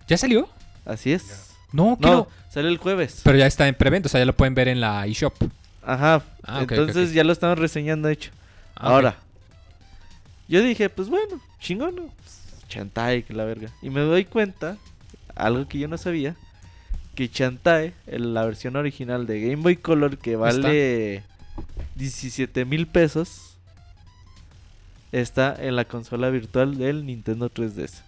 ¿Ya 0.06 0.18
salió? 0.18 0.46
Así 0.84 1.12
es. 1.12 1.50
No, 1.72 1.96
No, 2.00 2.28
sale 2.50 2.68
el 2.68 2.78
jueves. 2.78 3.22
Pero 3.24 3.38
ya 3.38 3.46
está 3.46 3.66
en 3.66 3.74
preventa, 3.74 4.06
o 4.06 4.10
sea, 4.10 4.20
ya 4.20 4.26
lo 4.26 4.36
pueden 4.36 4.54
ver 4.54 4.68
en 4.68 4.80
la 4.80 5.06
eShop. 5.06 5.34
Ajá. 5.82 6.22
Ah, 6.44 6.60
entonces 6.60 7.12
ya 7.12 7.24
lo 7.24 7.32
estamos 7.32 7.58
reseñando, 7.58 8.08
de 8.08 8.14
hecho. 8.14 8.30
Ah, 8.76 8.90
Ahora, 8.90 9.16
yo 10.48 10.60
dije, 10.62 10.90
pues 10.90 11.08
bueno, 11.08 11.40
chingón. 11.60 11.94
Pues, 11.96 12.42
Chantae, 12.68 13.22
que 13.24 13.32
la 13.34 13.44
verga. 13.44 13.70
Y 13.80 13.90
me 13.90 14.00
doy 14.00 14.24
cuenta, 14.24 14.76
algo 15.34 15.66
que 15.66 15.78
yo 15.78 15.88
no 15.88 15.98
sabía, 15.98 16.36
que 17.14 17.30
Chantae, 17.30 17.94
la 18.06 18.44
versión 18.44 18.76
original 18.76 19.26
de 19.26 19.40
Game 19.40 19.62
Boy 19.62 19.76
Color, 19.76 20.18
que 20.18 20.36
vale 20.36 21.22
17 21.96 22.64
mil 22.64 22.86
pesos, 22.86 23.56
está 25.10 25.54
en 25.58 25.76
la 25.76 25.84
consola 25.84 26.30
virtual 26.30 26.76
del 26.78 27.06
Nintendo 27.06 27.50
3DS. 27.50 28.02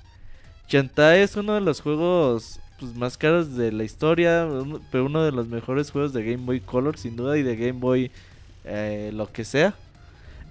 Chantae 0.68 1.22
es 1.22 1.36
uno 1.36 1.55
de 1.55 1.60
los 1.60 1.80
juegos 1.82 2.60
pues, 2.85 2.97
más 2.97 3.19
caros 3.19 3.56
de 3.56 3.73
la 3.73 3.85
historia, 3.85 4.48
pero 4.90 5.06
uno 5.06 5.24
de 5.24 5.32
los 5.32 5.48
mejores 5.48 5.90
juegos 5.90 6.12
de 6.12 6.24
Game 6.24 6.44
Boy 6.44 6.61
Color, 6.61 6.98
sin 6.98 7.16
duda, 7.16 7.36
y 7.39 7.43
de 7.43 7.56
Game 7.56 7.81
Boy 7.81 8.11
eh, 8.65 9.11
lo 9.15 9.31
que 9.31 9.44
sea. 9.44 9.74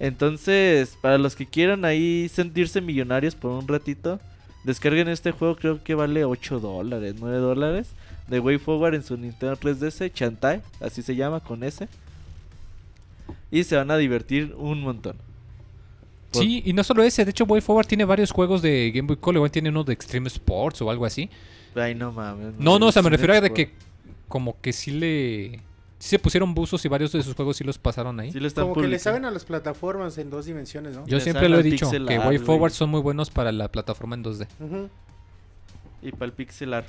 Entonces, 0.00 0.96
para 1.00 1.18
los 1.18 1.36
que 1.36 1.46
quieran 1.46 1.84
ahí 1.84 2.28
sentirse 2.28 2.80
millonarios 2.80 3.34
por 3.34 3.52
un 3.52 3.68
ratito, 3.68 4.20
descarguen 4.64 5.08
este 5.08 5.30
juego, 5.30 5.56
creo 5.56 5.82
que 5.82 5.94
vale 5.94 6.24
8 6.24 6.60
dólares, 6.60 7.14
9 7.18 7.38
dólares. 7.38 7.88
De 8.26 8.40
Way 8.40 8.56
Forward 8.56 8.94
en 8.94 9.02
su 9.02 9.18
Nintendo 9.18 9.54
3DS, 9.54 10.10
Chantai, 10.12 10.62
así 10.80 11.02
se 11.02 11.14
llama, 11.14 11.40
con 11.40 11.62
S. 11.62 11.86
Y 13.50 13.64
se 13.64 13.76
van 13.76 13.90
a 13.90 13.98
divertir 13.98 14.54
un 14.56 14.80
montón. 14.80 15.16
Sí, 16.32 16.62
y 16.64 16.72
no 16.72 16.82
solo 16.82 17.02
ese, 17.02 17.24
de 17.24 17.30
hecho 17.30 17.44
Way 17.44 17.60
Forward 17.60 17.86
tiene 17.86 18.04
varios 18.04 18.30
juegos 18.30 18.62
de 18.62 18.90
Game 18.92 19.06
Boy 19.06 19.16
Color, 19.16 19.36
igual 19.36 19.50
tiene 19.50 19.68
uno 19.68 19.84
de 19.84 19.92
Extreme 19.92 20.26
Sports 20.28 20.82
o 20.82 20.90
algo 20.90 21.06
así. 21.06 21.30
Ay, 21.74 21.94
no 21.94 22.12
mames. 22.12 22.54
No, 22.58 22.78
no, 22.78 22.86
o 22.86 22.92
sea, 22.92 23.02
me 23.02 23.10
refiero 23.10 23.34
a 23.34 23.40
de 23.40 23.52
que 23.52 23.72
como 24.28 24.60
que 24.60 24.72
sí 24.72 24.90
le... 24.90 25.60
Sí 25.98 26.10
se 26.10 26.18
pusieron 26.18 26.52
buzos 26.54 26.84
y 26.84 26.88
varios 26.88 27.12
de 27.12 27.22
sus 27.22 27.34
juegos 27.34 27.56
sí 27.56 27.64
los 27.64 27.78
pasaron 27.78 28.20
ahí. 28.20 28.30
Sí 28.30 28.38
lo 28.38 28.46
están 28.46 28.64
Como 28.64 28.82
que 28.82 28.88
le 28.88 28.98
saben 28.98 29.24
a 29.24 29.30
las 29.30 29.44
plataformas 29.44 30.18
en 30.18 30.28
dos 30.28 30.44
dimensiones, 30.44 30.94
¿no? 30.96 31.06
Yo 31.06 31.16
le 31.16 31.22
siempre 31.22 31.48
lo 31.48 31.58
he 31.58 31.62
dicho, 31.62 31.90
que 31.90 32.18
Way. 32.18 32.38
Forward 32.38 32.72
son 32.72 32.90
muy 32.90 33.00
buenos 33.00 33.30
para 33.30 33.52
la 33.52 33.68
plataforma 33.68 34.14
en 34.14 34.24
2D. 34.24 34.46
Ujú. 34.60 34.90
Y 36.02 36.12
para 36.12 36.26
el 36.26 36.32
pixel 36.32 36.74
art. 36.74 36.88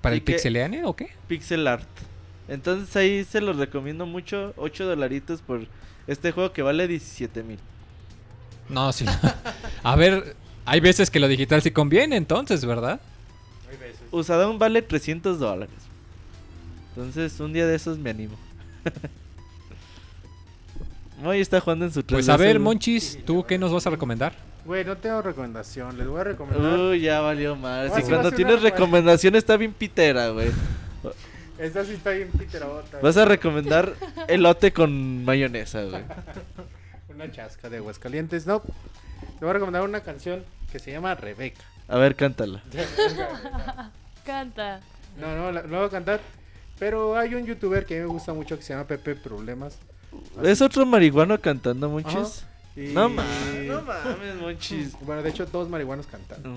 ¿Para 0.00 0.14
el 0.14 0.22
pixeleane 0.22 0.84
o 0.84 0.94
qué? 0.94 1.10
Pixel 1.28 1.66
art. 1.66 1.88
Entonces 2.48 2.94
ahí 2.96 3.24
se 3.24 3.40
los 3.40 3.56
recomiendo 3.56 4.06
mucho. 4.06 4.54
8 4.56 4.86
dolaritos 4.86 5.42
por 5.42 5.66
este 6.06 6.32
juego 6.32 6.52
que 6.52 6.62
vale 6.62 6.88
17 6.88 7.42
mil. 7.42 7.58
No, 8.68 8.92
sí. 8.92 9.04
a 9.82 9.96
ver, 9.96 10.36
hay 10.64 10.80
veces 10.80 11.10
que 11.10 11.20
lo 11.20 11.28
digital 11.28 11.62
sí 11.62 11.70
conviene 11.70 12.16
entonces, 12.16 12.64
¿verdad? 12.64 13.00
Usadón 14.14 14.58
vale 14.58 14.82
300 14.82 15.38
dólares. 15.38 15.74
Entonces 16.90 17.38
un 17.40 17.52
día 17.52 17.66
de 17.66 17.74
esos 17.74 17.98
me 17.98 18.10
animo. 18.10 18.36
Moy 21.22 21.40
está 21.40 21.60
jugando 21.60 21.84
en 21.86 21.92
su 21.92 22.02
3DS. 22.02 22.06
Pues 22.10 22.28
a 22.28 22.36
ver. 22.36 22.60
Monchis, 22.60 23.18
¿tú 23.24 23.44
qué 23.44 23.58
nos 23.58 23.72
vas 23.72 23.86
a 23.86 23.90
recomendar? 23.90 24.34
Güey, 24.64 24.84
no 24.84 24.96
tengo 24.96 25.22
recomendación. 25.22 25.96
Les 25.98 26.06
voy 26.06 26.20
a 26.20 26.24
recomendar. 26.24 26.78
Uy, 26.78 27.00
ya 27.00 27.20
valió 27.20 27.56
mal. 27.56 27.88
Si 27.94 28.02
cuando 28.02 28.28
una- 28.28 28.36
tienes 28.36 28.62
recomendación 28.62 29.34
está 29.34 29.56
bien 29.56 29.72
pitera, 29.72 30.28
güey. 30.30 30.50
Esta 31.58 31.84
sí 31.84 31.92
está 31.92 32.10
bien 32.10 32.30
piterabota. 32.30 32.98
Vas 33.00 33.16
a 33.16 33.24
recomendar 33.24 33.94
elote 34.26 34.72
con 34.72 35.24
mayonesa, 35.24 35.84
güey. 35.84 36.02
Una 37.14 37.30
chasca 37.30 37.70
de 37.70 37.76
Aguascalientes. 37.76 38.44
No. 38.46 38.60
Te 38.60 39.40
voy 39.40 39.50
a 39.50 39.52
recomendar 39.52 39.82
una 39.82 40.00
canción 40.00 40.42
que 40.72 40.80
se 40.80 40.90
llama 40.90 41.14
Rebeca. 41.14 41.62
A 41.86 41.96
ver, 41.98 42.16
cántala. 42.16 42.60
Canta. 44.24 44.80
No, 45.18 45.36
no, 45.36 45.52
la, 45.52 45.62
no 45.62 45.78
voy 45.78 45.86
a 45.86 45.90
cantar. 45.90 46.20
Pero 46.78 47.16
hay 47.16 47.34
un 47.34 47.46
youtuber 47.46 47.84
que 47.86 47.94
a 47.94 48.00
mí 48.02 48.06
me 48.06 48.12
gusta 48.12 48.32
mucho 48.32 48.56
que 48.56 48.62
se 48.62 48.72
llama 48.72 48.86
Pepe 48.86 49.14
Problemas. 49.14 49.78
Es 50.42 50.60
otro 50.60 50.84
marihuano 50.86 51.40
cantando, 51.40 51.88
Monchis. 51.88 52.44
Y- 52.76 52.92
No 52.92 53.08
mames, 53.08 53.66
no 53.68 53.82
mames, 53.82 54.34
Monchis. 54.36 54.96
Bueno, 55.02 55.22
de 55.22 55.30
hecho, 55.30 55.46
todos 55.46 55.68
marihuanos 55.68 56.06
cantando. 56.08 56.48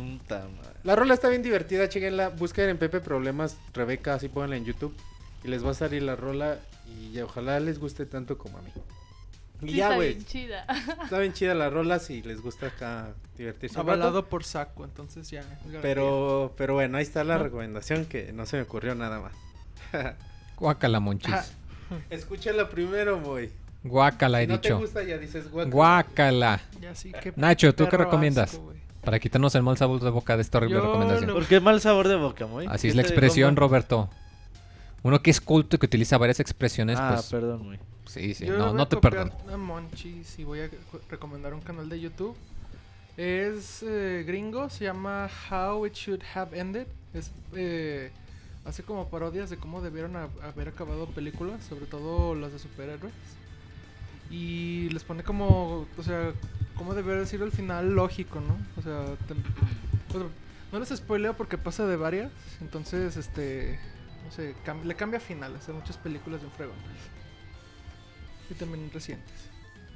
La 0.84 0.96
rola 0.96 1.14
está 1.14 1.30
bien 1.30 1.44
divertida, 1.44 1.88
chequenla. 1.90 2.30
Busquen 2.30 2.70
en 2.70 2.78
Pepe 2.78 3.00
Problemas 3.00 3.58
Rebeca, 3.74 4.16
así 4.16 4.28
pónganla 4.30 4.58
en 4.58 4.66
YouTube. 4.66 4.96
Y 5.44 5.48
les 5.50 5.64
va 5.64 5.72
a 5.72 5.76
salir 5.76 6.02
la 6.02 6.16
rola. 6.16 6.58
Y 6.88 7.20
ojalá 7.20 7.60
les 7.60 7.80
guste 7.80 8.06
tanto 8.08 8.38
como 8.40 8.58
a 8.58 8.62
mí. 8.62 8.72
Y 9.62 9.70
Sí, 9.70 9.76
ya, 9.78 9.86
está 9.86 9.96
güey. 9.96 10.14
bien 10.14 10.26
chida. 10.26 10.66
Está 11.04 11.18
bien 11.20 11.34
chida 11.34 11.54
la 11.56 11.70
rola 11.70 11.98
si 12.00 12.22
les 12.22 12.42
gusta 12.42 12.68
acá 12.68 13.14
divertirse. 13.38 13.80
Avalado 13.80 14.26
por 14.28 14.44
saco, 14.44 14.84
entonces 14.86 15.30
ya. 15.32 15.42
garantía. 15.42 15.80
Pero, 15.82 16.54
pero 16.58 16.76
bueno, 16.76 16.98
ahí 16.98 17.04
está 17.04 17.24
la 17.24 17.38
¿No? 17.38 17.44
recomendación 17.46 18.06
que 18.06 18.32
no 18.34 18.46
se 18.46 18.58
me 18.58 18.64
ocurrió 18.64 18.94
nada 18.96 19.20
más. 19.20 19.34
Guácala, 20.58 21.00
monchis. 21.00 21.34
Ah, 21.34 21.44
Escúchala 22.10 22.70
primero, 22.70 23.20
boy. 23.20 23.50
Guácala, 23.84 24.42
he 24.42 24.46
Si 24.46 24.52
no 24.52 24.60
te 24.60 24.68
dicho. 24.70 24.80
gusta, 24.80 25.04
ya 25.04 25.18
dices 25.18 25.50
guácala. 25.50 25.74
Guácala. 25.74 26.62
Ya 26.82 26.94
sí, 26.96 27.12
qué 27.22 27.32
Nacho, 27.36 27.74
¿tú 27.74 27.88
qué 27.90 27.98
recomiendas? 27.98 28.52
asco, 28.54 28.64
güey. 28.66 28.78
Para 29.04 29.20
quitarnos 29.20 29.56
el 29.56 29.64
mal 29.64 29.78
sabor 29.78 30.02
de 30.02 30.10
boca 30.10 30.36
de 30.36 30.42
esta 30.42 30.58
horrible 30.58 30.76
Yo 30.78 30.82
recomendación. 30.86 31.28
lo- 31.30 31.36
¿Por 31.36 31.46
qué 31.46 31.60
mal 31.62 31.80
sabor 31.80 32.08
de 32.10 32.16
boca, 32.18 32.46
Moy? 32.46 32.66
Así 32.70 32.84
¿Qué 32.84 32.88
es 32.90 32.96
la 32.96 33.04
te 33.04 33.08
expresión? 33.10 33.56
Roberto. 33.56 34.10
Uno 35.04 35.22
que 35.22 35.30
es 35.32 35.40
culto 35.40 35.76
y 35.76 35.80
que 35.80 35.86
utiliza 35.86 36.18
varias 36.18 36.40
expresiones, 36.40 36.98
Ah, 37.00 37.14
pues. 37.16 37.28
perdón, 37.30 37.66
Moy. 37.66 37.80
Sí, 38.06 38.34
sí, 38.34 38.46
Yo 38.46 38.58
no, 38.58 38.68
voy 38.68 38.74
no 38.76 38.84
a 38.84 38.90
te 38.90 38.98
perdono. 38.98 39.32
A 39.52 39.58
Monchis 39.58 40.40
y 40.40 40.44
voy 40.44 40.62
a 40.62 40.70
co- 40.70 41.02
recomendar 41.10 41.54
un 41.54 41.62
canal 41.62 41.90
de 41.90 42.00
YouTube. 42.00 42.36
Es 43.18 43.84
eh, 43.84 44.24
gringo, 44.26 44.70
se 44.70 44.86
llama 44.86 45.30
How 45.52 45.86
It 45.86 45.94
Should 45.94 46.24
Have 46.36 46.58
Ended. 46.58 46.88
Es, 47.14 47.32
eh, 47.54 48.12
hace 48.66 48.84
como 48.84 49.10
parodias 49.10 49.50
de 49.50 49.58
cómo 49.58 49.82
debieron 49.82 50.16
ha- 50.16 50.30
haber 50.44 50.70
acabado 50.70 51.08
películas, 51.08 51.64
sobre 51.66 51.86
todo 51.86 52.36
las 52.36 52.54
de 52.54 52.60
superhéroes. 52.60 53.14
Y 54.30 54.90
les 54.90 55.04
pone 55.04 55.24
como, 55.24 55.86
o 55.98 56.04
sea, 56.04 56.34
cómo 56.76 56.94
debería 56.94 57.22
decir 57.22 57.42
el 57.42 57.52
final 57.52 57.94
lógico, 57.96 58.40
¿no? 58.42 58.58
O 58.78 58.82
sea, 58.82 59.06
te- 59.28 59.36
pues, 60.12 60.26
no 60.72 60.80
les 60.80 60.90
spoileo 60.90 61.36
porque 61.36 61.58
pasa 61.58 61.86
de 61.88 61.96
varias. 61.96 62.32
Entonces, 62.62 63.16
este, 63.18 63.80
sé, 64.32 64.56
cam- 64.66 64.84
le 64.84 64.96
cambia 64.96 65.20
finales 65.20 65.68
a 65.70 65.74
muchas 65.74 65.98
películas 65.98 66.42
de 66.42 66.48
un 66.48 66.54
fregón. 66.54 66.76
Y 68.50 68.54
también 68.54 68.90
recientes. 68.94 69.34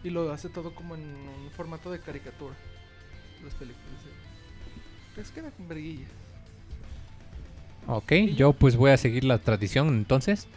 Y 0.03 0.09
lo 0.09 0.31
hace 0.31 0.49
todo 0.49 0.73
como 0.75 0.95
en 0.95 1.01
un 1.01 1.49
formato 1.55 1.91
de 1.91 1.99
caricatura. 1.99 2.55
Las 3.43 3.53
películas. 3.55 3.85
Es 5.17 5.29
que 5.31 5.41
con 5.41 5.67
verguillas. 5.67 6.09
Ok, 7.87 8.13
yo 8.35 8.53
pues 8.53 8.75
voy 8.75 8.91
a 8.91 8.97
seguir 8.97 9.23
la 9.23 9.39
tradición 9.39 9.89
entonces. 9.89 10.47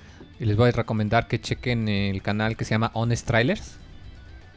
Y 0.40 0.44
les 0.46 0.56
voy 0.56 0.68
a 0.70 0.72
recomendar 0.72 1.28
que 1.28 1.40
chequen 1.40 1.88
el 1.88 2.20
canal 2.22 2.56
que 2.56 2.64
se 2.64 2.72
llama 2.72 2.90
Honest 2.94 3.26
Trailers. 3.26 3.76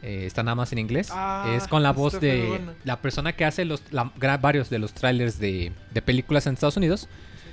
Eh, 0.04 0.26
está 0.26 0.44
nada 0.44 0.56
más 0.56 0.72
en 0.72 0.80
inglés. 0.80 1.10
Ah, 1.12 1.54
es 1.56 1.68
con 1.68 1.82
la 1.84 1.92
voz 1.92 2.20
de 2.20 2.60
la 2.84 3.00
persona 3.02 3.34
que 3.34 3.46
hace 3.46 3.66
los 3.66 3.82
la- 3.92 4.12
varios 4.40 4.70
de 4.70 4.80
los 4.80 4.94
trailers 4.94 5.40
de, 5.40 5.72
de 5.92 6.02
películas 6.02 6.46
en 6.48 6.54
Estados 6.54 6.78
Unidos. 6.78 7.08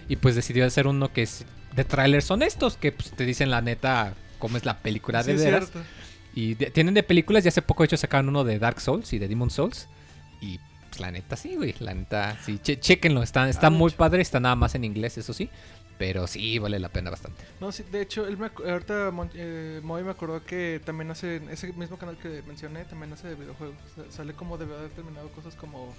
Y 0.08 0.16
pues 0.16 0.34
decidió 0.34 0.66
hacer 0.66 0.86
uno 0.86 1.12
que 1.12 1.22
es 1.22 1.44
de 1.74 1.84
trailers 1.84 2.30
honestos, 2.30 2.76
que 2.76 2.92
pues, 2.92 3.10
te 3.12 3.24
dicen 3.24 3.50
la 3.50 3.60
neta 3.60 4.14
cómo 4.38 4.56
es 4.56 4.64
la 4.64 4.78
película 4.78 5.22
Sí, 5.22 5.32
de 5.32 5.36
veras. 5.44 5.70
cierto. 5.70 5.88
Y 6.34 6.54
de- 6.54 6.70
tienen 6.70 6.94
de 6.94 7.02
películas, 7.02 7.44
y 7.44 7.48
hace 7.48 7.62
poco 7.62 7.82
de 7.82 7.86
hecho 7.86 7.96
sacaron 7.96 8.28
uno 8.28 8.44
de 8.44 8.58
Dark 8.58 8.80
Souls 8.80 9.12
y 9.12 9.18
de 9.18 9.28
Demon 9.28 9.50
Souls. 9.50 9.88
Y 10.40 10.58
pues 10.88 11.00
la 11.00 11.10
neta 11.10 11.36
sí, 11.36 11.56
güey. 11.56 11.74
La 11.80 11.94
neta, 11.94 12.36
sí, 12.44 12.58
che- 12.62 12.78
chequenlo. 12.78 13.22
Está, 13.22 13.48
está 13.48 13.68
Ah, 13.68 13.70
muy 13.70 13.78
mucho. 13.78 13.96
padre, 13.96 14.20
está 14.22 14.40
nada 14.40 14.56
más 14.56 14.74
en 14.74 14.84
inglés, 14.84 15.16
eso 15.18 15.32
sí. 15.32 15.48
Pero 15.96 16.26
sí, 16.26 16.58
vale 16.58 16.80
la 16.80 16.88
pena 16.88 17.08
bastante. 17.10 17.44
No, 17.60 17.70
sí, 17.70 17.84
de 17.90 18.02
hecho, 18.02 18.26
él 18.26 18.36
me, 18.36 18.50
ahorita 18.68 19.12
eh, 19.34 19.80
Moy 19.84 20.02
me 20.02 20.10
acordó 20.10 20.44
que 20.44 20.80
también 20.84 21.08
hace, 21.12 21.40
ese 21.52 21.72
mismo 21.72 21.96
canal 21.98 22.16
que 22.18 22.42
mencioné, 22.48 22.84
también 22.84 23.12
hace 23.12 23.28
de 23.28 23.36
videojuegos. 23.36 23.76
Sale 24.10 24.32
como 24.34 24.58
de 24.58 24.64
haber 24.64 24.90
terminado 24.90 25.28
cosas 25.30 25.54
como 25.54 25.94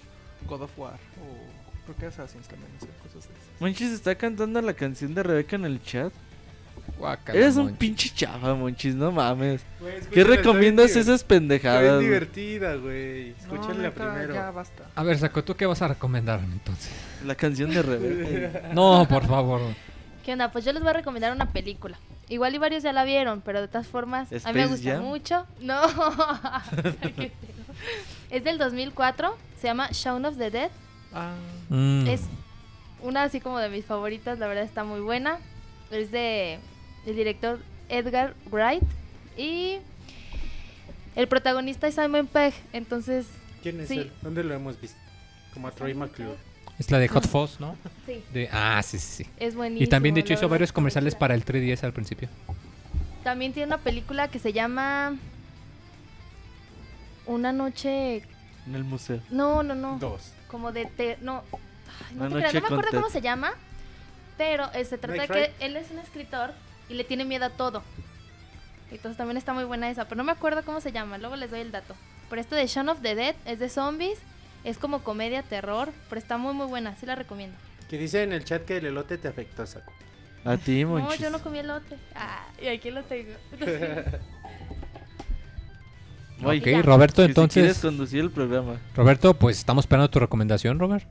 God 0.50 0.64
of 0.64 0.78
War 0.78 0.96
o 0.96 1.65
creo 1.86 1.96
que 1.98 2.06
Assassin's 2.08 2.48
también 2.48 2.70
hace 2.78 2.88
cosas 3.02 3.28
de 3.30 3.34
esas. 3.36 3.62
Monchis 3.62 3.92
está 3.92 4.16
cantando 4.16 4.62
la 4.62 4.74
canción 4.74 5.14
de 5.16 5.24
Rebeca 5.24 5.56
en 5.56 5.66
el 5.66 5.82
chat. 5.84 6.12
Guácala, 7.00 7.40
Eres 7.40 7.56
un 7.56 7.64
monchis. 7.64 7.78
pinche 7.80 8.10
chafa, 8.14 8.54
Monchis, 8.54 8.94
no 8.96 9.12
mames. 9.12 9.62
Güey, 9.80 9.94
¿Qué 9.94 9.98
escúchala, 10.00 10.22
está 10.24 10.36
recomiendas 10.36 10.88
bien 10.94 11.00
esas 11.00 11.24
pendejadas? 11.24 11.82
Está 11.82 11.96
güey? 11.96 12.00
bien 12.08 12.12
divertida, 12.12 12.76
güey. 12.76 13.30
No, 13.32 13.38
Escúchenla 13.56 13.84
neta, 13.90 14.12
primero. 14.12 14.34
Ya 14.36 14.52
basta. 14.52 14.84
A 14.96 15.04
ver, 15.04 15.18
Saco, 15.18 15.44
¿tú 15.44 15.56
qué 15.56 15.66
vas 15.66 15.82
a 15.82 15.88
recomendar 15.88 16.40
entonces? 16.42 16.92
La 17.26 17.34
canción 17.36 17.72
de 17.72 17.82
Rebeca. 17.82 18.70
No, 18.74 19.06
por 19.10 19.26
favor. 19.28 19.62
¿Qué 20.24 20.34
onda? 20.34 20.52
Pues 20.52 20.64
yo 20.64 20.72
les 20.74 20.82
voy 20.82 20.92
a 20.92 20.94
recomendar 20.94 21.34
una 21.34 21.52
película. 21.52 21.98
Igual 22.30 22.56
y 22.56 22.58
varios 22.60 22.84
ya 22.84 22.94
la 22.94 23.04
vieron, 23.04 23.42
pero 23.42 23.62
de 23.62 23.68
todas 23.68 23.88
formas, 23.88 24.30
a 24.32 24.52
mí 24.52 24.54
me 24.54 24.64
¿Space 24.64 24.68
gusta 24.68 24.92
Jam? 24.94 25.04
mucho. 25.04 25.46
No. 25.60 25.82
es 28.30 28.44
del 28.44 28.58
2004, 28.58 29.36
se 29.60 29.68
llama 29.68 29.90
Shaun 29.92 30.26
of 30.26 30.38
the 30.38 30.52
Dead. 30.52 30.70
Ah, 31.16 31.34
Mm. 31.70 32.08
Es 32.08 32.22
una 33.02 33.24
así 33.24 33.40
como 33.40 33.58
de 33.58 33.70
mis 33.70 33.86
favoritas, 33.86 34.38
la 34.38 34.46
verdad 34.48 34.64
está 34.64 34.84
muy 34.84 35.00
buena. 35.00 35.40
Es 35.90 36.12
de 36.12 36.60
el 37.08 37.16
director 37.16 37.60
Edgar 37.90 38.36
Wright 38.52 38.84
y 39.38 39.78
el 41.16 41.28
protagonista 41.28 41.88
es 41.88 41.96
Simon 41.96 42.28
Pegg, 42.28 42.54
entonces 42.74 43.26
¿Quién 43.64 43.80
es 43.82 43.88
Sí. 43.88 43.98
él? 44.00 44.12
¿Dónde 44.22 44.44
lo 44.44 44.54
hemos 44.54 44.80
visto? 44.80 44.98
Como 45.54 45.68
a 45.68 45.72
Troy 45.72 45.94
McClure. 45.96 46.36
Es 46.78 46.92
la 46.92 47.00
de 47.00 47.08
Hot 47.08 47.26
Fuzz, 47.28 47.60
¿no? 47.60 47.76
sí, 48.06 48.22
De... 48.34 48.50
Ah, 48.52 48.82
sí, 48.84 49.00
sí, 49.00 49.24
sí. 49.24 49.30
es 49.38 49.56
buenísimo. 49.56 49.84
Y 49.84 49.88
también, 49.88 50.14
de 50.14 50.22
hecho, 50.22 50.34
hizo 50.34 50.50
varios 50.50 50.72
comerciales 50.74 51.16
para 51.16 51.34
el 51.34 51.44
3DS 51.46 51.84
al 51.84 51.94
principio. 51.94 52.28
También 53.24 53.54
tiene 53.54 53.68
una 53.68 53.78
película 53.80 54.28
que 54.28 54.38
se 54.40 54.52
llama 54.54 55.16
Una 57.26 57.52
noche 57.54 58.18
En 58.68 58.76
el 58.76 58.84
museo. 58.84 59.20
no, 59.32 59.64
no, 59.64 59.74
no. 59.74 59.98
Dos. 60.00 60.32
Como 60.50 60.72
de 60.72 60.86
te- 60.86 61.18
no, 61.22 61.44
ay, 62.10 62.16
no, 62.16 62.28
te 62.30 62.36
creas, 62.36 62.54
no 62.54 62.62
me 62.62 62.68
acuerdo 62.68 62.92
cómo 62.92 63.10
se 63.10 63.22
llama, 63.22 63.54
pero 64.38 64.72
eh, 64.74 64.86
se 64.86 64.98
trata 64.98 65.22
de 65.22 65.28
que 65.28 65.34
Fright. 65.34 65.52
él 65.60 65.76
es 65.78 65.92
un 65.92 66.00
escritor 66.00 66.54
y 66.90 66.94
le 66.96 67.04
tiene 67.04 67.26
miedo 67.26 67.46
a 67.46 67.50
todo. 67.50 67.84
Entonces 68.92 69.18
también 69.18 69.38
está 69.38 69.54
muy 69.54 69.64
buena 69.64 69.90
esa, 69.90 70.06
pero 70.06 70.18
no 70.18 70.24
me 70.24 70.32
acuerdo 70.32 70.64
cómo 70.64 70.80
se 70.82 70.92
llama, 70.92 71.18
luego 71.18 71.36
les 71.36 71.50
doy 71.52 71.60
el 71.62 71.72
dato. 71.72 71.96
Pero 72.30 72.42
esto 72.42 72.56
de 72.56 72.68
Shaun 72.68 72.90
of 72.90 73.02
the 73.02 73.16
Dead 73.16 73.36
es 73.46 73.60
de 73.60 73.70
zombies, 73.70 74.20
es 74.64 74.78
como 74.78 75.04
comedia, 75.04 75.44
terror, 75.44 75.92
pero 76.10 76.20
está 76.20 76.38
muy 76.38 76.54
muy 76.54 76.68
buena, 76.68 76.96
sí 76.96 77.06
la 77.06 77.16
recomiendo. 77.16 77.58
Que 77.90 77.98
dice 77.98 78.24
en 78.24 78.34
el 78.34 78.44
chat 78.46 78.64
que 78.66 78.78
el 78.78 78.86
elote 78.86 79.18
te 79.18 79.28
afectó, 79.28 79.66
Saco. 79.66 79.94
A 80.44 80.58
ti, 80.58 80.84
No, 80.84 80.92
Monchis. 81.00 81.20
yo 81.22 81.30
no 81.32 81.42
comí 81.42 81.60
el 81.60 81.70
otro. 81.72 81.98
Ah, 82.16 82.46
y 82.62 82.68
aquí 82.68 82.92
lo 82.92 83.04
tengo. 83.04 83.34
Ok. 86.44 86.84
Roberto, 86.84 87.22
que 87.22 87.30
Si 87.30 87.34
quieres 87.34 87.38
entonces... 87.38 87.80
conducir 87.80 88.20
el 88.22 88.30
programa. 88.32 88.74
Roberto, 88.96 89.34
pues 89.34 89.58
estamos 89.58 89.84
esperando 89.86 90.10
tu 90.10 90.20
recomendación, 90.20 90.78
Robert. 90.80 91.06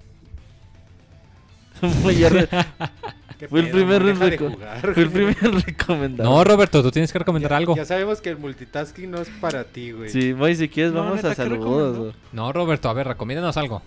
Moy, 2.03 2.17
ya 2.19 2.29
re- 2.29 2.49
¿Qué 3.39 3.49
Fue 3.49 3.61
el 3.61 3.71
primer. 3.71 4.03
Fue 4.17 5.03
el 5.03 5.11
primer 5.11 5.37
recomendado. 5.67 6.31
No, 6.31 6.45
Roberto, 6.45 6.83
tú 6.83 6.91
tienes 6.93 7.13
que 7.13 7.19
recomendar 7.19 7.51
Ya- 7.51 7.57
algo. 7.57 7.75
Ya 7.77 7.85
sabemos 7.85 8.21
que 8.21 8.31
el 8.31 8.37
multitasking 8.39 9.11
no 9.11 9.21
es 9.21 9.29
para 9.41 9.65
ti, 9.65 9.91
güey. 9.91 10.09
Sí, 10.09 10.35
Moy, 10.35 10.55
si 10.55 10.69
quieres 10.69 10.93
No, 10.93 11.01
vamos 11.01 11.17
neta, 11.17 11.29
a 11.29 11.31
¿qué 11.33 11.37
saludos. 11.37 11.99
güey. 11.99 12.13
No, 12.33 12.53
Roberto, 12.53 12.89
a 12.89 12.93
ver, 12.93 13.09
recomiéndanos 13.09 13.57
algo. 13.57 13.83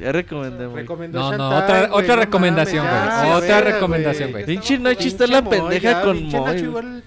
Ya 0.00 0.10
recomendé. 0.10 0.68
Recomendó 0.68 1.18
No, 1.20 1.32
no, 1.36 1.50
Chantal, 1.50 1.62
otra- 1.62 1.88
güey, 1.88 2.02
otra 2.04 2.16
no 2.16 2.22
recomendación, 2.22 2.86
güey. 2.88 3.32
Otra 3.32 3.60
recomendación, 3.60 4.30
güey. 4.30 4.46
Pinche 4.46 4.78
Nacho 4.78 5.06
está 5.06 5.26
la 5.26 5.44
pendeja 5.46 6.02
con 6.02 6.16
pinche 6.18 6.38
Moy. 6.38 7.02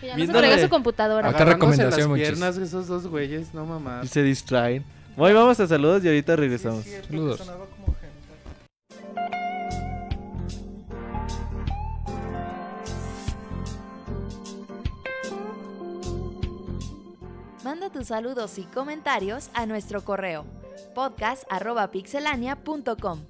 Que 0.00 0.06
ya 0.08 0.16
no 0.16 0.26
se 0.26 0.62
su 0.62 0.68
computadora. 0.68 1.28
Agarrándose 1.28 1.54
recomendación, 1.54 2.00
las 2.00 2.08
Monchis. 2.08 2.28
piernas 2.28 2.56
esos 2.56 2.86
dos 2.86 3.06
güeyes, 3.06 3.54
no 3.54 3.64
Y 3.64 3.68
mamás. 3.68 4.08
se 4.08 4.22
distraen. 4.22 4.84
Moy, 5.16 5.32
vamos 5.32 5.58
a 5.60 5.66
saludos 5.66 6.04
y 6.04 6.08
ahorita 6.08 6.34
sí, 6.34 6.40
regresamos. 6.40 6.84
que 6.84 7.02
Saludos. 7.02 7.40
Manda 17.64 17.90
tus 17.90 18.06
saludos 18.08 18.58
y 18.58 18.64
comentarios 18.64 19.48
a 19.54 19.64
nuestro 19.66 20.02
correo 20.04 20.44
podcast@pixelania.com. 20.94 23.20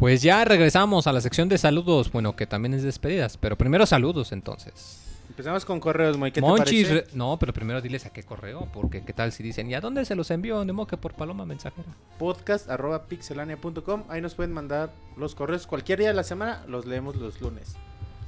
Pues 0.00 0.22
ya 0.22 0.44
regresamos 0.44 1.06
a 1.06 1.12
la 1.12 1.20
sección 1.20 1.48
de 1.48 1.58
saludos, 1.58 2.10
bueno, 2.10 2.34
que 2.34 2.46
también 2.46 2.72
es 2.74 2.82
despedidas, 2.82 3.36
pero 3.36 3.56
primero 3.56 3.84
saludos 3.86 4.32
entonces. 4.32 5.06
Empezamos 5.28 5.64
con 5.64 5.78
correos, 5.78 6.16
Moy, 6.16 6.32
¿qué 6.32 6.40
Monchis, 6.40 6.88
te 6.88 6.94
re- 6.94 7.00
parece? 7.02 7.16
no, 7.16 7.38
pero 7.38 7.52
primero 7.52 7.80
diles 7.80 8.04
a 8.06 8.10
qué 8.10 8.22
correo, 8.24 8.66
porque 8.72 9.04
qué 9.04 9.12
tal 9.12 9.30
si 9.30 9.42
dicen, 9.42 9.70
¿y 9.70 9.74
a 9.74 9.80
dónde 9.80 10.04
se 10.06 10.14
los 10.16 10.30
envió? 10.30 10.64
De 10.64 10.72
modo 10.72 10.86
que 10.88 10.96
por 10.96 11.12
paloma 11.12 11.44
mensajera. 11.46 11.86
Podcast 12.18 12.68
arroba 12.68 13.04
pixelania.com. 13.06 14.04
Ahí 14.08 14.20
nos 14.22 14.34
pueden 14.34 14.52
mandar 14.52 14.90
los 15.16 15.34
correos 15.34 15.66
cualquier 15.66 15.98
día 16.00 16.08
de 16.08 16.14
la 16.14 16.24
semana. 16.24 16.64
Los 16.66 16.84
leemos 16.86 17.14
los 17.16 17.40
lunes. 17.40 17.76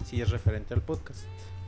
Si 0.06 0.20
es 0.20 0.30
referente 0.30 0.74
al 0.74 0.82
podcast. 0.82 1.22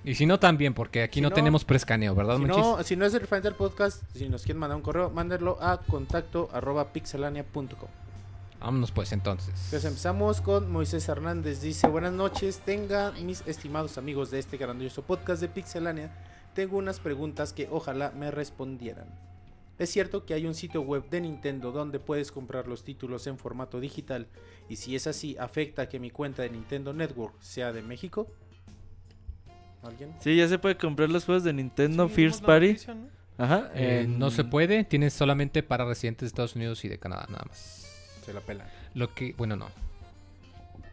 Y 0.04 0.14
si 0.14 0.24
no, 0.26 0.38
también, 0.38 0.74
porque 0.74 1.02
aquí 1.02 1.18
Si 1.18 1.22
no, 1.22 1.30
no- 1.30 1.34
tenemos 1.34 1.64
prescaneo, 1.64 2.14
¿verdad, 2.14 2.36
Si 2.36 2.42
Monchis? 2.42 2.58
no, 2.62 2.82
si 2.82 2.94
no 2.96 3.06
es 3.06 3.14
el 3.14 3.26
Final 3.26 3.54
Podcast, 3.54 4.02
si 4.14 4.28
nos 4.28 4.42
quieren 4.44 4.60
mandar 4.60 4.76
un 4.76 4.82
correo, 4.82 5.08
mándenlo 5.10 5.56
a 5.62 5.78
contacto 5.80 6.50
arroba 6.52 6.92
pixelania.com. 6.92 7.88
Vámonos 8.64 8.92
pues 8.92 9.12
entonces. 9.12 9.48
Entonces 9.66 9.84
empezamos 9.84 10.40
con 10.40 10.72
Moisés 10.72 11.06
Hernández. 11.08 11.60
Dice, 11.60 11.86
buenas 11.86 12.14
noches, 12.14 12.60
tengan 12.64 13.26
mis 13.26 13.42
estimados 13.46 13.98
amigos 13.98 14.30
de 14.30 14.38
este 14.38 14.56
grandioso 14.56 15.02
podcast 15.02 15.42
de 15.42 15.48
Pixelania. 15.48 16.10
Tengo 16.54 16.78
unas 16.78 16.98
preguntas 16.98 17.52
que 17.52 17.68
ojalá 17.70 18.10
me 18.12 18.30
respondieran. 18.30 19.06
¿Es 19.78 19.90
cierto 19.90 20.24
que 20.24 20.32
hay 20.32 20.46
un 20.46 20.54
sitio 20.54 20.80
web 20.80 21.10
de 21.10 21.20
Nintendo 21.20 21.72
donde 21.72 21.98
puedes 21.98 22.32
comprar 22.32 22.66
los 22.66 22.84
títulos 22.84 23.26
en 23.26 23.36
formato 23.36 23.80
digital? 23.80 24.28
Y 24.70 24.76
si 24.76 24.96
es 24.96 25.06
así, 25.06 25.36
¿afecta 25.38 25.82
a 25.82 25.88
que 25.90 25.98
mi 25.98 26.10
cuenta 26.10 26.40
de 26.42 26.48
Nintendo 26.48 26.94
Network 26.94 27.34
sea 27.42 27.70
de 27.72 27.82
México? 27.82 28.26
¿Alguien? 29.82 30.14
Sí, 30.20 30.36
ya 30.36 30.48
se 30.48 30.58
puede 30.58 30.78
comprar 30.78 31.10
los 31.10 31.24
juegos 31.26 31.44
de 31.44 31.52
Nintendo 31.52 32.08
Sí, 32.08 32.14
First 32.14 32.44
Party. 32.44 32.68
noticia, 32.68 32.94
¿no? 32.94 33.08
Ajá. 33.36 33.70
Eh, 33.74 34.02
en- 34.04 34.18
no 34.18 34.30
se 34.30 34.44
puede, 34.44 34.84
tienes 34.84 35.12
solamente 35.12 35.62
para 35.62 35.84
residentes 35.84 36.20
de 36.20 36.26
Estados 36.28 36.56
Unidos 36.56 36.82
y 36.84 36.88
de 36.88 36.98
Canadá, 36.98 37.26
nada 37.28 37.44
más. 37.48 37.83
Se 38.24 38.32
la 38.32 38.40
pela. 38.40 38.66
Lo 38.94 39.12
que, 39.14 39.34
bueno, 39.36 39.56
no. 39.56 39.68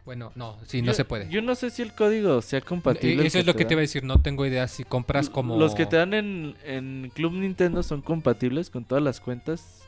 Bueno, 0.04 0.32
no, 0.34 0.58
sí, 0.66 0.82
no 0.82 0.92
se 0.94 1.04
puede. 1.04 1.28
Yo 1.28 1.42
no 1.42 1.54
sé 1.54 1.70
si 1.70 1.80
el 1.80 1.92
código 1.92 2.42
sea 2.42 2.60
compatible. 2.60 3.22
Eh, 3.22 3.26
Eso 3.28 3.38
es 3.38 3.46
lo 3.46 3.54
que 3.54 3.64
te 3.64 3.74
iba 3.74 3.80
a 3.80 3.82
decir, 3.82 4.02
no 4.02 4.20
tengo 4.20 4.44
idea 4.44 4.66
si 4.66 4.82
compras 4.82 5.30
como... 5.30 5.56
Los 5.56 5.76
que 5.76 5.86
te 5.86 5.94
dan 5.96 6.12
en, 6.12 6.56
en 6.64 7.12
Club 7.14 7.32
Nintendo 7.34 7.84
son 7.84 8.02
compatibles 8.02 8.68
con 8.68 8.84
todas 8.84 9.02
las 9.04 9.20
cuentas. 9.20 9.78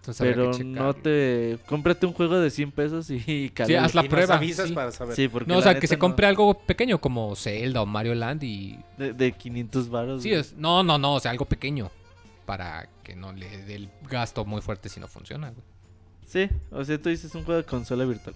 Entonces 0.00 0.26
Pero 0.26 0.50
no 0.64 0.94
te. 0.94 1.58
Cómprate 1.66 2.06
un 2.06 2.12
juego 2.12 2.38
de 2.40 2.50
100 2.50 2.72
pesos 2.72 3.08
y 3.08 3.20
Sí, 3.20 3.50
cálale. 3.54 3.78
haz 3.78 3.94
la 3.94 4.04
Y 4.04 4.08
prueba, 4.08 4.34
avisas 4.34 4.68
sí. 4.68 4.74
para 4.74 4.90
saber. 4.90 5.14
Sí, 5.14 5.28
porque 5.28 5.48
No, 5.50 5.58
o 5.58 5.62
sea, 5.62 5.78
que 5.78 5.86
se 5.86 5.94
no- 5.94 6.00
compre 6.00 6.26
algo 6.26 6.54
pequeño 6.54 7.00
como 7.00 7.34
Zelda 7.36 7.80
o 7.82 7.86
Mario 7.86 8.14
Land 8.16 8.42
y... 8.42 8.78
De, 8.98 9.12
de 9.12 9.30
500 9.32 9.88
baros. 9.88 10.22
Sí, 10.24 10.32
es... 10.32 10.54
No, 10.54 10.82
no, 10.82 10.98
no, 10.98 11.14
o 11.14 11.20
sea, 11.20 11.30
algo 11.30 11.44
pequeño. 11.46 11.88
Para 12.44 12.88
que 13.04 13.14
no 13.14 13.32
le 13.32 13.48
dé 13.62 13.76
el 13.76 13.88
gasto 14.10 14.44
muy 14.44 14.60
fuerte 14.60 14.88
si 14.88 14.98
no 15.00 15.06
funciona, 15.06 15.50
güey. 15.50 15.62
Sí, 16.32 16.48
o 16.70 16.82
sea, 16.82 16.96
tú 16.96 17.10
dices 17.10 17.34
un 17.34 17.44
juego 17.44 17.60
de 17.60 17.66
consola 17.66 18.06
virtual. 18.06 18.34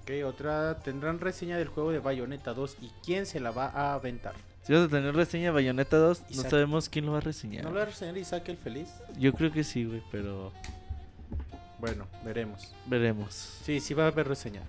Ok, 0.00 0.10
otra. 0.24 0.78
Tendrán 0.78 1.20
reseña 1.20 1.58
del 1.58 1.68
juego 1.68 1.92
de 1.92 1.98
Bayonetta 1.98 2.54
2 2.54 2.78
y 2.80 2.90
quién 3.04 3.26
se 3.26 3.40
la 3.40 3.50
va 3.50 3.66
a 3.66 3.92
aventar. 3.92 4.32
Si 4.62 4.72
vas 4.72 4.86
a 4.86 4.88
tener 4.88 5.14
reseña 5.14 5.52
Bayonetta 5.52 5.98
2, 5.98 6.22
no 6.34 6.42
sabemos 6.44 6.88
quién 6.88 7.04
lo 7.04 7.12
va 7.12 7.18
a 7.18 7.20
reseñar. 7.20 7.62
¿No 7.62 7.68
lo 7.70 7.76
va 7.76 7.82
a 7.82 7.86
reseñar 7.86 8.16
Isaac 8.16 8.48
el 8.48 8.56
Feliz? 8.56 8.88
Yo 9.18 9.34
creo 9.34 9.52
que 9.52 9.64
sí, 9.64 9.84
güey, 9.84 10.02
pero 10.10 10.50
Bueno, 11.78 12.06
veremos. 12.24 12.72
veremos. 12.86 13.34
Sí, 13.62 13.80
sí 13.80 13.92
va 13.92 14.04
a 14.04 14.06
haber 14.08 14.28
reseña. 14.28 14.62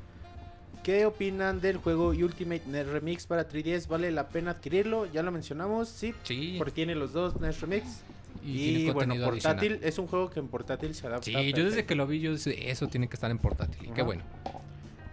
¿Qué 0.83 1.05
opinan 1.05 1.61
del 1.61 1.77
juego 1.77 2.09
Ultimate 2.09 2.63
NES 2.67 2.87
Remix 2.87 3.25
para 3.27 3.47
3DS? 3.47 3.87
¿Vale 3.87 4.11
la 4.11 4.27
pena 4.27 4.51
adquirirlo? 4.51 5.05
Ya 5.05 5.23
lo 5.23 5.31
mencionamos, 5.31 5.87
sí. 5.87 6.13
Sí. 6.23 6.55
Porque 6.57 6.73
tiene 6.73 6.95
los 6.95 7.13
dos 7.13 7.39
NES 7.39 7.61
Remix. 7.61 8.01
Y, 8.43 8.51
Y, 8.51 8.75
tiene 8.75 8.93
bueno, 8.93 8.99
contenido 9.13 9.29
portátil, 9.29 9.71
adicional. 9.73 9.89
es 9.89 9.99
un 9.99 10.07
juego 10.07 10.29
que 10.29 10.39
en 10.39 10.47
portátil 10.47 10.95
se 10.95 11.07
adapta. 11.07 11.25
Sí, 11.25 11.31
yo 11.31 11.39
desde 11.41 11.55
perfecto. 11.63 11.87
que 11.87 11.95
lo 11.95 12.07
vi, 12.07 12.19
yo 12.19 12.31
decía, 12.31 12.53
eso 12.53 12.87
tiene 12.87 13.07
que 13.07 13.15
estar 13.15 13.31
en 13.31 13.37
portátil. 13.39 13.89
Y 13.89 13.91
qué 13.91 14.01
bueno. 14.01 14.23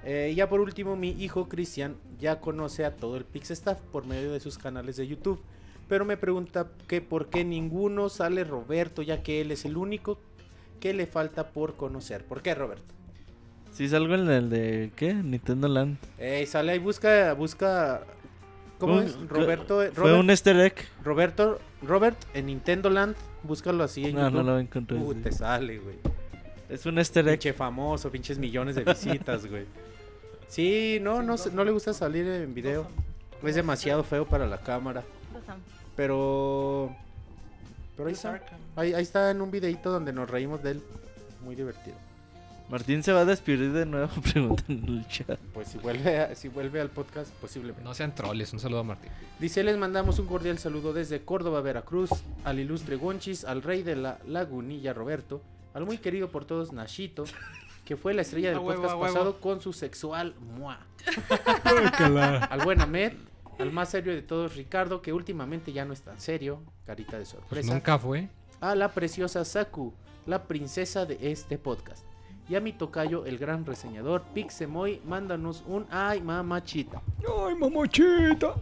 Eh, 0.05 0.33
ya 0.37 0.49
por 0.49 0.61
último, 0.61 0.97
mi 0.97 1.11
hijo 1.11 1.49
Cristian 1.49 1.97
ya 2.19 2.41
conoce 2.41 2.85
a 2.85 2.95
todo 2.95 3.17
el 3.17 3.25
Pixestaff 3.25 3.81
por 3.91 4.07
medio 4.07 4.33
de 4.33 4.41
sus 4.41 4.59
canales 4.59 4.97
de 4.97 5.07
YouTube. 5.07 5.43
Pero 5.89 6.05
me 6.05 6.17
pregunta 6.17 6.69
que 6.89 7.01
por 7.01 7.29
qué 7.29 7.45
ninguno 7.45 8.09
sale 8.09 8.45
Roberto, 8.45 9.03
ya 9.03 9.23
que 9.23 9.41
él 9.41 9.51
es 9.51 9.65
el 9.65 9.77
único 9.77 10.19
que 10.81 10.95
le 10.95 11.07
falta 11.07 11.51
por 11.51 11.77
conocer. 11.77 12.25
¿Por 12.25 12.43
qué, 12.43 12.55
Roberto? 12.55 12.95
Si 13.73 13.89
salgo 13.89 14.15
en 14.15 14.31
el 14.31 14.51
de. 14.51 14.93
¿Qué? 14.97 15.15
Nintendo 15.15 15.69
Land. 15.69 15.99
Eh, 16.19 16.47
sale 16.47 16.73
ahí, 16.73 16.79
busca, 16.79 17.33
busca. 17.35 18.05
¿Cómo 18.79 19.01
es? 19.01 19.17
Roberto. 19.29 19.83
Fue 19.93 20.19
un 20.19 20.31
easter 20.31 20.59
egg. 20.61 20.75
Roberto, 21.03 21.59
Robert 21.87 22.17
en 22.35 22.47
Nintendo 22.47 22.91
Land. 22.91 23.15
Búscalo 23.43 23.85
así 23.85 24.05
en 24.07 24.15
No, 24.17 24.23
no 24.23 24.27
YouTube. 24.31 24.45
lo 24.47 24.53
voy 24.53 24.59
a 24.61 24.63
encontrar. 24.63 25.01
Uh, 25.03 25.13
sí. 25.15 25.21
te 25.21 25.33
sale, 25.33 25.79
güey. 25.79 25.97
Es 26.69 26.87
un 26.87 26.99
easter 26.99 27.27
egg. 27.29 27.35
Pinche 27.39 27.53
famoso, 27.53 28.11
pinches 28.11 28.39
millones 28.39 28.75
de 28.77 28.85
visitas, 28.85 29.47
güey. 29.51 29.65
Sí, 30.49 30.99
no, 31.03 31.23
no, 31.23 31.37
se- 31.37 31.51
no 31.51 31.65
le 31.65 31.71
gusta 31.71 31.93
salir 31.93 32.27
en 32.27 32.55
video. 32.55 32.87
Es 33.43 33.55
demasiado 33.55 34.03
feo 34.05 34.25
para 34.27 34.47
la 34.47 34.59
cámara. 34.61 35.03
Pero. 35.97 36.95
Pero 37.97 38.09
ahí 38.09 38.15
está. 38.15 38.33
Sarkhan. 38.33 38.59
Ahí, 38.77 38.95
ahí 38.95 39.03
está 39.03 39.31
en 39.31 39.41
un 39.41 39.51
videito 39.51 39.91
donde 39.91 40.13
nos 40.13 40.29
reímos 40.29 40.63
de 40.63 40.73
él. 40.73 40.83
Muy 41.45 41.55
divertido. 41.55 41.97
Martín 42.71 43.03
se 43.03 43.13
va 43.13 43.21
a 43.21 43.25
despedir 43.25 43.73
de 43.73 43.85
nuevo, 43.87 44.09
preguntan 44.33 44.65
en 44.71 44.89
el 44.99 45.07
chat. 45.09 45.39
Pues 45.53 45.69
si 45.69 45.79
vuelve, 45.79 46.19
a- 46.19 46.35
si 46.35 46.49
vuelve 46.49 46.81
al 46.81 46.89
podcast, 46.91 47.31
posiblemente. 47.35 47.85
No 47.85 47.95
sean 47.95 48.15
troles, 48.15 48.53
un 48.53 48.59
saludo 48.59 48.81
a 48.81 48.85
Martín. 48.85 49.11
Dice, 49.39 49.63
les 49.63 49.77
mandamos 49.77 50.19
un 50.19 50.27
cordial 50.27 50.59
saludo 50.59 50.93
desde 50.93 51.23
Córdoba, 51.25 51.61
Veracruz, 51.61 52.11
al 52.45 52.59
ilustre 52.59 52.97
Gonchis, 52.97 53.45
al 53.45 53.63
rey 53.63 53.83
de 53.83 53.97
la 53.97 54.19
lagunilla 54.27 54.93
Roberto, 54.95 55.43
al 55.75 55.85
muy 55.85 55.99
querido 55.99 56.31
por 56.31 56.47
todos 56.47 56.73
Nashito, 56.73 57.25
que 57.85 57.97
fue 57.97 58.15
la 58.15 58.23
estrella 58.23 58.49
del 58.49 58.59
huevo, 58.61 58.83
podcast 58.83 59.01
pasado 59.01 59.41
con 59.41 59.61
su 59.61 59.73
sexual 59.75 60.35
mua. 60.41 60.79
al 62.51 62.61
buen 62.65 62.81
Ahmed, 62.81 63.13
al 63.59 63.73
más 63.73 63.91
serio 63.91 64.15
de 64.15 64.23
todos 64.23 64.57
Ricardo, 64.57 65.03
que 65.03 65.13
últimamente 65.13 65.73
ya 65.73 65.85
no 65.85 65.93
es 65.93 66.01
tan 66.03 66.19
serio, 66.21 66.63
carita 66.87 67.13
de 67.19 67.25
Pues 67.25 67.29
sorpresa. 67.29 67.73
nunca 67.75 67.99
fue. 67.99 68.29
A 68.61 68.75
la 68.75 68.89
preciosa 68.89 69.45
Saku, 69.45 69.93
la 70.27 70.45
princesa 70.45 71.05
de 71.05 71.19
este 71.31 71.59
podcast. 71.59 72.05
Y 72.49 72.57
a 72.57 72.61
mi 72.61 72.73
tocayo, 72.73 73.25
el 73.25 73.39
gran 73.39 73.65
reseñador 73.65 74.23
Pixemoy, 74.35 75.01
mándanos 75.07 75.65
un 75.67 75.87
ay 75.91 76.21
mamachita. 76.21 77.01
¡Ay, 77.47 77.55
mamochita! 77.55 78.55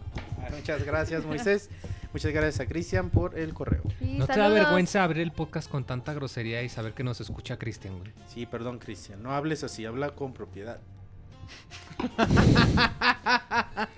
Muchas 0.55 0.85
gracias, 0.85 1.25
Moisés. 1.25 1.69
Muchas 2.13 2.31
gracias 2.31 2.59
a 2.59 2.67
Cristian 2.67 3.09
por 3.09 3.37
el 3.37 3.53
correo. 3.53 3.81
Sí, 3.99 4.17
¿No 4.19 4.27
te 4.27 4.39
da 4.39 4.47
vergüenza 4.47 5.03
abrir 5.03 5.23
el 5.23 5.31
podcast 5.31 5.69
con 5.69 5.83
tanta 5.83 6.13
grosería 6.13 6.61
y 6.61 6.69
saber 6.69 6.93
que 6.93 7.03
nos 7.03 7.19
escucha 7.19 7.57
Cristian, 7.57 7.97
güey? 7.97 8.11
Sí, 8.27 8.45
perdón, 8.45 8.77
Cristian. 8.77 9.21
No 9.23 9.31
hables 9.31 9.63
así, 9.63 9.85
habla 9.85 10.11
con 10.11 10.31
propiedad. 10.31 10.79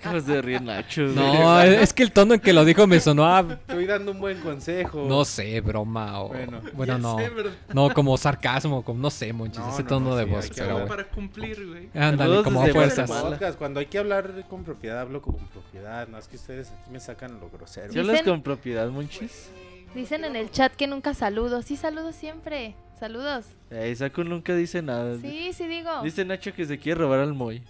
¿Cómo 0.02 0.20
se 0.20 0.42
ríe 0.42 0.60
Nacho? 0.60 1.02
No, 1.02 1.60
es 1.62 1.92
que 1.92 2.02
el 2.02 2.12
tono 2.12 2.34
en 2.34 2.40
que 2.40 2.52
lo 2.52 2.64
dijo 2.64 2.86
me 2.86 3.00
sonó 3.00 3.26
a... 3.26 3.40
Estoy 3.40 3.86
dando 3.86 4.12
un 4.12 4.20
buen 4.20 4.40
consejo. 4.40 5.04
No 5.08 5.24
sé, 5.24 5.60
broma 5.60 6.20
o... 6.20 6.28
Bueno, 6.28 6.60
Bueno, 6.74 6.98
no. 6.98 7.18
sé, 7.18 7.30
pero- 7.34 7.50
No, 7.72 7.92
como 7.92 8.16
sarcasmo, 8.16 8.84
como 8.84 9.00
no 9.00 9.10
sé, 9.10 9.32
monchis, 9.32 9.58
No, 9.60 9.70
ese 9.72 9.82
no, 9.82 9.88
tono 9.88 10.10
no, 10.10 10.16
de 10.16 10.24
sí, 10.24 10.30
voz, 10.30 10.50
pero... 10.54 10.86
Para 10.86 11.04
cumplir, 11.04 11.66
güey. 11.66 11.88
Ándale, 11.94 12.42
como 12.42 12.62
a 12.62 12.66
fuerzas. 12.68 13.10
Podcast, 13.10 13.58
Cuando 13.58 13.80
hay 13.80 13.86
que 13.86 13.98
hablar 13.98 14.44
con 14.48 14.62
propiedad, 14.64 15.00
hablo 15.00 15.20
con 15.22 15.34
propiedad. 15.48 16.06
No 16.08 16.18
es 16.18 16.28
que 16.28 16.36
ustedes 16.36 16.70
aquí 16.70 16.90
me 16.90 17.00
sacan 17.00 17.40
lo 17.40 17.50
grosero. 17.50 17.92
¿Sí 17.92 17.98
hablas 17.98 18.22
con 18.22 18.42
propiedad, 18.42 18.88
Monchis? 18.88 19.50
Dicen 19.96 20.26
en 20.26 20.36
el 20.36 20.50
chat 20.50 20.74
que 20.74 20.86
nunca 20.86 21.14
saludo. 21.14 21.62
Sí, 21.62 21.74
saludo 21.76 22.12
siempre. 22.12 22.74
Saludos. 23.00 23.46
Eh, 23.70 23.94
Saco 23.96 24.24
nunca 24.24 24.54
dice 24.54 24.82
nada. 24.82 25.18
Sí, 25.18 25.54
sí 25.54 25.66
digo. 25.66 26.02
Dice 26.02 26.22
Nacho 26.26 26.52
que 26.52 26.66
se 26.66 26.78
quiere 26.78 27.00
robar 27.00 27.20
al 27.20 27.32
Moy. 27.32 27.62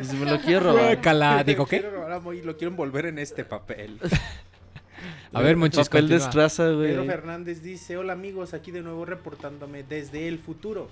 Si 0.00 0.16
me 0.16 0.30
lo 0.30 0.40
quiere 0.40 0.60
robar. 0.60 0.94
Guácala, 0.94 1.42
digo, 1.46 1.66
¿qué? 1.66 1.80
Quiero 1.80 1.96
robar 1.96 2.12
a 2.12 2.20
Moy, 2.20 2.42
lo 2.42 2.56
quiero 2.56 2.70
envolver 2.70 3.06
en 3.06 3.18
este 3.18 3.44
papel. 3.44 3.98
A 5.32 5.42
ver, 5.42 5.56
monchis, 5.56 5.88
Papel 5.88 6.02
continúa. 6.02 6.24
destraza, 6.24 6.70
güey. 6.70 6.90
Pedro 6.90 7.04
Fernández 7.06 7.60
dice, 7.62 7.96
hola 7.96 8.12
amigos, 8.12 8.54
aquí 8.54 8.70
de 8.70 8.82
nuevo 8.82 9.04
reportándome 9.04 9.82
desde 9.82 10.28
el 10.28 10.38
futuro. 10.38 10.88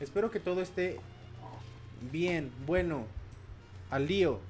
Espero 0.00 0.30
que 0.32 0.40
todo 0.40 0.60
esté 0.60 0.98
bien, 2.12 2.50
bueno, 2.66 3.06
al 3.90 4.06
lío. 4.08 4.40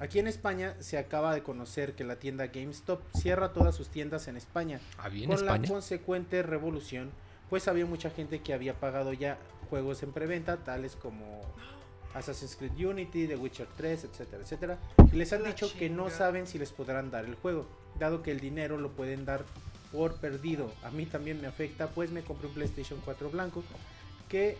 Aquí 0.00 0.20
en 0.20 0.28
España 0.28 0.76
se 0.78 0.96
acaba 0.96 1.34
de 1.34 1.42
conocer 1.42 1.94
que 1.94 2.04
la 2.04 2.16
tienda 2.20 2.46
GameStop 2.46 3.00
cierra 3.16 3.52
todas 3.52 3.74
sus 3.74 3.88
tiendas 3.88 4.28
en 4.28 4.36
España. 4.36 4.80
¿Había 4.96 5.24
en 5.24 5.30
con 5.30 5.44
la 5.44 5.60
consecuente 5.60 6.42
revolución, 6.42 7.10
pues 7.50 7.66
había 7.66 7.84
mucha 7.84 8.10
gente 8.10 8.40
que 8.40 8.54
había 8.54 8.74
pagado 8.74 9.12
ya 9.12 9.38
juegos 9.68 10.04
en 10.04 10.12
preventa, 10.12 10.58
tales 10.58 10.94
como 10.94 11.42
Assassin's 12.14 12.54
Creed 12.54 12.86
Unity, 12.86 13.26
The 13.26 13.36
Witcher 13.36 13.66
3, 13.76 14.04
etcétera, 14.04 14.42
etcétera. 14.42 14.78
Y 15.12 15.16
les 15.16 15.32
han 15.32 15.42
La 15.42 15.48
dicho 15.48 15.68
que 15.76 15.90
no 15.90 16.10
saben 16.10 16.46
si 16.46 16.58
les 16.58 16.70
podrán 16.70 17.10
dar 17.10 17.24
el 17.24 17.34
juego, 17.34 17.66
dado 17.98 18.22
que 18.22 18.30
el 18.30 18.38
dinero 18.38 18.78
lo 18.78 18.92
pueden 18.92 19.24
dar 19.24 19.44
por 19.90 20.14
perdido. 20.16 20.72
A 20.84 20.90
mí 20.90 21.06
también 21.06 21.40
me 21.40 21.48
afecta, 21.48 21.88
pues 21.88 22.12
me 22.12 22.22
compré 22.22 22.46
un 22.46 22.54
PlayStation 22.54 23.00
4 23.04 23.30
blanco 23.30 23.64
que 24.28 24.58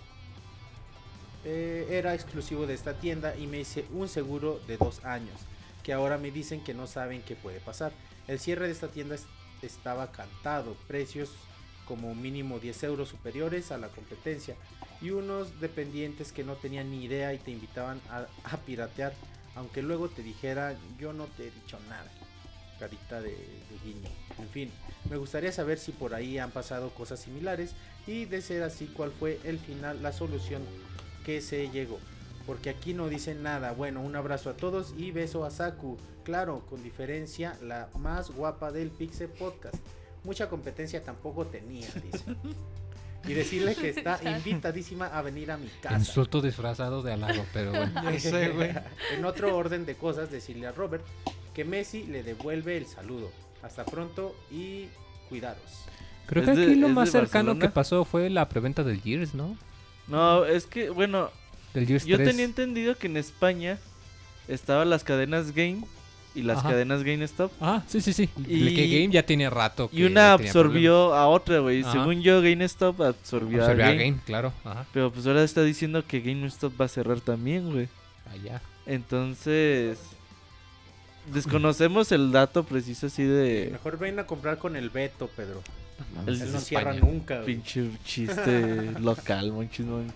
eh, 1.45 1.87
era 1.91 2.15
exclusivo 2.15 2.67
de 2.67 2.75
esta 2.75 2.95
tienda 2.95 3.37
y 3.37 3.47
me 3.47 3.61
hice 3.61 3.85
un 3.93 4.09
seguro 4.09 4.61
de 4.67 4.77
dos 4.77 5.05
años, 5.05 5.41
que 5.83 5.93
ahora 5.93 6.19
me 6.19 6.31
dicen 6.31 6.63
que 6.63 6.75
no 6.75 6.87
saben 6.87 7.23
qué 7.23 7.37
puede 7.37 7.61
pasar. 7.61 7.93
El 8.27 8.39
cierre 8.39 8.67
de 8.67 8.73
esta 8.73 8.89
tienda 8.89 9.15
es- 9.15 9.27
estaba 9.63 10.13
cantado, 10.13 10.77
precios 10.87 11.31
como 11.87 12.15
mínimo 12.15 12.59
10 12.59 12.83
euros 12.83 13.09
superiores 13.09 13.73
a 13.73 13.79
la 13.79 13.89
competencia 13.89 14.57
y 15.01 15.11
unos 15.11 15.59
dependientes 15.61 16.33
que 16.33 16.45
no 16.45 16.55
tenían 16.55 16.91
ni 16.91 17.05
idea 17.05 17.33
y 17.33 17.39
te 17.39 17.51
invitaban 17.51 18.01
a, 18.11 18.27
piratear, 18.59 19.15
aunque 19.55 19.81
luego 19.83 20.09
te 20.11 20.23
dijera 20.23 20.77
yo 20.99 21.13
no 21.15 21.25
te 21.25 21.49
he 21.49 21.51
dicho 21.51 21.79
nada. 21.89 22.11
Carita 22.79 23.21
de 23.21 23.35
guiño. 23.85 24.09
En 24.39 24.49
fin, 24.51 24.71
me 25.11 25.17
gustaría 25.17 25.51
saber 25.51 25.79
si 25.79 25.91
por 25.91 26.15
ahí 26.15 26.39
han 26.39 26.51
pasado 26.53 26.91
cosas 26.91 27.19
similares 27.19 27.73
y 28.07 28.27
de 28.27 28.41
ser 28.43 28.63
así 28.63 28.87
cuál 28.87 29.11
fue 29.11 29.41
el 29.45 29.59
final, 29.59 30.01
la 30.03 30.13
solución 30.13 30.63
que 31.29 31.43
se 31.43 31.69
llegó. 31.69 31.99
porque 32.47 32.71
aquí 32.71 32.95
no 32.95 33.11
dicen 33.11 33.43
nada. 33.43 33.73
Bueno, 33.73 34.01
un 34.01 34.17
abrazo 34.17 34.49
a 34.49 34.55
todos 34.55 34.95
y 34.97 35.11
beso 35.11 35.45
a 35.45 35.51
Saku. 35.51 35.99
Claro, 36.25 36.65
con 36.71 36.83
diferencia, 36.83 37.55
la 37.63 37.91
más 37.99 38.31
guapa 38.31 38.73
del 38.73 38.89
Pixel 38.89 39.29
Podcast. 39.29 39.75
Mucha 40.25 40.49
competencia 40.49 41.05
tampoco 41.05 41.45
tenía, 41.45 41.87
dice. 42.03 42.25
Y 43.27 43.35
decirle 43.35 43.75
que 43.75 43.91
está 43.91 44.19
invitadísima 44.39 45.09
a 45.09 45.21
venir 45.21 45.51
a 45.51 45.59
mi 45.59 45.69
casa. 45.83 45.99
Insulto 45.99 46.41
disfrazado 46.41 47.03
de 47.03 47.13
halago, 47.13 47.45
pero 47.53 47.73
bueno. 47.73 48.01
Sé, 48.19 48.49
güey. 48.49 48.71
en 49.15 49.27
otro 49.27 49.55
orden 49.55 49.85
de 49.85 49.97
cosas, 49.97 50.31
decirle 50.31 50.67
a 50.67 50.73
Robert 50.73 51.05
que 51.53 51.67
Messi 51.67 52.05
le 52.05 52.23
devuelve 52.23 52.79
el 52.79 52.87
saludo. 52.87 53.31
Hasta 53.63 53.85
pronto 53.85 54.35
y 54.51 54.87
cuidaros. 55.29 55.85
Creo 56.25 56.47
que 56.47 56.53
de- 56.55 56.63
aquí 56.65 56.75
lo 56.77 56.89
más 56.89 57.11
cercano 57.11 57.49
Barcelona. 57.49 57.61
que 57.61 57.69
pasó 57.75 58.07
fue 58.07 58.31
la 58.31 58.49
preventa 58.49 58.83
del 58.85 59.03
Gears, 59.03 59.35
¿no? 59.35 59.55
No, 60.09 60.45
es 60.45 60.67
que, 60.67 60.91
bueno, 60.91 61.31
yo 61.75 62.17
3. 62.17 62.29
tenía 62.29 62.45
entendido 62.45 62.97
que 62.97 63.07
en 63.07 63.17
España 63.17 63.79
estaban 64.49 64.89
las 64.91 65.05
cadenas 65.05 65.53
Game 65.55 65.83
y 66.35 66.43
las 66.43 66.59
Ajá. 66.59 66.71
cadenas 66.71 67.03
GameStop. 67.03 67.51
Ah, 67.61 67.83
sí, 67.89 68.01
sí, 68.01 68.13
sí. 68.13 68.29
Y- 68.47 68.69
El 68.69 68.75
que 68.75 68.89
Game 68.89 69.13
ya 69.13 69.25
tiene 69.25 69.51
rato. 69.51 69.89
Y 69.93 70.05
una 70.05 70.33
absorbió 70.35 71.15
a 71.15 71.27
otra, 71.29 71.59
güey. 71.59 71.83
Según 71.85 72.23
yo, 72.23 72.41
GameStop 72.43 73.01
absorbió. 73.03 73.61
Absorbió 73.63 73.85
a 73.85 73.89
a 73.89 73.91
Game. 73.91 74.05
Game, 74.05 74.21
claro. 74.25 74.53
Ajá. 74.65 74.87
Pero 74.93 75.13
pues 75.13 75.27
ahora 75.27 75.43
está 75.43 75.63
diciendo 75.63 76.05
que 76.07 76.21
GameStop 76.21 76.81
va 76.81 76.85
a 76.87 76.89
cerrar 76.89 77.21
también, 77.21 77.71
güey. 77.73 77.89
Allá. 78.31 78.63
Entonces, 78.87 79.99
desconocemos 81.33 82.13
el 82.13 82.33
dato 82.33 82.65
preciso 82.65 83.07
así 83.09 83.23
de 83.25 83.69
Mejor 83.73 83.99
ven 83.99 84.19
a 84.19 84.27
comprar 84.27 84.59
con 84.59 84.77
el 84.77 84.91
Beto, 84.91 85.29
Pedro. 85.37 85.63
El 86.27 86.35
Él 86.35 86.39
no 86.41 86.45
España. 86.45 86.61
cierra 86.61 86.95
nunca. 86.95 87.35
güey. 87.37 87.47
pinche 87.47 87.91
chiste 88.05 88.93
local, 89.01 89.53
monchis, 89.53 89.87
mon. 89.87 90.07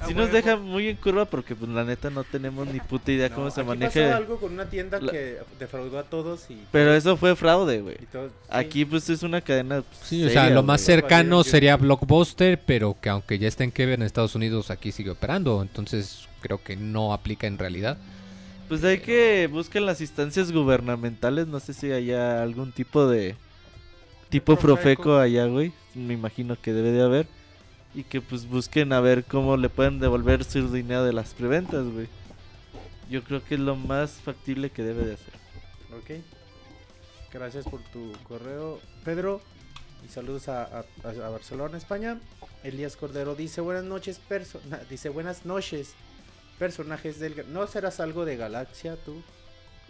A 0.00 0.06
Sí 0.06 0.14
nos 0.14 0.30
deja 0.32 0.56
muy 0.56 0.88
en 0.88 0.96
curva 0.96 1.24
porque 1.26 1.54
pues 1.54 1.70
la 1.70 1.84
neta 1.84 2.10
no 2.10 2.22
tenemos 2.24 2.66
ni 2.68 2.80
puta 2.80 3.12
idea 3.12 3.28
No, 3.28 3.34
cómo 3.36 3.50
se 3.50 3.60
aquí 3.60 3.70
pasó 3.70 3.98
maneja. 3.98 4.16
algo 4.16 4.38
con 4.38 4.52
una 4.52 4.66
tienda 4.68 5.00
La- 5.00 5.10
que 5.12 5.38
defraudó 5.58 5.98
a 5.98 6.02
todos 6.02 6.50
y, 6.50 6.58
Pero 6.72 6.92
eso 6.94 7.16
fue 7.16 7.34
fraude, 7.36 7.80
güey. 7.80 7.96
sí. 7.98 8.18
Aquí 8.48 8.84
pues 8.84 9.08
es 9.08 9.22
una 9.22 9.40
cadena 9.40 9.82
Sí, 10.02 10.24
o 10.24 10.28
sea, 10.30 10.50
lo 10.50 10.62
más 10.62 10.80
cercano 10.82 11.42
sería 11.44 11.76
Blockbuster, 11.76 12.60
pero 12.66 12.96
que 13.00 13.08
aunque 13.08 13.38
ya 13.38 13.48
está 13.48 13.64
en 13.64 13.72
Kevin 13.72 13.94
en 14.00 14.02
Estados 14.02 14.34
Unidos, 14.34 14.70
aquí 14.70 14.92
sigue 14.92 15.10
operando. 15.10 15.62
Entonces 15.62 16.26
creo 16.40 16.62
que 16.62 16.76
no 16.76 17.12
aplica 17.14 17.46
en 17.46 17.56
realidad. 17.58 17.96
Pues 18.68 18.82
hay 18.84 18.98
que 18.98 19.46
buscar 19.50 19.82
las 19.82 20.00
instancias 20.00 20.52
gubernamentales, 20.52 21.46
no 21.46 21.60
sé 21.60 21.72
si 21.72 21.92
haya 21.92 22.42
algún 22.42 22.72
tipo 22.72 23.06
de 23.08 23.36
tipo 24.40 24.56
Profeco. 24.56 25.16
allá, 25.18 25.46
güey. 25.46 25.72
Me 25.94 26.14
imagino 26.14 26.56
que 26.60 26.72
debe 26.72 26.92
de 26.92 27.02
haber 27.02 27.26
y 27.94 28.02
que 28.04 28.20
pues 28.20 28.46
busquen 28.46 28.92
a 28.92 29.00
ver 29.00 29.24
cómo 29.24 29.56
le 29.56 29.68
pueden 29.68 29.98
devolver 30.00 30.44
su 30.44 30.70
dinero 30.72 31.04
de 31.04 31.12
las 31.12 31.34
preventas, 31.34 31.86
güey. 31.86 32.08
Yo 33.08 33.22
creo 33.22 33.42
que 33.44 33.54
es 33.54 33.60
lo 33.60 33.76
más 33.76 34.10
factible 34.12 34.70
que 34.70 34.82
debe 34.82 35.04
de 35.04 35.14
hacer. 35.14 35.34
Ok. 35.96 36.22
Gracias 37.32 37.64
por 37.66 37.80
tu 37.92 38.12
correo, 38.28 38.80
Pedro. 39.04 39.40
Y 40.04 40.08
saludos 40.08 40.48
a, 40.48 40.64
a- 40.64 40.84
a 41.08 41.28
Barcelona, 41.30 41.78
España. 41.78 42.18
Elías 42.64 42.96
Cordero 42.96 43.34
dice 43.34 43.60
buenas 43.60 43.84
noches, 43.84 44.20
perso 44.28 44.60
na- 44.68 44.80
dice 44.90 45.08
buenas 45.08 45.44
noches, 45.46 45.94
personajes 46.58 47.18
del... 47.20 47.44
¿No 47.52 47.66
serás 47.66 48.00
algo 48.00 48.24
de 48.24 48.36
Galaxia 48.36 48.96
tú? 49.04 49.14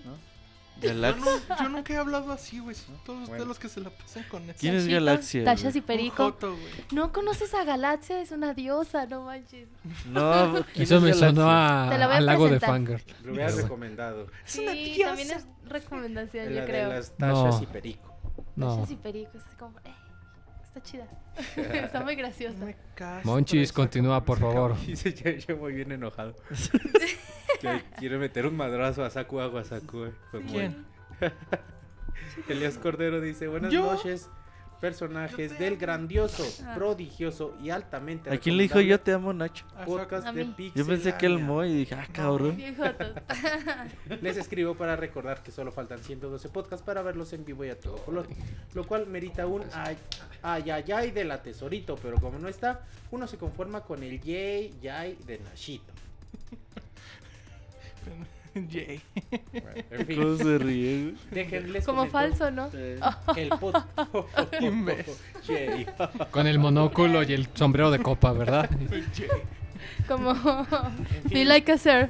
¿No? 0.04 0.35
Yo, 0.82 0.88
Galaxia. 0.90 1.24
no- 1.48 1.62
yo 1.62 1.68
nunca 1.70 1.92
he 1.92 1.96
hablado 1.96 2.32
así, 2.32 2.58
güey. 2.58 2.74
Son 2.74 2.94
todos 3.04 3.20
ustedes 3.20 3.28
Bueno. 3.28 3.44
los 3.46 3.58
que 3.58 3.68
se 3.68 3.80
la 3.80 3.90
pasan 3.90 4.24
con 4.30 4.42
eso. 4.50 4.58
¿Quién 4.60 4.74
es 4.74 4.86
Galaxia, 4.86 5.44
Tachas 5.44 5.74
y 5.74 5.80
güey? 5.80 5.86
Perico. 5.86 6.26
Un 6.26 6.32
joto, 6.32 6.50
güey. 6.52 6.72
No 6.92 7.12
conoces 7.12 7.54
a 7.54 7.64
Galaxia, 7.64 8.20
es 8.20 8.30
una 8.30 8.52
diosa, 8.54 9.06
no 9.06 9.22
manches. 9.22 9.68
No, 10.06 10.52
¿quién 10.74 10.82
Eso 10.82 10.96
es 10.96 11.02
me 11.02 11.08
Galaxia? 11.10 11.28
sonó 11.28 11.50
a, 11.50 11.88
Te 11.90 11.98
la 11.98 12.06
voy 12.06 12.14
a 12.14 12.18
al 12.18 12.26
lago 12.26 12.44
de 12.48 12.58
presentar. 12.60 12.70
Fangirl. 13.00 13.24
Lo 13.24 13.32
hubieras 13.32 13.56
recomendado. 13.56 14.26
Es 14.46 14.56
una 14.56 14.72
Sí, 14.72 14.84
diosa. 14.94 15.04
también 15.08 15.30
es 15.30 15.46
recomendación, 15.68 16.44
La 16.46 16.50
yo 16.52 16.60
de 16.60 16.66
creo. 16.66 16.88
las 16.90 17.10
tachas 17.16 17.56
No. 17.56 17.62
y 17.62 17.66
Perico. 17.66 18.16
No. 18.56 18.74
Tachas 18.76 18.90
y 18.90 18.96
Perico, 18.96 19.30
es 19.38 19.44
como... 19.58 19.78
eh, 19.78 19.94
está 20.76 20.82
chida. 20.82 21.06
está 21.84 22.00
muy 22.02 22.14
graciosa. 22.16 22.74
Monchis, 23.24 23.72
continúa, 23.72 24.24
por 24.24 24.38
favor. 24.38 24.76
Dice 24.86 25.12
yo, 25.14 25.30
yo 25.30 25.56
muy 25.56 25.72
bien 25.72 25.92
enojado. 25.92 26.34
Yo 27.62 27.70
quiero 27.98 28.18
meter 28.18 28.44
un 28.44 28.54
madrazo 28.54 29.02
a 29.02 29.08
Saku 29.08 29.40
Agua 29.40 29.64
Saku. 29.64 30.04
eh. 30.04 30.12
Pues 30.30 30.44
muy- 30.44 30.52
¿Quién? 30.52 30.86
Elías 32.50 32.76
Cordero 32.76 33.18
dice, 33.22 33.48
buenas 33.48 33.72
¿Yo? 33.72 33.94
noches, 33.94 34.28
personajes 34.80 35.58
del 35.58 35.76
grandioso, 35.76 36.44
Ah. 36.64 36.74
prodigioso 36.74 37.54
y 37.62 37.70
altamente 37.70 38.30
¿A 38.30 38.38
quién 38.38 38.56
le 38.56 38.64
dijo 38.64 38.80
yo 38.80 39.00
te 39.00 39.12
amo, 39.12 39.32
Nacho? 39.32 39.64
Podcast 39.84 40.28
de. 40.28 40.44
Pixelania. 40.44 40.72
Yo 40.74 40.86
pensé 40.86 41.14
que 41.16 41.26
el 41.26 41.38
Moy 41.38 41.70
y 41.70 41.74
dije, 41.78 41.94
ah, 41.94 42.06
cabrón. 42.12 42.56
Les 44.22 44.36
escribo 44.36 44.74
para 44.74 44.96
recordar 44.96 45.42
que 45.42 45.50
solo 45.50 45.72
faltan 45.72 45.98
112 45.98 46.48
podcasts 46.50 46.84
para 46.84 47.02
verlos 47.02 47.32
en 47.32 47.44
vivo 47.44 47.64
y 47.64 47.70
a 47.70 47.78
todo 47.78 47.96
color, 47.96 48.26
lo 48.74 48.86
cual 48.86 49.06
merita 49.06 49.46
un 49.46 49.62
ay 49.72 49.96
ay 50.42 50.70
ay, 50.70 50.92
ay 50.92 51.10
de 51.10 51.24
la 51.24 51.42
tesorito, 51.42 51.96
pero 51.96 52.18
como 52.18 52.38
no 52.38 52.48
está, 52.48 52.82
uno 53.10 53.26
se 53.26 53.36
conforma 53.38 53.80
con 53.82 54.02
el 54.02 54.20
yay 54.20 54.74
yay 54.82 55.16
de 55.26 55.38
Nashito. 55.38 55.92
Jay. 58.70 59.00
Bueno, 59.52 59.84
en 59.90 60.06
fin, 60.06 60.22
¿Cómo 60.22 60.36
se 60.36 60.58
ríe, 60.58 61.14
déjenles 61.30 61.84
Como 61.84 62.06
falso, 62.06 62.50
¿no? 62.50 62.70
El. 63.36 63.50
Yay. 65.46 65.86
Con 66.30 66.46
el 66.46 66.58
monóculo 66.58 67.22
y 67.22 67.32
el 67.32 67.48
sombrero 67.54 67.90
de 67.90 67.98
copa, 67.98 68.32
¿verdad? 68.32 68.68
Como... 70.08 70.34
Be 71.24 71.44
like 71.44 71.70
a 71.72 71.78
sir. 71.78 72.08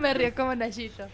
Me 0.00 0.14
río 0.14 0.34
como 0.34 0.54
Nashito. 0.54 1.06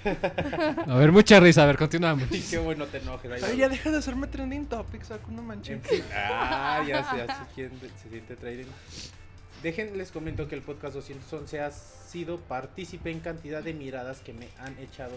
A 0.86 0.94
ver, 0.96 1.12
mucha 1.12 1.40
risa. 1.40 1.64
A 1.64 1.66
ver, 1.66 1.76
continuamos. 1.76 2.28
Sí, 2.30 2.44
qué 2.50 2.58
bueno 2.58 2.86
te 2.86 2.98
enojes. 2.98 3.42
Ay, 3.42 3.56
ya 3.58 3.68
deja 3.68 3.90
de 3.90 3.98
hacerme 3.98 4.26
trending 4.26 4.66
topics, 4.66 5.08
saco. 5.08 5.30
En 5.30 5.82
fin. 5.82 6.02
Ah, 6.14 6.82
ya 6.86 7.04
se, 7.04 7.16
ya 7.18 7.26
se 7.26 7.54
siente, 7.54 7.88
se 8.02 8.08
siente 8.08 8.36
trading. 8.36 8.66
Dejen, 9.62 9.97
les 9.97 10.10
comento 10.10 10.48
que 10.48 10.56
el 10.56 10.62
podcast 10.62 10.94
211 10.94 11.60
ha 11.60 11.70
sido 11.70 12.39
partícipe 12.40 13.12
en 13.12 13.20
cantidad 13.20 13.62
de 13.62 13.72
miradas 13.72 14.20
que 14.20 14.32
me 14.32 14.48
han 14.59 14.76
echado 14.80 15.12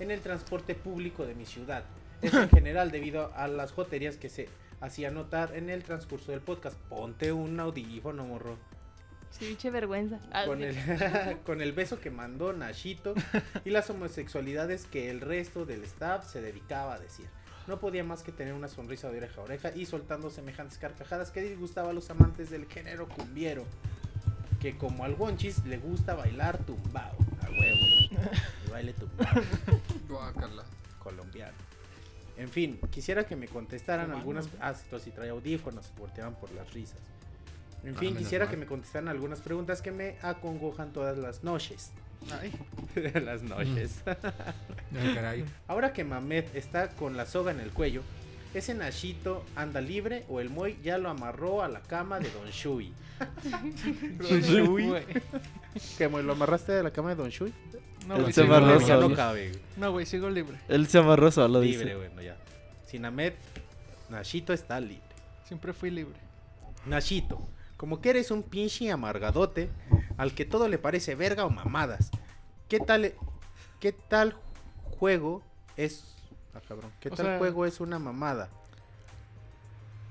en 0.00 0.10
el 0.10 0.20
transporte 0.20 0.74
público 0.74 1.24
de 1.24 1.34
mi 1.34 1.46
ciudad. 1.46 1.82
Esto 2.20 2.42
en 2.42 2.50
general 2.50 2.90
debido 2.90 3.32
a 3.34 3.48
las 3.48 3.72
joterías 3.72 4.18
que 4.18 4.28
se 4.28 4.50
hacía 4.82 5.10
notar 5.10 5.56
en 5.56 5.70
el 5.70 5.82
transcurso 5.82 6.30
del 6.30 6.42
podcast. 6.42 6.76
Ponte 6.90 7.32
un 7.32 7.58
audífono, 7.58 8.26
morro. 8.26 8.58
Sí, 9.30 9.46
pinche 9.46 9.70
vergüenza. 9.70 10.20
Ah, 10.30 10.44
Con 10.44 10.62
el, 10.62 10.76
con 11.46 11.62
el 11.62 11.72
beso 11.72 11.98
que 11.98 12.10
mandó 12.10 12.52
Nashito 12.52 13.14
y 13.64 13.70
las 13.70 13.88
homosexualidades 13.88 14.84
que 14.84 15.08
el 15.08 15.22
resto 15.22 15.64
del 15.64 15.84
staff 15.84 16.30
se 16.30 16.42
dedicaba 16.42 16.94
a 16.94 16.98
decir. 16.98 17.26
No 17.66 17.78
podía 17.80 18.04
más 18.04 18.22
que 18.22 18.32
tener 18.32 18.54
una 18.54 18.68
sonrisa 18.68 19.10
de 19.10 19.18
oreja 19.18 19.40
a 19.40 19.44
oreja 19.44 19.72
y 19.74 19.86
soltando 19.86 20.30
semejantes 20.30 20.78
carcajadas 20.78 21.30
que 21.30 21.42
disgustaba 21.42 21.90
a 21.90 21.92
los 21.92 22.08
amantes 22.10 22.50
del 22.50 22.66
género 22.66 23.08
cumbiero. 23.08 23.64
Que 24.60 24.76
como 24.78 25.04
al 25.04 25.14
Wonchis 25.14 25.64
le 25.66 25.78
gusta 25.78 26.14
bailar 26.14 26.58
tumbao. 26.64 27.16
A 27.42 27.50
huevo. 27.50 28.26
El 28.64 28.70
baile 28.70 28.92
tumbao 28.94 29.42
colombiano. 31.02 31.52
En 32.36 32.48
fin, 32.50 32.78
quisiera 32.90 33.24
que 33.26 33.34
me 33.36 33.48
contestaran 33.48 34.06
Cubano. 34.06 34.18
algunas. 34.20 34.48
Ah, 34.60 34.70
esto 34.72 34.98
sí 34.98 35.10
trae 35.10 35.30
audífonos, 35.30 35.86
se 35.86 35.92
volteaban 35.98 36.34
por 36.34 36.50
las 36.52 36.72
risas. 36.74 36.98
En 37.84 37.96
Ah, 37.96 37.98
fin, 37.98 38.16
quisiera 38.16 38.44
mal. 38.46 38.50
que 38.54 38.56
me 38.58 38.66
contestaran 38.66 39.08
algunas 39.08 39.40
preguntas 39.40 39.80
que 39.80 39.90
me 39.90 40.16
acongojan 40.22 40.92
todas 40.92 41.16
las 41.16 41.44
noches. 41.44 41.92
Ay, 42.40 42.52
las 43.24 43.42
noches. 43.42 44.02
Ay, 44.06 45.14
caray. 45.14 45.44
Ahora 45.68 45.92
que 45.92 46.04
Mamed 46.04 46.44
está 46.54 46.88
con 46.90 47.16
la 47.16 47.26
soga 47.26 47.50
en 47.52 47.60
el 47.60 47.70
cuello, 47.70 48.02
¿ese 48.54 48.74
Nashito 48.74 49.44
anda 49.54 49.80
libre 49.80 50.24
o 50.28 50.40
el 50.40 50.50
Moy 50.50 50.78
ya 50.82 50.98
lo 50.98 51.08
amarró 51.10 51.62
a 51.62 51.68
la 51.68 51.80
cama 51.80 52.18
de 52.18 52.30
Don 52.30 52.48
Shui? 52.50 52.92
Don 54.18 54.40
Shui. 54.40 54.92
¿Que 55.98 56.08
Moy, 56.08 56.22
lo 56.22 56.32
amarraste 56.32 56.72
a 56.78 56.82
la 56.82 56.90
cama 56.90 57.10
de 57.10 57.16
Don 57.16 57.28
Shui? 57.30 57.52
No, 58.06 58.16
Él 58.16 58.22
güey, 58.22 58.32
se 58.32 58.42
sigo 58.42 58.54
amarró 58.54 58.72
libre. 58.74 58.86
ya 58.86 58.94
no 58.96 59.02
solo. 59.02 59.16
cabe. 59.16 59.52
No, 59.76 59.92
güey, 59.92 60.06
sigo 60.06 60.30
libre. 60.30 60.56
Él 60.68 60.86
se 60.86 60.98
amarró 60.98 61.30
solo, 61.30 61.60
Libre, 61.60 61.84
dice. 61.86 61.96
bueno, 61.96 62.22
ya. 62.22 62.36
Sin 62.86 63.04
Ahmed, 63.04 63.32
Nashito 64.08 64.52
está 64.52 64.80
libre. 64.80 65.02
Siempre 65.44 65.72
fui 65.72 65.90
libre. 65.90 66.14
Nashito, 66.86 67.48
como 67.76 68.00
que 68.00 68.10
eres 68.10 68.30
un 68.30 68.42
pinche 68.42 68.90
amargadote 68.90 69.68
al 70.16 70.34
que 70.34 70.44
todo 70.44 70.68
le 70.68 70.78
parece 70.78 71.14
verga 71.14 71.44
o 71.44 71.50
mamadas. 71.50 72.10
¿Qué 72.68 72.80
tal, 72.80 73.12
qué 73.80 73.92
tal 73.92 74.34
juego 74.98 75.42
es... 75.76 76.14
Ah, 76.54 76.60
cabrón. 76.66 76.90
¿Qué 77.00 77.08
O 77.10 77.14
tal 77.14 77.26
sea- 77.26 77.38
juego 77.38 77.66
es 77.66 77.80
una 77.80 77.98
mamada? 77.98 78.48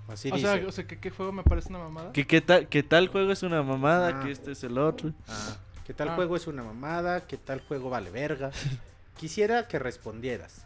Así 0.08 0.30
o, 0.32 0.36
dice. 0.36 0.48
sea, 0.60 0.68
o 0.68 0.72
sea, 0.72 0.86
que 0.86 1.00
qué 1.00 1.10
juego 1.10 1.32
me 1.32 1.44
parece 1.44 1.70
una 1.70 1.80
mamada. 1.80 2.14
Qué 2.14 2.42
tal, 2.42 2.68
qué 2.70 2.84
tal 2.84 3.08
juego 3.08 3.32
es 3.32 3.42
una 3.42 3.64
mamada, 3.64 4.20
Ah. 4.20 4.24
que 4.24 4.32
este 4.32 4.52
es 4.52 4.64
el 4.64 4.78
otro. 4.78 5.14
Ah, 5.28 5.58
¿Qué 5.86 5.94
tal 5.94 6.10
Ah. 6.10 6.16
juego 6.16 6.36
es 6.36 6.46
una 6.48 6.64
mamada? 6.64 7.26
¿Qué 7.26 7.38
tal 7.38 7.62
juego 7.62 7.90
vale 7.90 8.12
verga? 8.12 8.52
Quisiera 9.18 9.68
que 9.68 9.80
respondieras. 9.80 10.66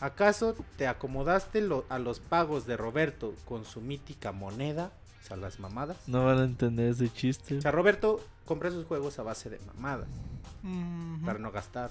¿Acaso 0.00 0.54
te 0.76 0.86
acomodaste 0.86 1.60
lo- 1.60 1.84
a 1.90 1.98
los 1.98 2.20
pagos 2.20 2.66
de 2.66 2.76
Roberto 2.76 3.34
con 3.44 3.64
su 3.66 3.80
mítica 3.82 4.32
moneda? 4.32 4.92
Sea, 5.28 5.36
las 5.36 5.60
mamadas. 5.60 5.96
No 6.06 6.24
van 6.24 6.38
a 6.38 6.44
entender 6.44 6.90
ese 6.90 7.12
chiste. 7.12 7.58
O 7.58 7.60
sea, 7.60 7.70
Roberto 7.70 8.24
compra 8.46 8.70
sus 8.70 8.86
juegos 8.86 9.18
a 9.18 9.22
base 9.22 9.50
de 9.50 9.58
mamadas. 9.74 10.08
Para 11.24 11.38
no 11.38 11.52
gastar. 11.52 11.90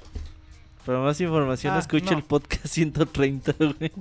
Para 0.85 0.99
más 0.99 1.19
información, 1.21 1.73
Ah, 1.75 1.79
escucha 1.79 2.11
no. 2.11 2.17
el 2.17 2.23
podcast 2.23 2.67
130, 2.67 3.53
güey. 3.59 3.91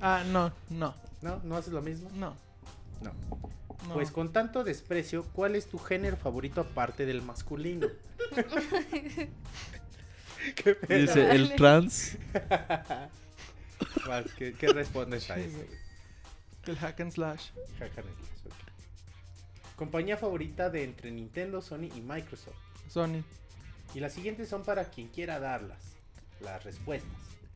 Ah, 0.00 0.22
no, 0.30 0.52
no, 0.70 0.94
¿No? 1.22 1.40
¿No 1.44 1.56
haces 1.56 1.72
lo 1.72 1.80
mismo? 1.82 2.10
no. 2.14 2.34
No. 3.00 3.12
no. 3.88 3.94
Pues 3.94 4.10
con 4.10 4.32
tanto 4.32 4.64
desprecio, 4.64 5.24
¿cuál 5.34 5.56
es 5.56 5.66
tu 5.66 5.78
género 5.78 6.16
favorito 6.16 6.60
aparte 6.62 7.04
del 7.06 7.22
masculino? 7.22 7.86
¿Qué 10.56 10.74
pedo? 10.74 11.00
Dice, 11.00 11.30
el 11.34 11.54
trans. 11.56 12.16
¿Qué, 14.38 14.54
qué 14.54 14.68
respondes 14.68 15.30
a 15.30 15.38
eso? 15.38 15.58
El 16.66 16.76
hack 16.78 17.00
and 17.00 17.12
slash. 17.12 17.48
Jaja, 17.78 18.02
Netflix, 18.02 18.46
ok. 18.46 19.76
Compañía 19.76 20.16
favorita 20.16 20.70
de 20.70 20.84
entre 20.84 21.10
Nintendo, 21.10 21.60
Sony 21.60 21.88
y 21.96 22.00
Microsoft. 22.00 22.54
Sony. 22.88 23.22
Y 23.94 24.00
las 24.00 24.12
siguientes 24.12 24.48
son 24.48 24.62
para 24.62 24.84
quien 24.84 25.08
quiera 25.08 25.38
darlas. 25.40 25.78
Las 26.40 26.62
respuestas. 26.64 27.10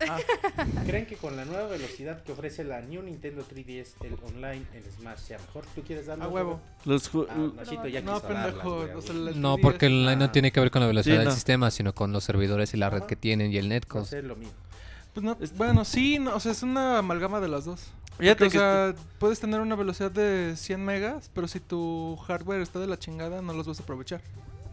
Ah, 0.08 0.18
¿Creen 0.86 1.06
que 1.06 1.16
con 1.16 1.36
la 1.36 1.44
nueva 1.44 1.66
velocidad 1.66 2.22
que 2.22 2.30
ofrece 2.30 2.62
la 2.62 2.80
New 2.80 3.02
Nintendo 3.02 3.44
3DS, 3.44 3.94
el 4.04 4.16
online 4.24 4.64
en 4.72 4.84
Smash 4.96 5.18
sea 5.18 5.38
mejor? 5.38 5.64
¿Tú 5.74 5.82
quieres 5.82 6.06
darlo? 6.06 6.24
a 6.24 6.28
huevo. 6.28 6.60
Los 6.84 7.12
ju- 7.12 7.26
Ah, 7.28 7.52
Nachito 7.56 7.88
ya 7.88 8.00
No, 8.02 8.14
quiso 8.14 8.28
darlas, 8.32 8.46
pendejo. 8.54 8.76
güey, 8.76 8.90
o 8.92 9.02
sea, 9.02 9.14
güey. 9.14 9.28
el 9.34 9.40
No, 9.40 9.56
3DS. 9.56 9.60
porque 9.62 9.86
el 9.86 9.92
online 9.94 10.16
no 10.16 10.24
Ah. 10.26 10.32
tiene 10.32 10.52
que 10.52 10.60
ver 10.60 10.70
con 10.70 10.80
la 10.82 10.86
velocidad 10.86 11.14
Sí, 11.14 11.18
del 11.18 11.28
no. 11.28 11.34
sistema, 11.34 11.70
sino 11.72 11.94
con 11.94 12.12
los 12.12 12.22
servidores 12.22 12.74
y 12.74 12.76
la 12.76 12.90
red 12.90 12.98
Ajá. 12.98 13.06
que 13.08 13.16
tienen 13.16 13.50
y 13.52 13.56
el 13.58 13.68
No 13.68 13.74
netcode. 13.74 14.04
sé, 14.06 14.22
lo 14.22 14.36
mismo. 14.36 14.54
Pues 15.14 15.24
no, 15.24 15.36
bueno, 15.56 15.84
sí, 15.84 16.20
no, 16.20 16.36
o 16.36 16.38
sea, 16.40 16.52
es 16.52 16.62
una 16.62 16.98
amalgama 16.98 17.40
de 17.40 17.48
las 17.48 17.64
dos. 17.64 17.88
Fíjate 18.18 18.44
o 18.44 18.50
que 18.50 18.58
sea, 18.58 18.94
puedes 19.18 19.38
tener 19.40 19.60
una 19.60 19.76
velocidad 19.76 20.10
de 20.10 20.54
100 20.56 20.84
megas, 20.84 21.30
pero 21.32 21.46
si 21.46 21.60
tu 21.60 22.16
hardware 22.16 22.60
está 22.60 22.78
de 22.80 22.86
la 22.86 22.98
chingada, 22.98 23.42
no 23.42 23.52
los 23.52 23.66
vas 23.66 23.78
a 23.78 23.82
aprovechar. 23.82 24.20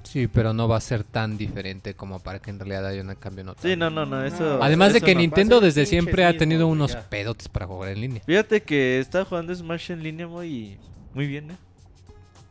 Sí, 0.04 0.28
pero 0.28 0.54
no 0.54 0.68
va 0.68 0.78
a 0.78 0.82
ser 0.82 1.04
tan 1.04 1.38
diferente 1.38 1.96
como 1.96 2.20
para 2.20 2.40
que 2.40 2.52
en 2.52 2.60
realidad 2.60 2.86
haya 2.86 3.02
un 3.02 3.14
cambio 3.16 3.44
notable. 3.44 3.74
Sí, 3.74 3.78
no, 3.78 3.90
no, 3.90 4.06
no, 4.06 4.24
eso... 4.24 4.62
Además 4.62 4.94
de 4.94 5.02
que 5.02 5.16
no. 5.16 5.22
Nintendo 5.22 5.60
desde 5.60 5.86
siempre 5.86 6.26
ha 6.26 6.38
tenido 6.38 6.68
güey, 6.68 6.74
unos 6.78 6.94
ya. 6.94 7.10
pedotes 7.10 7.50
para 7.50 7.66
jugar 7.66 7.90
en 7.90 8.02
línea. 8.02 8.22
Fíjate 8.26 8.62
que 8.62 9.00
está 9.00 9.26
jugando 9.26 9.54
Smash 9.54 9.92
en 9.92 10.04
línea 10.04 10.28
muy, 10.28 10.78
muy 11.14 11.28
bien, 11.28 11.52
¿eh? 11.52 11.58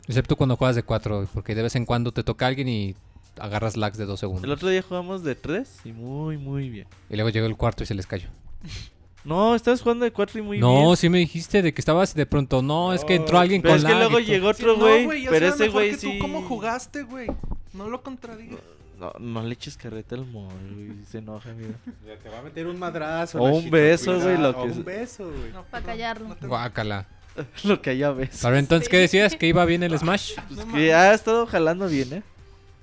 Excepto 0.07 0.37
cuando 0.37 0.57
juegas 0.57 0.77
de 0.77 0.83
4, 0.83 1.29
porque 1.33 1.55
de 1.55 1.63
vez 1.63 1.77
en 1.77 1.87
cuando 1.87 2.13
te 2.13 2.25
toca 2.25 2.47
alguien 2.47 2.69
y 2.69 2.95
agarras 3.39 3.77
lags 3.77 3.99
de 3.99 4.05
2 4.05 4.21
segundos. 4.21 4.45
El 4.45 4.51
otro 4.51 4.69
día 4.69 4.83
jugamos 4.83 5.23
de 5.23 5.35
3 5.35 5.81
y 5.85 5.93
muy, 5.93 6.37
muy 6.37 6.69
bien. 6.69 6.87
Y 7.09 7.15
luego 7.15 7.31
llegó 7.31 7.47
el 7.47 7.57
cuarto 7.57 7.85
y 7.85 7.87
se 7.87 7.95
les 7.95 8.07
cayó. 8.07 8.29
No, 9.25 9.55
estabas 9.55 9.81
jugando 9.81 10.05
de 10.05 10.13
4 10.13 10.39
y 10.39 10.43
muy 10.43 10.59
no, 10.59 10.85
bien. 10.85 10.97
sí 10.97 11.09
me 11.09 11.19
dijiste 11.19 11.63
de 11.63 11.73
que 11.73 11.81
estabas 11.81 12.15
de 12.15 12.27
pronto. 12.27 12.61
No, 12.63 12.93
es 12.93 13.05
que 13.05 13.15
entró 13.15 13.35
No, 13.35 13.41
alguien 13.41 13.63
Pero 13.63 13.75
con 13.75 13.79
es 13.79 13.85
que 13.87 13.95
luego 13.99 14.19
llegó 14.21 14.53
Sí, 14.53 14.63
otro 14.63 14.77
no, 14.77 15.05
güey, 15.05 15.23
yo 15.23 15.31
pero 15.31 15.49
sé 15.49 15.55
ese 15.65 15.69
güey 15.73 15.91
que 15.93 15.97
sí... 15.97 16.13
tú 16.13 16.19
cómo 16.21 16.43
jugaste, 16.43 17.03
güey? 17.05 17.29
No 17.73 17.89
lo 17.89 18.03
contradigas. 18.03 18.61
No, 18.99 19.13
no 19.19 19.43
le 19.43 19.55
eches 19.55 19.77
carreta 19.77 20.15
al 20.15 20.25
mol, 20.27 20.53
güey, 20.75 21.05
se 21.11 21.19
enoja, 21.19 21.51
mira. 21.53 21.75
Ya 22.07 22.17
te 22.17 22.29
va 22.29 22.39
a 22.39 22.43
meter 22.43 22.67
un 22.67 22.79
madrazo. 22.79 23.41
O 23.41 23.49
un 23.51 23.71
beso, 23.71 24.21
güey, 24.21 24.37
lo 24.39 24.51
O 24.51 24.55
que 24.55 24.61
un 24.63 24.71
es- 24.71 24.85
beso, 24.85 25.25
güey. 25.25 25.51
No, 25.53 25.63
Pa' 25.65 25.71
perdón, 25.79 25.87
callarlo. 25.87 26.29
no 26.29 26.37
te- 26.37 26.47
Guácala. 26.47 27.07
Lo 27.65 27.83
que 27.83 27.91
haya 27.91 28.13
ves. 28.13 28.39
Pero 28.43 28.57
entonces, 28.57 28.89
¿qué 28.89 28.97
decías? 28.99 29.35
¿Que 29.35 29.49
iba 29.49 29.65
bien 29.65 29.83
el 29.83 29.99
Smash? 29.99 30.35
no 30.51 30.73
Que 30.73 30.95
ha 30.95 31.13
estado 31.15 31.47
jalando 31.49 31.89
bien, 31.89 32.13
¿eh? 32.13 32.23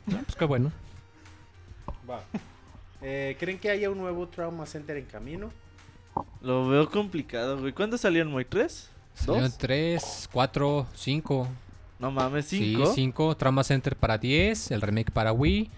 No, 0.07 0.17
pues 0.23 0.35
qué 0.35 0.43
bueno. 0.43 0.73
Va. 2.09 2.21
Eh, 3.01 3.37
¿Creen 3.39 3.57
que 3.59 3.69
haya 3.69 3.89
un 3.89 3.97
nuevo 3.99 4.27
Trauma 4.27 4.65
Center 4.65 4.97
en 4.97 5.05
camino? 5.05 5.51
Lo 6.41 6.67
veo 6.67 6.89
complicado, 6.89 7.59
güey. 7.59 7.73
¿Cuándo 7.73 7.97
salió 7.97 8.21
el 8.21 8.29
Moy 8.29 8.45
3? 8.45 8.89
Salieron 9.13 9.49
¿Dos? 9.49 9.57
3, 9.57 10.29
4, 10.31 10.87
5. 10.93 11.47
No 11.99 12.11
mames, 12.11 12.45
Sí, 12.45 12.75
5. 12.75 12.93
5. 12.93 13.37
Trauma 13.37 13.63
Center 13.63 13.95
para 13.95 14.17
10, 14.17 14.71
el 14.71 14.81
remake 14.81 15.11
para 15.11 15.31
Wii, 15.33 15.69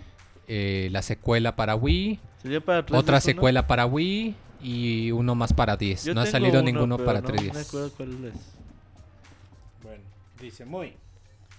eh, 0.47 0.87
la 0.91 1.01
secuela 1.01 1.55
para 1.55 1.75
Wii, 1.75 2.19
para 2.65 2.85
3 2.85 2.99
otra 2.99 3.19
secuela 3.19 3.67
para 3.67 3.85
Wii 3.85 4.35
y 4.61 5.11
uno 5.11 5.35
más 5.35 5.51
para 5.53 5.75
10. 5.75 6.05
Yo 6.05 6.13
no 6.13 6.21
ha 6.21 6.25
salido 6.25 6.61
uno, 6.61 6.63
ninguno 6.71 6.97
pero 6.97 7.05
para 7.05 7.21
no 7.21 7.27
3DS. 7.27 7.53
me 7.53 7.59
acuerdo 7.59 7.91
cuál 7.97 8.25
es. 8.25 8.33
Bueno, 9.81 10.03
dice 10.39 10.63
muy. 10.65 10.93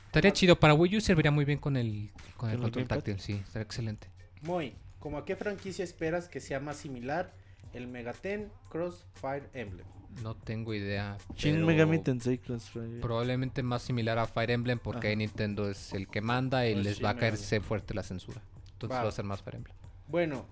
Estaría 0.06 0.32
chido 0.32 0.58
para 0.58 0.74
Wii 0.74 0.96
U, 0.96 1.00
serviría 1.00 1.30
muy 1.30 1.44
bien 1.44 1.58
con 1.58 1.76
el, 1.76 2.10
con 2.36 2.48
el 2.48 2.56
¿Con 2.56 2.64
el 2.66 2.72
control 2.72 2.86
táctil, 2.88 3.20
sí, 3.20 3.32
estaría 3.34 3.64
excelente. 3.64 4.08
Muy. 4.42 4.74
¿Cómo 5.00 5.18
a 5.18 5.24
qué 5.26 5.36
franquicia 5.36 5.84
esperas 5.84 6.28
que 6.28 6.40
sea 6.40 6.60
más 6.60 6.76
similar 6.78 7.34
el 7.74 7.86
Megaten 7.88 8.50
Cross 8.70 9.06
Fire 9.14 9.48
Emblem? 9.52 9.86
No 10.22 10.36
tengo 10.36 10.72
idea. 10.74 11.18
Shin 11.34 11.64
Megami 11.66 11.98
Tensei 11.98 12.38
Crossfire. 12.38 13.00
Probablemente 13.00 13.62
más 13.64 13.82
similar 13.82 14.16
a 14.18 14.26
Fire 14.26 14.50
Emblem 14.52 14.78
porque 14.78 15.08
Ajá. 15.08 15.16
Nintendo 15.16 15.68
es 15.68 15.92
el 15.92 16.06
que 16.08 16.20
manda 16.20 16.66
y 16.68 16.74
Pues 16.74 16.84
les 16.84 16.96
va 17.04 17.10
a 17.10 17.14
Megami. 17.14 17.20
caerse 17.36 17.60
fuerte 17.60 17.94
la 17.94 18.02
censura. 18.04 18.40
Entonces 18.72 18.96
Va. 18.98 19.02
va 19.02 19.08
a 19.08 19.12
ser 19.12 19.24
más 19.24 19.42
Fire 19.42 19.56
Emblem. 19.56 19.76
Bueno, 20.08 20.46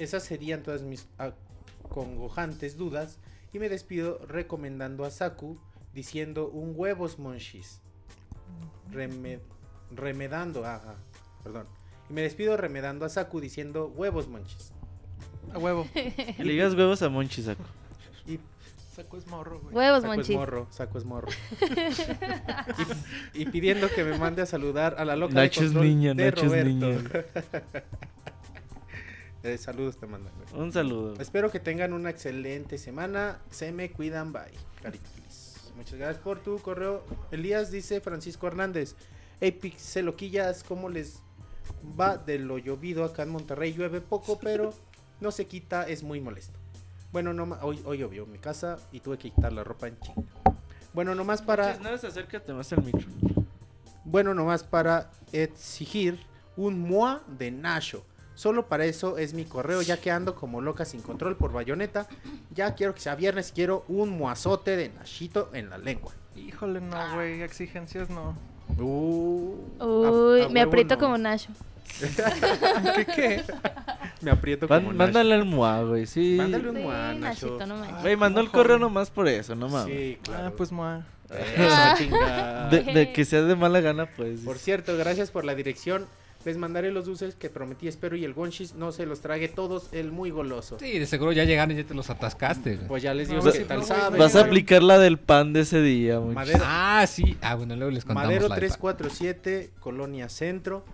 esas 0.00 0.24
serían 0.24 0.62
todas 0.64 0.82
mis 0.82 1.06
acongojantes 1.18 2.76
dudas 2.76 3.18
y 3.52 3.58
me 3.60 3.68
despido 3.68 4.18
recomendando 4.26 5.04
a 5.04 5.10
Saku 5.10 5.58
diciendo 5.94 6.48
un 6.48 6.72
huevos 6.74 7.18
monchis. 7.20 7.80
Reme- 8.90 9.40
remedando, 9.92 10.64
ajá, 10.66 10.96
perdón. 11.42 11.66
Y 12.10 12.12
me 12.12 12.22
despido 12.22 12.56
remedando 12.56 13.04
a 13.06 13.08
Saku 13.08 13.40
diciendo 13.40 13.86
huevos 13.86 14.28
monchis. 14.28 14.72
A 15.52 15.58
huevo. 15.58 15.86
Le 16.38 16.52
digas 16.52 16.74
huevos 16.74 17.02
a 17.02 17.08
Monchi, 17.08 17.42
saco. 17.42 17.62
Y 18.26 18.38
Saco 18.94 19.16
es 19.16 19.26
morro, 19.26 19.60
güey. 19.60 19.74
Huevos, 19.74 20.02
Saco 20.02 20.12
es 20.12 20.18
monchis. 20.18 20.36
morro, 20.36 20.66
saco 20.70 20.98
es 20.98 21.04
morro. 21.04 21.28
y, 23.34 23.42
y 23.42 23.46
pidiendo 23.46 23.88
que 23.88 24.04
me 24.04 24.16
mande 24.18 24.42
a 24.42 24.46
saludar 24.46 24.94
a 24.98 25.04
la 25.04 25.16
loca 25.16 25.34
Nacho 25.34 25.60
de 25.62 25.66
es 25.66 25.72
control 25.72 25.88
niña, 25.88 26.14
de 26.14 26.24
Nacho 26.26 26.44
es 26.44 26.50
Roberto. 26.50 26.68
niña. 26.68 26.98
Eh, 29.42 29.58
saludos 29.58 29.98
te 29.98 30.06
mandan. 30.06 30.32
güey. 30.50 30.62
Un 30.62 30.72
saludo. 30.72 31.20
Espero 31.20 31.50
que 31.50 31.60
tengan 31.60 31.92
una 31.92 32.08
excelente 32.08 32.78
semana. 32.78 33.40
Se 33.50 33.72
me 33.72 33.90
cuidan, 33.90 34.32
bye. 34.32 34.40
Carita 34.82 35.06
feliz. 35.10 35.70
Muchas 35.76 35.98
gracias 35.98 36.22
por 36.24 36.38
tu 36.38 36.58
correo. 36.60 37.04
Elías 37.30 37.70
dice 37.70 38.00
Francisco 38.00 38.46
Hernández. 38.46 38.94
Hey, 39.42 39.52
pixeloquillas, 39.52 40.64
¿cómo 40.64 40.88
les 40.88 41.20
va 42.00 42.16
de 42.16 42.38
lo 42.38 42.56
llovido 42.56 43.04
acá 43.04 43.24
en 43.24 43.28
Monterrey? 43.28 43.74
Llueve 43.74 44.00
poco, 44.00 44.38
pero 44.38 44.72
no 45.20 45.30
se 45.30 45.46
quita, 45.46 45.86
es 45.88 46.02
muy 46.02 46.20
molesto. 46.20 46.58
Bueno, 47.12 47.32
no 47.32 47.56
hoy, 47.62 47.80
hoy 47.84 47.98
llovió 47.98 48.24
en 48.24 48.32
mi 48.32 48.38
casa 48.38 48.78
y 48.92 49.00
tuve 49.00 49.18
que 49.18 49.30
quitar 49.30 49.52
la 49.52 49.62
ropa 49.64 49.86
en 49.88 49.98
chinga. 50.00 50.22
Bueno, 50.92 51.14
nomás 51.14 51.42
para... 51.42 51.76
Nada, 51.78 51.94
acércate 51.96 52.52
más 52.52 52.72
al 52.72 52.82
micro. 52.82 53.06
Bueno, 54.04 54.34
nomás 54.34 54.62
para 54.64 55.10
exigir 55.32 56.18
un 56.56 56.80
MOA 56.80 57.22
de 57.38 57.50
Nacho. 57.50 58.04
Solo 58.36 58.66
para 58.66 58.84
eso 58.84 59.16
es 59.16 59.32
mi 59.32 59.44
correo, 59.44 59.80
ya 59.82 60.00
que 60.00 60.10
ando 60.10 60.34
como 60.34 60.60
loca 60.60 60.84
sin 60.84 61.00
control 61.02 61.36
por 61.36 61.52
bayoneta. 61.52 62.08
Ya 62.52 62.74
quiero 62.74 62.94
que 62.94 63.00
sea 63.00 63.14
viernes, 63.14 63.52
quiero 63.54 63.84
un 63.88 64.18
moazote 64.18 64.76
de 64.76 64.88
Nachito 64.88 65.50
en 65.52 65.70
la 65.70 65.78
lengua. 65.78 66.12
Híjole, 66.36 66.80
no, 66.80 67.14
güey. 67.14 67.42
Exigencias 67.42 68.10
no. 68.10 68.36
Uh, 68.78 69.54
Uy, 69.80 70.40
a- 70.40 70.46
a 70.46 70.48
me 70.48 70.60
aprieto 70.62 70.94
no. 70.96 71.00
como 71.00 71.18
Nacho. 71.18 71.50
¿Qué 72.96 73.06
qué? 73.14 73.42
Me 74.20 74.30
aprieto 74.30 74.66
Van- 74.66 74.84
como 74.84 74.96
mándale 74.96 75.34
al 75.34 75.44
Moa, 75.44 75.82
güey, 75.82 76.06
sí. 76.06 76.34
Mándale 76.38 76.68
un 76.70 76.76
Sí, 76.76 76.82
moa, 76.82 77.14
Nacho. 77.14 77.46
Nachito, 77.46 77.66
no 77.66 77.76
manches. 77.76 78.02
Güey, 78.02 78.16
mandó 78.16 78.40
el 78.40 78.50
correo 78.50 78.78
nomás 78.78 79.10
por 79.10 79.28
eso, 79.28 79.54
no 79.54 79.68
mames. 79.68 79.94
Sí, 79.94 80.18
claro. 80.22 80.46
Ah, 80.48 80.52
pues 80.56 80.72
moa. 80.72 81.04
Eso, 81.30 81.96
chinga. 81.98 82.68
De, 82.70 82.82
de 82.82 83.12
que 83.14 83.24
sea 83.24 83.42
de 83.42 83.56
mala 83.56 83.80
gana, 83.80 84.06
pues. 84.16 84.40
Por 84.40 84.58
cierto, 84.58 84.96
gracias 84.96 85.30
por 85.30 85.44
la 85.44 85.54
dirección. 85.54 86.06
Les 86.44 86.58
mandaré 86.58 86.90
los 86.90 87.06
dulces 87.06 87.34
que 87.36 87.48
prometí, 87.48 87.88
espero 87.88 88.16
y 88.16 88.24
el 88.26 88.34
Gonchis 88.34 88.74
no 88.74 88.92
se 88.92 89.06
los 89.06 89.22
trague 89.22 89.48
todos, 89.48 89.88
el 89.92 90.12
muy 90.12 90.28
goloso. 90.28 90.78
Sí, 90.78 90.98
de 90.98 91.06
seguro 91.06 91.32
ya 91.32 91.44
llegaron 91.44 91.72
y 91.74 91.80
ya 91.82 91.84
te 91.88 91.94
los 91.94 92.10
atascaste. 92.10 92.76
güey. 92.76 92.86
Pues 92.88 93.02
ya 93.02 93.14
les 93.14 93.28
digo 93.30 93.42
No, 93.42 93.50
que 93.50 93.56
sí, 93.60 93.64
tal 93.64 93.78
no, 93.78 93.86
sabe. 93.86 94.18
Vas 94.18 94.36
a 94.36 94.40
aplicar 94.42 94.82
la 94.82 94.98
del 94.98 95.16
pan 95.18 95.54
de 95.54 95.60
ese 95.60 95.80
día. 95.80 96.20
Madero, 96.20 96.60
Ah, 96.62 97.06
sí. 97.08 97.38
Ah, 97.40 97.54
bueno, 97.54 97.74
luego 97.76 97.90
les 97.92 98.04
contamos 98.04 98.24
Madero 98.26 98.48
la 98.48 98.56
de 98.56 98.60
pa- 98.60 98.66
347, 98.66 99.70
Colonia 99.80 100.28
Centro. 100.28 100.84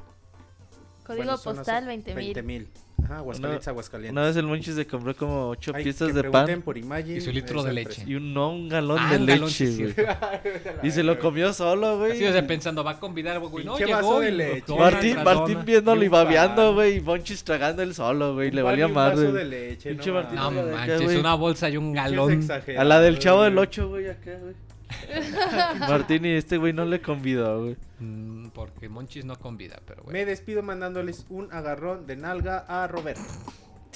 Código 1.16 1.38
postal 1.42 1.86
las- 1.86 1.94
20.000. 1.94 2.34
20.000. 2.34 2.66
Ajá, 3.02 3.16
Aguascalientes, 3.18 3.66
Una- 3.66 3.70
Aguascalientes. 3.72 4.12
Una 4.12 4.22
vez 4.26 4.36
el 4.36 4.46
Monchis 4.46 4.74
se 4.74 4.86
compró 4.86 5.16
como 5.16 5.48
ocho 5.48 5.72
Ay, 5.74 5.84
piezas 5.84 6.14
de 6.14 6.22
pan 6.24 6.60
por 6.62 6.76
Imagine, 6.76 7.16
Y 7.16 7.20
su 7.22 7.32
litro 7.32 7.62
de 7.62 7.70
el 7.70 7.74
leche. 7.76 8.04
y 8.06 8.14
un, 8.14 8.34
no, 8.34 8.50
un 8.52 8.68
galón 8.68 8.98
Ah, 9.00 9.10
de 9.10 9.16
un 9.16 9.26
galón, 9.26 9.48
leche, 9.48 9.76
güey. 9.76 9.94
sí. 9.94 10.70
Y 10.82 10.90
se 10.90 11.02
lo 11.02 11.18
comió 11.18 11.52
solo, 11.54 11.98
güey. 11.98 12.18
Sí, 12.18 12.24
o 12.26 12.32
sea, 12.32 12.46
pensando, 12.46 12.84
va 12.84 12.92
a 12.92 13.00
convidar, 13.00 13.38
güey. 13.40 13.64
No, 13.64 13.78
llegó 13.78 13.92
vaso 13.92 14.20
de 14.20 14.28
y 14.28 14.32
leche. 14.32 14.74
Martín. 14.76 15.16
Martín 15.24 15.58
viéndolo 15.64 16.04
Y 16.04 16.08
babeando, 16.08 16.74
güey. 16.74 16.96
Y 16.98 17.00
Monchis 17.00 17.42
tragando 17.42 17.82
él 17.82 17.94
solo, 17.94 18.34
güey. 18.34 18.50
Le 18.50 18.62
valía 18.62 18.86
más, 18.86 19.12
vaso 19.12 19.22
güey. 19.30 19.32
de 19.32 19.44
leche, 19.44 19.94
no 19.94 20.12
Martín. 20.14 20.36
No 20.36 20.50
manches, 20.50 21.16
una 21.16 21.34
bolsa 21.34 21.70
y 21.70 21.76
un 21.78 21.92
galón. 21.94 22.46
A 22.76 22.84
la 22.84 23.00
del 23.00 23.18
chavo 23.18 23.42
del 23.44 23.54
güey. 23.54 23.62
8, 23.66 23.88
güey, 23.88 24.08
acá, 24.08 24.32
güey. 24.40 24.54
Martín 25.80 26.24
y 26.24 26.30
este 26.34 26.56
güey 26.56 26.72
no 26.72 26.84
le 26.84 27.00
convidó, 27.00 27.60
güey. 27.62 27.76
Mm, 27.98 28.48
Porque 28.50 28.88
Monchis 28.88 29.24
no 29.24 29.36
convida, 29.38 29.80
pero 29.86 30.02
Me 30.04 30.10
güey. 30.12 30.24
despido 30.24 30.62
mandándoles 30.62 31.26
un 31.28 31.52
agarrón 31.52 32.06
de 32.06 32.16
nalga 32.16 32.64
a 32.68 32.86
Roberto. 32.86 33.22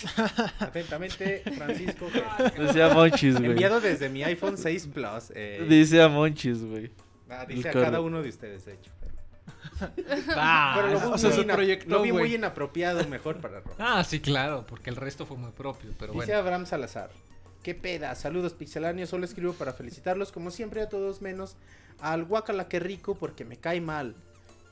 Atentamente, 0.58 1.42
Francisco. 1.56 2.06
Dice 2.58 2.82
a 2.82 2.92
Monchis, 2.94 3.36
güey. 3.38 3.50
Enviado 3.52 3.80
desde 3.80 4.08
mi 4.08 4.22
iPhone 4.24 4.56
6 4.58 4.88
Plus. 4.92 5.32
eh, 5.34 5.64
Dice 5.68 6.02
a 6.02 6.08
Monchis, 6.08 6.64
güey. 6.64 6.90
ah, 7.30 7.44
dice 7.46 7.68
a 7.68 7.72
el 7.72 7.80
cada 7.82 8.00
uno 8.00 8.22
de 8.22 8.28
ustedes, 8.28 8.64
de 8.64 8.74
hecho. 8.74 8.90
Ah, 10.36 10.72
Pero 10.76 10.88
lo 10.92 11.00
vi, 11.00 11.06
o 11.14 11.18
sea, 11.18 11.28
muy, 11.30 11.36
se 11.38 11.42
ina- 11.44 11.54
proyectó, 11.54 11.88
lo 11.90 12.02
vi 12.02 12.12
muy 12.12 12.34
inapropiado, 12.34 13.06
mejor 13.08 13.36
para 13.40 13.60
Ron. 13.60 13.74
ah, 13.78 14.02
sí, 14.04 14.20
claro, 14.20 14.64
porque 14.66 14.90
el 14.90 14.96
resto 14.96 15.26
fue 15.26 15.36
muy 15.36 15.50
propio, 15.52 15.90
pero 15.98 16.12
Dice 16.12 16.26
bueno. 16.26 16.40
Abraham 16.40 16.66
Salazar. 16.66 17.10
¿Qué 17.64 17.74
peda? 17.74 18.14
Saludos 18.14 18.52
pixelanios. 18.52 19.08
Solo 19.08 19.24
escribo 19.24 19.54
para 19.54 19.72
felicitarlos, 19.72 20.30
como 20.32 20.50
siempre, 20.50 20.82
a 20.82 20.90
todos 20.90 21.22
menos 21.22 21.56
al 21.98 22.26
Guacala 22.26 22.68
que 22.68 22.78
rico 22.78 23.14
porque 23.14 23.46
me 23.46 23.56
cae 23.56 23.80
mal. 23.80 24.14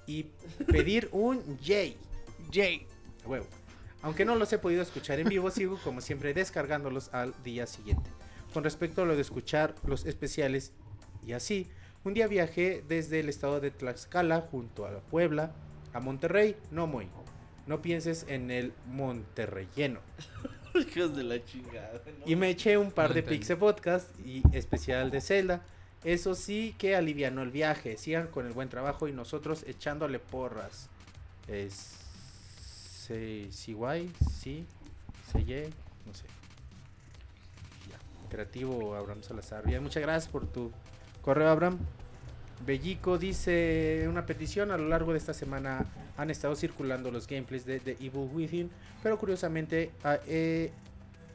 Y 0.06 0.24
pedir 0.70 1.08
un 1.10 1.58
Jay. 1.58 1.96
Jay. 2.52 2.86
A 3.24 3.28
Huevo. 3.28 3.46
Aunque 4.02 4.26
no 4.26 4.36
los 4.36 4.52
he 4.52 4.58
podido 4.58 4.82
escuchar 4.82 5.18
en 5.20 5.28
vivo, 5.30 5.50
sigo 5.50 5.78
como 5.82 6.02
siempre 6.02 6.34
descargándolos 6.34 7.08
al 7.14 7.34
día 7.42 7.66
siguiente. 7.66 8.10
Con 8.52 8.62
respecto 8.62 9.00
a 9.00 9.06
lo 9.06 9.16
de 9.16 9.22
escuchar 9.22 9.74
los 9.86 10.04
especiales 10.04 10.72
y 11.24 11.32
así, 11.32 11.70
un 12.04 12.12
día 12.12 12.26
viajé 12.26 12.84
desde 12.86 13.20
el 13.20 13.30
estado 13.30 13.60
de 13.60 13.70
Tlaxcala 13.70 14.42
junto 14.42 14.84
a 14.84 14.90
la 14.90 15.00
Puebla 15.00 15.54
a 15.94 16.00
Monterrey, 16.00 16.56
no 16.70 16.86
muy. 16.86 17.08
No 17.66 17.80
pienses 17.80 18.26
en 18.28 18.50
el 18.50 18.74
Monterreyeno. 18.86 20.00
Hijos 20.96 21.16
de 21.16 21.24
la 21.24 21.44
chingada. 21.44 22.00
¿no? 22.18 22.24
Y 22.26 22.36
me 22.36 22.50
eché 22.50 22.76
un 22.78 22.90
par 22.90 23.10
No 23.10 23.14
de. 23.14 23.22
Pixel 23.22 23.58
Podcast 23.58 24.08
y 24.24 24.42
especial 24.52 25.10
de 25.10 25.20
Zelda. 25.20 25.62
Eso 26.04 26.34
sí 26.34 26.74
que 26.78 26.96
alivianó 26.96 27.42
el 27.42 27.50
viaje. 27.50 27.96
Sigan 27.96 28.28
con 28.28 28.46
el 28.46 28.52
buen 28.52 28.68
trabajo 28.68 29.08
y 29.08 29.12
nosotros 29.12 29.64
echándole 29.66 30.18
porras. 30.18 30.88
Es. 31.48 31.98
Se, 33.06 33.50
si 33.50 33.72
guay, 33.72 34.10
sí, 34.40 34.64
se 35.32 35.44
ye, 35.44 35.68
no 36.06 36.14
sé. 36.14 36.24
Ya. 37.90 37.98
Interactivo 38.22 38.94
Abraham 38.94 39.22
Salazar. 39.22 39.66
Bien, 39.66 39.82
muchas 39.82 40.02
gracias 40.02 40.30
por 40.30 40.46
tu 40.46 40.70
correo, 41.20 41.48
Abraham. 41.48 41.78
Bellico 42.64 43.18
dice 43.18 44.06
una 44.08 44.24
petición. 44.24 44.70
A 44.70 44.78
lo 44.78 44.88
largo 44.88 45.12
de 45.12 45.18
esta 45.18 45.34
semana 45.34 45.84
han 46.16 46.30
estado 46.30 46.54
circulando 46.56 47.10
los 47.10 47.26
gameplays 47.26 47.64
de 47.64 47.80
The 47.80 47.92
Evil 48.00 48.28
Within, 48.32 48.70
pero 49.02 49.18
curiosamente, 49.18 49.90
ah, 50.04 50.18
eh, 50.26 50.70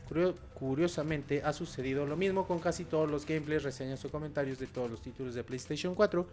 curio- 0.07 0.35
curiosamente 0.53 1.41
ha 1.43 1.53
sucedido 1.53 2.05
lo 2.05 2.15
mismo 2.15 2.45
con 2.47 2.59
casi 2.59 2.85
todos 2.85 3.09
los 3.09 3.25
gameplays, 3.25 3.63
reseñas 3.63 4.03
o 4.05 4.09
comentarios 4.09 4.59
de 4.59 4.67
todos 4.67 4.89
los 4.89 5.01
títulos 5.01 5.33
de 5.35 5.43
PlayStation 5.43 5.95
4 5.95 6.27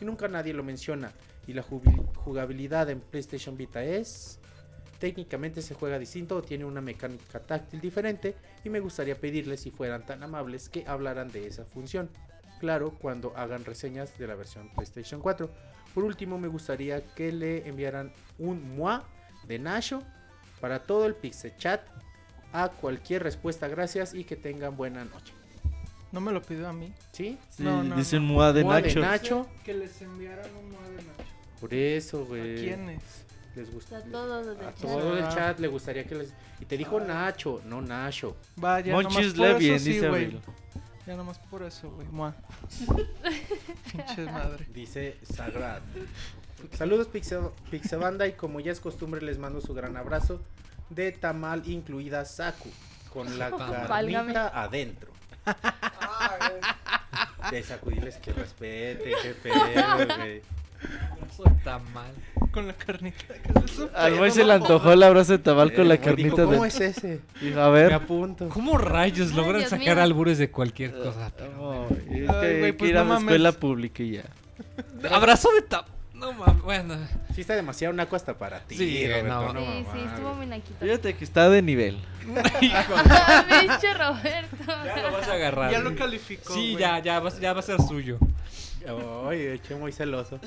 y 0.00 0.04
nunca 0.04 0.28
nadie 0.28 0.52
lo 0.54 0.62
menciona. 0.62 1.12
Y 1.46 1.54
la 1.54 1.62
jugabilidad 1.62 2.88
en 2.90 3.00
PlayStation 3.00 3.56
Vita 3.56 3.82
es 3.82 4.38
técnicamente 4.98 5.62
se 5.62 5.74
juega 5.74 5.98
distinto 5.98 6.36
o 6.36 6.42
tiene 6.42 6.64
una 6.64 6.80
mecánica 6.80 7.38
táctil 7.40 7.80
diferente 7.80 8.34
y 8.64 8.68
me 8.68 8.80
gustaría 8.80 9.14
pedirles 9.14 9.60
si 9.60 9.70
fueran 9.70 10.04
tan 10.04 10.22
amables 10.24 10.68
que 10.68 10.84
hablaran 10.86 11.30
de 11.30 11.46
esa 11.46 11.64
función. 11.64 12.10
Claro, 12.58 12.90
cuando 13.00 13.32
hagan 13.36 13.64
reseñas 13.64 14.18
de 14.18 14.26
la 14.26 14.34
versión 14.34 14.68
PlayStation 14.74 15.20
4. 15.20 15.48
Por 15.98 16.04
último, 16.04 16.38
me 16.38 16.46
gustaría 16.46 17.04
que 17.16 17.32
le 17.32 17.66
enviaran 17.66 18.12
un 18.38 18.76
moi 18.78 19.00
de 19.48 19.58
Nacho 19.58 19.98
para 20.60 20.78
todo 20.78 21.06
el 21.06 21.14
Pixel 21.16 21.56
Chat. 21.58 21.80
A 22.52 22.68
cualquier 22.68 23.24
respuesta, 23.24 23.66
gracias 23.66 24.14
y 24.14 24.22
que 24.22 24.36
tengan 24.36 24.76
buena 24.76 25.04
noche. 25.04 25.32
No 26.12 26.20
me 26.20 26.30
lo 26.30 26.40
pidió 26.40 26.68
a 26.68 26.72
mí. 26.72 26.92
¿Sí? 27.10 27.36
Sí, 27.50 27.64
No, 27.64 27.82
no, 27.82 27.96
dice 27.96 28.14
no. 28.14 28.22
un 28.22 28.28
Mua 28.28 28.52
de 28.52 28.62
Mua 28.62 28.80
Nacho. 28.80 29.00
Nacho. 29.00 29.48
Que 29.64 29.74
les 29.74 30.00
enviaran 30.00 30.46
un 30.54 30.68
nuevo 30.68 30.88
de 30.88 31.02
Nacho. 31.02 31.34
Por 31.60 31.74
eso, 31.74 32.22
¿A 32.22 32.26
güey. 32.26 32.54
quiénes? 32.62 33.02
Les 33.56 33.72
gusta. 33.74 33.96
A 33.98 34.02
todos 34.02 34.46
los 34.46 34.56
del 34.56 34.66
A 34.68 34.70
chat. 34.70 34.80
todo 34.80 35.18
el 35.18 35.24
Ah. 35.24 35.34
chat 35.34 35.58
le 35.58 35.66
gustaría 35.66 36.04
que 36.04 36.14
les. 36.14 36.32
Y 36.60 36.64
te 36.64 36.76
dijo 36.76 37.00
Nacho, 37.00 37.60
no 37.64 37.82
Nacho. 37.82 38.36
Vaya, 38.54 38.92
Monchis 38.92 39.34
eso 39.34 39.58
sí, 39.58 39.94
dice. 39.94 40.38
Ya 41.08 41.16
nomás 41.16 41.38
por 41.38 41.62
eso, 41.62 41.90
güey. 41.90 42.06
Mua. 42.08 42.34
Pinche 43.90 44.24
madre. 44.26 44.66
Dice 44.74 45.16
Sagrad. 45.22 45.80
Saludos 46.76 47.06
Pixel, 47.08 47.48
Pixebanda 47.70 48.26
y 48.26 48.32
como 48.34 48.60
ya 48.60 48.72
es 48.72 48.78
costumbre 48.80 49.22
les 49.22 49.38
mando 49.38 49.62
su 49.62 49.72
gran 49.72 49.96
abrazo 49.96 50.42
de 50.90 51.12
tamal 51.12 51.66
incluida 51.66 52.26
Saku 52.26 52.68
con 53.10 53.38
la 53.38 53.48
Válgame. 53.48 54.34
carnita 54.34 54.62
adentro. 54.62 55.10
De 57.50 57.62
Saku 57.62 57.88
diles 57.88 58.16
que 58.18 58.34
respete, 58.34 59.14
qué 59.22 59.34
pedo, 59.42 60.16
güey. 60.18 60.42
Eso 61.30 61.44
está 61.46 61.78
mal. 61.78 62.12
Con 62.52 62.66
la 62.66 62.72
carnita. 62.72 63.24
Al 63.94 64.16
güey 64.16 64.30
se 64.30 64.44
le 64.44 64.52
antojó 64.54 64.92
el 64.92 65.02
abrazo 65.02 65.32
de 65.32 65.38
tabal 65.38 65.72
con 65.72 65.84
Eh, 65.84 65.88
la 65.88 65.96
güey, 65.96 66.16
dijo, 66.16 66.36
carnita 66.36 66.44
¿Cómo 66.44 66.62
de... 66.62 66.68
es 66.68 66.80
ese? 66.80 67.20
Dijo, 67.40 67.60
a 67.60 67.66
Me 67.70 67.72
ver. 67.72 67.92
apunto. 67.92 68.48
¿Cómo 68.48 68.78
rayos 68.78 69.30
Ay, 69.30 69.36
logran 69.36 69.58
Dios 69.58 69.70
sacar 69.70 69.94
mío. 69.96 70.02
albures 70.02 70.38
de 70.38 70.50
cualquier 70.50 70.92
cosa? 70.92 71.30
No, 71.56 71.86
es 71.88 72.02
que 72.04 72.14
Ay, 72.14 72.26
güey, 72.26 72.64
hay 72.64 72.72
que 72.72 72.74
pues 72.74 72.90
ir 72.90 72.96
a 72.96 73.00
no 73.04 73.08
la 73.10 73.14
mames. 73.14 73.22
escuela 73.28 73.52
pública 73.52 74.02
y 74.02 74.12
ya. 74.12 74.24
Abrazo 75.10 75.50
de 75.54 75.62
tap. 75.62 75.86
No 76.14 76.32
mames, 76.32 76.62
bueno. 76.62 76.94
Sí 77.34 77.42
está 77.42 77.54
demasiado 77.54 77.94
naco 77.94 78.16
hasta 78.16 78.36
para 78.36 78.60
ti. 78.60 78.76
Sí, 78.76 79.06
Roberto, 79.06 79.52
no. 79.52 79.60
Sí, 79.60 79.66
sí, 79.66 79.84
mames. 79.98 80.12
estuvo 80.12 80.34
muy 80.34 80.46
naquito. 80.46 80.74
Fíjate 80.80 81.14
que 81.14 81.24
está 81.24 81.48
de 81.50 81.62
nivel. 81.62 81.98
Pinche 82.60 83.94
Roberto. 83.98 84.56
Ya 84.84 85.02
lo 85.02 85.12
vas 85.12 85.28
a 85.28 85.32
agarrar. 85.34 85.70
Ya 85.70 85.78
lo 85.80 85.94
calificó. 85.94 86.54
Sí, 86.54 86.72
güey. 86.72 86.78
ya, 86.82 86.98
ya, 87.00 87.20
va, 87.20 87.30
ya 87.38 87.52
va 87.52 87.60
a 87.60 87.62
ser 87.62 87.80
suyo. 87.82 88.18
Ay, 89.28 89.40
eché 89.46 89.74
muy 89.74 89.92
celoso. 89.92 90.38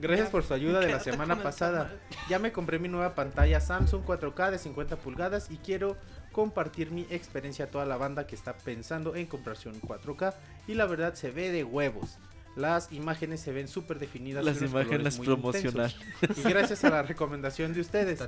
Gracias 0.00 0.28
por 0.30 0.42
su 0.44 0.54
ayuda 0.54 0.80
de 0.80 0.88
la 0.92 1.00
semana 1.00 1.34
pasada. 1.42 1.92
Ya 2.28 2.38
me 2.38 2.52
compré 2.52 2.78
mi 2.78 2.88
nueva 2.88 3.14
pantalla 3.14 3.60
Samsung 3.60 4.02
4K 4.04 4.50
de 4.50 4.58
50 4.58 4.96
pulgadas 4.96 5.50
y 5.50 5.56
quiero 5.56 5.96
compartir 6.32 6.90
mi 6.90 7.06
experiencia 7.10 7.64
a 7.64 7.68
toda 7.68 7.86
la 7.86 7.96
banda 7.96 8.26
que 8.26 8.36
está 8.36 8.52
pensando 8.56 9.16
en 9.16 9.26
comprarse 9.26 9.68
un 9.68 9.80
4K 9.80 10.34
y 10.68 10.74
la 10.74 10.86
verdad 10.86 11.14
se 11.14 11.30
ve 11.30 11.50
de 11.50 11.64
huevos. 11.64 12.18
Las 12.56 12.90
imágenes 12.92 13.40
se 13.40 13.52
ven 13.52 13.68
súper 13.68 13.98
definidas. 14.00 14.44
Las 14.44 14.56
imágenes 14.60 15.18
promocionales. 15.26 15.96
Y 16.36 16.42
gracias 16.48 16.84
a 16.84 16.90
la 16.90 17.02
recomendación 17.02 17.72
de 17.72 17.80
ustedes. 17.80 18.18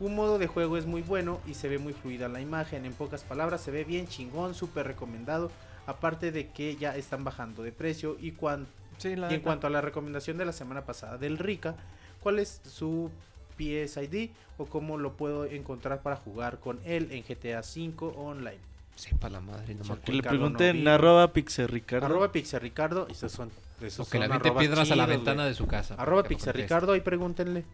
Un 0.00 0.14
modo 0.14 0.38
de 0.38 0.46
juego 0.46 0.76
es 0.78 0.86
muy 0.86 1.02
bueno 1.02 1.40
y 1.46 1.54
se 1.54 1.68
ve 1.68 1.78
muy 1.78 1.92
fluida 1.92 2.28
la 2.28 2.40
imagen. 2.40 2.86
En 2.86 2.94
pocas 2.94 3.24
palabras, 3.24 3.60
se 3.60 3.70
ve 3.70 3.84
bien 3.84 4.08
chingón, 4.08 4.54
súper 4.54 4.86
recomendado. 4.86 5.50
Aparte 5.86 6.32
de 6.32 6.48
que 6.48 6.76
ya 6.76 6.96
están 6.96 7.24
bajando 7.24 7.62
de 7.62 7.72
precio. 7.72 8.16
Y, 8.20 8.32
cuan- 8.32 8.66
Sí, 8.98 9.16
la 9.16 9.30
y 9.30 9.36
en 9.36 9.40
cuanto 9.40 9.66
a 9.66 9.70
la 9.70 9.80
recomendación 9.80 10.36
de 10.36 10.44
la 10.44 10.52
semana 10.52 10.84
pasada 10.84 11.16
del 11.18 11.38
Rica, 11.38 11.74
¿cuál 12.20 12.38
es 12.38 12.60
su 12.64 13.10
PSID 13.56 14.30
o 14.58 14.66
cómo 14.66 14.98
lo 14.98 15.14
puedo 15.14 15.44
encontrar 15.44 16.02
para 16.02 16.16
jugar 16.16 16.58
con 16.60 16.78
él 16.84 17.08
en 17.10 17.22
GTA 17.22 17.60
V 17.60 18.12
online? 18.16 18.58
Sepa 18.94 19.30
la 19.30 19.40
madre, 19.40 19.74
no 19.74 19.84
me 19.84 19.88
Porque 19.88 20.06
Que 20.06 20.12
le 20.12 20.18
Ricardo 20.18 20.38
no 20.38 20.40
pregunten 20.40 20.76
vino. 20.76 20.90
arroba 20.90 21.32
pixelricardo. 21.32 22.06
Arroba 22.06 22.32
Pixelricardo. 22.32 23.06
Esos 23.08 23.30
son. 23.30 23.50
Esos 23.80 24.08
O 24.08 24.10
que 24.10 24.18
le 24.18 24.26
son 24.26 24.32
arrobas 24.34 24.58
piedras 24.58 24.90
a 24.90 24.96
la 24.96 25.06
ventana 25.06 25.46
de 25.46 25.54
su 25.54 25.68
casa. 25.68 25.94
Arroba 25.94 26.24
Pixelricardo 26.24 26.96
y 26.96 27.00
pregúntenle. 27.00 27.64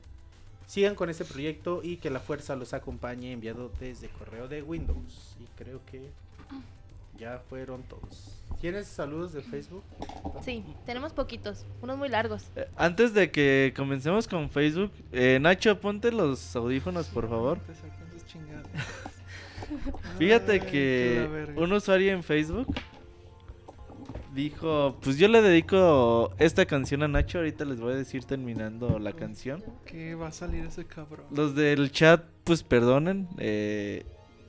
Sigan 0.67 0.95
con 0.95 1.09
este 1.09 1.25
proyecto 1.25 1.81
y 1.83 1.97
que 1.97 2.11
la 2.11 2.21
fuerza 2.21 2.57
los 2.57 2.75
acompañe 2.75 3.33
enviado 3.33 3.71
desde 3.81 4.09
correo 4.09 4.49
de 4.49 4.63
Windows. 4.63 5.37
Y 5.41 5.47
creo 5.57 5.81
que 5.91 6.11
ya 7.19 7.43
fueron 7.49 7.83
todos. 7.85 8.31
¿Tienes 8.61 8.87
saludos 8.87 9.33
de 9.33 9.43
Facebook? 9.43 9.85
Sí, 10.43 10.65
tenemos 10.87 11.13
poquitos, 11.13 11.67
unos 11.83 11.99
muy 11.99 12.09
largos. 12.09 12.51
Eh, 12.57 12.67
Antes 12.77 13.13
de 13.13 13.31
que 13.31 13.75
comencemos 13.77 14.27
con 14.27 14.49
Facebook, 14.49 14.91
eh, 15.13 15.39
Nacho, 15.41 15.79
ponte 15.81 16.11
los 16.11 16.57
audífonos, 16.57 17.09
por 17.09 17.29
favor. 17.29 17.59
Fíjate 20.19 20.61
que 20.61 21.53
un 21.57 21.73
usuario 21.73 22.13
en 22.13 22.23
Facebook 22.23 22.69
dijo, 24.35 24.97
pues 25.03 25.17
yo 25.17 25.29
le 25.29 25.41
dedico 25.43 26.33
esta 26.39 26.67
canción 26.67 27.03
a 27.03 27.09
Nacho, 27.09 27.39
ahorita 27.39 27.65
les 27.65 27.81
voy 27.81 27.93
a 27.93 27.97
decir 27.97 28.25
terminando 28.25 28.99
la 28.99 29.13
canción. 29.13 29.63
Que 29.85 30.15
va 30.15 30.29
a 30.29 30.33
salir 30.33 30.65
ese 30.67 30.85
cabrón. 30.87 31.27
Los 31.31 31.55
del 31.55 31.93
chat, 31.93 32.25
pues 32.45 32.63
perdonen, 32.63 33.29
eh, 33.39 34.05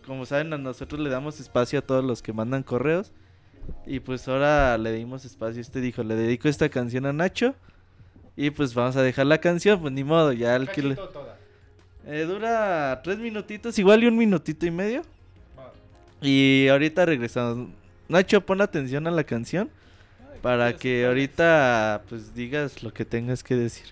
como 0.06 0.26
saben 0.26 0.54
a 0.54 0.58
nosotros 0.58 1.02
le 1.02 1.10
damos 1.10 1.40
espacio 1.40 1.80
a 1.80 1.82
todos 1.82 2.04
los 2.04 2.22
que 2.22 2.34
mandan 2.34 2.64
correos 2.64 3.12
y 3.86 4.00
pues 4.00 4.28
ahora 4.28 4.78
le 4.78 4.92
dimos 4.92 5.26
espacio, 5.26 5.62
este 5.62 5.82
dijo, 5.82 6.04
le 6.04 6.16
dedico 6.16 6.48
esta 6.48 6.70
canción 6.70 7.06
a 7.06 7.14
Nacho 7.14 7.56
y 8.36 8.50
pues 8.50 8.74
vamos 8.74 8.96
a 8.96 9.02
dejar 9.02 9.26
la 9.26 9.40
canción, 9.40 9.80
pues 9.82 9.94
ni 9.94 10.04
modo, 10.04 10.34
ya 10.34 10.56
el 10.56 10.70
que 10.70 10.84
le... 10.84 10.96
Toda. 10.96 11.38
Eh, 12.08 12.26
dura 12.28 13.02
tres 13.04 13.18
minutitos, 13.18 13.80
igual 13.80 14.04
y 14.04 14.08
un 14.08 14.18
minutito 14.18 14.66
y 14.66 14.72
medio. 14.72 15.02
Y 16.22 16.68
ahorita 16.70 17.06
regresamos. 17.06 17.70
Nacho, 18.08 18.46
pon 18.46 18.62
atención 18.62 19.08
a 19.08 19.12
la 19.12 19.24
canción 19.24 19.70
Ay, 20.32 20.40
para 20.42 20.76
que 20.76 21.06
ahorita 21.06 22.04
pues 22.08 22.36
digas 22.36 22.84
lo 22.84 22.94
que 22.94 23.06
tengas 23.06 23.44
que 23.44 23.56
decir. 23.56 23.88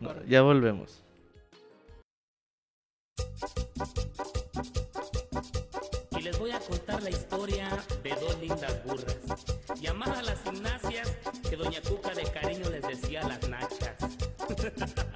No, 0.00 0.14
ya 0.26 0.42
volvemos. 0.42 1.02
Y 6.20 6.22
les 6.22 6.38
voy 6.38 6.50
a 6.50 6.58
contar 6.58 7.02
la 7.02 7.08
historia 7.08 7.70
de 8.02 8.10
dos 8.10 8.38
lindas 8.40 8.84
burras, 8.84 9.16
llamadas 9.80 10.22
las 10.22 10.42
gimnasias 10.42 11.16
que 11.48 11.56
Doña 11.56 11.80
Cuca 11.80 12.14
de 12.14 12.24
cariño 12.24 12.68
les 12.68 12.82
decía 12.82 13.26
las 13.26 13.48
nachas. 13.48 13.96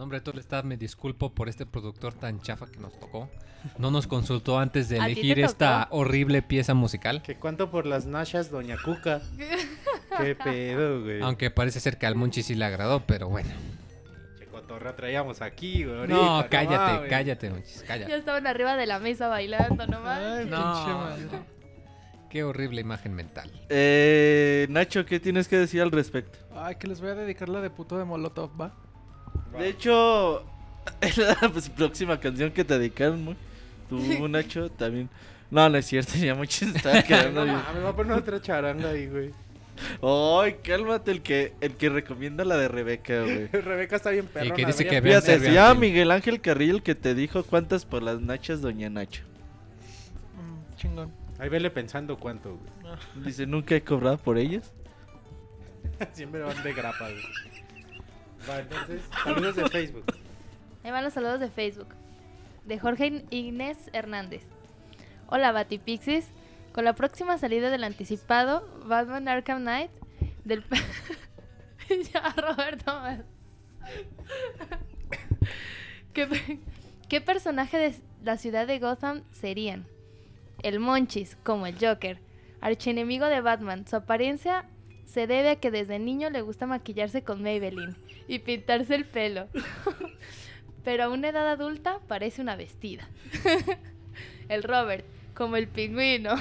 Hombre, 0.00 0.20
tú 0.20 0.32
le 0.32 0.40
estás, 0.40 0.64
me 0.64 0.76
disculpo 0.76 1.32
por 1.34 1.48
este 1.48 1.66
productor 1.66 2.14
tan 2.14 2.40
chafa 2.40 2.66
que 2.66 2.78
nos 2.78 2.98
tocó. 2.98 3.28
No 3.78 3.90
nos 3.90 4.06
consultó 4.06 4.58
antes 4.58 4.88
de 4.88 4.98
¿A 4.98 5.06
ti 5.06 5.14
te 5.14 5.20
elegir 5.20 5.40
esta 5.44 5.86
horrible 5.90 6.40
pieza 6.42 6.72
musical. 6.74 7.22
¿Qué 7.22 7.36
cuánto 7.36 7.70
por 7.70 7.84
las 7.86 8.06
nachas, 8.06 8.50
doña 8.50 8.76
Cuca? 8.82 9.20
¿Qué 10.16 10.34
pedo, 10.44 11.02
güey? 11.02 11.20
Aunque 11.20 11.50
parece 11.50 11.80
ser 11.80 11.98
que 11.98 12.06
al 12.06 12.14
Monchi 12.14 12.42
sí 12.42 12.54
le 12.54 12.64
agradó, 12.64 13.00
pero 13.06 13.28
bueno. 13.28 13.50
Qué 14.38 14.46
cotorra 14.46 14.96
traíamos 14.96 15.42
aquí, 15.42 15.84
güey. 15.84 16.08
No, 16.08 16.46
cállate, 16.50 17.08
cállate, 17.08 17.50
Monchis, 17.50 17.82
Ya 17.82 17.86
cállate. 17.86 18.16
estaban 18.16 18.46
arriba 18.46 18.76
de 18.76 18.86
la 18.86 18.98
mesa 18.98 19.28
bailando 19.28 19.86
nomás. 19.86 20.18
Ay, 20.20 20.46
No. 20.46 20.56
pinche 20.74 20.94
madre. 20.94 21.44
Qué 22.30 22.44
horrible 22.44 22.80
imagen 22.80 23.12
mental. 23.12 23.50
Eh, 23.68 24.66
Nacho, 24.70 25.04
¿qué 25.04 25.18
tienes 25.20 25.48
que 25.48 25.56
decir 25.58 25.82
al 25.82 25.90
respecto? 25.90 26.38
Ay, 26.56 26.76
que 26.76 26.86
les 26.86 27.00
voy 27.00 27.10
a 27.10 27.14
dedicar 27.16 27.48
la 27.48 27.60
de 27.60 27.68
puto 27.70 27.98
de 27.98 28.04
Molotov, 28.04 28.58
¿va? 28.58 28.72
De 29.58 29.68
hecho, 29.68 30.44
es 31.00 31.18
la 31.18 31.34
pues, 31.52 31.68
próxima 31.68 32.18
canción 32.18 32.50
que 32.50 32.64
te 32.64 32.78
dedicaron, 32.78 33.24
¿no? 33.24 33.36
Tú, 33.88 33.98
Nacho, 34.28 34.70
también. 34.70 35.08
No, 35.50 35.68
no 35.68 35.78
es 35.78 35.86
cierto, 35.86 36.12
ya 36.16 36.34
muchos 36.34 36.62
estaban 36.74 37.02
quedando 37.02 37.44
bien. 37.44 37.58
me 37.74 37.80
va 37.80 37.90
a 37.90 37.96
poner 37.96 38.12
otra 38.12 38.40
charanga 38.40 38.90
ahí, 38.90 39.06
güey. 39.06 39.30
Ay, 40.02 40.58
cálmate, 40.62 41.10
el 41.10 41.22
que, 41.22 41.54
el 41.62 41.72
que 41.72 41.88
recomienda 41.88 42.44
la 42.44 42.58
de 42.58 42.68
Rebeca, 42.68 43.22
güey. 43.22 43.46
Rebeca 43.46 43.96
está 43.96 44.10
bien 44.10 44.26
perrona. 44.26 44.54
que 44.54 44.66
dice 44.66 44.86
que 44.86 45.00
vean 45.00 45.22
Fíjate, 45.22 45.40
se 45.40 45.52
llama. 45.52 45.80
Miguel 45.80 46.10
Ángel 46.10 46.40
Carrillo 46.42 46.74
el 46.74 46.82
que 46.82 46.94
te 46.94 47.14
dijo 47.14 47.42
cuántas 47.44 47.86
por 47.86 48.02
las 48.02 48.20
nachas, 48.20 48.60
doña 48.60 48.90
Nacho. 48.90 49.22
Mm, 50.36 50.76
chingón. 50.76 51.12
Ahí 51.38 51.48
vele 51.48 51.70
pensando 51.70 52.18
cuánto, 52.18 52.56
güey. 52.56 53.24
Dice, 53.24 53.46
nunca 53.46 53.74
he 53.74 53.82
cobrado 53.82 54.18
por 54.18 54.36
ellas. 54.36 54.70
Siempre 56.12 56.42
van 56.42 56.62
de 56.62 56.74
grapa, 56.74 57.08
güey. 57.08 57.49
Saludos 58.46 59.56
de 59.56 59.68
Facebook. 59.68 60.04
Ahí 60.82 60.90
van 60.90 61.04
los 61.04 61.12
saludos 61.12 61.40
de 61.40 61.50
Facebook. 61.50 61.88
De 62.64 62.78
Jorge 62.78 63.24
Inés 63.30 63.90
Hernández. 63.92 64.42
Hola 65.28 65.52
Batipixis. 65.52 66.28
Con 66.72 66.84
la 66.84 66.94
próxima 66.94 67.36
salida 67.36 67.70
del 67.70 67.84
anticipado 67.84 68.66
Batman 68.86 69.28
Arkham 69.28 69.62
Knight 69.62 69.90
del... 70.44 70.64
ya, 72.12 72.34
Roberto. 72.36 73.00
¿Qué, 76.12 76.58
¿Qué 77.08 77.20
personaje 77.20 77.76
de 77.76 77.94
la 78.22 78.36
ciudad 78.36 78.66
de 78.66 78.78
Gotham 78.78 79.22
serían? 79.32 79.86
El 80.62 80.78
Monchis, 80.78 81.36
como 81.42 81.66
el 81.66 81.76
Joker. 81.80 82.20
Archienemigo 82.60 83.26
de 83.26 83.40
Batman. 83.40 83.86
Su 83.86 83.96
apariencia 83.96 84.66
se 85.12 85.26
debe 85.26 85.50
a 85.50 85.56
que 85.56 85.70
desde 85.72 85.98
niño 85.98 86.30
le 86.30 86.40
gusta 86.42 86.66
maquillarse 86.66 87.22
con 87.24 87.42
Maybelline 87.42 87.96
y 88.28 88.38
pintarse 88.38 88.94
el 88.94 89.04
pelo. 89.04 89.48
Pero 90.84 91.04
a 91.04 91.08
una 91.08 91.28
edad 91.30 91.48
adulta 91.48 91.98
parece 92.06 92.40
una 92.40 92.54
vestida. 92.56 93.08
el 94.48 94.62
Robert, 94.62 95.04
como 95.34 95.56
el 95.56 95.66
pingüino. 95.68 96.34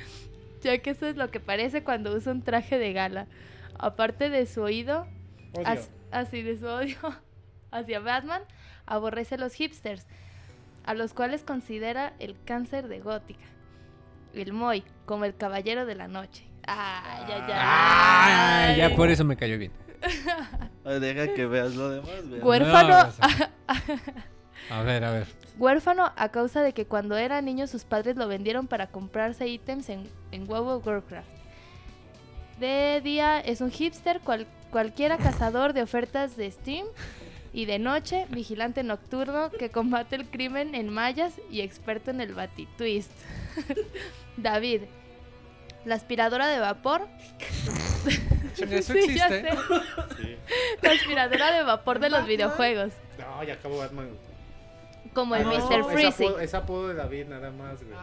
ya 0.62 0.78
que 0.78 0.90
eso 0.90 1.06
es 1.06 1.16
lo 1.16 1.30
que 1.30 1.40
parece 1.40 1.82
cuando 1.82 2.14
usa 2.14 2.32
un 2.32 2.42
traje 2.42 2.78
de 2.78 2.92
gala. 2.92 3.26
Aparte 3.78 4.28
de 4.28 4.44
su 4.46 4.60
oído, 4.62 5.06
Odio. 5.54 5.66
as- 5.66 5.90
así 6.10 6.42
de 6.42 6.58
su 6.58 6.66
odio 6.66 6.98
hacia 7.70 7.98
Batman, 8.00 8.42
aborrece 8.84 9.36
a 9.36 9.38
los 9.38 9.54
hipsters, 9.54 10.06
a 10.84 10.92
los 10.94 11.14
cuales 11.14 11.42
considera 11.42 12.12
el 12.18 12.36
cáncer 12.44 12.88
de 12.88 13.00
gótica. 13.00 13.44
El 14.34 14.52
Moy, 14.52 14.84
como 15.06 15.24
el 15.24 15.34
caballero 15.34 15.86
de 15.86 15.94
la 15.94 16.08
noche. 16.08 16.44
Ay, 16.66 17.24
ay, 17.26 17.42
ay. 17.46 17.52
Ah, 17.54 18.74
ya 18.76 18.94
por 18.96 19.10
eso 19.10 19.24
me 19.24 19.36
cayó 19.36 19.58
bien. 19.58 19.72
Ay, 20.84 20.98
deja 20.98 21.32
que 21.34 21.46
veas 21.46 21.74
lo 21.76 21.90
demás. 21.90 22.10
Huérfano, 22.42 22.88
No. 23.06 23.12
A 24.70 24.82
ver, 24.82 25.04
a 25.04 25.10
ver. 25.10 25.26
huérfano 25.58 26.12
a 26.16 26.28
causa 26.30 26.62
de 26.62 26.72
que 26.72 26.86
cuando 26.86 27.16
era 27.16 27.40
niño 27.42 27.66
sus 27.66 27.84
padres 27.84 28.16
lo 28.16 28.26
vendieron 28.28 28.66
para 28.68 28.86
comprarse 28.88 29.46
ítems 29.48 29.88
en, 29.88 30.08
en 30.30 30.48
World 30.48 30.68
of 30.68 30.86
Warcraft. 30.86 31.28
De 32.58 33.00
día 33.02 33.40
es 33.40 33.60
un 33.60 33.70
hipster, 33.70 34.20
cual- 34.20 34.46
cualquiera 34.70 35.18
cazador 35.18 35.72
de 35.72 35.82
ofertas 35.82 36.36
de 36.36 36.50
Steam. 36.50 36.86
Y 37.52 37.66
de 37.66 37.78
noche, 37.78 38.26
vigilante 38.30 38.82
nocturno 38.82 39.50
que 39.50 39.70
combate 39.70 40.16
el 40.16 40.26
crimen 40.26 40.74
en 40.74 40.88
mallas 40.88 41.34
y 41.50 41.60
experto 41.60 42.10
en 42.10 42.20
el 42.22 42.34
batitwist. 42.34 43.10
David, 44.36 44.82
la 45.84 45.94
aspiradora 45.94 46.46
de 46.48 46.58
vapor. 46.58 47.06
Eso 48.58 48.92
Sí, 48.92 49.14
ya 49.16 49.26
existe. 49.28 49.28
sé. 49.28 49.50
Sí. 50.20 50.36
La 50.82 50.90
aspiradora 50.92 51.52
de 51.52 51.62
vapor 51.62 51.98
de 52.00 52.10
los 52.10 52.26
videojuegos. 52.26 52.92
No, 53.18 53.42
ya 53.44 53.54
acabó 53.54 53.78
Batman. 53.78 54.08
Como 55.14 55.34
el 55.36 55.42
Ah, 55.42 55.44
no, 55.44 55.68
Mr. 55.68 55.80
es 55.80 55.86
Freezing. 55.86 56.28
apodo- 56.28 56.40
Es 56.40 56.54
apodo 56.54 56.88
de 56.88 56.94
David, 56.94 57.26
nada 57.28 57.50
más, 57.50 57.82
güey. 57.82 57.96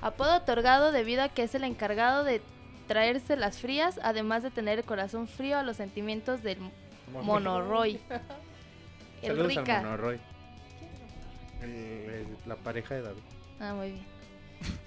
Apodo 0.00 0.36
otorgado 0.36 0.92
debido 0.92 1.22
a 1.22 1.28
que 1.28 1.42
es 1.44 1.54
el 1.54 1.64
encargado 1.64 2.24
de 2.24 2.40
traerse 2.88 3.36
las 3.36 3.58
frías, 3.58 4.00
además 4.02 4.42
de 4.42 4.50
tener 4.50 4.78
el 4.80 4.84
corazón 4.84 5.28
frío 5.28 5.58
a 5.58 5.62
los 5.62 5.76
sentimientos 5.76 6.42
del 6.42 6.58
Monoroy. 7.12 8.00
El 9.22 9.28
Saludos 9.28 9.46
Rica. 9.48 9.78
al 9.78 9.84
Monoroy. 9.84 10.20
El- 11.62 11.68
el- 11.70 12.36
la 12.46 12.56
pareja 12.56 12.94
de 12.96 13.02
David. 13.02 13.22
Ah, 13.60 13.74
muy 13.74 13.92
bien. 13.92 14.11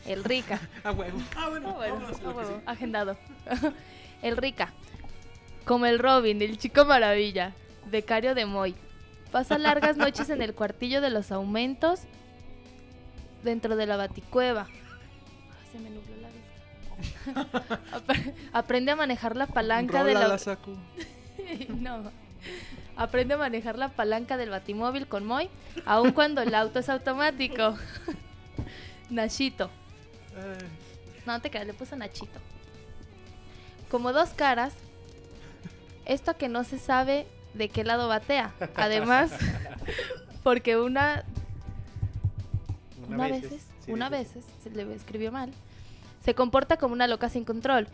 El 0.05 0.23
Rica. 0.23 0.59
Ah, 0.83 0.91
huevo. 0.91 1.17
Ah, 1.35 1.49
bueno, 1.49 1.69
Ah, 1.69 1.73
bueno, 1.73 1.95
vámonos 2.23 2.49
a 2.49 2.53
ah, 2.67 2.71
agendado. 2.71 3.17
el 4.21 4.37
Rica. 4.37 4.71
Como 5.65 5.85
el 5.87 5.99
Robin, 5.99 6.41
el 6.41 6.57
chico 6.57 6.85
maravilla. 6.85 7.53
Becario 7.89 8.35
de 8.35 8.45
Moy. 8.45 8.75
Pasa 9.31 9.57
largas 9.57 9.97
noches 9.97 10.29
en 10.29 10.41
el 10.41 10.53
cuartillo 10.55 11.01
de 11.01 11.09
los 11.09 11.31
aumentos 11.31 12.01
dentro 13.43 13.75
de 13.75 13.85
la 13.85 13.97
baticueva. 13.97 14.67
Ah, 14.69 15.55
se 15.71 15.79
me 15.79 15.89
nubló 15.89 16.15
la 16.21 16.29
vista. 16.29 17.61
Apre- 17.97 18.33
Aprende 18.53 18.91
a 18.91 18.95
manejar 18.95 19.35
la 19.35 19.47
palanca 19.47 20.03
de 20.03 20.13
la... 20.13 20.27
la 20.27 20.37
saco. 20.37 20.71
no. 21.69 22.11
Aprende 22.97 23.33
a 23.33 23.37
manejar 23.37 23.77
la 23.77 23.89
palanca 23.89 24.37
del 24.37 24.49
batimóvil 24.51 25.05
con 25.07 25.25
Moy, 25.25 25.49
aun 25.85 26.11
cuando 26.13 26.41
el 26.41 26.55
auto 26.55 26.79
es 26.79 26.87
automático. 26.89 27.75
Nachito. 29.09 29.69
No 31.25 31.41
te 31.41 31.49
creas, 31.49 31.67
le 31.67 31.73
puse 31.73 31.95
Nachito. 31.95 32.39
Como 33.89 34.13
dos 34.13 34.29
caras, 34.31 34.73
esto 36.05 36.37
que 36.37 36.49
no 36.49 36.63
se 36.63 36.77
sabe 36.77 37.27
de 37.53 37.69
qué 37.69 37.83
lado 37.83 38.07
batea. 38.07 38.53
Además, 38.75 39.31
porque 40.43 40.77
una, 40.77 41.23
una, 43.07 43.27
veces, 43.27 43.63
sí, 43.85 43.91
una 43.91 44.09
veces, 44.09 44.45
se 44.63 44.69
le 44.69 44.93
escribió 44.93 45.31
mal, 45.31 45.51
se 46.23 46.35
comporta 46.35 46.77
como 46.77 46.93
una 46.93 47.07
loca 47.07 47.29
sin 47.29 47.45
control 47.45 47.87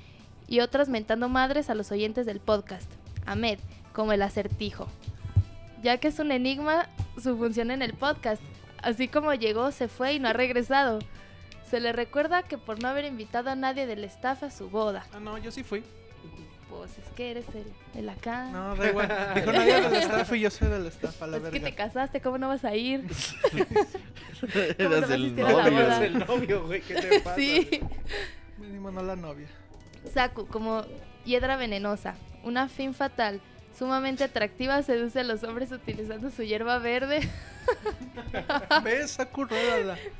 y 0.48 0.60
otras 0.60 0.90
mentando 0.90 1.30
madres 1.30 1.70
a 1.70 1.76
los 1.76 1.92
oyentes 1.92 2.26
del 2.26 2.40
podcast. 2.40 2.90
Ahmed, 3.26 3.60
como 3.94 4.14
el 4.14 4.22
acertijo. 4.22 4.88
Ya 5.84 5.98
que 5.98 6.10
es 6.10 6.20
un 6.20 6.32
enigma 6.32 6.88
su 7.22 7.38
función 7.38 7.72
en 7.72 7.82
el 7.82 7.94
podcast. 7.94 8.42
Así 8.82 9.08
como 9.08 9.34
llegó, 9.34 9.72
se 9.72 9.88
fue 9.88 10.14
y 10.14 10.20
no 10.20 10.30
ha 10.30 10.34
regresado. 10.34 11.00
Se 11.70 11.80
le 11.80 11.94
recuerda 11.94 12.44
que 12.44 12.58
por 12.58 12.82
no 12.82 12.90
haber 12.90 13.06
invitado 13.06 13.50
a 13.50 13.56
nadie 13.56 13.86
del 13.86 14.04
staff 14.06 14.44
a 14.44 14.52
su 14.52 14.70
boda. 14.70 15.06
Ah, 15.14 15.20
no, 15.20 15.38
yo 15.38 15.52
sí 15.52 15.64
fui. 15.64 15.84
Pues 16.70 16.92
es 16.98 17.06
que 17.16 17.32
eres 17.32 17.46
el, 17.54 17.66
el 18.00 18.10
acá. 18.10 18.46
No, 18.46 18.76
da 18.76 18.90
igual. 18.90 19.08
Dijo 19.36 19.52
nadie 19.52 19.82
del 19.82 19.94
staff 19.96 20.34
y 20.34 20.40
yo 20.40 20.50
soy 20.50 20.70
del 20.70 20.88
staff, 20.88 21.22
a 21.22 21.28
la 21.28 21.38
es 21.38 21.44
que 21.44 21.50
verga. 21.50 21.66
te 21.70 21.76
casaste, 21.76 22.22
¿cómo 22.22 22.38
no 22.38 22.48
vas 22.48 22.64
a 22.66 22.74
ir? 22.76 23.06
¿Cómo 23.52 23.66
no 24.90 24.96
Eras 24.98 25.10
el 25.12 25.36
novio. 25.36 25.80
Eres 25.80 26.00
el 26.02 26.20
novio, 26.20 26.66
güey. 26.66 26.82
¿Qué 26.82 26.96
te 26.96 27.20
pasa? 27.22 27.36
sí. 27.36 27.82
Mínimo 28.58 28.90
no 28.92 29.04
la 29.04 29.16
novia. 29.16 29.48
Saku, 30.14 30.48
como 30.48 30.84
hiedra 31.26 31.56
venenosa, 31.58 32.16
una 32.44 32.68
fin 32.70 32.94
fatal, 32.94 33.42
sumamente 33.78 34.24
atractiva, 34.24 34.82
seduce 34.84 35.20
a 35.20 35.24
los 35.24 35.44
hombres 35.44 35.72
utilizando 35.72 36.30
su 36.30 36.44
hierba 36.44 36.80
verde. 36.80 37.28
¿Ves? 38.84 39.12
Saku, 39.12 39.46
rólala. 39.46 39.98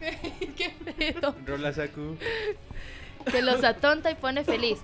¡Qué 0.58 0.74
pedo! 0.98 1.36
Rola 1.46 1.74
Saku. 1.74 2.18
Que 3.32 3.42
los 3.42 3.64
atonta 3.64 4.12
y 4.12 4.16
pone 4.16 4.44
feliz. 4.44 4.80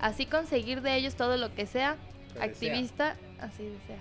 Así 0.00 0.26
conseguir 0.26 0.82
de 0.82 0.96
ellos 0.96 1.14
todo 1.14 1.36
lo 1.36 1.54
que 1.54 1.66
sea. 1.66 1.96
Que 2.34 2.42
activista, 2.42 3.16
así 3.40 3.64
desea. 3.64 3.98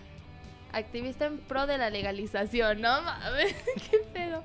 Activista 0.72 1.28
en 1.28 1.38
pro 1.38 1.68
de 1.68 1.78
la 1.78 1.92
legalización, 1.92 2.82
no 2.82 3.02
mames, 3.04 3.54
qué 3.92 4.00
pedo. 4.12 4.44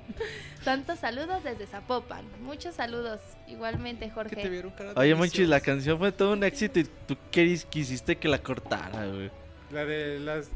Tantos 0.63 0.99
saludos 0.99 1.43
desde 1.43 1.65
Zapopan. 1.65 2.23
Muchos 2.43 2.75
saludos, 2.75 3.19
igualmente, 3.47 4.05
Que 4.05 4.09
te 4.09 4.13
Jorge. 4.13 4.49
vieron 4.49 4.71
cara 4.71 4.93
Oye, 4.95 5.15
Monchis, 5.15 5.49
la 5.49 5.59
canción 5.59 5.97
fue 5.97 6.11
todo 6.11 6.33
un 6.33 6.43
éxito 6.43 6.79
y 6.79 6.83
tú 6.83 7.17
quisiste 7.31 8.15
que 8.17 8.27
la 8.27 8.37
cortara, 8.37 9.07
güey. 9.07 9.31
La 9.71 9.85
de 9.85 10.19
las. 10.19 10.49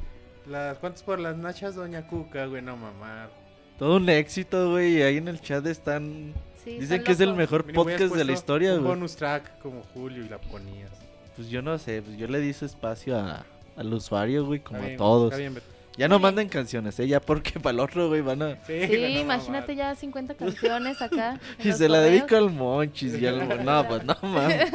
las 0.47 0.77
¿Cuántos 0.79 1.03
por 1.03 1.19
las 1.19 1.37
nachas, 1.37 1.75
doña 1.75 2.07
Cuca, 2.07 2.45
güey? 2.45 2.61
No 2.61 2.75
mamar. 2.77 3.29
Todo 3.77 3.97
un 3.97 4.09
éxito, 4.09 4.71
güey. 4.71 5.01
Ahí 5.03 5.17
en 5.17 5.27
el 5.27 5.39
chat 5.41 5.65
están. 5.67 6.33
Sí, 6.63 6.71
Dicen 6.71 6.83
están 6.83 7.03
que 7.03 7.11
es 7.11 7.19
el 7.19 7.33
mejor 7.33 7.71
podcast 7.73 8.15
de 8.15 8.23
la 8.23 8.31
historia, 8.31 8.73
Un 8.73 8.79
güey. 8.79 8.89
bonus 8.89 9.15
track 9.15 9.59
como 9.59 9.81
Julio 9.93 10.23
y 10.25 10.29
la 10.29 10.37
ponías. 10.39 10.91
Pues 11.35 11.49
yo 11.49 11.61
no 11.61 11.77
sé, 11.77 12.01
pues 12.01 12.17
yo 12.17 12.27
le 12.27 12.39
di 12.39 12.53
su 12.53 12.65
espacio 12.65 13.17
a, 13.17 13.45
al 13.75 13.93
usuario, 13.93 14.45
güey, 14.45 14.59
como 14.59 14.81
a 14.83 14.95
todos. 14.95 15.35
Bien. 15.35 15.59
Ya 15.97 16.07
no 16.07 16.17
manden 16.19 16.47
canciones, 16.49 16.99
¿eh? 16.99 17.07
Ya 17.07 17.19
porque 17.19 17.59
para 17.59 17.73
el 17.73 17.79
otro, 17.79 18.07
güey, 18.07 18.21
van 18.21 18.41
a... 18.41 18.55
Sí, 18.65 18.79
no, 18.89 19.19
imagínate 19.19 19.75
ya 19.75 19.93
50 19.93 20.33
canciones 20.35 21.01
acá. 21.01 21.39
Y 21.59 21.71
se 21.71 21.87
la 21.89 21.99
correos. 21.99 22.11
dedico 22.11 22.35
al 22.35 22.49
Monchis 22.49 23.19
y 23.21 23.27
al... 23.27 23.63
No, 23.65 23.87
pues 23.87 24.03
no, 24.03 24.15
mames. 24.23 24.71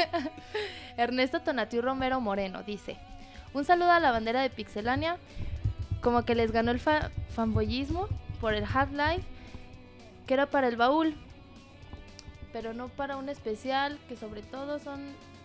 Ernesto 0.97 1.40
Tonatiu 1.40 1.81
Romero 1.81 2.20
Moreno 2.20 2.62
dice: 2.62 2.97
Un 3.54 3.64
saludo 3.64 3.90
a 3.90 4.00
la 4.00 4.10
bandera 4.12 4.42
de 4.42 4.50
Pixelania. 4.50 5.16
Como 6.00 6.24
que 6.24 6.34
les 6.34 6.52
ganó 6.52 6.70
el 6.70 6.78
fa- 6.80 7.10
fanboyismo 7.34 8.08
por 8.40 8.54
el 8.54 8.64
Half-Life, 8.64 9.24
que 10.26 10.34
era 10.34 10.46
para 10.46 10.68
el 10.68 10.76
baúl, 10.76 11.16
pero 12.52 12.72
no 12.72 12.88
para 12.88 13.16
un 13.16 13.28
especial, 13.28 13.98
que 14.08 14.16
sobre 14.16 14.42
todo 14.42 14.78
son 14.78 15.00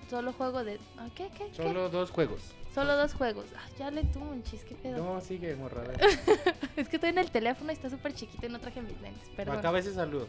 solo 0.10 0.32
juego 0.34 0.64
de. 0.64 0.80
¿Ah, 0.98 1.08
¿Qué? 1.16 1.30
¿Qué? 1.38 1.48
¿Qué? 1.50 1.56
Solo 1.64 1.90
dos 1.90 2.12
juegos. 2.12 2.42
Solo 2.76 2.96
dos 2.98 3.14
juegos. 3.14 3.46
Ah, 3.56 3.68
ya 3.80 3.90
le 3.92 4.04
tú, 4.04 4.20
Monchis, 4.20 4.64
qué 4.64 4.76
pedo. 4.76 4.98
No, 5.04 5.22
sigue, 5.22 5.56
morra. 5.56 5.82
a 5.82 5.88
ver. 5.88 6.00
Es 6.76 6.90
que 6.90 6.98
estoy 6.98 7.10
en 7.12 7.18
el 7.20 7.30
teléfono 7.32 7.72
y 7.72 7.74
está 7.76 7.90
súper 7.90 8.14
chiquito 8.14 8.46
y 8.46 8.50
no 8.50 8.60
traje 8.60 8.82
mis 8.82 9.00
lentes. 9.02 9.30
Perdón. 9.36 9.58
Acaba 9.58 9.80
ese 9.80 9.94
saludo. 9.94 10.28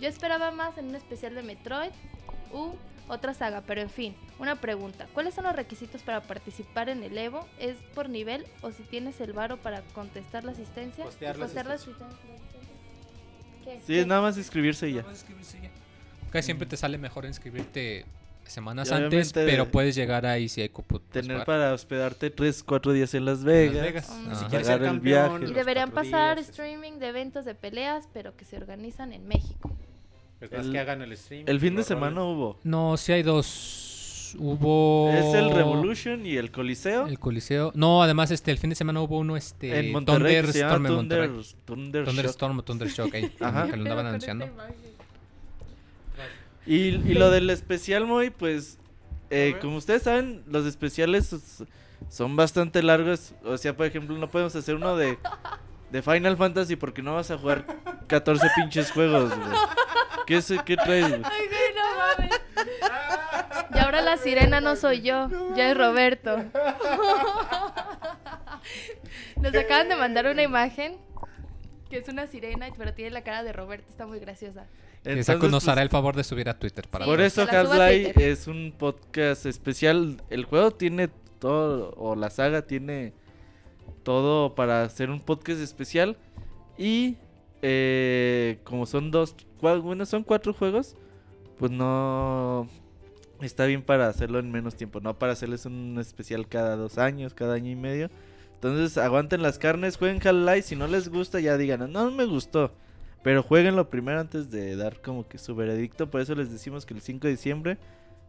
Yo 0.00 0.08
esperaba 0.08 0.50
más 0.50 0.78
en 0.78 0.86
un 0.88 0.94
especial 0.96 1.34
de 1.34 1.42
Metroid 1.42 1.90
u 2.52 2.72
otra 3.08 3.34
saga, 3.34 3.62
pero 3.66 3.80
en 3.80 3.90
fin, 3.90 4.14
una 4.38 4.56
pregunta. 4.56 5.06
¿Cuáles 5.14 5.34
son 5.34 5.44
los 5.44 5.54
requisitos 5.54 6.02
para 6.02 6.22
participar 6.22 6.88
en 6.88 7.02
el 7.02 7.16
Evo? 7.16 7.46
¿Es 7.58 7.76
por 7.94 8.08
nivel 8.08 8.46
o 8.62 8.72
si 8.72 8.82
tienes 8.82 9.20
el 9.20 9.32
varo 9.32 9.56
para 9.56 9.82
contestar 9.94 10.44
la 10.44 10.52
asistencia? 10.52 11.04
Postear 11.04 11.36
Y 11.36 11.38
la 11.38 11.44
postear 11.44 11.66
la 11.66 11.74
asistencia. 11.74 12.16
¿Qué? 13.64 13.76
Sí, 13.78 13.86
¿Qué? 13.86 14.00
es 14.00 14.06
nada 14.06 14.20
más 14.22 14.36
inscribirse 14.36 14.92
ya. 14.92 15.02
Puedes 15.02 15.20
inscribirse 15.20 15.60
ya. 15.62 15.70
Casi 16.30 16.46
siempre 16.46 16.66
te 16.66 16.76
sale 16.76 16.98
mejor 16.98 17.24
inscribirte 17.24 18.04
semanas 18.50 18.92
antes, 18.92 19.32
pero 19.32 19.68
puedes 19.70 19.94
llegar 19.94 20.26
ahí 20.26 20.48
si 20.48 20.60
hay 20.60 20.68
cupo. 20.68 20.98
puedes 20.98 21.26
Tener 21.26 21.44
para 21.44 21.72
hospedarte 21.72 22.30
3, 22.30 22.62
4 22.62 22.92
días 22.92 23.14
en 23.14 23.24
Las 23.24 23.38
Las 23.38 23.44
Vegas. 23.44 23.82
Vegas. 23.82 24.10
Mm. 24.10 24.28
Ah. 24.30 24.34
Si 24.34 24.44
Pagar 24.44 24.50
quieres 24.50 24.66
ser 24.66 24.82
el 24.82 25.00
viaje. 25.00 25.44
Y 25.46 25.52
deberían 25.52 25.90
pasar 25.90 26.36
días, 26.36 26.48
streaming 26.50 26.98
de 26.98 27.08
eventos 27.08 27.44
de 27.44 27.54
peleas, 27.54 28.08
pero 28.12 28.36
que 28.36 28.44
se 28.44 28.56
organizan 28.56 29.12
en 29.12 29.26
México. 29.26 29.70
El- 30.40 30.72
que 30.72 30.78
hagan 30.78 31.02
el 31.02 31.16
stream. 31.16 31.44
El 31.46 31.60
fin 31.60 31.76
de 31.76 31.82
semana 31.82 32.16
roles. 32.16 32.36
hubo. 32.36 32.60
No, 32.64 32.96
sí 32.96 33.12
hay 33.12 33.22
dos. 33.22 34.34
Hubo. 34.38 35.10
Es 35.14 35.34
el 35.34 35.50
Revolution 35.50 36.26
y 36.26 36.36
el 36.36 36.50
Coliseo. 36.50 37.06
El 37.06 37.18
Coliseo. 37.18 37.72
No, 37.74 38.02
además, 38.02 38.30
este, 38.30 38.50
el 38.50 38.58
fin 38.58 38.70
de 38.70 38.76
semana 38.76 39.00
hubo 39.00 39.18
uno, 39.18 39.36
este. 39.36 39.78
en 39.78 39.92
Monterrey. 39.92 40.36
Thunderstorm 40.42 40.86
en 40.86 40.92
Thunder, 40.92 41.30
Monterrey. 41.30 41.54
Thunder 41.64 42.02
Shock. 42.04 42.14
Thunderstorm 42.14 42.58
o 42.58 42.64
Thundershock 42.64 43.14
ahí. 43.14 43.32
Ajá. 43.40 43.64
Que 43.66 43.76
lo 43.76 43.82
andaban 43.84 44.06
anunciando. 44.06 44.46
Y, 46.66 46.76
y 46.76 47.14
lo 47.14 47.30
del 47.30 47.48
especial, 47.50 48.06
muy, 48.06 48.30
pues, 48.30 48.78
eh, 49.30 49.56
como 49.60 49.76
ustedes 49.76 50.02
saben, 50.02 50.42
los 50.48 50.66
especiales 50.66 51.32
s- 51.32 51.64
son 52.08 52.34
bastante 52.34 52.82
largos. 52.82 53.34
O 53.44 53.56
sea, 53.56 53.76
por 53.76 53.86
ejemplo, 53.86 54.18
no 54.18 54.28
podemos 54.28 54.54
hacer 54.56 54.74
uno 54.74 54.96
de, 54.96 55.16
de 55.96 56.02
Final 56.02 56.36
Fantasy 56.36 56.76
porque 56.76 57.00
no 57.00 57.14
vas 57.14 57.30
a 57.30 57.38
jugar 57.38 57.64
14 58.06 58.48
pinches 58.54 58.90
juegos, 58.92 59.34
güey. 59.34 59.58
¿Qué, 60.26 60.36
es- 60.36 60.52
¿Qué 60.66 60.76
traes, 60.76 61.08
güey? 61.08 61.22
Ay, 61.24 61.46
güey, 61.48 61.74
no 61.74 62.26
mames. 62.26 62.40
Y 63.74 63.78
ahora 63.78 64.02
la 64.02 64.18
sirena 64.18 64.60
no 64.60 64.76
soy 64.76 65.00
yo, 65.00 65.28
ya 65.56 65.70
es 65.70 65.76
Roberto. 65.76 66.36
Nos 69.40 69.54
acaban 69.54 69.88
de 69.88 69.96
mandar 69.96 70.26
una 70.26 70.42
imagen 70.42 70.98
que 71.88 71.96
es 71.98 72.08
una 72.08 72.26
sirena, 72.26 72.68
pero 72.76 72.92
tiene 72.92 73.12
la 73.12 73.22
cara 73.22 73.42
de 73.42 73.54
Roberto, 73.54 73.86
está 73.88 74.06
muy 74.06 74.18
graciosa. 74.18 74.66
Saku 75.22 75.48
nos 75.48 75.64
pues, 75.64 75.68
hará 75.68 75.80
el 75.82 75.88
favor 75.88 76.14
de 76.14 76.24
subir 76.24 76.48
a 76.50 76.58
Twitter 76.58 76.88
para 76.88 77.04
Sí. 77.06 77.10
Por 77.10 77.20
eso 77.22 77.42
Half-Life 77.48 78.30
es 78.30 78.48
un 78.48 78.74
podcast 78.76 79.46
especial. 79.46 80.20
El 80.28 80.44
juego 80.44 80.72
tiene 80.72 81.08
todo, 81.38 81.94
o 81.96 82.16
la 82.16 82.28
saga 82.28 82.62
tiene 82.62 83.14
todo 84.06 84.54
para 84.54 84.84
hacer 84.84 85.10
un 85.10 85.18
podcast 85.18 85.60
especial. 85.60 86.16
Y 86.78 87.16
eh, 87.60 88.60
como 88.62 88.86
son 88.86 89.10
dos, 89.10 89.34
bueno, 89.60 90.06
son 90.06 90.22
cuatro 90.22 90.54
juegos, 90.54 90.94
pues 91.58 91.72
no 91.72 92.68
está 93.40 93.66
bien 93.66 93.82
para 93.82 94.06
hacerlo 94.06 94.38
en 94.38 94.52
menos 94.52 94.76
tiempo, 94.76 95.00
no 95.00 95.18
para 95.18 95.32
hacerles 95.32 95.66
un 95.66 95.98
especial 96.00 96.46
cada 96.46 96.76
dos 96.76 96.98
años, 96.98 97.34
cada 97.34 97.54
año 97.54 97.72
y 97.72 97.74
medio. 97.74 98.08
Entonces 98.54 98.96
aguanten 98.96 99.42
las 99.42 99.58
carnes, 99.58 99.96
jueguen 99.96 100.24
Half-Life, 100.24 100.62
si 100.62 100.76
no 100.76 100.86
les 100.86 101.08
gusta 101.08 101.40
ya 101.40 101.56
digan, 101.56 101.80
no, 101.80 101.88
no 101.88 102.10
me 102.12 102.26
gustó. 102.26 102.72
Pero 103.24 103.42
jueguenlo 103.42 103.90
primero 103.90 104.20
antes 104.20 104.52
de 104.52 104.76
dar 104.76 105.02
como 105.02 105.26
que 105.26 105.38
su 105.38 105.56
veredicto. 105.56 106.08
Por 106.08 106.20
eso 106.20 106.36
les 106.36 106.52
decimos 106.52 106.86
que 106.86 106.94
el 106.94 107.00
5 107.00 107.26
de 107.26 107.32
diciembre, 107.32 107.78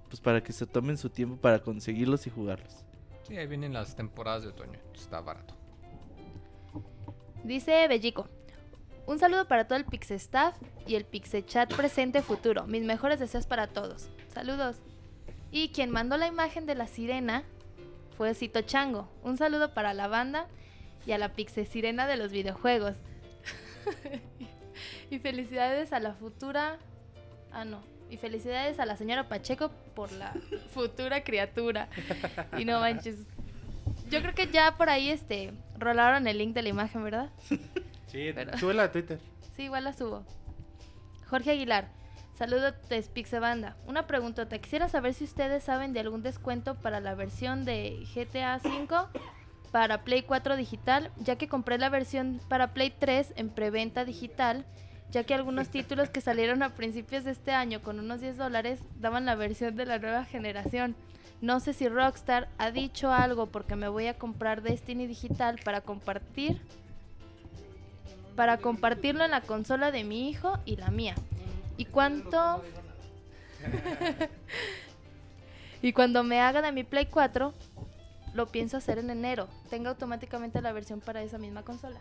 pues 0.09 0.21
para 0.21 0.41
que 0.41 0.53
se 0.53 0.65
tomen 0.65 0.97
su 0.97 1.11
tiempo 1.11 1.37
para 1.37 1.59
conseguirlos 1.59 2.25
y 2.25 2.31
jugarlos. 2.31 2.83
Sí, 3.27 3.37
ahí 3.37 3.45
vienen 3.45 3.73
las 3.73 3.95
temporadas 3.95 4.41
de 4.41 4.49
otoño. 4.49 4.79
Está 4.95 5.21
barato. 5.21 5.56
Dice 7.47 7.87
Bellico. 7.87 8.27
Un 9.05 9.19
saludo 9.19 9.47
para 9.47 9.65
todo 9.69 9.79
el 9.79 9.85
Pixestaff 9.85 10.53
y 10.85 10.95
el 10.95 11.05
Pixechat 11.05 11.73
presente 11.73 12.21
futuro. 12.21 12.67
Mis 12.67 12.83
mejores 12.83 13.21
deseos 13.21 13.47
para 13.47 13.67
todos. 13.67 14.09
Saludos. 14.33 14.75
Y 15.49 15.69
quien 15.69 15.89
mandó 15.89 16.17
la 16.17 16.27
imagen 16.27 16.65
de 16.65 16.75
la 16.75 16.87
sirena 16.87 17.45
fue 18.17 18.33
Cito 18.33 18.63
Chango. 18.63 19.09
Un 19.23 19.37
saludo 19.37 19.73
para 19.73 19.93
la 19.93 20.09
banda 20.09 20.47
y 21.05 21.13
a 21.13 21.17
la 21.17 21.29
Pixe 21.29 21.63
Sirena 21.63 22.05
de 22.05 22.17
los 22.17 22.33
videojuegos. 22.33 22.97
y 25.09 25.19
felicidades 25.19 25.93
a 25.93 26.01
la 26.01 26.15
futura. 26.15 26.79
Ah, 27.53 27.63
no. 27.63 27.81
Y 28.09 28.17
felicidades 28.17 28.77
a 28.77 28.85
la 28.85 28.97
señora 28.97 29.29
Pacheco 29.29 29.71
por 29.95 30.11
la 30.11 30.33
futura 30.73 31.23
criatura. 31.23 31.87
Y 32.57 32.65
no 32.65 32.81
manches. 32.81 33.19
Yo 34.09 34.21
creo 34.21 34.33
que 34.33 34.47
ya 34.47 34.75
por 34.75 34.89
ahí 34.89 35.09
este 35.09 35.53
rolaron 35.77 36.27
el 36.27 36.37
link 36.37 36.53
de 36.53 36.61
la 36.63 36.69
imagen, 36.69 37.03
¿verdad? 37.03 37.29
Sí, 38.07 38.31
Pero- 38.33 38.57
súbela 38.57 38.83
a 38.83 38.91
Twitter. 38.91 39.19
Sí, 39.55 39.63
igual 39.63 39.83
la 39.83 39.91
subo. 39.91 40.23
Jorge 41.29 41.51
Aguilar. 41.51 41.89
Saludos 42.35 42.73
de 42.89 43.39
Banda. 43.39 43.75
Una 43.85 44.07
preguntota. 44.07 44.57
Quisiera 44.59 44.87
saber 44.87 45.13
si 45.13 45.25
ustedes 45.25 45.63
saben 45.63 45.91
de 45.91 45.99
algún 45.99 46.21
descuento 46.23 46.75
para 46.75 47.01
la 47.01 47.15
versión 47.15 47.65
de 47.65 48.05
GTA 48.15 48.61
V 48.63 48.87
para 49.71 50.03
Play 50.03 50.21
4 50.21 50.55
digital, 50.55 51.11
ya 51.17 51.35
que 51.35 51.49
compré 51.49 51.77
la 51.77 51.89
versión 51.89 52.39
para 52.47 52.73
Play 52.73 52.93
3 52.97 53.33
en 53.35 53.49
preventa 53.49 54.05
digital, 54.05 54.65
ya 55.11 55.23
que 55.25 55.33
algunos 55.33 55.69
títulos 55.69 56.09
que 56.09 56.21
salieron 56.21 56.63
a 56.63 56.75
principios 56.75 57.25
de 57.25 57.31
este 57.31 57.51
año 57.51 57.81
con 57.81 57.99
unos 57.99 58.21
10 58.21 58.37
dólares 58.37 58.79
daban 58.99 59.25
la 59.25 59.35
versión 59.35 59.75
de 59.75 59.85
la 59.85 59.99
nueva 59.99 60.23
generación. 60.23 60.95
No 61.41 61.59
sé 61.59 61.73
si 61.73 61.87
Rockstar 61.87 62.49
ha 62.57 62.71
dicho 62.71 63.11
algo 63.11 63.47
porque 63.47 63.75
me 63.75 63.87
voy 63.87 64.07
a 64.07 64.17
comprar 64.17 64.61
Destiny 64.61 65.05
digital 65.05 65.59
para 65.63 65.81
compartir 65.81 66.61
para 68.37 68.59
compartirlo 68.59 69.25
en 69.25 69.31
la 69.31 69.41
consola 69.41 69.91
de 69.91 70.03
mi 70.03 70.29
hijo 70.29 70.59
y 70.63 70.75
la 70.75 70.91
mía. 70.91 71.15
¿Y 71.75 71.85
cuánto? 71.85 72.63
y 75.81 75.91
cuando 75.91 76.23
me 76.23 76.39
haga 76.39 76.61
de 76.61 76.71
mi 76.71 76.83
Play 76.83 77.07
4, 77.07 77.51
lo 78.35 78.45
pienso 78.45 78.77
hacer 78.77 78.99
en 78.99 79.09
enero. 79.09 79.47
Tenga 79.71 79.89
automáticamente 79.89 80.61
la 80.61 80.71
versión 80.71 81.01
para 81.01 81.23
esa 81.23 81.39
misma 81.39 81.63
consola. 81.63 81.99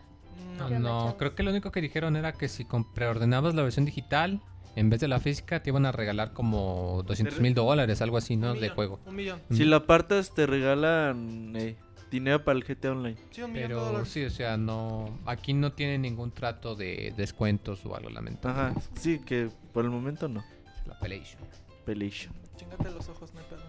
No, 0.59 0.67
¿Qué 0.67 0.75
onda, 0.75 0.89
no, 0.89 1.17
creo 1.17 1.33
que 1.33 1.41
lo 1.41 1.49
único 1.49 1.71
que 1.71 1.81
dijeron 1.81 2.15
era 2.15 2.33
que 2.33 2.47
si 2.47 2.67
preordenabas 2.93 3.55
la 3.55 3.63
versión 3.63 3.85
digital, 3.85 4.39
en 4.79 4.89
vez 4.89 4.99
de 5.01 5.07
la 5.07 5.19
física, 5.19 5.61
te 5.61 5.69
iban 5.71 5.85
a 5.85 5.91
regalar 5.91 6.33
como 6.33 7.03
200 7.05 7.39
mil 7.41 7.53
dólares, 7.53 8.01
algo 8.01 8.17
así, 8.17 8.35
¿no? 8.37 8.53
Un 8.53 8.59
De 8.59 8.69
juego. 8.69 8.99
Un 9.05 9.15
millón. 9.15 9.41
Si 9.51 9.65
lo 9.65 9.75
apartas, 9.77 10.33
te 10.33 10.45
regalan 10.45 11.53
eh, 11.55 11.75
dinero 12.11 12.43
para 12.43 12.57
el 12.59 12.63
GTA 12.63 12.91
Online. 12.91 13.17
Sí, 13.31 13.41
un 13.41 13.51
millón 13.53 13.69
de 13.69 13.75
Pero 13.75 13.85
dólares. 13.85 14.09
sí, 14.09 14.23
o 14.23 14.29
sea, 14.29 14.55
no. 14.57 15.19
Aquí 15.25 15.53
no 15.53 15.71
tiene 15.73 15.97
ningún 15.97 16.31
trato 16.31 16.75
de 16.75 17.13
descuentos 17.17 17.85
o 17.85 17.95
algo, 17.95 18.09
lamento. 18.09 18.47
Ajá, 18.49 18.73
sí, 18.95 19.19
que 19.19 19.49
por 19.73 19.83
el 19.85 19.91
momento 19.91 20.27
no. 20.27 20.43
La 20.85 20.97
Pelation. 20.99 21.41
Pelation. 21.85 22.33
Chingate 22.55 22.91
los 22.91 23.07
ojos, 23.09 23.33
no 23.33 23.39
hay 23.39 23.45
pedo. 23.49 23.61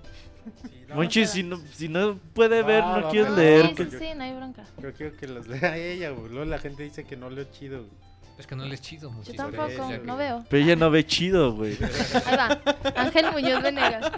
Sí, 0.62 0.82
no, 0.88 0.94
Monchi, 0.94 1.26
si 1.26 1.42
no, 1.42 1.56
si 1.72 1.88
no 1.88 2.16
puede 2.32 2.62
ver, 2.62 2.82
no 2.82 3.02
va, 3.02 3.10
quieres 3.10 3.32
leer. 3.32 3.66
sí, 3.68 3.74
que- 3.74 3.84
sí, 3.90 3.96
sí, 3.98 4.06
no 4.16 4.24
hay 4.24 4.32
bronca. 4.34 4.64
Yo 4.82 4.92
quiero 4.94 5.16
que 5.16 5.26
los 5.26 5.46
lea 5.46 5.76
ella. 5.76 6.10
Luego 6.10 6.44
la 6.46 6.58
gente 6.58 6.84
dice 6.84 7.04
que 7.04 7.16
no 7.16 7.28
leo 7.28 7.44
chido. 7.50 7.78
güey. 7.80 7.90
Es 8.38 8.46
que 8.46 8.54
no 8.54 8.64
le 8.64 8.74
es 8.74 8.80
chido, 8.80 9.10
Yo 9.10 9.16
muchísimo. 9.16 9.50
tampoco, 9.50 9.92
no 10.04 10.16
veo. 10.16 10.44
Pero 10.48 10.64
ella 10.64 10.76
no 10.76 10.90
ve 10.90 11.04
chido, 11.04 11.54
güey. 11.54 11.76
Ahí 12.26 12.36
va. 12.36 12.60
Ángel 12.94 13.32
Muñoz 13.32 13.62
Venegas. 13.62 14.12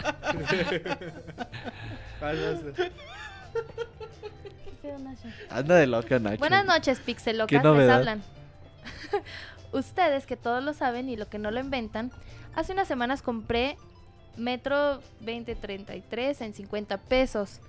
Anda 5.49 5.75
de 5.75 5.87
loca, 5.87 6.19
Nacho. 6.19 6.37
Buenas 6.37 6.65
noches, 6.65 6.99
Pixelocas, 6.99 7.61
¿Qué 7.61 7.67
les 7.67 7.89
hablan. 7.89 8.21
Ustedes, 9.71 10.25
que 10.25 10.37
todos 10.37 10.63
lo 10.63 10.73
saben 10.73 11.09
y 11.09 11.15
lo 11.15 11.27
que 11.27 11.39
no 11.39 11.51
lo 11.51 11.59
inventan, 11.59 12.11
hace 12.55 12.73
unas 12.73 12.87
semanas 12.87 13.21
compré 13.21 13.77
Metro 14.37 15.01
2033 15.19 16.41
en 16.41 16.53
50 16.53 16.97
pesos. 16.97 17.59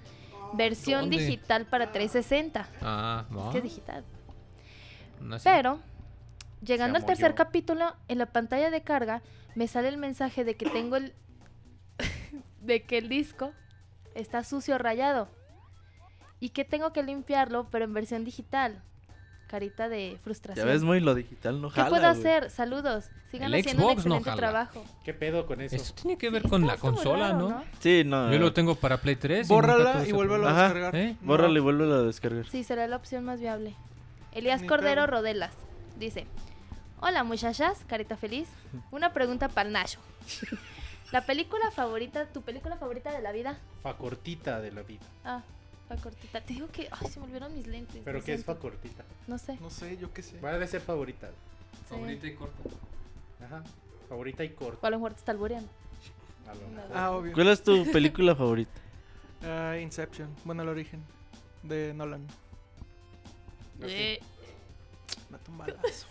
Versión 0.55 1.03
¿Dónde? 1.03 1.19
digital 1.19 1.65
para 1.65 1.93
360. 1.93 2.67
Ah, 2.83 3.25
no. 3.31 3.47
Es 3.47 3.53
que 3.53 3.59
es 3.59 3.65
digital. 3.65 4.05
no 5.21 5.39
sé. 5.39 5.49
Pero, 5.51 5.79
llegando 6.65 6.99
al 6.99 7.05
tercer 7.05 7.35
capítulo, 7.35 7.95
en 8.09 8.19
la 8.19 8.27
pantalla 8.27 8.71
de 8.71 8.83
carga 8.83 9.23
me 9.55 9.69
sale 9.69 9.89
el 9.89 9.99
mensaje 9.99 10.45
de 10.45 10.57
que 10.57 10.69
tengo 10.71 10.97
el. 10.97 11.13
de 12.61 12.83
que 12.85 12.99
el 12.99 13.09
disco 13.09 13.53
está 14.15 14.45
sucio 14.45 14.79
rayado. 14.79 15.29
Y 16.41 16.51
que 16.51 16.65
tengo 16.65 16.93
que 16.93 17.03
limpiarlo, 17.03 17.69
pero 17.71 17.85
en 17.85 17.95
versión 17.95 18.25
digital. 18.25 18.83
carita 19.47 19.89
de 19.89 20.13
Ya 20.15 20.19
frustración. 20.25 20.67
ves, 20.67 20.83
muy 20.83 20.99
lo 21.01 21.15
digital 21.15 21.61
no 21.61 21.69
¿Qué 21.69 21.75
jala, 21.77 21.89
puedo 21.91 22.03
güey. 22.09 22.19
hacer? 22.19 22.51
Saludos. 22.51 23.11
Sigan 23.31 23.53
El 23.53 23.61
haciendo 23.61 23.83
un 23.85 23.89
Xbox 23.93 23.99
excelente 23.99 24.25
jala. 24.31 24.37
trabajo. 24.37 24.85
¿Qué 25.05 25.13
pedo 25.15 25.47
con 25.47 25.61
eso? 25.61 25.77
Eso 25.77 25.95
tiene 25.95 26.17
que 26.19 26.31
ver 26.31 26.43
Sí, 26.43 26.49
con 26.49 26.67
la 26.67 26.79
consola, 26.79 27.29
raro, 27.33 27.49
¿no? 27.51 27.65
Sí, 27.79 28.03
no. 28.05 28.29
Yo 28.31 28.37
eh, 28.37 28.39
lo 28.41 28.53
tengo 28.55 28.75
para 28.77 28.97
Play 28.99 29.17
3. 29.17 29.49
y 29.49 29.53
nunca 29.53 29.55
Bórrala 29.75 30.09
y 30.09 30.13
vuélvelo 30.13 30.49
a 30.49 30.53
descargar. 30.55 30.97
¿Eh? 30.97 31.17
No. 31.21 31.35
Y 31.49 31.61
vuélvelo 31.61 31.95
a 31.95 32.03
descargar. 32.03 32.47
Sí, 32.49 32.65
será 32.65 32.87
la 32.89 32.97
opción 32.97 33.25
más 33.25 33.41
viable. 33.41 33.75
Elías 34.33 34.63
Ni 34.63 34.69
Cordero 34.69 35.03
pedo. 35.03 35.19
Rodelas 35.19 35.53
dice: 35.99 36.27
Hola 37.05 37.25
muchachas, 37.25 37.81
carita 37.89 38.17
feliz. 38.17 38.49
Una 38.93 39.13
pregunta 39.13 39.49
para 39.49 39.67
el 39.67 39.73
Nacho. 39.73 39.99
La 41.11 41.27
película 41.27 41.71
favorita, 41.73 42.27
tu 42.27 42.43
película 42.43 42.77
favorita 42.77 43.11
de 43.13 43.21
la 43.21 43.33
vida? 43.33 43.59
Fa 43.83 43.97
cortita 43.97 44.61
de 44.61 44.71
la 44.71 44.83
vida. 44.83 45.03
Ah, 45.25 45.43
fa 45.89 45.97
cortita. 45.97 46.41
Te 46.41 46.55
digo 46.55 46.69
que. 46.71 46.89
Ay, 46.93 47.09
se 47.09 47.19
me 47.19 47.27
olvidaron 47.27 47.55
mis 47.55 47.67
lentes. 47.67 48.01
¿Pero 48.05 48.23
qué 48.23 48.35
es 48.35 48.41
siento. 48.43 48.55
fa 48.55 48.61
cortita? 48.61 49.05
No 49.27 49.37
sé. 49.37 49.59
No 49.61 49.69
sé, 49.69 49.97
yo 49.99 50.13
qué 50.13 50.23
sé. 50.23 50.41
Va 50.41 50.55
a 50.55 50.67
ser 50.67 50.81
favorita. 50.81 51.29
Sí. 51.29 51.35
Favorita 51.91 52.27
y 52.29 52.35
corta. 52.35 52.57
Ajá. 53.45 53.63
Favorita 54.09 54.45
y 54.45 54.51
corta. 54.51 54.79
O 54.81 54.87
a 54.87 54.91
lo 54.91 54.97
mejor 54.99 55.13
te 55.15 55.19
está 55.19 55.33
albureando. 55.33 55.69
A 56.49 56.55
lo 56.55 56.69
mejor. 56.69 56.97
Ah, 56.97 57.11
obvio. 57.11 57.33
¿Cuál 57.33 57.49
es 57.49 57.63
tu 57.65 57.91
película 57.91 58.37
favorita? 58.37 58.81
Ah, 59.45 59.77
Inception. 59.77 60.33
Bueno, 60.45 60.63
el 60.63 60.69
origen. 60.69 61.03
De 61.65 61.93
Nolan. 61.95 62.27
No 63.81 63.89
sé. 63.89 64.15
Eh, 64.15 64.21
Me 65.31 65.39
tumbalazo. 65.39 66.07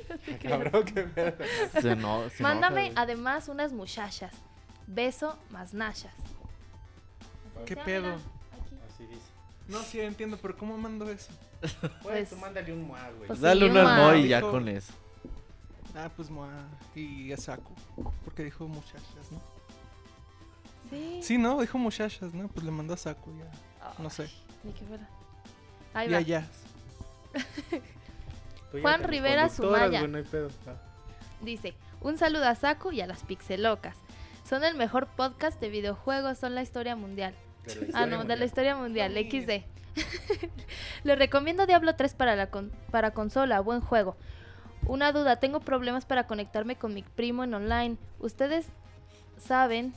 Cabrón, 0.42 0.84
qué 0.84 1.02
pedo. 1.02 1.36
Se 1.80 1.96
no- 1.96 2.28
se 2.30 2.42
Mándame 2.42 2.86
enoja, 2.86 3.02
además 3.02 3.48
unas 3.48 3.72
muchachas. 3.72 4.32
Beso 4.86 5.38
más 5.50 5.74
nachas. 5.74 6.12
¿Qué 7.66 7.76
pedo? 7.76 8.02
mira, 8.16 8.16
aquí. 8.64 8.76
Así 8.94 9.06
dice. 9.06 9.20
No, 9.68 9.78
sí, 9.82 10.00
entiendo, 10.00 10.38
pero 10.40 10.56
¿cómo 10.56 10.76
mando 10.78 11.08
eso? 11.10 11.30
Pues, 11.60 11.72
Pues- 12.02 12.30
tú 12.30 12.36
mándale 12.36 12.72
un 12.72 12.86
mua, 12.88 13.08
güey. 13.16 13.26
pues. 13.28 13.40
Dale 13.40 13.60
Sí, 13.70 13.76
un 13.78 13.84
ma. 13.84 14.16
y 14.16 14.28
ya 14.28 14.38
Dijo- 14.38 14.50
con 14.50 14.68
eso. 14.68 14.92
Ah, 15.94 16.10
pues 16.16 16.30
Moa 16.30 16.48
y 16.94 17.30
a 17.32 17.36
Saku. 17.36 17.74
Porque 18.24 18.42
dijo 18.44 18.66
muchachas, 18.66 19.30
¿no? 19.30 19.40
Sí. 20.90 21.20
Sí, 21.22 21.38
no, 21.38 21.60
dijo 21.60 21.76
muchachas, 21.78 22.32
¿no? 22.34 22.48
Pues 22.48 22.64
le 22.64 22.72
mandó 22.72 22.94
a 22.94 22.96
Saku 22.96 23.30
ya. 23.38 23.50
No 24.02 24.08
sé. 24.10 24.28
Ni 24.64 24.72
que 24.72 24.84
fuera. 24.86 25.06
Ahí 25.94 26.10
va. 26.10 26.20
ya 26.22 26.48
Juan 28.80 29.02
Rivera 29.04 29.48
Sumaya. 29.48 30.00
hay 30.00 30.22
pedo. 30.22 30.48
Dice, 31.40 31.74
un 32.00 32.16
saludo 32.18 32.46
a 32.46 32.54
Saku 32.54 32.92
y 32.92 33.00
a 33.00 33.06
las 33.06 33.22
Pixelocas. 33.24 33.96
Son 34.48 34.64
el 34.64 34.76
mejor 34.76 35.08
podcast 35.08 35.60
de 35.60 35.68
videojuegos, 35.68 36.38
son 36.38 36.54
la 36.54 36.62
historia 36.62 36.96
mundial. 36.96 37.34
Ah, 37.94 38.06
no, 38.06 38.24
de 38.24 38.36
la 38.36 38.44
historia 38.44 38.76
mundial. 38.76 39.12
XD. 39.14 39.64
Les 41.04 41.18
recomiendo 41.18 41.66
Diablo 41.66 41.94
3 41.94 42.14
para, 42.14 42.34
la 42.36 42.48
con- 42.50 42.70
para 42.90 43.12
consola, 43.12 43.60
buen 43.60 43.80
juego. 43.80 44.16
Una 44.86 45.12
duda, 45.12 45.36
tengo 45.36 45.60
problemas 45.60 46.06
para 46.06 46.26
conectarme 46.26 46.76
con 46.76 46.92
mi 46.94 47.02
primo 47.02 47.44
en 47.44 47.54
online. 47.54 47.96
¿Ustedes 48.18 48.66
saben 49.38 49.94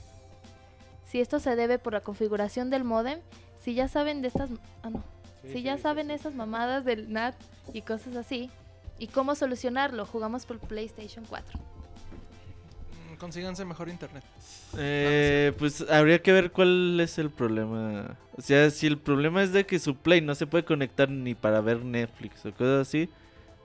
si 1.06 1.22
esto 1.22 1.40
se 1.40 1.56
debe 1.56 1.80
por 1.80 1.94
la 1.94 2.02
configuración 2.02 2.70
del 2.70 2.84
modem? 2.84 3.20
Si 3.62 3.74
ya 3.74 3.88
saben 3.88 4.22
de 4.22 4.28
estas... 4.28 4.50
Ah, 4.84 4.90
no. 4.92 5.04
Sí, 5.42 5.48
si 5.48 5.54
sí, 5.54 5.64
ya 5.64 5.78
sí, 5.78 5.84
saben 5.84 6.12
esas 6.12 6.36
mamadas 6.36 6.86
del 6.86 7.12
NAT 7.12 7.36
y 7.74 7.82
cosas 7.82 8.16
así. 8.16 8.52
¿Y 9.00 9.08
cómo 9.08 9.36
solucionarlo? 9.36 10.06
Jugamos 10.06 10.46
por 10.46 10.60
PlayStation 10.60 11.26
4. 11.28 11.60
Mm, 13.12 13.16
Consíganse 13.18 13.66
mejor 13.66 13.90
internet. 13.90 14.24
Eh, 14.78 15.54
pues 15.58 15.86
habría 15.90 16.22
que 16.22 16.32
ver 16.32 16.52
cuál 16.52 17.00
es 17.00 17.18
el 17.18 17.30
problema. 17.30 18.18
O 18.38 18.42
sea, 18.42 18.70
si 18.70 18.88
el 18.88 18.98
problema 18.98 19.44
es 19.44 19.52
de 19.54 19.66
que 19.66 19.80
su 19.80 19.96
Play 19.96 20.22
no 20.22 20.36
se 20.36 20.48
puede 20.48 20.66
conectar 20.66 21.10
ni 21.10 21.36
para 21.36 21.62
ver 21.62 21.84
Netflix 21.84 22.46
o 22.46 22.52
cosas 22.54 22.88
así, 22.88 23.10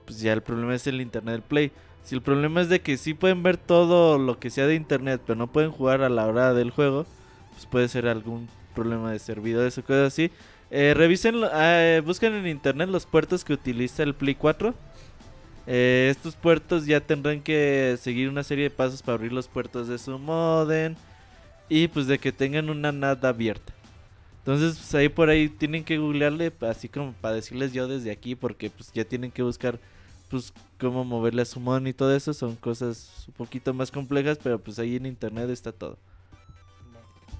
pues 0.05 0.19
ya 0.19 0.33
el 0.33 0.41
problema 0.41 0.75
es 0.75 0.87
el 0.87 0.99
internet 1.01 1.33
del 1.33 1.41
Play. 1.43 1.71
Si 2.03 2.15
el 2.15 2.21
problema 2.21 2.61
es 2.61 2.69
de 2.69 2.81
que 2.81 2.97
sí 2.97 3.13
pueden 3.13 3.43
ver 3.43 3.57
todo 3.57 4.17
lo 4.17 4.39
que 4.39 4.49
sea 4.49 4.65
de 4.67 4.75
internet, 4.75 5.21
pero 5.25 5.37
no 5.37 5.47
pueden 5.47 5.71
jugar 5.71 6.01
a 6.01 6.09
la 6.09 6.25
hora 6.27 6.53
del 6.53 6.71
juego, 6.71 7.05
pues 7.53 7.65
puede 7.67 7.87
ser 7.87 8.07
algún 8.07 8.49
problema 8.73 9.11
de 9.11 9.19
servidores 9.19 9.77
o 9.77 9.83
cosas 9.83 10.07
así. 10.13 10.31
Eh, 10.71 10.93
revisen, 10.95 11.41
lo- 11.41 11.49
eh, 11.53 12.01
busquen 12.03 12.33
en 12.33 12.47
internet 12.47 12.89
los 12.89 13.05
puertos 13.05 13.43
que 13.45 13.53
utiliza 13.53 14.01
el 14.03 14.15
Play 14.15 14.35
4. 14.35 14.73
Eh, 15.67 16.07
estos 16.09 16.35
puertos 16.35 16.85
ya 16.85 16.99
tendrán 16.99 17.41
que 17.41 17.97
seguir 17.99 18.29
una 18.29 18.43
serie 18.43 18.65
de 18.65 18.69
pasos 18.69 19.01
para 19.01 19.15
abrir 19.15 19.31
los 19.31 19.47
puertos 19.47 19.87
de 19.87 19.97
su 19.97 20.17
modem 20.17 20.95
y 21.69 21.87
pues 21.87 22.07
de 22.07 22.17
que 22.17 22.31
tengan 22.31 22.69
una 22.69 22.91
NAT 22.91 23.23
abierta. 23.23 23.73
Entonces 24.39 24.77
pues 24.77 24.95
ahí 24.95 25.07
por 25.07 25.29
ahí 25.29 25.49
tienen 25.49 25.83
que 25.83 25.99
googlearle 25.99 26.51
así 26.61 26.89
como 26.89 27.13
para 27.13 27.35
decirles 27.35 27.73
yo 27.73 27.87
desde 27.87 28.11
aquí 28.11 28.35
porque 28.35 28.71
pues 28.71 28.91
ya 28.91 29.05
tienen 29.05 29.29
que 29.29 29.43
buscar 29.43 29.79
pues 30.29 30.51
cómo 30.79 31.03
moverle 31.03 31.43
a 31.43 31.45
su 31.45 31.59
modem 31.59 31.87
y 31.87 31.93
todo 31.93 32.15
eso 32.15 32.33
son 32.33 32.55
cosas 32.55 33.25
un 33.27 33.33
poquito 33.35 33.73
más 33.73 33.91
complejas 33.91 34.39
pero 34.41 34.57
pues 34.57 34.79
ahí 34.79 34.95
en 34.95 35.05
internet 35.05 35.49
está 35.49 35.71
todo. 35.71 35.99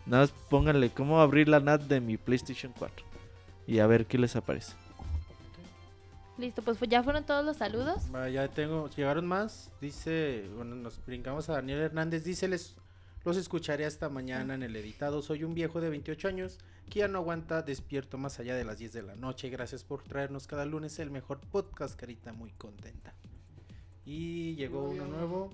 Nada 0.05 0.23
más 0.23 0.31
pónganle 0.49 0.89
cómo 0.91 1.21
abrir 1.21 1.47
la 1.47 1.59
NAT 1.59 1.83
de 1.83 2.01
mi 2.01 2.17
PlayStation 2.17 2.71
4 2.77 3.05
y 3.65 3.79
a 3.79 3.87
ver 3.87 4.05
qué 4.05 4.17
les 4.19 4.35
aparece. 4.35 4.73
Listo, 6.37 6.61
pues 6.61 6.79
ya 6.89 7.03
fueron 7.03 7.25
todos 7.25 7.45
los 7.45 7.57
saludos. 7.57 8.03
Ya 8.31 8.47
tengo, 8.47 8.89
llegaron 8.89 9.27
más. 9.27 9.71
Dice, 9.79 10.49
bueno, 10.55 10.75
nos 10.75 11.03
brincamos 11.05 11.49
a 11.49 11.53
Daniel 11.53 11.79
Hernández. 11.79 12.23
Dice, 12.23 12.47
les, 12.47 12.75
los 13.23 13.37
escucharé 13.37 13.85
hasta 13.85 14.09
mañana 14.09 14.55
en 14.55 14.63
el 14.63 14.75
editado. 14.75 15.21
Soy 15.21 15.43
un 15.43 15.53
viejo 15.53 15.81
de 15.81 15.89
28 15.89 16.27
años 16.27 16.57
que 16.89 16.99
ya 16.99 17.07
no 17.07 17.19
aguanta 17.19 17.61
despierto 17.61 18.17
más 18.17 18.39
allá 18.39 18.55
de 18.55 18.65
las 18.65 18.79
10 18.79 18.93
de 18.93 19.03
la 19.03 19.15
noche. 19.15 19.49
Gracias 19.49 19.83
por 19.83 20.03
traernos 20.03 20.47
cada 20.47 20.65
lunes 20.65 20.97
el 20.99 21.11
mejor 21.11 21.39
podcast, 21.39 21.99
carita, 21.99 22.33
muy 22.33 22.51
contenta. 22.51 23.13
Y 24.05 24.55
llegó 24.55 24.83
uno 24.89 25.05
nuevo 25.05 25.51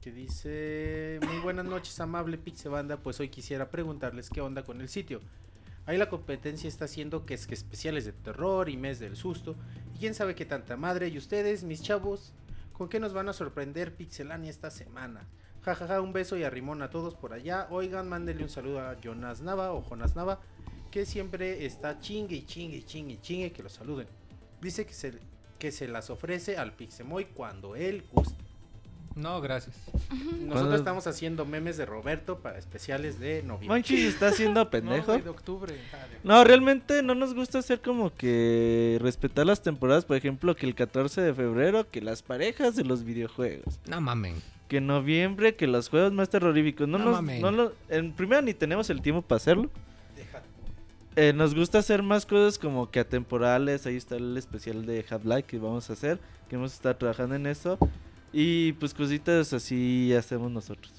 que 0.00 0.12
dice, 0.12 1.20
muy 1.26 1.38
buenas 1.40 1.64
noches, 1.64 1.98
amable 2.00 2.38
Pixebanda. 2.38 2.98
Pues 2.98 3.20
hoy 3.20 3.28
quisiera 3.28 3.70
preguntarles 3.70 4.30
qué 4.30 4.40
onda 4.40 4.64
con 4.64 4.80
el 4.80 4.88
sitio. 4.88 5.20
Ahí 5.86 5.96
la 5.96 6.08
competencia 6.08 6.68
está 6.68 6.84
haciendo 6.84 7.26
que 7.26 7.34
es 7.34 7.46
que 7.46 7.54
especiales 7.54 8.04
de 8.04 8.12
terror 8.12 8.68
y 8.68 8.76
mes 8.76 8.98
del 8.98 9.16
susto. 9.16 9.56
Y 9.94 9.98
quién 9.98 10.14
sabe 10.14 10.34
qué 10.34 10.44
tanta 10.44 10.76
madre. 10.76 11.08
Y 11.08 11.18
ustedes, 11.18 11.64
mis 11.64 11.82
chavos, 11.82 12.32
¿con 12.72 12.88
qué 12.88 13.00
nos 13.00 13.12
van 13.12 13.28
a 13.28 13.32
sorprender 13.32 13.94
Pixelania 13.94 14.50
esta 14.50 14.70
semana? 14.70 15.26
Jajaja, 15.62 15.86
ja, 15.86 15.94
ja, 15.94 16.00
un 16.00 16.12
beso 16.12 16.36
y 16.36 16.44
arrimón 16.44 16.82
a 16.82 16.90
todos 16.90 17.14
por 17.14 17.32
allá. 17.32 17.66
Oigan, 17.70 18.08
mándenle 18.08 18.42
un 18.42 18.48
saludo 18.48 18.80
a 18.80 18.98
Jonas 19.00 19.42
Nava 19.42 19.72
o 19.72 19.82
Jonas 19.82 20.16
Nava, 20.16 20.40
que 20.90 21.04
siempre 21.04 21.66
está 21.66 22.00
chingue 22.00 22.36
y 22.36 22.46
chingue 22.46 22.78
y 22.78 22.82
chingue 22.82 23.14
y 23.14 23.20
chingue 23.20 23.52
que 23.52 23.62
lo 23.62 23.68
saluden. 23.68 24.06
Dice 24.60 24.86
que 24.86 24.94
se, 24.94 25.18
que 25.58 25.70
se 25.70 25.86
las 25.88 26.08
ofrece 26.08 26.56
al 26.56 26.72
Pixemoy 26.72 27.26
cuando 27.26 27.76
él 27.76 28.04
guste. 28.12 28.49
No, 29.16 29.40
gracias. 29.40 29.76
Nosotros 30.10 30.48
¿Cuándo? 30.52 30.76
estamos 30.76 31.06
haciendo 31.06 31.44
memes 31.44 31.76
de 31.76 31.84
Roberto 31.84 32.38
para 32.38 32.58
especiales 32.58 33.18
de 33.18 33.42
noviembre. 33.42 33.68
Monchi 33.68 34.06
está 34.06 34.28
haciendo 34.28 34.60
No, 34.64 34.70
pendejo. 34.70 35.06
güey, 35.12 35.22
de 35.22 35.30
octubre. 35.30 35.74
No, 36.22 36.44
realmente 36.44 37.02
no 37.02 37.14
nos 37.14 37.34
gusta 37.34 37.58
hacer 37.58 37.80
como 37.80 38.14
que 38.14 38.98
respetar 39.00 39.46
las 39.46 39.62
temporadas, 39.62 40.04
por 40.04 40.16
ejemplo, 40.16 40.54
que 40.54 40.66
el 40.66 40.74
14 40.74 41.20
de 41.22 41.34
febrero, 41.34 41.90
que 41.90 42.00
las 42.00 42.22
parejas 42.22 42.76
de 42.76 42.84
los 42.84 43.02
videojuegos, 43.04 43.80
No 43.88 44.00
mamen. 44.00 44.36
que 44.68 44.80
noviembre, 44.80 45.56
que 45.56 45.66
los 45.66 45.88
juegos 45.88 46.12
más 46.12 46.28
terroríficos. 46.30 46.86
No, 46.88 46.98
No 46.98 47.06
nos, 47.06 47.14
mamen. 47.14 47.42
no 47.42 47.50
lo- 47.50 47.72
en 47.88 48.12
primera 48.12 48.40
ni 48.42 48.54
tenemos 48.54 48.88
el 48.90 49.02
tiempo 49.02 49.22
para 49.22 49.38
hacerlo. 49.38 49.70
Deja- 50.16 50.42
Eh, 51.16 51.32
nos 51.32 51.54
gusta 51.56 51.78
hacer 51.80 52.04
más 52.04 52.24
cosas 52.24 52.58
como 52.58 52.90
que 52.92 53.00
atemporales. 53.00 53.84
Ahí 53.86 53.96
está 53.96 54.16
el 54.16 54.36
especial 54.36 54.86
de 54.86 55.04
Half-Life 55.10 55.42
que 55.42 55.58
vamos 55.58 55.90
a 55.90 55.94
hacer, 55.94 56.20
que 56.48 56.54
hemos 56.54 56.72
estado 56.72 56.94
trabajando 56.96 57.34
en 57.34 57.46
eso. 57.46 57.76
Y 58.32 58.72
pues 58.74 58.94
cositas 58.94 59.52
así 59.52 60.14
hacemos 60.14 60.50
nosotros. 60.50 60.92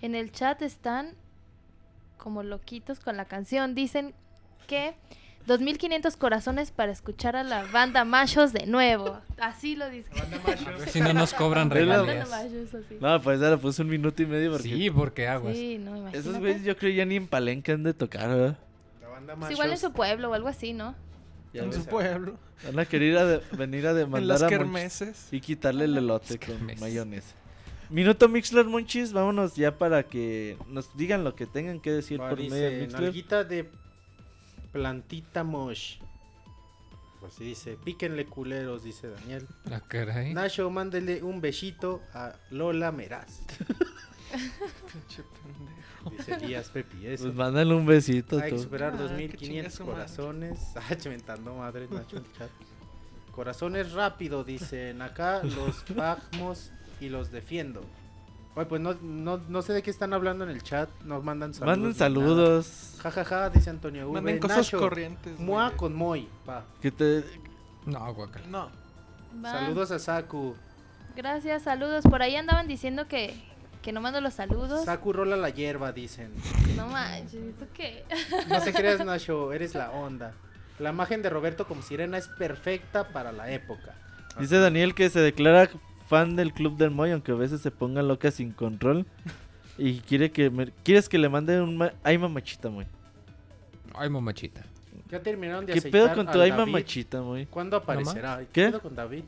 En 0.00 0.14
el 0.14 0.32
chat 0.32 0.62
están 0.62 1.14
como 2.18 2.42
loquitos 2.42 2.98
con 3.00 3.16
la 3.16 3.24
canción. 3.24 3.74
Dicen 3.74 4.14
que 4.66 4.94
2500 5.46 6.16
corazones 6.16 6.70
para 6.70 6.92
escuchar 6.92 7.34
a 7.36 7.42
la 7.44 7.64
banda 7.66 8.04
Machos 8.04 8.52
de 8.52 8.66
nuevo. 8.66 9.18
Así 9.40 9.74
lo 9.76 9.88
dice. 9.90 10.08
A 10.20 10.70
ver 10.78 10.88
si 10.88 11.00
no 11.00 11.12
nos 11.12 11.34
cobran 11.34 11.68
la- 11.68 11.74
Banda 11.74 12.02
regalías. 12.02 12.28
Machos, 12.30 12.74
así. 12.74 12.96
No, 13.00 13.20
pues 13.22 13.40
ya 13.40 13.50
le 13.50 13.58
puse 13.58 13.82
un 13.82 13.88
minuto 13.88 14.22
y 14.22 14.26
medio 14.26 14.50
porque 14.52 14.68
Sí, 14.68 14.90
porque 14.90 15.28
aguas. 15.28 15.56
Sí, 15.56 15.78
no, 15.78 15.90
imagínate. 15.96 16.18
esos 16.18 16.38
güeyes 16.38 16.62
yo 16.64 16.76
creo 16.76 16.92
ya 16.92 17.04
ni 17.04 17.16
en 17.16 17.26
Palenque 17.28 17.72
han 17.72 17.82
de 17.84 17.94
tocar, 17.94 18.28
¿verdad? 18.28 18.58
La 19.00 19.08
banda 19.08 19.36
Pues 19.36 19.50
igual 19.52 19.68
en 19.68 19.70
machos. 19.74 19.80
su 19.88 19.92
pueblo 19.92 20.30
o 20.30 20.34
algo 20.34 20.48
así, 20.48 20.72
¿no? 20.72 20.94
Ya 21.52 21.62
en 21.64 21.72
su 21.72 21.84
pueblo. 21.84 22.38
Van 22.64 22.78
a 22.78 22.84
querer 22.86 23.08
ir 23.12 23.18
a 23.18 23.24
de- 23.26 23.42
venir 23.56 23.86
a 23.86 23.90
En 23.92 23.96
demandar 23.98 24.22
las 24.40 24.42
a 24.42 24.48
y 25.32 25.40
quitarle 25.40 25.84
el 25.84 25.96
elote 25.98 26.38
con 26.38 26.56
kermeses. 26.56 26.80
mayonesa. 26.80 27.34
Minuto 27.90 28.26
Mixler 28.28 28.64
Monchis, 28.64 29.12
vámonos 29.12 29.54
ya 29.54 29.76
para 29.76 30.02
que 30.04 30.56
nos 30.68 30.96
digan 30.96 31.24
lo 31.24 31.34
que 31.34 31.46
tengan 31.46 31.78
que 31.80 31.90
decir 31.92 32.18
Va, 32.20 32.30
por 32.30 32.38
medio 32.38 32.54
dice, 32.54 32.70
de 32.70 32.80
Mixler. 32.80 33.12
de 33.44 33.70
plantita 34.72 35.44
mosh. 35.44 35.98
Pues 37.20 37.34
sí 37.34 37.44
dice, 37.44 37.76
píquenle 37.84 38.24
culeros, 38.26 38.82
dice 38.82 39.08
Daniel. 39.08 39.46
Ah, 39.70 39.80
caray. 39.86 40.32
Nacho, 40.34 40.70
mándele 40.70 41.22
un 41.22 41.40
besito 41.40 42.00
a 42.14 42.34
Lola 42.50 42.90
Meraz. 42.92 43.42
Dice 46.10 46.34
Elías 46.34 46.68
Pepi. 46.70 47.06
Eso. 47.06 47.24
Pues 47.24 47.34
mándale 47.34 47.74
un 47.74 47.86
besito 47.86 48.38
Hay 48.38 48.52
que 48.52 48.58
superar 48.58 48.94
Ah, 48.94 48.98
que 48.98 49.36
chingue 49.36 49.62
2500 49.62 49.72
su 49.72 49.84
madre. 49.84 49.94
corazones. 49.94 50.58
Ah, 50.76 50.96
mentando 51.08 51.54
madre, 51.54 51.88
Nacho, 51.90 52.16
el 52.16 52.32
chat. 52.32 52.50
Corazones 53.32 53.92
rápido, 53.92 54.44
dicen 54.44 55.00
acá, 55.00 55.42
los 55.42 55.84
bajmos 55.96 56.70
y 57.00 57.08
los 57.08 57.30
defiendo. 57.30 57.82
Oye, 58.54 58.66
pues 58.66 58.82
no, 58.82 58.94
no, 59.00 59.38
no 59.48 59.62
sé 59.62 59.72
de 59.72 59.82
qué 59.82 59.90
están 59.90 60.12
hablando 60.12 60.44
en 60.44 60.50
el 60.50 60.62
chat, 60.62 60.90
nos 61.04 61.24
mandan 61.24 61.54
saludos. 61.54 61.78
Manden 61.78 61.94
saludos. 61.94 62.94
Ja, 63.02 63.10
ja, 63.10 63.24
ja, 63.24 63.48
dice 63.50 63.70
Antonio 63.70 64.06
V. 64.10 64.12
Manden 64.20 64.38
cosas 64.38 64.58
Nacho, 64.58 64.78
corrientes. 64.78 65.38
Mua 65.38 65.68
güey. 65.68 65.76
con 65.78 65.94
Moy, 65.94 66.28
pa. 66.44 66.64
Que 66.82 66.90
te... 66.90 67.24
No, 67.86 68.12
guacal. 68.12 68.42
No. 68.50 68.70
Va. 69.42 69.50
Saludos 69.52 69.90
a 69.92 69.98
Saku. 69.98 70.54
Gracias, 71.16 71.62
saludos. 71.62 72.04
Por 72.04 72.20
ahí 72.22 72.36
andaban 72.36 72.68
diciendo 72.68 73.08
que, 73.08 73.34
que 73.82 73.92
no 73.92 74.00
mando 74.00 74.20
los 74.20 74.34
saludos. 74.34 74.84
Saku 74.84 75.12
rola 75.12 75.36
la 75.36 75.50
hierba, 75.50 75.92
dicen. 75.92 76.30
No 76.76 76.86
manches, 76.86 77.34
¿eso 77.34 77.66
qué? 77.74 78.04
No 78.48 78.60
te 78.62 78.72
creas, 78.72 79.04
Nacho, 79.04 79.52
eres 79.52 79.74
la 79.74 79.90
onda. 79.90 80.32
La 80.78 80.90
imagen 80.90 81.22
de 81.22 81.30
Roberto 81.30 81.66
como 81.66 81.82
sirena 81.82 82.16
es 82.18 82.28
perfecta 82.28 83.08
para 83.08 83.32
la 83.32 83.50
época. 83.50 83.94
Dice 84.38 84.58
Daniel 84.58 84.94
que 84.94 85.10
se 85.10 85.20
declara 85.20 85.68
fan 86.08 86.36
del 86.36 86.52
club 86.52 86.76
del 86.76 86.90
Moy, 86.90 87.10
aunque 87.10 87.32
a 87.32 87.34
veces 87.36 87.60
se 87.60 87.70
ponga 87.70 88.02
loca 88.02 88.30
sin 88.30 88.52
control. 88.52 89.04
Y 89.78 90.00
quiere 90.00 90.30
que 90.30 90.50
me- 90.50 90.70
quieres 90.84 91.08
que 91.08 91.18
le 91.18 91.28
mande 91.28 91.60
un 91.60 91.76
ma- 91.76 91.92
ay 92.02 92.18
mamachita, 92.18 92.70
Moy. 92.70 92.86
Ay, 93.94 94.08
mamachita. 94.08 94.62
Ya 95.10 95.20
terminaron 95.22 95.66
de 95.66 95.74
¿Qué 95.74 95.82
pedo 95.82 96.14
con 96.14 96.26
tu 96.26 96.40
ay 96.40 96.50
David. 96.50 96.54
mamachita, 96.72 97.20
Moy? 97.20 97.46
¿Cuándo 97.46 97.76
aparecerá? 97.76 98.40
¿Qué? 98.52 98.66
pedo 98.68 98.80
con 98.80 98.94
David? 98.94 99.24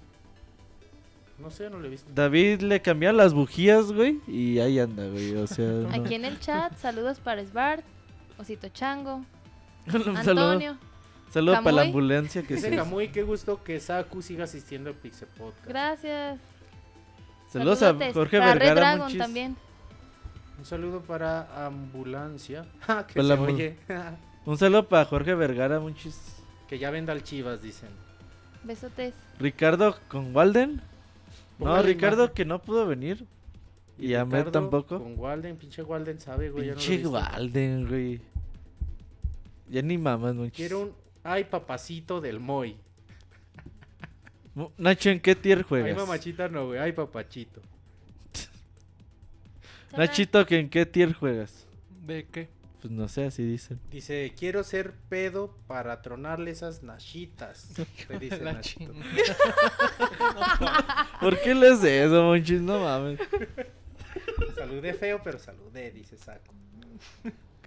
No 1.39 1.51
sé, 1.51 1.69
no 1.69 1.79
lo 1.79 1.87
he 1.87 1.91
visto. 1.91 2.09
David 2.15 2.61
le 2.63 2.81
cambiaron 2.81 3.17
las 3.17 3.35
bujías, 3.35 3.93
güey, 3.93 4.21
y 4.29 4.61
ahí 4.61 4.79
anda, 4.79 5.07
güey. 5.09 5.35
O 5.37 5.47
sea, 5.47 5.67
no. 5.69 5.89
Aquí 5.91 6.15
en 6.15 6.25
el 6.25 6.39
chat, 6.41 6.77
saludos 6.79 7.19
para 7.19 7.45
Svart, 7.45 7.85
Osito 8.39 8.69
Chango, 8.69 9.25
Antonio. 9.87 10.79
saludo 11.31 11.55
para 11.63 11.73
la 11.77 11.83
ambulancia 11.83 12.43
que 12.43 12.55
Dice 12.55 12.71
sí. 12.71 12.77
Camuy, 12.77 13.09
qué 13.09 13.23
gusto 13.25 13.63
que 13.65 13.81
Saku 13.81 14.23
siga 14.23 14.45
asistiendo 14.45 14.91
al 14.91 14.97
Pixel 14.97 15.29
Podcast. 15.37 15.67
Gracias. 15.67 16.41
Saludos 17.49 17.83
a. 17.83 17.95
Jorge 18.13 18.39
para 18.39 18.55
Red 18.55 18.61
Vergara 18.61 18.81
Dragon 18.81 18.99
Monchis. 19.01 19.19
también. 19.19 19.57
Un 20.59 20.65
saludo 20.65 21.01
para 21.03 21.67
Ambulancia. 21.67 22.65
Ja, 22.81 23.07
que 23.07 23.15
Para 23.15 23.23
se 23.25 23.29
la 23.29 23.37
ambul- 23.37 23.55
oye. 23.55 23.77
Un 24.47 24.57
saludo 24.59 24.89
para 24.89 25.05
Jorge 25.05 25.35
Vergara, 25.35 25.81
Monchis. 25.81 26.17
que 26.69 26.79
ya 26.79 26.91
venda 26.91 27.13
al 27.13 27.23
Chivas, 27.25 27.61
dicen. 27.61 27.89
Besotes. 28.63 29.15
Ricardo 29.39 29.99
con 30.09 30.35
Walden. 30.35 30.81
No, 31.59 31.83
Ricardo 31.83 32.33
que 32.33 32.45
no 32.45 32.61
pudo 32.63 32.87
venir. 32.87 33.25
Y 33.99 34.15
Ahmed 34.15 34.33
Ricardo 34.39 34.51
tampoco. 34.53 34.99
Con 34.99 35.19
Walden, 35.19 35.57
pinche 35.57 35.83
Walden 35.83 36.19
sabe, 36.21 36.51
güey. 36.51 36.67
ya 36.67 36.75
no 36.75 36.81
Pinche. 36.81 37.07
Walden, 37.07 37.89
güey. 37.89 38.21
Ya 39.69 39.83
ni 39.83 39.97
mamas, 39.99 40.35
Monchis. 40.35 40.57
Quiero 40.57 40.81
un. 40.83 40.93
Ay, 41.23 41.45
papacito 41.45 42.21
del 42.21 42.41
Moy. 42.41 42.77
Mo- 44.55 44.73
Nacho, 44.77 45.11
¿en 45.11 45.21
qué 45.21 45.35
tier 45.35 45.59
Ay, 45.59 45.65
juegas? 45.69 45.97
mamachita 45.97 46.49
no, 46.49 46.67
güey. 46.67 46.79
Ay, 46.81 46.93
papachito. 46.93 47.61
Nachito, 49.97 50.45
¿que 50.47 50.59
¿en 50.59 50.69
qué 50.69 50.85
tier 50.87 51.13
juegas? 51.15 51.67
¿De 52.05 52.27
qué? 52.27 52.49
Pues 52.85 52.93
no 52.93 53.09
sé, 53.09 53.25
así 53.25 53.43
dicen. 53.43 53.81
Dice, 53.91 54.35
quiero 54.39 54.63
ser 54.63 54.93
pedo 55.09 55.57
para 55.67 56.03
tronarle 56.03 56.51
esas 56.51 56.83
nachitas. 56.83 57.71
Te 58.07 58.19
dice 58.19 58.41
La 58.45 58.53
Nachito. 58.53 58.93
¿Por 61.21 61.41
qué 61.41 61.55
les 61.55 61.81
de 61.81 62.05
eso, 62.05 62.23
Monchis? 62.25 62.61
No 62.61 62.81
mames. 62.81 63.19
Saludé 64.55 64.93
feo, 64.93 65.23
pero 65.25 65.39
saludé, 65.39 65.93
dice 65.93 66.19
Saco. 66.19 66.53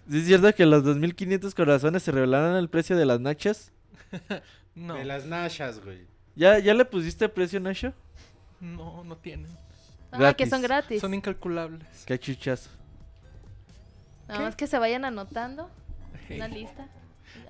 ¿Sí 0.08 0.20
¿Es 0.20 0.26
cierto 0.28 0.54
que 0.54 0.68
los 0.68 0.84
2500 0.84 1.56
corazones 1.56 2.04
se 2.04 2.12
revelaron 2.12 2.56
el 2.56 2.70
precio 2.70 2.96
de 2.96 3.08
las 3.08 3.20
nachas? 3.20 3.72
No. 4.76 4.94
De 4.94 5.06
las 5.06 5.26
nachas, 5.26 5.84
güey. 5.84 6.06
¿Ya, 6.36 6.60
¿Ya 6.60 6.76
le 6.76 6.86
pusiste 6.86 7.28
precio, 7.28 7.60
Nacho? 7.60 7.96
No, 8.62 9.04
no 9.04 9.18
tienen. 9.18 9.50
Ah, 10.12 10.36
que 10.36 10.46
son 10.46 10.62
gratis. 10.62 11.02
Son 11.02 11.16
incalculables. 11.16 11.88
Qué 12.06 12.20
chuchazo. 12.20 12.70
Nada 14.28 14.42
más 14.42 14.56
que 14.56 14.68
se 14.68 14.78
vayan 14.78 15.06
anotando. 15.06 15.70
Una 16.30 16.48
lista. 16.48 16.88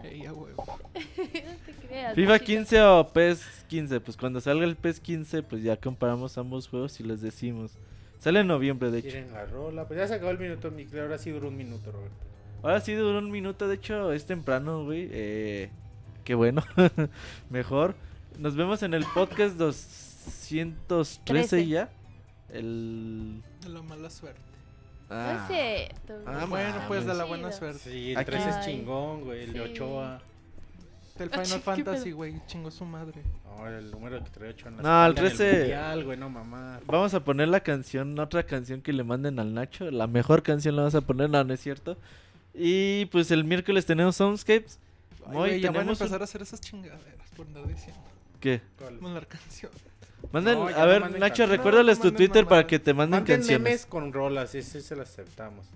ey, 0.04 0.26
a 0.26 0.34
huevo. 0.34 0.64
no 0.68 1.00
te 1.66 1.88
creas. 1.88 2.14
¿FIFA 2.16 2.32
Nachito. 2.34 2.46
15 2.46 2.82
o 2.84 3.08
PES 3.08 3.66
15? 3.68 4.00
Pues 4.02 4.18
cuando 4.18 4.40
salga 4.42 4.66
el 4.66 4.76
PES 4.76 5.00
15, 5.00 5.44
pues 5.44 5.64
ya 5.64 5.78
comparamos 5.78 6.38
ambos 6.38 6.68
juegos 6.68 7.00
y 7.00 7.04
les 7.04 7.22
decimos. 7.22 7.78
Sale 8.20 8.40
en 8.40 8.48
noviembre, 8.48 8.92
de 8.92 9.00
hecho. 9.00 9.10
Quieren 9.10 9.32
la 9.32 9.46
rola. 9.46 9.88
Pues 9.88 10.00
ya 10.00 10.08
se 10.08 10.16
acabó 10.16 10.32
el 10.32 10.40
minuto, 10.40 10.72
mi 10.72 10.88
Ahora 11.00 11.18
sí 11.18 11.32
duró 11.32 11.48
un 11.48 11.58
minuto, 11.58 11.92
Roberto. 11.92 12.16
Ahora 12.64 12.82
sí 12.82 12.94
duró 12.94 13.20
un 13.20 13.30
minuto, 13.32 13.68
de 13.68 13.76
hecho 13.76 14.12
es 14.12 14.26
temprano, 14.26 14.84
güey. 14.84 15.08
Eh, 15.12 15.70
qué 16.24 16.36
bueno. 16.36 16.64
Mejor. 17.50 17.96
Nos 18.40 18.56
vemos 18.56 18.84
en 18.84 18.94
el 18.94 19.06
podcast 19.14 19.56
213 19.56 21.22
Trece. 21.24 21.68
ya. 21.68 21.90
El... 22.50 23.42
De 23.62 23.70
la 23.70 23.82
mala 23.82 24.10
suerte. 24.10 24.47
No 25.10 25.16
Ah. 25.16 25.48
es 25.50 25.56
cierto. 25.56 26.24
Ah, 26.26 26.46
bueno, 26.50 26.76
pues 26.88 27.06
de 27.06 27.14
la 27.14 27.24
buena 27.24 27.52
suerte. 27.52 27.80
Sí, 27.80 28.12
el 28.12 28.18
Aquí- 28.18 28.32
3 28.32 28.46
es 28.48 28.66
chingón, 28.66 29.24
güey. 29.24 29.44
El 29.46 29.54
de 29.54 29.64
sí. 29.66 29.72
Ochoa. 29.72 30.22
Del 31.18 31.30
Ah, 31.34 31.44
Final 31.44 31.48
¿qué 31.58 31.60
Fantasy, 31.64 32.12
güey. 32.12 32.42
Chingó 32.46 32.70
su 32.70 32.86
madre. 32.86 33.24
No, 33.46 33.68
el 33.68 33.90
número 33.90 34.24
que 34.24 34.30
trae 34.30 34.50
Ochoa. 34.52 34.70
en 34.70 34.78
la 34.78 34.84
No, 34.84 35.06
el 35.08 35.12
espalda 35.14 35.32
en 35.32 35.38
13. 35.38 35.58
mundial, 35.60 36.04
güey, 36.06 36.18
no 36.18 36.30
mamá. 36.30 36.80
Vamos 36.86 37.14
a 37.14 37.24
poner 37.24 37.48
la 37.48 37.62
canción, 37.62 38.20
otra 38.20 38.44
canción 38.44 38.82
que 38.82 38.94
le 38.94 39.04
manden 39.04 39.40
al 39.40 39.54
Nacho. 39.54 39.90
La 39.90 40.06
mejor 40.08 40.44
canción 40.44 40.76
la 40.76 40.84
vamos 40.84 40.96
a 40.96 41.02
poner, 41.02 41.30
no, 41.30 41.44
no 41.44 41.54
es 41.54 41.60
cierto. 41.62 41.98
Y 42.54 43.06
pues 43.06 43.32
el 43.32 43.44
miércoles 43.46 43.86
tenemos 43.86 44.16
Soundscapes. 44.18 44.80
Ay, 45.26 45.34
Moy, 45.34 45.50
güey, 45.50 45.62
ya 45.62 45.70
van 45.70 45.76
a 45.78 45.80
tenemos 45.80 46.00
un- 46.00 46.06
empezar 46.06 46.22
a 46.22 46.24
hacer 46.26 46.42
esas 46.42 46.62
chingaderas 46.62 47.30
por 47.36 47.48
andar 47.48 47.68
diciendo. 47.68 48.02
¿Qué? 48.40 48.62
¿Cuál? 48.78 49.00
Mandar 49.02 49.26
canción. 49.28 49.72
Manden, 50.32 50.58
No, 50.60 50.68
a 50.68 50.72
no 50.72 50.88
ver, 50.88 51.02
manden 51.02 51.20
Nacho, 51.22 51.46
recuérdales 51.46 51.98
No, 51.98 52.02
tu 52.04 52.08
no 52.08 52.12
manden 52.14 52.28
Twitter 52.28 52.46
para 52.48 52.68
que 52.68 52.80
te 52.80 52.94
manden 52.94 53.20
Manden 53.20 53.36
canciones. 53.38 53.62
memes 53.64 53.86
con 53.86 54.12
rolas, 54.14 54.54
ese 54.56 54.82
se 54.82 54.96
lo 54.96 55.04
aceptamos. 55.04 55.68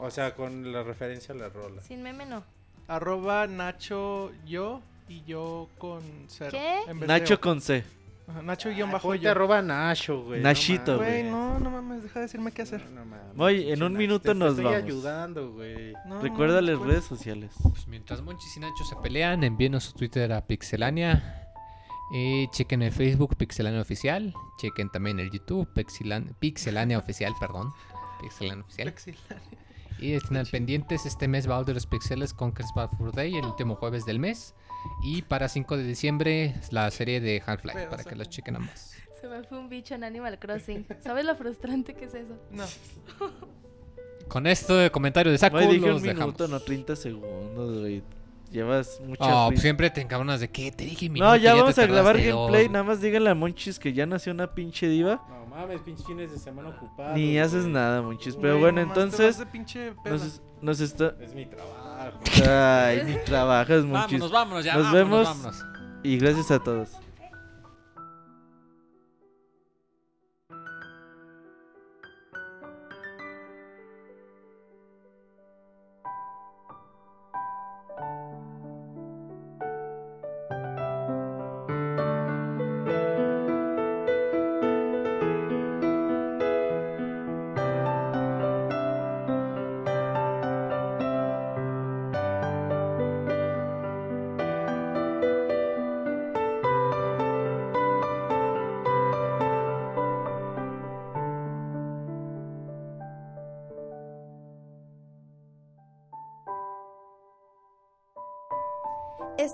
O 0.00 0.10
sea, 0.10 0.34
con 0.34 0.72
la 0.72 0.82
referencia 0.82 1.32
a 1.34 1.38
la 1.38 1.48
rola. 1.48 1.80
Sin 1.82 2.02
meme 2.02 2.26
no. 2.26 2.42
Arroba 2.88 3.46
Nacho 3.46 4.32
yo 4.44 4.80
y 5.08 5.22
yo 5.24 5.68
con 5.78 6.00
cero. 6.26 6.50
¿Qué? 6.50 6.80
en 6.88 6.98
vez 6.98 7.00
de 7.00 7.06
Nacho 7.06 7.40
con 7.40 7.60
C. 7.60 7.84
Ajá, 8.26 8.42
Nacho 8.42 8.70
guion 8.70 8.90
bajo 8.90 9.14
yo. 9.14 9.30
arroba 9.30 9.62
Nacho, 9.62 10.22
güey. 10.24 10.40
no 10.40 10.48
Nachito. 10.48 10.96
Güey, 10.96 11.22
no, 11.24 11.58
no 11.60 11.70
mames, 11.70 12.02
deja 12.02 12.18
de 12.20 12.26
decirme 12.26 12.50
qué 12.52 12.62
hacer. 12.62 12.80
No, 12.90 13.00
no 13.00 13.04
mames, 13.04 13.34
Moy, 13.36 13.70
en 13.70 13.82
un 13.82 13.92
minuto 13.94 14.22
te- 14.22 14.28
te 14.30 14.34
nos 14.34 14.50
estoy 14.50 14.64
vamos. 14.64 14.82
ayudando, 14.82 15.52
güey. 15.52 15.92
No, 16.06 16.20
Recuérdales 16.20 16.78
no, 16.78 16.84
redes 16.84 17.04
sociales. 17.04 17.52
Pues 17.62 17.86
mientras 17.86 18.20
Monchis 18.22 18.56
y 18.56 18.60
Nacho 18.60 18.84
se 18.88 18.96
pelean, 18.96 19.44
envíenos 19.44 19.84
su 19.84 19.92
Twitter 19.92 20.32
a 20.32 20.40
Pixelania. 20.46 21.41
Eh, 22.14 22.46
chequen 22.52 22.82
el 22.82 22.92
Facebook 22.92 23.36
Pixelania 23.36 23.80
Oficial. 23.80 24.34
Chequen 24.60 24.90
también 24.90 25.18
el 25.18 25.30
YouTube 25.30 25.68
Pixilan- 25.74 26.34
Pixelania 26.38 26.98
Oficial, 26.98 27.32
perdón. 27.40 27.72
Pixelania 28.20 28.62
Oficial. 28.64 28.88
Plexilania. 28.92 29.42
Y 29.98 30.12
estén 30.14 30.36
al 30.36 30.46
pendientes, 30.46 31.06
este 31.06 31.28
mes 31.28 31.48
va 31.48 31.62
de 31.62 31.74
los 31.74 31.86
Pixeles 31.86 32.34
Conquers 32.34 32.70
Bad 32.74 32.90
Fur 32.98 33.12
Day, 33.12 33.36
el 33.36 33.44
último 33.44 33.76
jueves 33.76 34.04
del 34.04 34.18
mes. 34.18 34.54
Y 35.02 35.22
para 35.22 35.48
5 35.48 35.76
de 35.76 35.84
diciembre, 35.84 36.54
la 36.70 36.90
serie 36.90 37.20
de 37.20 37.40
Half-Life, 37.46 37.84
para 37.86 38.00
o 38.00 38.02
sea, 38.02 38.10
que 38.10 38.16
los 38.16 38.28
chequen 38.28 38.56
ambos. 38.56 38.94
Se 39.20 39.28
me 39.28 39.44
fue 39.44 39.58
un 39.60 39.68
bicho 39.68 39.94
en 39.94 40.02
Animal 40.02 40.38
Crossing. 40.40 40.84
¿Sabes 41.00 41.24
lo 41.24 41.36
frustrante 41.36 41.94
que 41.94 42.06
es 42.06 42.14
eso? 42.14 42.34
No, 42.50 42.64
Con 44.28 44.46
esto 44.48 44.74
de 44.76 44.90
comentario 44.90 45.30
de 45.30 45.38
saco, 45.38 45.56
los 45.58 45.66
un 45.66 45.72
minuto, 45.72 46.00
dejamos. 46.00 46.50
no 46.50 46.60
30 46.60 46.96
segundos, 46.96 47.80
güey. 47.80 48.02
Llevas 48.52 49.00
mucha 49.06 49.46
Oh, 49.46 49.48
pues 49.48 49.62
siempre 49.62 49.88
te 49.90 50.02
encabronas 50.02 50.40
de 50.40 50.48
que 50.50 50.70
te 50.70 50.84
dije 50.84 51.08
No, 51.08 51.34
ya 51.36 51.54
vamos 51.54 51.78
a 51.78 51.86
grabar 51.86 52.18
gameplay. 52.20 52.64
dos. 52.64 52.72
Nada 52.72 52.84
más 52.84 53.00
díganle 53.00 53.30
a 53.30 53.34
Monchis 53.34 53.78
que 53.78 53.92
ya 53.94 54.04
nació 54.06 54.32
una 54.32 54.54
pinche 54.54 54.88
diva. 54.88 55.22
No 55.28 55.46
mames, 55.46 55.80
pinches 55.80 56.06
fines 56.06 56.30
de 56.30 56.38
semana 56.38 56.68
ocupados. 56.68 57.16
Ni 57.16 57.38
haces 57.38 57.62
güey. 57.62 57.72
nada, 57.72 58.02
Monchis. 58.02 58.36
Pero 58.36 58.58
Güey, 58.58 58.60
bueno, 58.60 58.80
nomás 58.82 58.94
te 58.94 59.00
entonces 59.00 59.26
vas 59.26 59.38
de 59.38 59.46
pinche 59.46 59.92
peda. 60.04 60.14
nos, 60.16 60.42
nos 60.60 60.80
está. 60.80 61.14
Es 61.20 61.34
mi 61.34 61.46
trabajo. 61.46 62.18
Ay, 62.48 63.02
ni 63.06 63.14
trabajas, 63.24 63.84
Monchis. 63.84 64.20
Vámonos, 64.20 64.32
vámonos 64.32 64.64
ya. 64.64 64.74
Nos 64.74 64.84
vámonos, 64.92 65.10
vemos. 65.10 65.28
vámonos. 65.28 65.64
Y 66.04 66.18
gracias 66.18 66.50
a 66.50 66.58
todos. 66.58 66.90